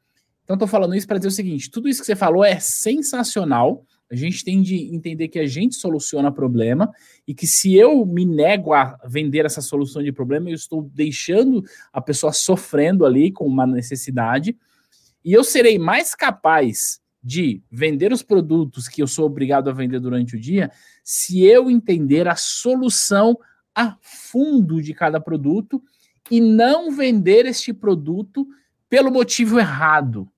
Então, 0.44 0.55
estou 0.55 0.69
falando 0.69 0.94
isso 0.94 1.06
para 1.06 1.19
dizer 1.19 1.28
o 1.28 1.32
seguinte: 1.32 1.70
tudo 1.70 1.89
isso 1.89 2.01
que 2.01 2.06
você 2.06 2.16
falou 2.16 2.44
é 2.44 2.59
sensacional. 2.60 3.85
A 4.10 4.16
gente 4.16 4.43
tem 4.43 4.62
de 4.62 4.94
entender 4.94 5.28
que 5.28 5.39
a 5.39 5.47
gente 5.47 5.74
soluciona 5.74 6.32
problema 6.32 6.90
e 7.26 7.35
que 7.35 7.47
se 7.47 7.74
eu 7.74 8.06
me 8.06 8.24
nego 8.24 8.72
a 8.72 8.98
vender 9.06 9.44
essa 9.44 9.60
solução 9.60 10.02
de 10.02 10.12
problema, 10.12 10.48
eu 10.48 10.55
estou 10.55 10.82
deixando 10.94 11.62
a 11.93 12.01
pessoa 12.01 12.32
sofrendo 12.32 13.05
ali 13.05 13.30
com 13.30 13.47
uma 13.47 13.66
necessidade 13.66 14.56
e 15.24 15.32
eu 15.32 15.44
serei 15.44 15.78
mais 15.78 16.14
capaz 16.14 17.01
de 17.22 17.62
vender 17.70 18.12
os 18.12 18.22
produtos 18.22 18.89
que 18.89 19.02
eu 19.02 19.06
sou 19.06 19.26
obrigado 19.26 19.68
a 19.68 19.72
vender 19.72 20.01
durante 20.01 20.36
o 20.36 20.40
dia 20.40 20.70
se 21.05 21.43
eu 21.44 21.70
entender 21.70 22.28
a 22.28 22.36
solução 22.36 23.39
a 23.74 23.97
fundo 24.01 24.80
de 24.80 24.94
cada 24.94 25.20
produto 25.20 25.82
e 26.30 26.40
não 26.40 26.90
vender 26.90 27.47
este 27.47 27.72
produto 27.72 28.47
pelo 28.89 29.10
motivo 29.10 29.59
errado. 29.59 30.28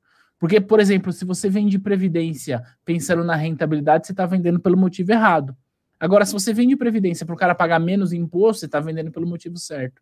Porque, 0.41 0.59
por 0.59 0.81
exemplo, 0.81 1.13
se 1.13 1.23
você 1.27 1.51
vende 1.51 1.79
previdência 1.79 2.63
pensando 2.83 3.23
na 3.23 3.37
rentabilidade, 3.37 4.07
você 4.07 4.13
está 4.15 4.25
vendendo 4.25 4.59
pelo 4.59 4.77
motivo 4.77 5.13
errado. 5.13 5.55
Agora, 6.01 6.25
se 6.25 6.33
você 6.33 6.55
vende 6.55 6.75
previdência 6.77 7.27
para 7.27 7.35
o 7.35 7.39
cara 7.39 7.55
pagar 7.55 7.79
menos 7.79 8.11
imposto, 8.11 8.61
você 8.61 8.67
está 8.67 8.81
vendendo 8.81 9.13
pelo 9.13 9.27
motivo 9.27 9.59
certo. 9.59 10.01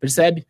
Percebe? 0.00 0.46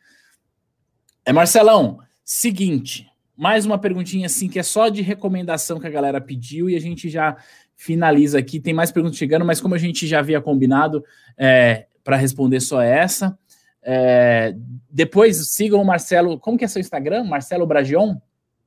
É 1.26 1.32
Marcelão, 1.32 1.98
seguinte, 2.24 3.08
mais 3.36 3.66
uma 3.66 3.76
perguntinha 3.76 4.26
assim 4.26 4.48
que 4.48 4.60
é 4.60 4.62
só 4.62 4.88
de 4.88 5.02
recomendação 5.02 5.80
que 5.80 5.86
a 5.88 5.90
galera 5.90 6.20
pediu 6.20 6.70
e 6.70 6.76
a 6.76 6.80
gente 6.80 7.08
já 7.08 7.36
finaliza 7.76 8.38
aqui. 8.38 8.60
Tem 8.60 8.72
mais 8.72 8.92
perguntas 8.92 9.18
chegando, 9.18 9.44
mas 9.44 9.60
como 9.60 9.74
a 9.74 9.78
gente 9.78 10.06
já 10.06 10.20
havia 10.20 10.40
combinado 10.40 11.04
é, 11.36 11.86
para 12.04 12.16
responder 12.16 12.60
só 12.60 12.80
essa. 12.80 13.36
É, 13.82 14.54
depois 14.88 15.50
sigam 15.50 15.82
o 15.82 15.84
Marcelo. 15.84 16.38
Como 16.38 16.56
que 16.56 16.64
é 16.64 16.68
seu 16.68 16.78
Instagram? 16.78 17.24
Marcelo 17.24 17.66
Bragion? 17.66 18.14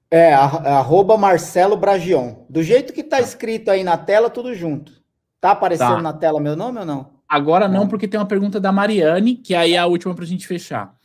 É, 0.09 0.33
arroba 0.33 1.17
Marcelo 1.17 1.75
Bragion. 1.75 2.45
Do 2.49 2.63
jeito 2.63 2.93
que 2.93 3.03
tá 3.03 3.19
escrito 3.19 3.69
aí 3.69 3.83
na 3.83 3.97
tela, 3.97 4.29
tudo 4.29 4.53
junto. 4.55 4.93
Tá 5.39 5.51
aparecendo 5.51 5.97
tá. 5.97 6.01
na 6.01 6.13
tela 6.13 6.39
meu 6.39 6.55
nome 6.55 6.79
ou 6.79 6.85
não? 6.85 7.17
Agora 7.27 7.67
não, 7.67 7.87
porque 7.87 8.07
tem 8.07 8.19
uma 8.19 8.25
pergunta 8.25 8.59
da 8.59 8.71
Mariane, 8.71 9.35
que 9.35 9.53
aí 9.53 9.73
é 9.73 9.77
a 9.77 9.85
última 9.85 10.15
para 10.15 10.23
a 10.23 10.27
gente 10.27 10.47
fechar. 10.47 10.95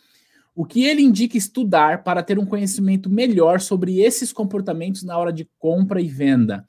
O 0.55 0.65
que 0.65 0.85
ele 0.85 1.03
indica 1.03 1.37
estudar 1.37 2.05
para 2.05 2.23
ter 2.23 2.39
um 2.39 2.47
conhecimento 2.47 3.11
melhor 3.11 3.61
sobre 3.61 4.01
esses 4.01 4.33
comportamentos 4.33 5.03
na 5.03 5.19
hora 5.19 5.33
de 5.33 5.49
compra 5.59 6.01
e 6.01 6.07
venda? 6.07 6.65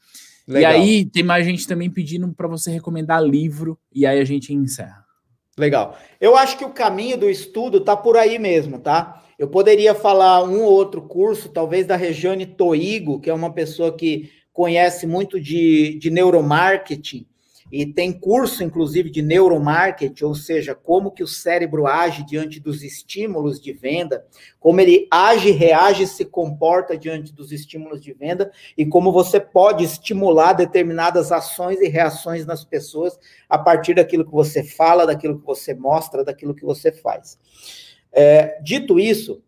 Legal. 0.48 0.72
E 0.72 0.76
aí 0.76 1.06
tem 1.06 1.24
mais 1.24 1.46
gente 1.46 1.68
também 1.68 1.90
pedindo 1.90 2.28
para 2.34 2.48
você 2.48 2.72
recomendar 2.72 3.24
livro, 3.24 3.78
e 3.94 4.06
aí 4.06 4.20
a 4.20 4.26
gente 4.26 4.54
encerra. 4.54 5.04
Legal. 5.58 5.98
Eu 6.20 6.36
acho 6.36 6.58
que 6.58 6.66
o 6.66 6.72
caminho 6.72 7.18
do 7.18 7.30
estudo 7.30 7.80
tá 7.82 7.96
por 7.96 8.18
aí 8.18 8.40
mesmo, 8.40 8.80
tá? 8.80 9.23
Eu 9.44 9.49
poderia 9.49 9.94
falar 9.94 10.41
um 10.41 10.61
ou 10.61 10.72
outro 10.72 11.02
curso, 11.02 11.49
talvez 11.49 11.86
da 11.86 11.98
Regiane 11.98 12.45
Toigo, 12.45 13.20
que 13.20 13.30
é 13.30 13.34
uma 13.34 13.52
pessoa 13.52 13.94
que 13.94 14.32
conhece 14.53 15.06
muito 15.06 15.38
de, 15.38 15.99
de 15.99 16.10
neuromarketing 16.10 17.28
e 17.70 17.86
tem 17.86 18.14
curso, 18.14 18.64
inclusive, 18.64 19.10
de 19.10 19.22
neuromarketing, 19.22 20.24
ou 20.24 20.34
seja, 20.34 20.74
como 20.74 21.11
que 21.11 21.22
o 21.22 21.28
cérebro 21.28 21.86
age 21.86 22.24
diante 22.24 22.57
dos 22.57 22.84
estímulos 22.84 23.60
de 23.60 23.74
venda, 23.74 24.26
como 24.61 24.80
ele 24.80 25.10
age, 25.11 25.52
reage 25.52 26.03
e 26.03 26.07
se 26.07 26.24
comporta 26.24 26.98
diante 26.98 27.34
dos 27.34 27.52
estímulos 27.52 28.02
de 28.02 28.14
venda 28.14 28.49
e 28.78 28.86
como 28.86 29.11
você 29.11 29.41
pode 29.41 29.84
estimular 29.84 30.53
determinadas 30.53 31.34
ações 31.34 31.82
e 31.82 31.90
reações 31.90 32.45
nas 32.45 32.64
pessoas 32.64 33.20
a 33.49 33.57
partir 33.57 33.95
daquilo 33.95 34.24
que 34.24 34.32
você 34.32 34.64
fala, 34.64 35.06
daquilo 35.06 35.38
que 35.38 35.45
você 35.45 35.74
mostra, 35.74 36.24
daquilo 36.24 36.56
que 36.56 36.64
você 36.64 36.94
faz. 36.94 37.38
É, 38.14 38.60
dito 38.61 38.99
isso, 38.99 39.41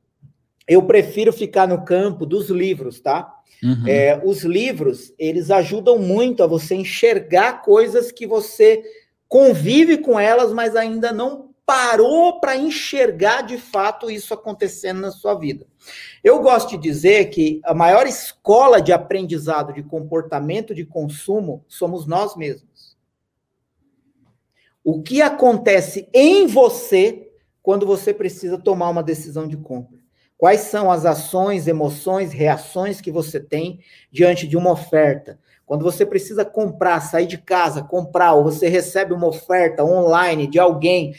eu 0.68 0.84
prefiro 0.84 1.32
ficar 1.32 1.68
no 1.68 1.86
campo 1.86 2.26
dos 2.26 2.50
livros, 2.50 3.00
tá? 3.00 3.32
Uhum. 3.64 3.88
É, 3.88 4.20
os 4.24 4.44
livros, 4.44 5.14
eles 5.18 5.52
ajudam 5.52 5.98
muito 6.00 6.44
a 6.44 6.48
você 6.48 6.76
enxergar 6.76 7.62
coisas 7.62 8.12
que 8.12 8.26
você 8.28 8.84
convive 9.28 10.00
com 10.00 10.20
elas, 10.20 10.52
mas 10.52 10.76
ainda 10.76 11.12
não 11.12 11.50
parou 11.66 12.40
para 12.40 12.56
enxergar 12.56 13.42
de 13.42 13.58
fato 13.58 14.10
isso 14.10 14.34
acontecendo 14.34 15.02
na 15.02 15.12
sua 15.12 15.34
vida. 15.34 15.66
Eu 16.24 16.42
gosto 16.42 16.72
de 16.72 16.78
dizer 16.78 17.30
que 17.30 17.60
a 17.64 17.74
maior 17.74 18.06
escola 18.06 18.82
de 18.82 18.94
aprendizado 18.94 19.74
de 19.74 19.82
comportamento 19.82 20.76
de 20.76 20.86
consumo 20.86 21.66
somos 21.68 22.06
nós 22.06 22.36
mesmos. 22.36 22.96
O 24.84 25.02
que 25.02 25.22
acontece 25.22 26.08
em 26.14 26.46
você 26.46 27.25
quando 27.66 27.84
você 27.84 28.14
precisa 28.14 28.60
tomar 28.60 28.90
uma 28.90 29.02
decisão 29.02 29.48
de 29.48 29.58
compra? 29.58 29.98
Quais 30.38 30.62
são 30.62 30.92
as 30.92 31.04
ações, 31.04 31.68
emoções, 31.68 32.32
reações 32.32 33.02
que 33.02 33.12
você 33.12 33.40
tem 33.40 33.80
diante 34.12 34.48
de 34.48 34.56
uma 34.56 34.74
oferta? 34.74 35.40
Quando 35.66 35.82
você 35.82 36.06
precisa 36.06 36.46
comprar, 36.46 37.00
sair 37.00 37.26
de 37.26 37.40
casa, 37.40 37.82
comprar, 37.82 38.34
ou 38.34 38.44
você 38.44 38.68
recebe 38.70 39.16
uma 39.16 39.26
oferta 39.26 39.84
online 39.84 40.46
de 40.46 40.60
alguém, 40.60 41.16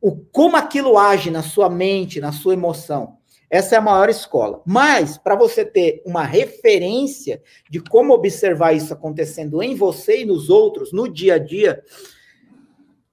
o 0.00 0.16
como 0.16 0.56
aquilo 0.56 0.98
age 0.98 1.30
na 1.30 1.44
sua 1.44 1.70
mente, 1.70 2.20
na 2.20 2.32
sua 2.32 2.54
emoção. 2.54 3.18
Essa 3.48 3.76
é 3.76 3.78
a 3.78 3.80
maior 3.80 4.10
escola. 4.10 4.60
Mas, 4.66 5.16
para 5.16 5.36
você 5.36 5.64
ter 5.64 6.02
uma 6.04 6.24
referência 6.24 7.40
de 7.70 7.78
como 7.78 8.12
observar 8.12 8.72
isso 8.72 8.92
acontecendo 8.92 9.62
em 9.62 9.76
você 9.76 10.22
e 10.22 10.24
nos 10.24 10.50
outros, 10.50 10.92
no 10.92 11.06
dia 11.06 11.34
a 11.34 11.38
dia, 11.38 11.80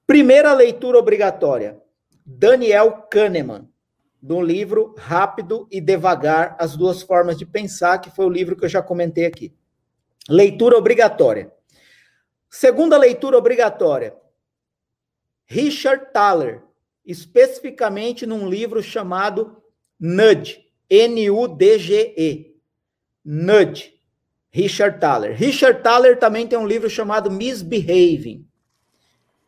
primeira 0.07 0.51
leitura 0.53 0.97
obrigatória: 0.97 1.82
Daniel 2.25 3.07
Kahneman, 3.09 3.69
do 4.21 4.41
livro 4.41 4.95
Rápido 4.97 5.67
e 5.69 5.81
Devagar, 5.81 6.55
As 6.59 6.77
Duas 6.77 7.01
Formas 7.01 7.37
de 7.37 7.45
Pensar, 7.45 7.99
que 7.99 8.09
foi 8.09 8.25
o 8.25 8.29
livro 8.29 8.55
que 8.55 8.63
eu 8.63 8.69
já 8.69 8.81
comentei 8.81 9.25
aqui. 9.25 9.53
Leitura 10.29 10.77
obrigatória. 10.77 11.51
Segunda 12.49 12.97
leitura 12.97 13.37
obrigatória. 13.37 14.15
Richard 15.45 16.13
Thaler, 16.13 16.63
especificamente 17.05 18.25
num 18.25 18.47
livro 18.47 18.81
chamado 18.81 19.61
Nudge, 19.99 20.65
N-U-D-G-E. 20.89 22.55
Nudge. 23.25 23.93
Richard 24.53 24.99
Thaler. 24.99 25.35
Richard 25.35 25.81
Thaler 25.81 26.19
também 26.19 26.47
tem 26.47 26.59
um 26.59 26.67
livro 26.67 26.87
chamado 26.87 27.31
Misbehaving, 27.31 28.47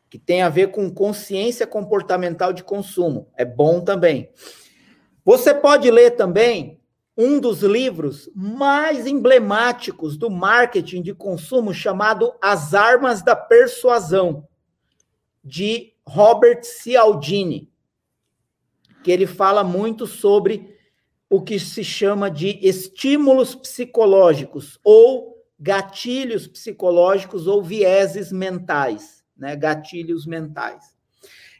que 0.10 0.20
tem 0.20 0.42
a 0.42 0.50
ver 0.50 0.72
com 0.72 0.94
consciência 0.94 1.66
comportamental 1.66 2.54
de 2.54 2.64
consumo. 2.64 3.28
É 3.36 3.44
bom 3.44 3.82
também. 3.82 4.30
Você 5.24 5.54
pode 5.54 5.90
ler 5.90 6.12
também 6.12 6.80
um 7.18 7.40
dos 7.40 7.62
livros 7.62 8.30
mais 8.36 9.08
emblemáticos 9.08 10.18
do 10.18 10.30
marketing 10.30 11.02
de 11.02 11.14
consumo 11.14 11.74
chamado 11.74 12.34
As 12.42 12.74
Armas 12.74 13.22
da 13.24 13.36
Persuasão, 13.36 14.48
de 15.44 15.94
Robert 16.06 16.64
Cialdini, 16.64 17.72
que 19.04 19.12
ele 19.12 19.26
fala 19.26 19.64
muito 19.64 20.06
sobre 20.06 20.76
o 21.30 21.42
que 21.42 21.60
se 21.60 21.84
chama 21.84 22.30
de 22.30 22.60
estímulos 22.62 23.56
psicológicos 23.56 24.80
ou 24.84 25.36
gatilhos 25.60 26.48
psicológicos 26.48 27.48
ou 27.48 27.64
vieses 27.64 28.32
mentais, 28.32 29.15
né? 29.38 29.56
Gatilhos 29.56 30.26
mentais. 30.26 30.94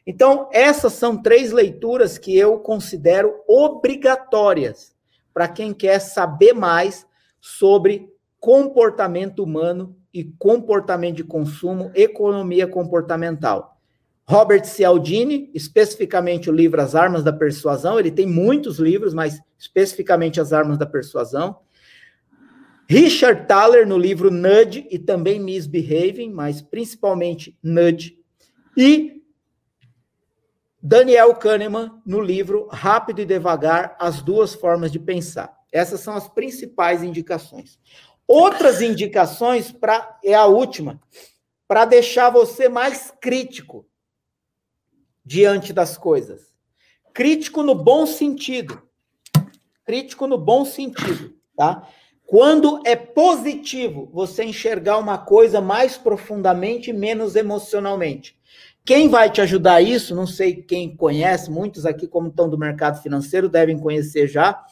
Então, 0.06 0.50
essas 0.52 0.94
são 0.94 1.22
três 1.22 1.52
leituras 1.52 2.18
que 2.18 2.38
eu 2.38 2.60
considero 2.60 3.34
obrigatórias 3.48 4.94
para 5.34 5.48
quem 5.48 5.74
quer 5.74 6.00
saber 6.00 6.54
mais 6.54 7.06
sobre 7.42 8.08
comportamento 8.40 9.44
humano 9.44 9.98
e 10.14 10.24
comportamento 10.24 11.18
de 11.18 11.24
consumo, 11.24 11.92
economia 11.96 12.68
comportamental. 12.68 13.76
Robert 14.28 14.66
Cialdini, 14.66 15.52
especificamente 15.54 16.50
o 16.50 16.54
livro 16.54 16.82
As 16.82 16.96
Armas 16.96 17.24
da 17.24 17.34
Persuasão, 17.34 18.00
ele 18.00 18.12
tem 18.12 18.26
muitos 18.26 18.80
livros, 18.80 19.14
mas 19.14 19.40
especificamente 19.58 20.40
As 20.40 20.54
Armas 20.54 20.78
da 20.78 20.86
Persuasão. 20.86 21.58
Richard 22.88 23.48
Thaler 23.48 23.88
no 23.88 23.98
livro 23.98 24.30
Nudge 24.30 24.88
e 24.92 25.00
também 25.00 25.40
Misbehaving, 25.40 26.32
mas 26.32 26.62
principalmente 26.62 27.58
Nudge. 27.62 28.20
E 28.78 29.24
Daniel 30.82 31.34
Kahneman 31.36 32.00
no 32.06 32.22
livro 32.22 32.68
Rápido 32.68 33.22
e 33.22 33.26
Devagar: 33.26 33.96
As 34.00 34.22
Duas 34.22 34.54
Formas 34.54 34.92
de 34.92 35.00
Pensar. 35.00 35.56
Essas 35.72 36.02
são 36.02 36.16
as 36.16 36.30
principais 36.30 37.02
indicações. 37.02 37.80
Outras 38.28 38.82
indicações 38.82 39.72
para 39.72 40.20
é 40.24 40.34
a 40.34 40.46
última, 40.46 41.02
para 41.68 41.86
deixar 41.86 42.30
você 42.30 42.70
mais 42.70 43.12
crítico 43.20 43.88
diante 45.24 45.74
das 45.74 45.98
coisas. 45.98 46.54
Crítico 47.14 47.64
no 47.64 47.74
bom 47.74 48.06
sentido. 48.06 48.82
Crítico 49.84 50.28
no 50.28 50.38
bom 50.38 50.66
sentido, 50.66 51.36
tá? 51.56 51.88
Quando 52.26 52.82
é 52.86 52.96
positivo 52.96 54.10
você 54.12 54.44
enxergar 54.44 54.98
uma 54.98 55.18
coisa 55.18 55.62
mais 55.62 55.96
profundamente 55.96 56.92
menos 56.92 57.36
emocionalmente. 57.36 58.36
Quem 58.84 59.08
vai 59.10 59.32
te 59.32 59.42
ajudar 59.42 59.82
isso, 59.82 60.16
não 60.16 60.28
sei 60.28 60.56
quem 60.56 60.96
conhece, 60.96 61.50
muitos 61.50 61.86
aqui, 61.86 62.08
como 62.08 62.28
estão 62.28 62.50
do 62.50 62.58
mercado 62.58 63.02
financeiro, 63.02 63.50
devem 63.50 63.80
conhecer 63.80 64.28
já, 64.28 64.64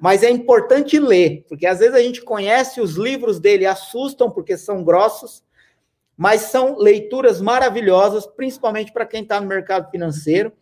mas 0.00 0.22
é 0.22 0.30
importante 0.30 0.98
ler, 1.00 1.44
porque 1.48 1.66
às 1.66 1.78
vezes 1.78 1.94
a 1.94 2.02
gente 2.02 2.22
conhece 2.22 2.80
os 2.80 2.94
livros 2.94 3.40
dele, 3.40 3.66
assustam 3.66 4.30
porque 4.30 4.56
são 4.56 4.84
grossos, 4.84 5.42
mas 6.16 6.42
são 6.42 6.76
leituras 6.76 7.40
maravilhosas, 7.40 8.26
principalmente 8.26 8.92
para 8.92 9.06
quem 9.06 9.22
está 9.22 9.40
no 9.40 9.46
mercado 9.46 9.90
financeiro. 9.90 10.52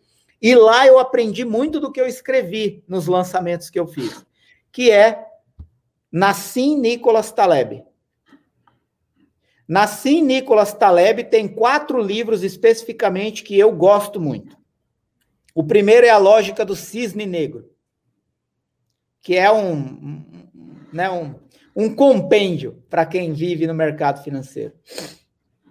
E 0.41 0.53
lá 0.53 0.85
eu 0.85 0.99
aprendi 0.99 1.45
muito 1.45 1.79
do 1.79 1.91
que 1.91 1.99
eu 1.99 2.07
escrevi 2.07 2.83
nos 2.87 3.07
lançamentos 3.07 3.69
que 3.69 3.79
eu 3.79 3.87
fiz, 3.87 4.25
que 4.71 4.91
é 4.91 5.25
Nassim 6.15 6.77
Nicolas 6.79 7.29
Taleb. 7.29 7.83
Nassim 9.67 10.21
Nicolas 10.21 10.73
Taleb 10.73 11.25
tem 11.25 11.45
quatro 11.45 12.01
livros 12.01 12.41
especificamente 12.41 13.43
que 13.43 13.59
eu 13.59 13.69
gosto 13.73 14.17
muito. 14.17 14.57
O 15.53 15.61
primeiro 15.61 16.07
é 16.07 16.09
A 16.09 16.17
Lógica 16.17 16.63
do 16.63 16.73
Cisne 16.73 17.25
Negro, 17.25 17.69
que 19.21 19.35
é 19.35 19.51
um, 19.51 20.23
né, 20.93 21.11
um, 21.11 21.35
um 21.75 21.93
compêndio 21.93 22.81
para 22.89 23.05
quem 23.05 23.33
vive 23.33 23.67
no 23.67 23.73
mercado 23.73 24.23
financeiro. 24.23 24.71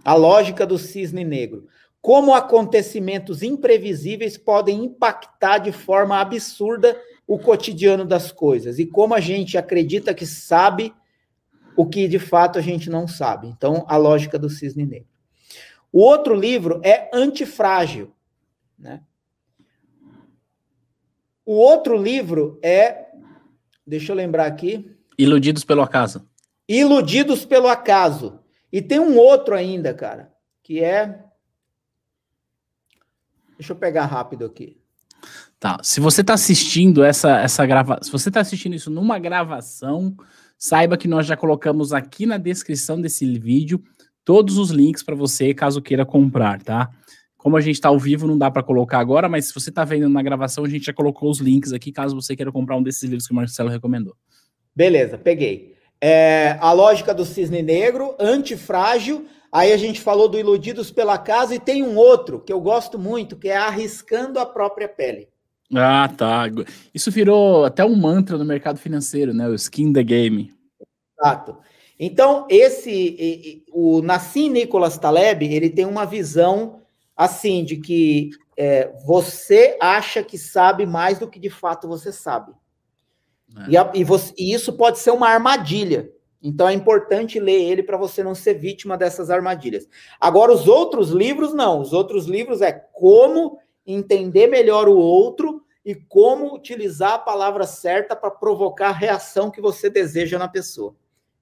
A 0.04 0.12
Lógica 0.12 0.66
do 0.66 0.76
Cisne 0.76 1.24
Negro. 1.24 1.68
Como 2.02 2.34
acontecimentos 2.34 3.42
imprevisíveis 3.42 4.36
podem 4.36 4.84
impactar 4.84 5.56
de 5.56 5.72
forma 5.72 6.20
absurda 6.20 6.94
o 7.26 7.38
cotidiano 7.38 8.04
das 8.04 8.30
coisas 8.30 8.78
e 8.78 8.86
como 8.86 9.14
a 9.14 9.20
gente 9.20 9.56
acredita 9.56 10.14
que 10.14 10.26
sabe 10.26 10.94
o 11.76 11.86
que 11.86 12.06
de 12.06 12.18
fato 12.18 12.58
a 12.58 12.62
gente 12.62 12.88
não 12.88 13.08
sabe. 13.08 13.48
Então, 13.48 13.84
a 13.88 13.96
lógica 13.96 14.38
do 14.38 14.48
cisne 14.48 14.84
negro. 14.84 15.08
O 15.92 16.00
outro 16.00 16.34
livro 16.34 16.80
é 16.84 17.10
Antifrágil. 17.12 18.12
Né? 18.78 19.02
O 21.44 21.54
outro 21.54 21.96
livro 21.96 22.58
é. 22.62 23.06
Deixa 23.86 24.12
eu 24.12 24.16
lembrar 24.16 24.46
aqui. 24.46 24.96
Iludidos 25.16 25.64
pelo 25.64 25.82
Acaso. 25.82 26.28
Iludidos 26.68 27.44
pelo 27.44 27.68
Acaso. 27.68 28.40
E 28.72 28.82
tem 28.82 28.98
um 28.98 29.16
outro 29.16 29.54
ainda, 29.54 29.94
cara, 29.94 30.32
que 30.62 30.82
é. 30.82 31.22
Deixa 33.56 33.72
eu 33.72 33.76
pegar 33.76 34.06
rápido 34.06 34.44
aqui. 34.44 34.83
Tá. 35.64 35.78
Se 35.82 35.98
você 35.98 36.20
está 36.20 36.34
assistindo 36.34 37.02
essa, 37.02 37.40
essa 37.40 37.64
gravação. 37.64 38.02
Se 38.02 38.12
você 38.12 38.28
está 38.28 38.40
assistindo 38.40 38.74
isso 38.74 38.90
numa 38.90 39.18
gravação 39.18 40.14
Saiba 40.58 40.96
que 40.96 41.08
nós 41.08 41.26
já 41.26 41.36
colocamos 41.36 41.92
aqui 41.92 42.26
na 42.26 42.38
descrição 42.38 43.00
desse 43.00 43.26
vídeo 43.38 43.82
todos 44.24 44.56
os 44.56 44.70
links 44.70 45.02
para 45.02 45.14
você, 45.14 45.52
caso 45.52 45.82
queira 45.82 46.06
comprar, 46.06 46.62
tá? 46.62 46.88
Como 47.36 47.56
a 47.56 47.60
gente 47.60 47.74
está 47.74 47.90
ao 47.90 47.98
vivo, 47.98 48.26
não 48.26 48.38
dá 48.38 48.50
para 48.50 48.62
colocar 48.62 48.98
agora, 48.98 49.28
mas 49.28 49.46
se 49.46 49.54
você 49.54 49.68
está 49.68 49.84
vendo 49.84 50.08
na 50.08 50.22
gravação, 50.22 50.64
a 50.64 50.68
gente 50.68 50.86
já 50.86 50.92
colocou 50.94 51.30
os 51.30 51.38
links 51.40 51.72
aqui, 51.72 51.92
caso 51.92 52.14
você 52.14 52.34
queira 52.34 52.50
comprar 52.50 52.76
um 52.76 52.82
desses 52.82 53.02
livros 53.02 53.26
que 53.26 53.34
o 53.34 53.36
Marcelo 53.36 53.68
recomendou. 53.68 54.16
Beleza, 54.74 55.18
peguei. 55.18 55.74
É, 56.00 56.56
a 56.60 56.72
lógica 56.72 57.12
do 57.12 57.26
cisne 57.26 57.62
negro, 57.62 58.14
antifrágil. 58.18 59.26
Aí 59.52 59.72
a 59.72 59.76
gente 59.76 60.00
falou 60.00 60.28
do 60.28 60.38
Iludidos 60.38 60.90
pela 60.90 61.18
Casa 61.18 61.54
e 61.54 61.60
tem 61.60 61.82
um 61.82 61.96
outro 61.96 62.40
que 62.40 62.52
eu 62.52 62.60
gosto 62.60 62.98
muito, 62.98 63.36
que 63.36 63.48
é 63.48 63.56
Arriscando 63.56 64.38
a 64.38 64.46
Própria 64.46 64.88
Pele. 64.88 65.28
Ah, 65.72 66.08
tá. 66.08 66.44
Isso 66.92 67.10
virou 67.10 67.64
até 67.64 67.84
um 67.84 67.96
mantra 67.96 68.36
no 68.36 68.44
mercado 68.44 68.78
financeiro, 68.78 69.32
né? 69.32 69.48
O 69.48 69.54
skin 69.54 69.92
the 69.92 70.02
game. 70.02 70.52
Exato. 71.18 71.56
Então, 71.98 72.46
esse, 72.50 73.64
o 73.72 74.02
Nassim 74.02 74.50
Nicolas 74.50 74.98
Taleb, 74.98 75.44
ele 75.44 75.70
tem 75.70 75.84
uma 75.84 76.04
visão 76.04 76.82
assim 77.16 77.64
de 77.64 77.76
que 77.76 78.30
é, 78.56 78.92
você 79.06 79.76
acha 79.80 80.22
que 80.22 80.36
sabe 80.36 80.86
mais 80.86 81.18
do 81.18 81.28
que 81.28 81.38
de 81.38 81.50
fato 81.50 81.88
você 81.88 82.12
sabe. 82.12 82.52
É. 83.56 83.70
E, 83.70 83.76
a, 83.76 83.90
e, 83.94 84.04
você, 84.04 84.34
e 84.36 84.52
isso 84.52 84.72
pode 84.72 84.98
ser 84.98 85.12
uma 85.12 85.28
armadilha. 85.28 86.10
Então 86.42 86.68
é 86.68 86.74
importante 86.74 87.40
ler 87.40 87.62
ele 87.62 87.82
para 87.82 87.96
você 87.96 88.22
não 88.22 88.34
ser 88.34 88.54
vítima 88.54 88.98
dessas 88.98 89.30
armadilhas. 89.30 89.88
Agora, 90.20 90.52
os 90.52 90.68
outros 90.68 91.10
livros, 91.10 91.54
não. 91.54 91.80
Os 91.80 91.92
outros 91.92 92.26
livros 92.26 92.60
é 92.60 92.72
como 92.92 93.58
entender 93.86 94.46
melhor 94.46 94.88
o 94.88 94.96
outro 94.96 95.64
e 95.84 95.94
como 95.94 96.54
utilizar 96.54 97.14
a 97.14 97.18
palavra 97.18 97.66
certa 97.66 98.16
para 98.16 98.30
provocar 98.30 98.88
a 98.88 98.92
reação 98.92 99.50
que 99.50 99.60
você 99.60 99.90
deseja 99.90 100.38
na 100.38 100.48
pessoa. 100.48 100.94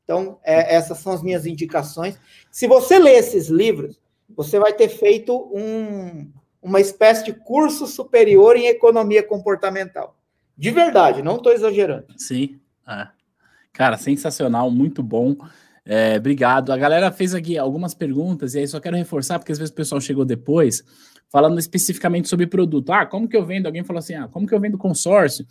Então, 0.03 0.39
é, 0.43 0.75
essas 0.75 0.99
são 0.99 1.13
as 1.13 1.23
minhas 1.23 1.47
indicações. 1.47 2.19
Se 2.51 2.67
você 2.67 2.99
ler 2.99 3.19
esses 3.19 3.49
livros, 3.49 4.01
você 4.29 4.59
vai 4.59 4.73
ter 4.73 4.89
feito 4.89 5.35
um, 5.55 6.31
uma 6.61 6.81
espécie 6.81 7.25
de 7.25 7.33
curso 7.33 7.87
superior 7.87 8.57
em 8.57 8.67
economia 8.67 9.23
comportamental. 9.23 10.17
De 10.57 10.71
verdade, 10.71 11.23
não 11.23 11.37
estou 11.37 11.53
exagerando. 11.53 12.07
Sim. 12.17 12.61
É. 12.89 13.09
Cara, 13.73 13.97
sensacional, 13.97 14.71
muito 14.71 15.03
bom. 15.03 15.37
É, 15.85 16.17
obrigado. 16.17 16.73
A 16.73 16.77
galera 16.77 17.11
fez 17.11 17.35
aqui 17.35 17.57
algumas 17.57 17.95
perguntas, 17.95 18.55
e 18.55 18.59
aí 18.59 18.69
só 18.69 18.79
quero 18.79 18.97
reforçar, 18.97 19.39
porque 19.39 19.53
às 19.53 19.59
vezes 19.59 19.73
o 19.73 19.77
pessoal 19.77 20.01
chegou 20.01 20.25
depois, 20.25 20.85
falando 21.33 21.59
especificamente 21.59 22.29
sobre 22.29 22.47
produto. 22.47 22.93
Ah, 22.93 23.07
como 23.07 23.27
que 23.27 23.37
eu 23.37 23.45
vendo? 23.45 23.67
Alguém 23.67 23.83
falou 23.83 23.99
assim: 23.99 24.15
ah, 24.15 24.29
como 24.29 24.47
que 24.47 24.55
eu 24.55 24.61
vendo 24.61 24.77
consórcio? 24.77 25.47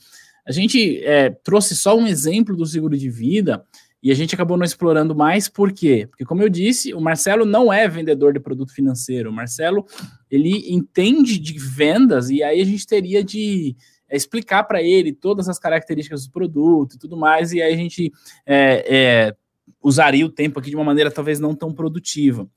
A 0.45 0.51
gente 0.51 1.03
é, 1.03 1.31
trouxe 1.31 1.75
só 1.75 1.97
um 1.97 2.05
exemplo 2.05 2.55
do 2.55 2.65
seguro 2.65 2.95
de 2.95 3.09
vida 3.09 3.65
e 4.01 4.11
a 4.11 4.15
gente 4.15 4.33
acabou 4.33 4.57
não 4.57 4.65
explorando 4.65 5.15
mais, 5.15 5.47
por 5.47 5.71
quê? 5.71 6.07
Porque, 6.09 6.25
como 6.25 6.41
eu 6.41 6.49
disse, 6.49 6.93
o 6.93 6.99
Marcelo 6.99 7.45
não 7.45 7.71
é 7.71 7.87
vendedor 7.87 8.33
de 8.33 8.39
produto 8.39 8.73
financeiro. 8.73 9.29
O 9.29 9.33
Marcelo, 9.33 9.85
ele 10.29 10.73
entende 10.73 11.37
de 11.37 11.59
vendas 11.59 12.29
e 12.29 12.41
aí 12.41 12.61
a 12.61 12.65
gente 12.65 12.85
teria 12.87 13.23
de 13.23 13.75
é, 14.07 14.15
explicar 14.15 14.63
para 14.63 14.81
ele 14.81 15.13
todas 15.13 15.47
as 15.47 15.57
características 15.57 16.25
do 16.25 16.31
produto 16.31 16.95
e 16.95 16.99
tudo 16.99 17.15
mais, 17.15 17.53
e 17.53 17.61
aí 17.61 17.73
a 17.73 17.77
gente 17.77 18.11
é, 18.45 18.85
é, 18.87 19.35
usaria 19.81 20.25
o 20.25 20.29
tempo 20.29 20.59
aqui 20.59 20.69
de 20.69 20.75
uma 20.75 20.85
maneira 20.85 21.09
talvez 21.09 21.39
não 21.39 21.55
tão 21.55 21.71
produtiva. 21.71 22.47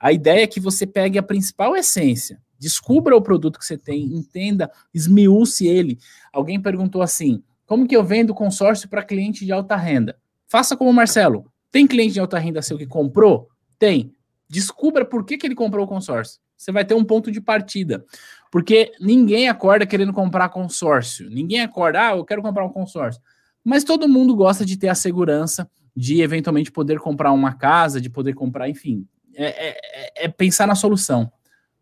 A 0.00 0.12
ideia 0.12 0.42
é 0.42 0.46
que 0.46 0.60
você 0.60 0.86
pegue 0.86 1.18
a 1.18 1.22
principal 1.22 1.76
essência, 1.76 2.40
descubra 2.64 3.14
o 3.14 3.20
produto 3.20 3.58
que 3.58 3.64
você 3.66 3.76
tem, 3.76 4.04
entenda, 4.04 4.70
esmiúce 4.94 5.66
ele. 5.66 5.98
Alguém 6.32 6.58
perguntou 6.58 7.02
assim: 7.02 7.42
como 7.66 7.86
que 7.86 7.94
eu 7.94 8.02
vendo 8.02 8.32
consórcio 8.32 8.88
para 8.88 9.04
cliente 9.04 9.44
de 9.44 9.52
alta 9.52 9.76
renda? 9.76 10.16
Faça 10.48 10.74
como 10.74 10.88
o 10.88 10.94
Marcelo. 10.94 11.44
Tem 11.70 11.86
cliente 11.86 12.14
de 12.14 12.20
alta 12.20 12.38
renda 12.38 12.62
seu 12.62 12.78
que 12.78 12.86
comprou? 12.86 13.50
Tem. 13.78 14.12
Descubra 14.48 15.04
por 15.04 15.26
que, 15.26 15.36
que 15.36 15.46
ele 15.46 15.54
comprou 15.54 15.84
o 15.84 15.88
consórcio. 15.88 16.40
Você 16.56 16.72
vai 16.72 16.86
ter 16.86 16.94
um 16.94 17.04
ponto 17.04 17.30
de 17.30 17.40
partida. 17.40 18.02
Porque 18.50 18.92
ninguém 18.98 19.48
acorda 19.48 19.84
querendo 19.84 20.12
comprar 20.12 20.48
consórcio. 20.48 21.28
Ninguém 21.28 21.60
acorda, 21.60 22.08
ah, 22.08 22.16
eu 22.16 22.24
quero 22.24 22.40
comprar 22.40 22.64
um 22.64 22.72
consórcio. 22.72 23.20
Mas 23.62 23.84
todo 23.84 24.08
mundo 24.08 24.34
gosta 24.34 24.64
de 24.64 24.78
ter 24.78 24.88
a 24.88 24.94
segurança 24.94 25.68
de 25.94 26.22
eventualmente 26.22 26.72
poder 26.72 26.98
comprar 26.98 27.32
uma 27.32 27.52
casa, 27.52 28.00
de 28.00 28.08
poder 28.08 28.32
comprar, 28.32 28.70
enfim. 28.70 29.06
É, 29.34 29.68
é, 29.68 30.24
é 30.24 30.28
pensar 30.28 30.66
na 30.66 30.74
solução. 30.74 31.30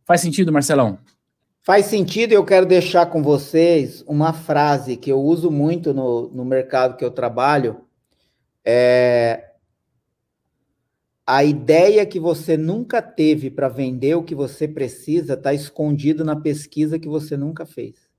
Faz 0.04 0.20
sentido, 0.20 0.52
Marcelão? 0.52 0.98
Faz 1.64 1.86
sentido, 1.86 2.32
eu 2.32 2.44
quero 2.44 2.66
deixar 2.66 3.06
com 3.06 3.22
vocês 3.22 4.02
uma 4.06 4.32
frase 4.32 4.96
que 4.96 5.12
eu 5.12 5.20
uso 5.20 5.50
muito 5.50 5.94
no, 5.94 6.28
no 6.28 6.44
mercado 6.44 6.96
que 6.96 7.04
eu 7.04 7.10
trabalho. 7.10 7.82
É, 8.64 9.52
a 11.24 11.44
ideia 11.44 12.04
que 12.04 12.18
você 12.18 12.56
nunca 12.56 13.00
teve 13.00 13.48
para 13.48 13.68
vender 13.68 14.16
o 14.16 14.24
que 14.24 14.34
você 14.34 14.66
precisa 14.66 15.34
está 15.34 15.54
escondido 15.54 16.24
na 16.24 16.34
pesquisa 16.34 16.98
que 16.98 17.08
você 17.08 17.36
nunca 17.36 17.64
fez. 17.64 18.10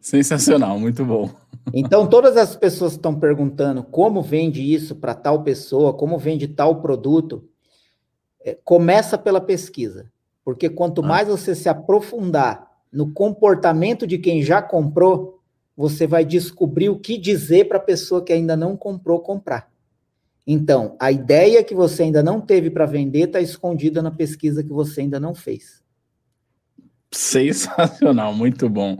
Sensacional, 0.00 0.78
muito 0.78 1.04
bom. 1.04 1.30
Então, 1.74 2.06
todas 2.06 2.36
as 2.36 2.54
pessoas 2.54 2.92
estão 2.92 3.18
perguntando 3.18 3.82
como 3.82 4.22
vende 4.22 4.62
isso 4.62 4.94
para 4.94 5.14
tal 5.14 5.42
pessoa, 5.42 5.92
como 5.92 6.16
vende 6.16 6.46
tal 6.46 6.80
produto, 6.80 7.46
começa 8.64 9.18
pela 9.18 9.40
pesquisa. 9.40 10.10
Porque 10.44 10.68
quanto 10.68 11.02
ah. 11.02 11.06
mais 11.06 11.28
você 11.28 11.54
se 11.54 11.68
aprofundar 11.68 12.68
no 12.92 13.12
comportamento 13.12 14.06
de 14.06 14.18
quem 14.18 14.42
já 14.42 14.62
comprou, 14.62 15.40
você 15.76 16.06
vai 16.06 16.24
descobrir 16.24 16.88
o 16.88 16.98
que 16.98 17.18
dizer 17.18 17.68
para 17.68 17.78
a 17.78 17.82
pessoa 17.82 18.24
que 18.24 18.32
ainda 18.32 18.56
não 18.56 18.76
comprou 18.76 19.20
comprar. 19.20 19.70
Então, 20.46 20.96
a 20.98 21.12
ideia 21.12 21.62
que 21.62 21.74
você 21.74 22.04
ainda 22.04 22.22
não 22.22 22.40
teve 22.40 22.70
para 22.70 22.86
vender 22.86 23.26
está 23.26 23.40
escondida 23.40 24.00
na 24.00 24.10
pesquisa 24.10 24.64
que 24.64 24.72
você 24.72 25.02
ainda 25.02 25.20
não 25.20 25.34
fez. 25.34 25.82
Sensacional, 27.12 28.34
muito 28.34 28.68
bom. 28.68 28.98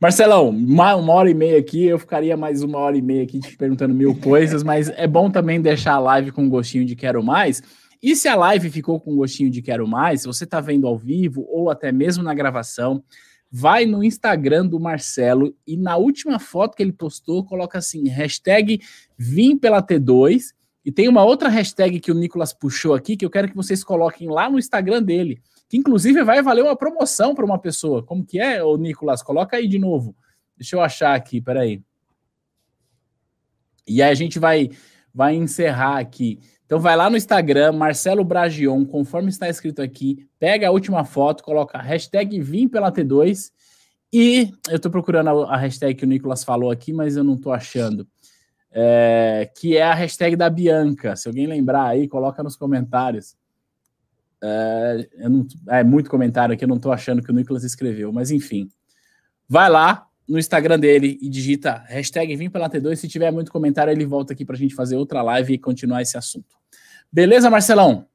Marcelão, 0.00 0.50
uma, 0.50 0.94
uma, 0.94 1.12
hora 1.12 1.30
e 1.30 1.34
meia 1.34 1.58
aqui, 1.58 1.84
eu 1.86 1.98
ficaria 1.98 2.36
mais 2.36 2.62
uma 2.62 2.78
hora 2.78 2.96
e 2.96 3.02
meia 3.02 3.24
aqui 3.24 3.40
te 3.40 3.56
perguntando 3.56 3.94
mil 3.94 4.14
coisas, 4.14 4.62
mas 4.62 4.88
é 4.90 5.06
bom 5.06 5.30
também 5.30 5.60
deixar 5.60 5.94
a 5.94 5.98
live 5.98 6.30
com 6.30 6.42
um 6.42 6.48
gostinho 6.48 6.84
de 6.84 6.94
quero 6.94 7.22
mais. 7.22 7.62
E 8.02 8.14
se 8.14 8.28
a 8.28 8.34
live 8.34 8.70
ficou 8.70 9.00
com 9.00 9.12
um 9.12 9.16
gostinho 9.16 9.50
de 9.50 9.62
quero 9.62 9.86
mais, 9.86 10.22
se 10.22 10.26
você 10.26 10.44
está 10.44 10.60
vendo 10.60 10.86
ao 10.86 10.96
vivo 10.96 11.46
ou 11.48 11.70
até 11.70 11.90
mesmo 11.90 12.22
na 12.22 12.34
gravação, 12.34 13.02
vai 13.50 13.86
no 13.86 14.02
Instagram 14.02 14.66
do 14.66 14.78
Marcelo 14.78 15.56
e 15.66 15.76
na 15.76 15.96
última 15.96 16.38
foto 16.38 16.76
que 16.76 16.82
ele 16.82 16.92
postou, 16.92 17.44
coloca 17.44 17.78
assim, 17.78 18.08
hashtag 18.08 18.80
vim 19.16 19.56
pela 19.56 19.82
T2, 19.82 20.54
e 20.84 20.92
tem 20.92 21.08
uma 21.08 21.24
outra 21.24 21.48
hashtag 21.48 21.98
que 21.98 22.12
o 22.12 22.14
Nicolas 22.14 22.52
puxou 22.52 22.94
aqui, 22.94 23.16
que 23.16 23.24
eu 23.24 23.30
quero 23.30 23.48
que 23.48 23.56
vocês 23.56 23.82
coloquem 23.82 24.28
lá 24.28 24.48
no 24.48 24.56
Instagram 24.56 25.02
dele, 25.02 25.42
que 25.68 25.76
inclusive 25.76 26.22
vai 26.22 26.40
valer 26.40 26.62
uma 26.62 26.76
promoção 26.76 27.34
para 27.34 27.44
uma 27.44 27.58
pessoa. 27.58 28.04
Como 28.04 28.24
que 28.24 28.38
é, 28.38 28.62
ô 28.62 28.76
Nicolas? 28.76 29.20
Coloca 29.20 29.56
aí 29.56 29.66
de 29.66 29.80
novo. 29.80 30.14
Deixa 30.56 30.76
eu 30.76 30.80
achar 30.80 31.16
aqui, 31.16 31.40
peraí. 31.40 31.82
E 33.84 34.00
aí 34.00 34.12
a 34.12 34.14
gente 34.14 34.38
vai, 34.38 34.70
vai 35.12 35.34
encerrar 35.34 35.98
aqui. 35.98 36.38
Então 36.66 36.80
vai 36.80 36.96
lá 36.96 37.08
no 37.08 37.16
Instagram, 37.16 37.72
Marcelo 37.72 38.24
Bragion, 38.24 38.84
conforme 38.84 39.28
está 39.28 39.48
escrito 39.48 39.80
aqui, 39.80 40.28
pega 40.36 40.66
a 40.66 40.72
última 40.72 41.04
foto, 41.04 41.44
coloca 41.44 41.78
hashtag 41.78 42.40
Vim 42.40 42.66
pela 42.66 42.90
T2 42.90 43.52
e 44.12 44.52
eu 44.68 44.76
estou 44.76 44.90
procurando 44.90 45.44
a, 45.44 45.56
hashtag 45.56 45.94
que 45.94 46.04
o 46.04 46.08
Nicolas 46.08 46.42
falou 46.42 46.70
aqui, 46.70 46.92
mas 46.92 47.16
eu 47.16 47.22
não 47.22 47.34
estou 47.34 47.52
achando. 47.52 48.06
É, 48.72 49.48
que 49.56 49.76
é 49.76 49.82
a 49.84 49.94
hashtag 49.94 50.34
da 50.34 50.50
Bianca. 50.50 51.14
Se 51.14 51.28
alguém 51.28 51.46
lembrar 51.46 51.86
aí, 51.86 52.08
coloca 52.08 52.42
nos 52.42 52.56
comentários. 52.56 53.36
É, 54.42 55.08
não, 55.28 55.46
é 55.68 55.84
muito 55.84 56.10
comentário 56.10 56.52
aqui, 56.52 56.64
eu 56.64 56.68
não 56.68 56.76
estou 56.76 56.92
achando 56.92 57.22
que 57.22 57.30
o 57.30 57.34
Nicolas 57.34 57.62
escreveu, 57.62 58.12
mas 58.12 58.30
enfim. 58.30 58.68
Vai 59.48 59.70
lá 59.70 60.05
no 60.28 60.38
Instagram 60.38 60.78
dele 60.78 61.18
e 61.20 61.28
digita 61.28 61.84
hashtag 61.86 62.34
Vim 62.36 62.50
pela 62.50 62.68
T2. 62.68 62.96
Se 62.96 63.08
tiver 63.08 63.30
muito 63.30 63.52
comentário, 63.52 63.92
ele 63.92 64.04
volta 64.04 64.32
aqui 64.32 64.44
para 64.44 64.56
a 64.56 64.58
gente 64.58 64.74
fazer 64.74 64.96
outra 64.96 65.22
live 65.22 65.54
e 65.54 65.58
continuar 65.58 66.02
esse 66.02 66.16
assunto. 66.18 66.56
Beleza, 67.12 67.48
Marcelão? 67.48 68.06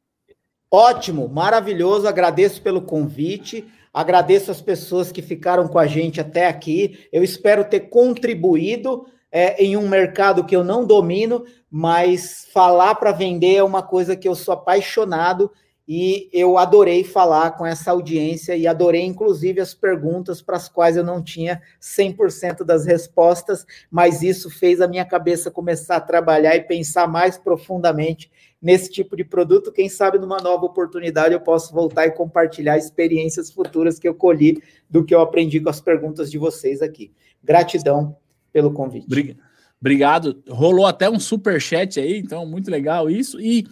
Ótimo, 0.70 1.28
maravilhoso. 1.28 2.08
Agradeço 2.08 2.62
pelo 2.62 2.82
convite. 2.82 3.66
Agradeço 3.94 4.52
as 4.52 4.62
pessoas 4.62 5.12
que 5.12 5.22
ficaram 5.22 5.68
com 5.68 5.78
a 5.78 5.88
gente 5.88 6.22
até 6.22 6.48
aqui. 6.48 7.08
Eu 7.12 7.24
espero 7.24 7.64
ter 7.66 7.82
contribuído 7.82 9.06
é, 9.32 9.62
em 9.64 9.76
um 9.76 9.88
mercado 9.88 10.46
que 10.46 10.56
eu 10.56 10.64
não 10.64 10.86
domino, 10.86 11.46
mas 11.70 12.48
falar 12.54 12.96
para 12.96 13.12
vender 13.12 13.56
é 13.56 13.64
uma 13.64 13.82
coisa 13.82 14.16
que 14.16 14.28
eu 14.28 14.36
sou 14.36 14.54
apaixonado 14.54 15.52
e 15.88 16.30
eu 16.32 16.58
adorei 16.58 17.04
falar 17.04 17.52
com 17.52 17.66
essa 17.66 17.92
audiência 17.92 18.56
e 18.56 18.68
adorei, 18.68 19.02
inclusive, 19.02 19.60
as 19.60 19.74
perguntas 19.74 20.42
para 20.42 20.56
as 20.56 20.70
quais 20.70 20.96
eu 20.96 21.04
não 21.04 21.22
tinha 21.22 21.62
100% 21.82 22.64
das 22.64 22.86
respostas, 22.86 23.66
mas 23.90 24.22
isso 24.22 24.50
fez 24.50 24.80
a 24.80 24.88
minha 24.88 25.04
cabeça 25.04 25.52
começar 25.52 25.98
a 25.98 26.02
trabalhar 26.02 26.56
e 26.56 26.62
pensar 26.62 27.08
mais 27.08 27.38
profundamente 27.38 28.32
nesse 28.62 28.92
tipo 28.92 29.16
de 29.18 29.24
produto. 29.24 29.72
Quem 29.72 29.90
sabe 29.90 30.20
numa 30.20 30.38
nova 30.38 30.66
oportunidade 30.66 31.34
eu 31.34 31.42
posso 31.42 31.74
voltar 31.74 32.06
e 32.06 32.12
compartilhar 32.12 32.78
experiências 32.78 33.52
futuras 33.52 33.98
que 33.98 34.08
eu 34.08 34.14
colhi 34.14 34.62
do 34.90 35.04
que 35.04 35.16
eu 35.16 35.20
aprendi 35.20 35.60
com 35.60 35.70
as 35.70 35.82
perguntas 35.82 36.30
de 36.30 36.38
vocês 36.38 36.82
aqui. 36.82 37.12
Gratidão 37.44 38.16
pelo 38.54 38.72
convite. 38.72 39.36
Obrigado. 39.80 40.44
Rolou 40.48 40.86
até 40.86 41.10
um 41.10 41.20
super 41.20 41.60
chat 41.60 42.00
aí, 42.00 42.20
então 42.20 42.46
muito 42.46 42.70
legal 42.70 43.10
isso. 43.10 43.42
E 43.42 43.66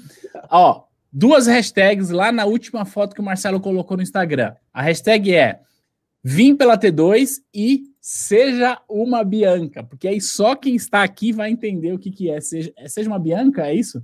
ó, 0.49 0.88
duas 1.11 1.47
hashtags 1.47 2.09
lá 2.09 2.31
na 2.31 2.45
última 2.45 2.85
foto 2.85 3.13
que 3.13 3.21
o 3.21 3.23
Marcelo 3.23 3.59
colocou 3.59 3.97
no 3.97 4.03
Instagram. 4.03 4.53
A 4.73 4.81
hashtag 4.81 5.33
é 5.33 5.61
Vim 6.23 6.55
pela 6.55 6.77
T2 6.77 7.37
e 7.53 7.83
seja 8.01 8.77
uma 8.89 9.23
Bianca, 9.23 9.83
porque 9.83 10.07
aí 10.07 10.19
só 10.19 10.53
quem 10.55 10.75
está 10.75 11.01
aqui 11.01 11.31
vai 11.31 11.49
entender 11.49 11.93
o 11.93 11.99
que, 11.99 12.11
que 12.11 12.29
é. 12.29 12.41
Seja, 12.41 12.73
é, 12.75 12.89
seja 12.89 13.09
uma 13.09 13.19
Bianca, 13.19 13.67
é 13.67 13.73
isso? 13.73 14.03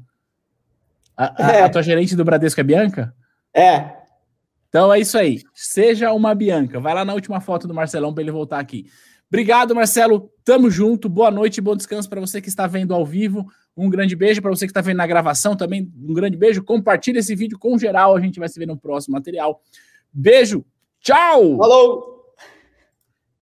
A, 1.15 1.45
a, 1.45 1.51
é. 1.51 1.63
a 1.63 1.69
tua 1.69 1.83
gerente 1.83 2.15
do 2.15 2.23
Bradesco 2.23 2.59
é 2.59 2.63
Bianca? 2.63 3.13
É. 3.53 3.95
Então 4.69 4.93
é 4.93 4.99
isso 4.99 5.17
aí. 5.17 5.41
Seja 5.53 6.11
uma 6.13 6.33
Bianca. 6.33 6.79
Vai 6.79 6.93
lá 6.93 7.03
na 7.03 7.13
última 7.13 7.41
foto 7.41 7.67
do 7.67 7.73
Marcelão 7.73 8.13
para 8.13 8.23
ele 8.23 8.31
voltar 8.31 8.59
aqui. 8.59 8.85
Obrigado, 9.27 9.75
Marcelo. 9.75 10.29
Tamo 10.43 10.69
junto. 10.69 11.09
Boa 11.09 11.31
noite 11.31 11.59
bom 11.59 11.75
descanso 11.75 12.09
para 12.09 12.21
você 12.21 12.41
que 12.41 12.49
está 12.49 12.67
vendo 12.67 12.93
ao 12.93 13.05
vivo. 13.05 13.45
Um 13.77 13.89
grande 13.89 14.15
beijo 14.15 14.41
para 14.41 14.51
você 14.51 14.65
que 14.65 14.71
está 14.71 14.81
vendo 14.81 14.97
na 14.97 15.07
gravação 15.07 15.55
também. 15.55 15.91
Um 15.97 16.13
grande 16.13 16.37
beijo. 16.37 16.63
Compartilhe 16.63 17.19
esse 17.19 17.35
vídeo 17.35 17.59
com 17.59 17.77
geral. 17.77 18.15
A 18.15 18.21
gente 18.21 18.39
vai 18.39 18.47
se 18.47 18.57
ver 18.57 18.65
no 18.65 18.77
próximo 18.77 19.13
material. 19.13 19.61
Beijo. 20.13 20.63
Tchau. 21.01 21.57
Falou. 21.57 22.14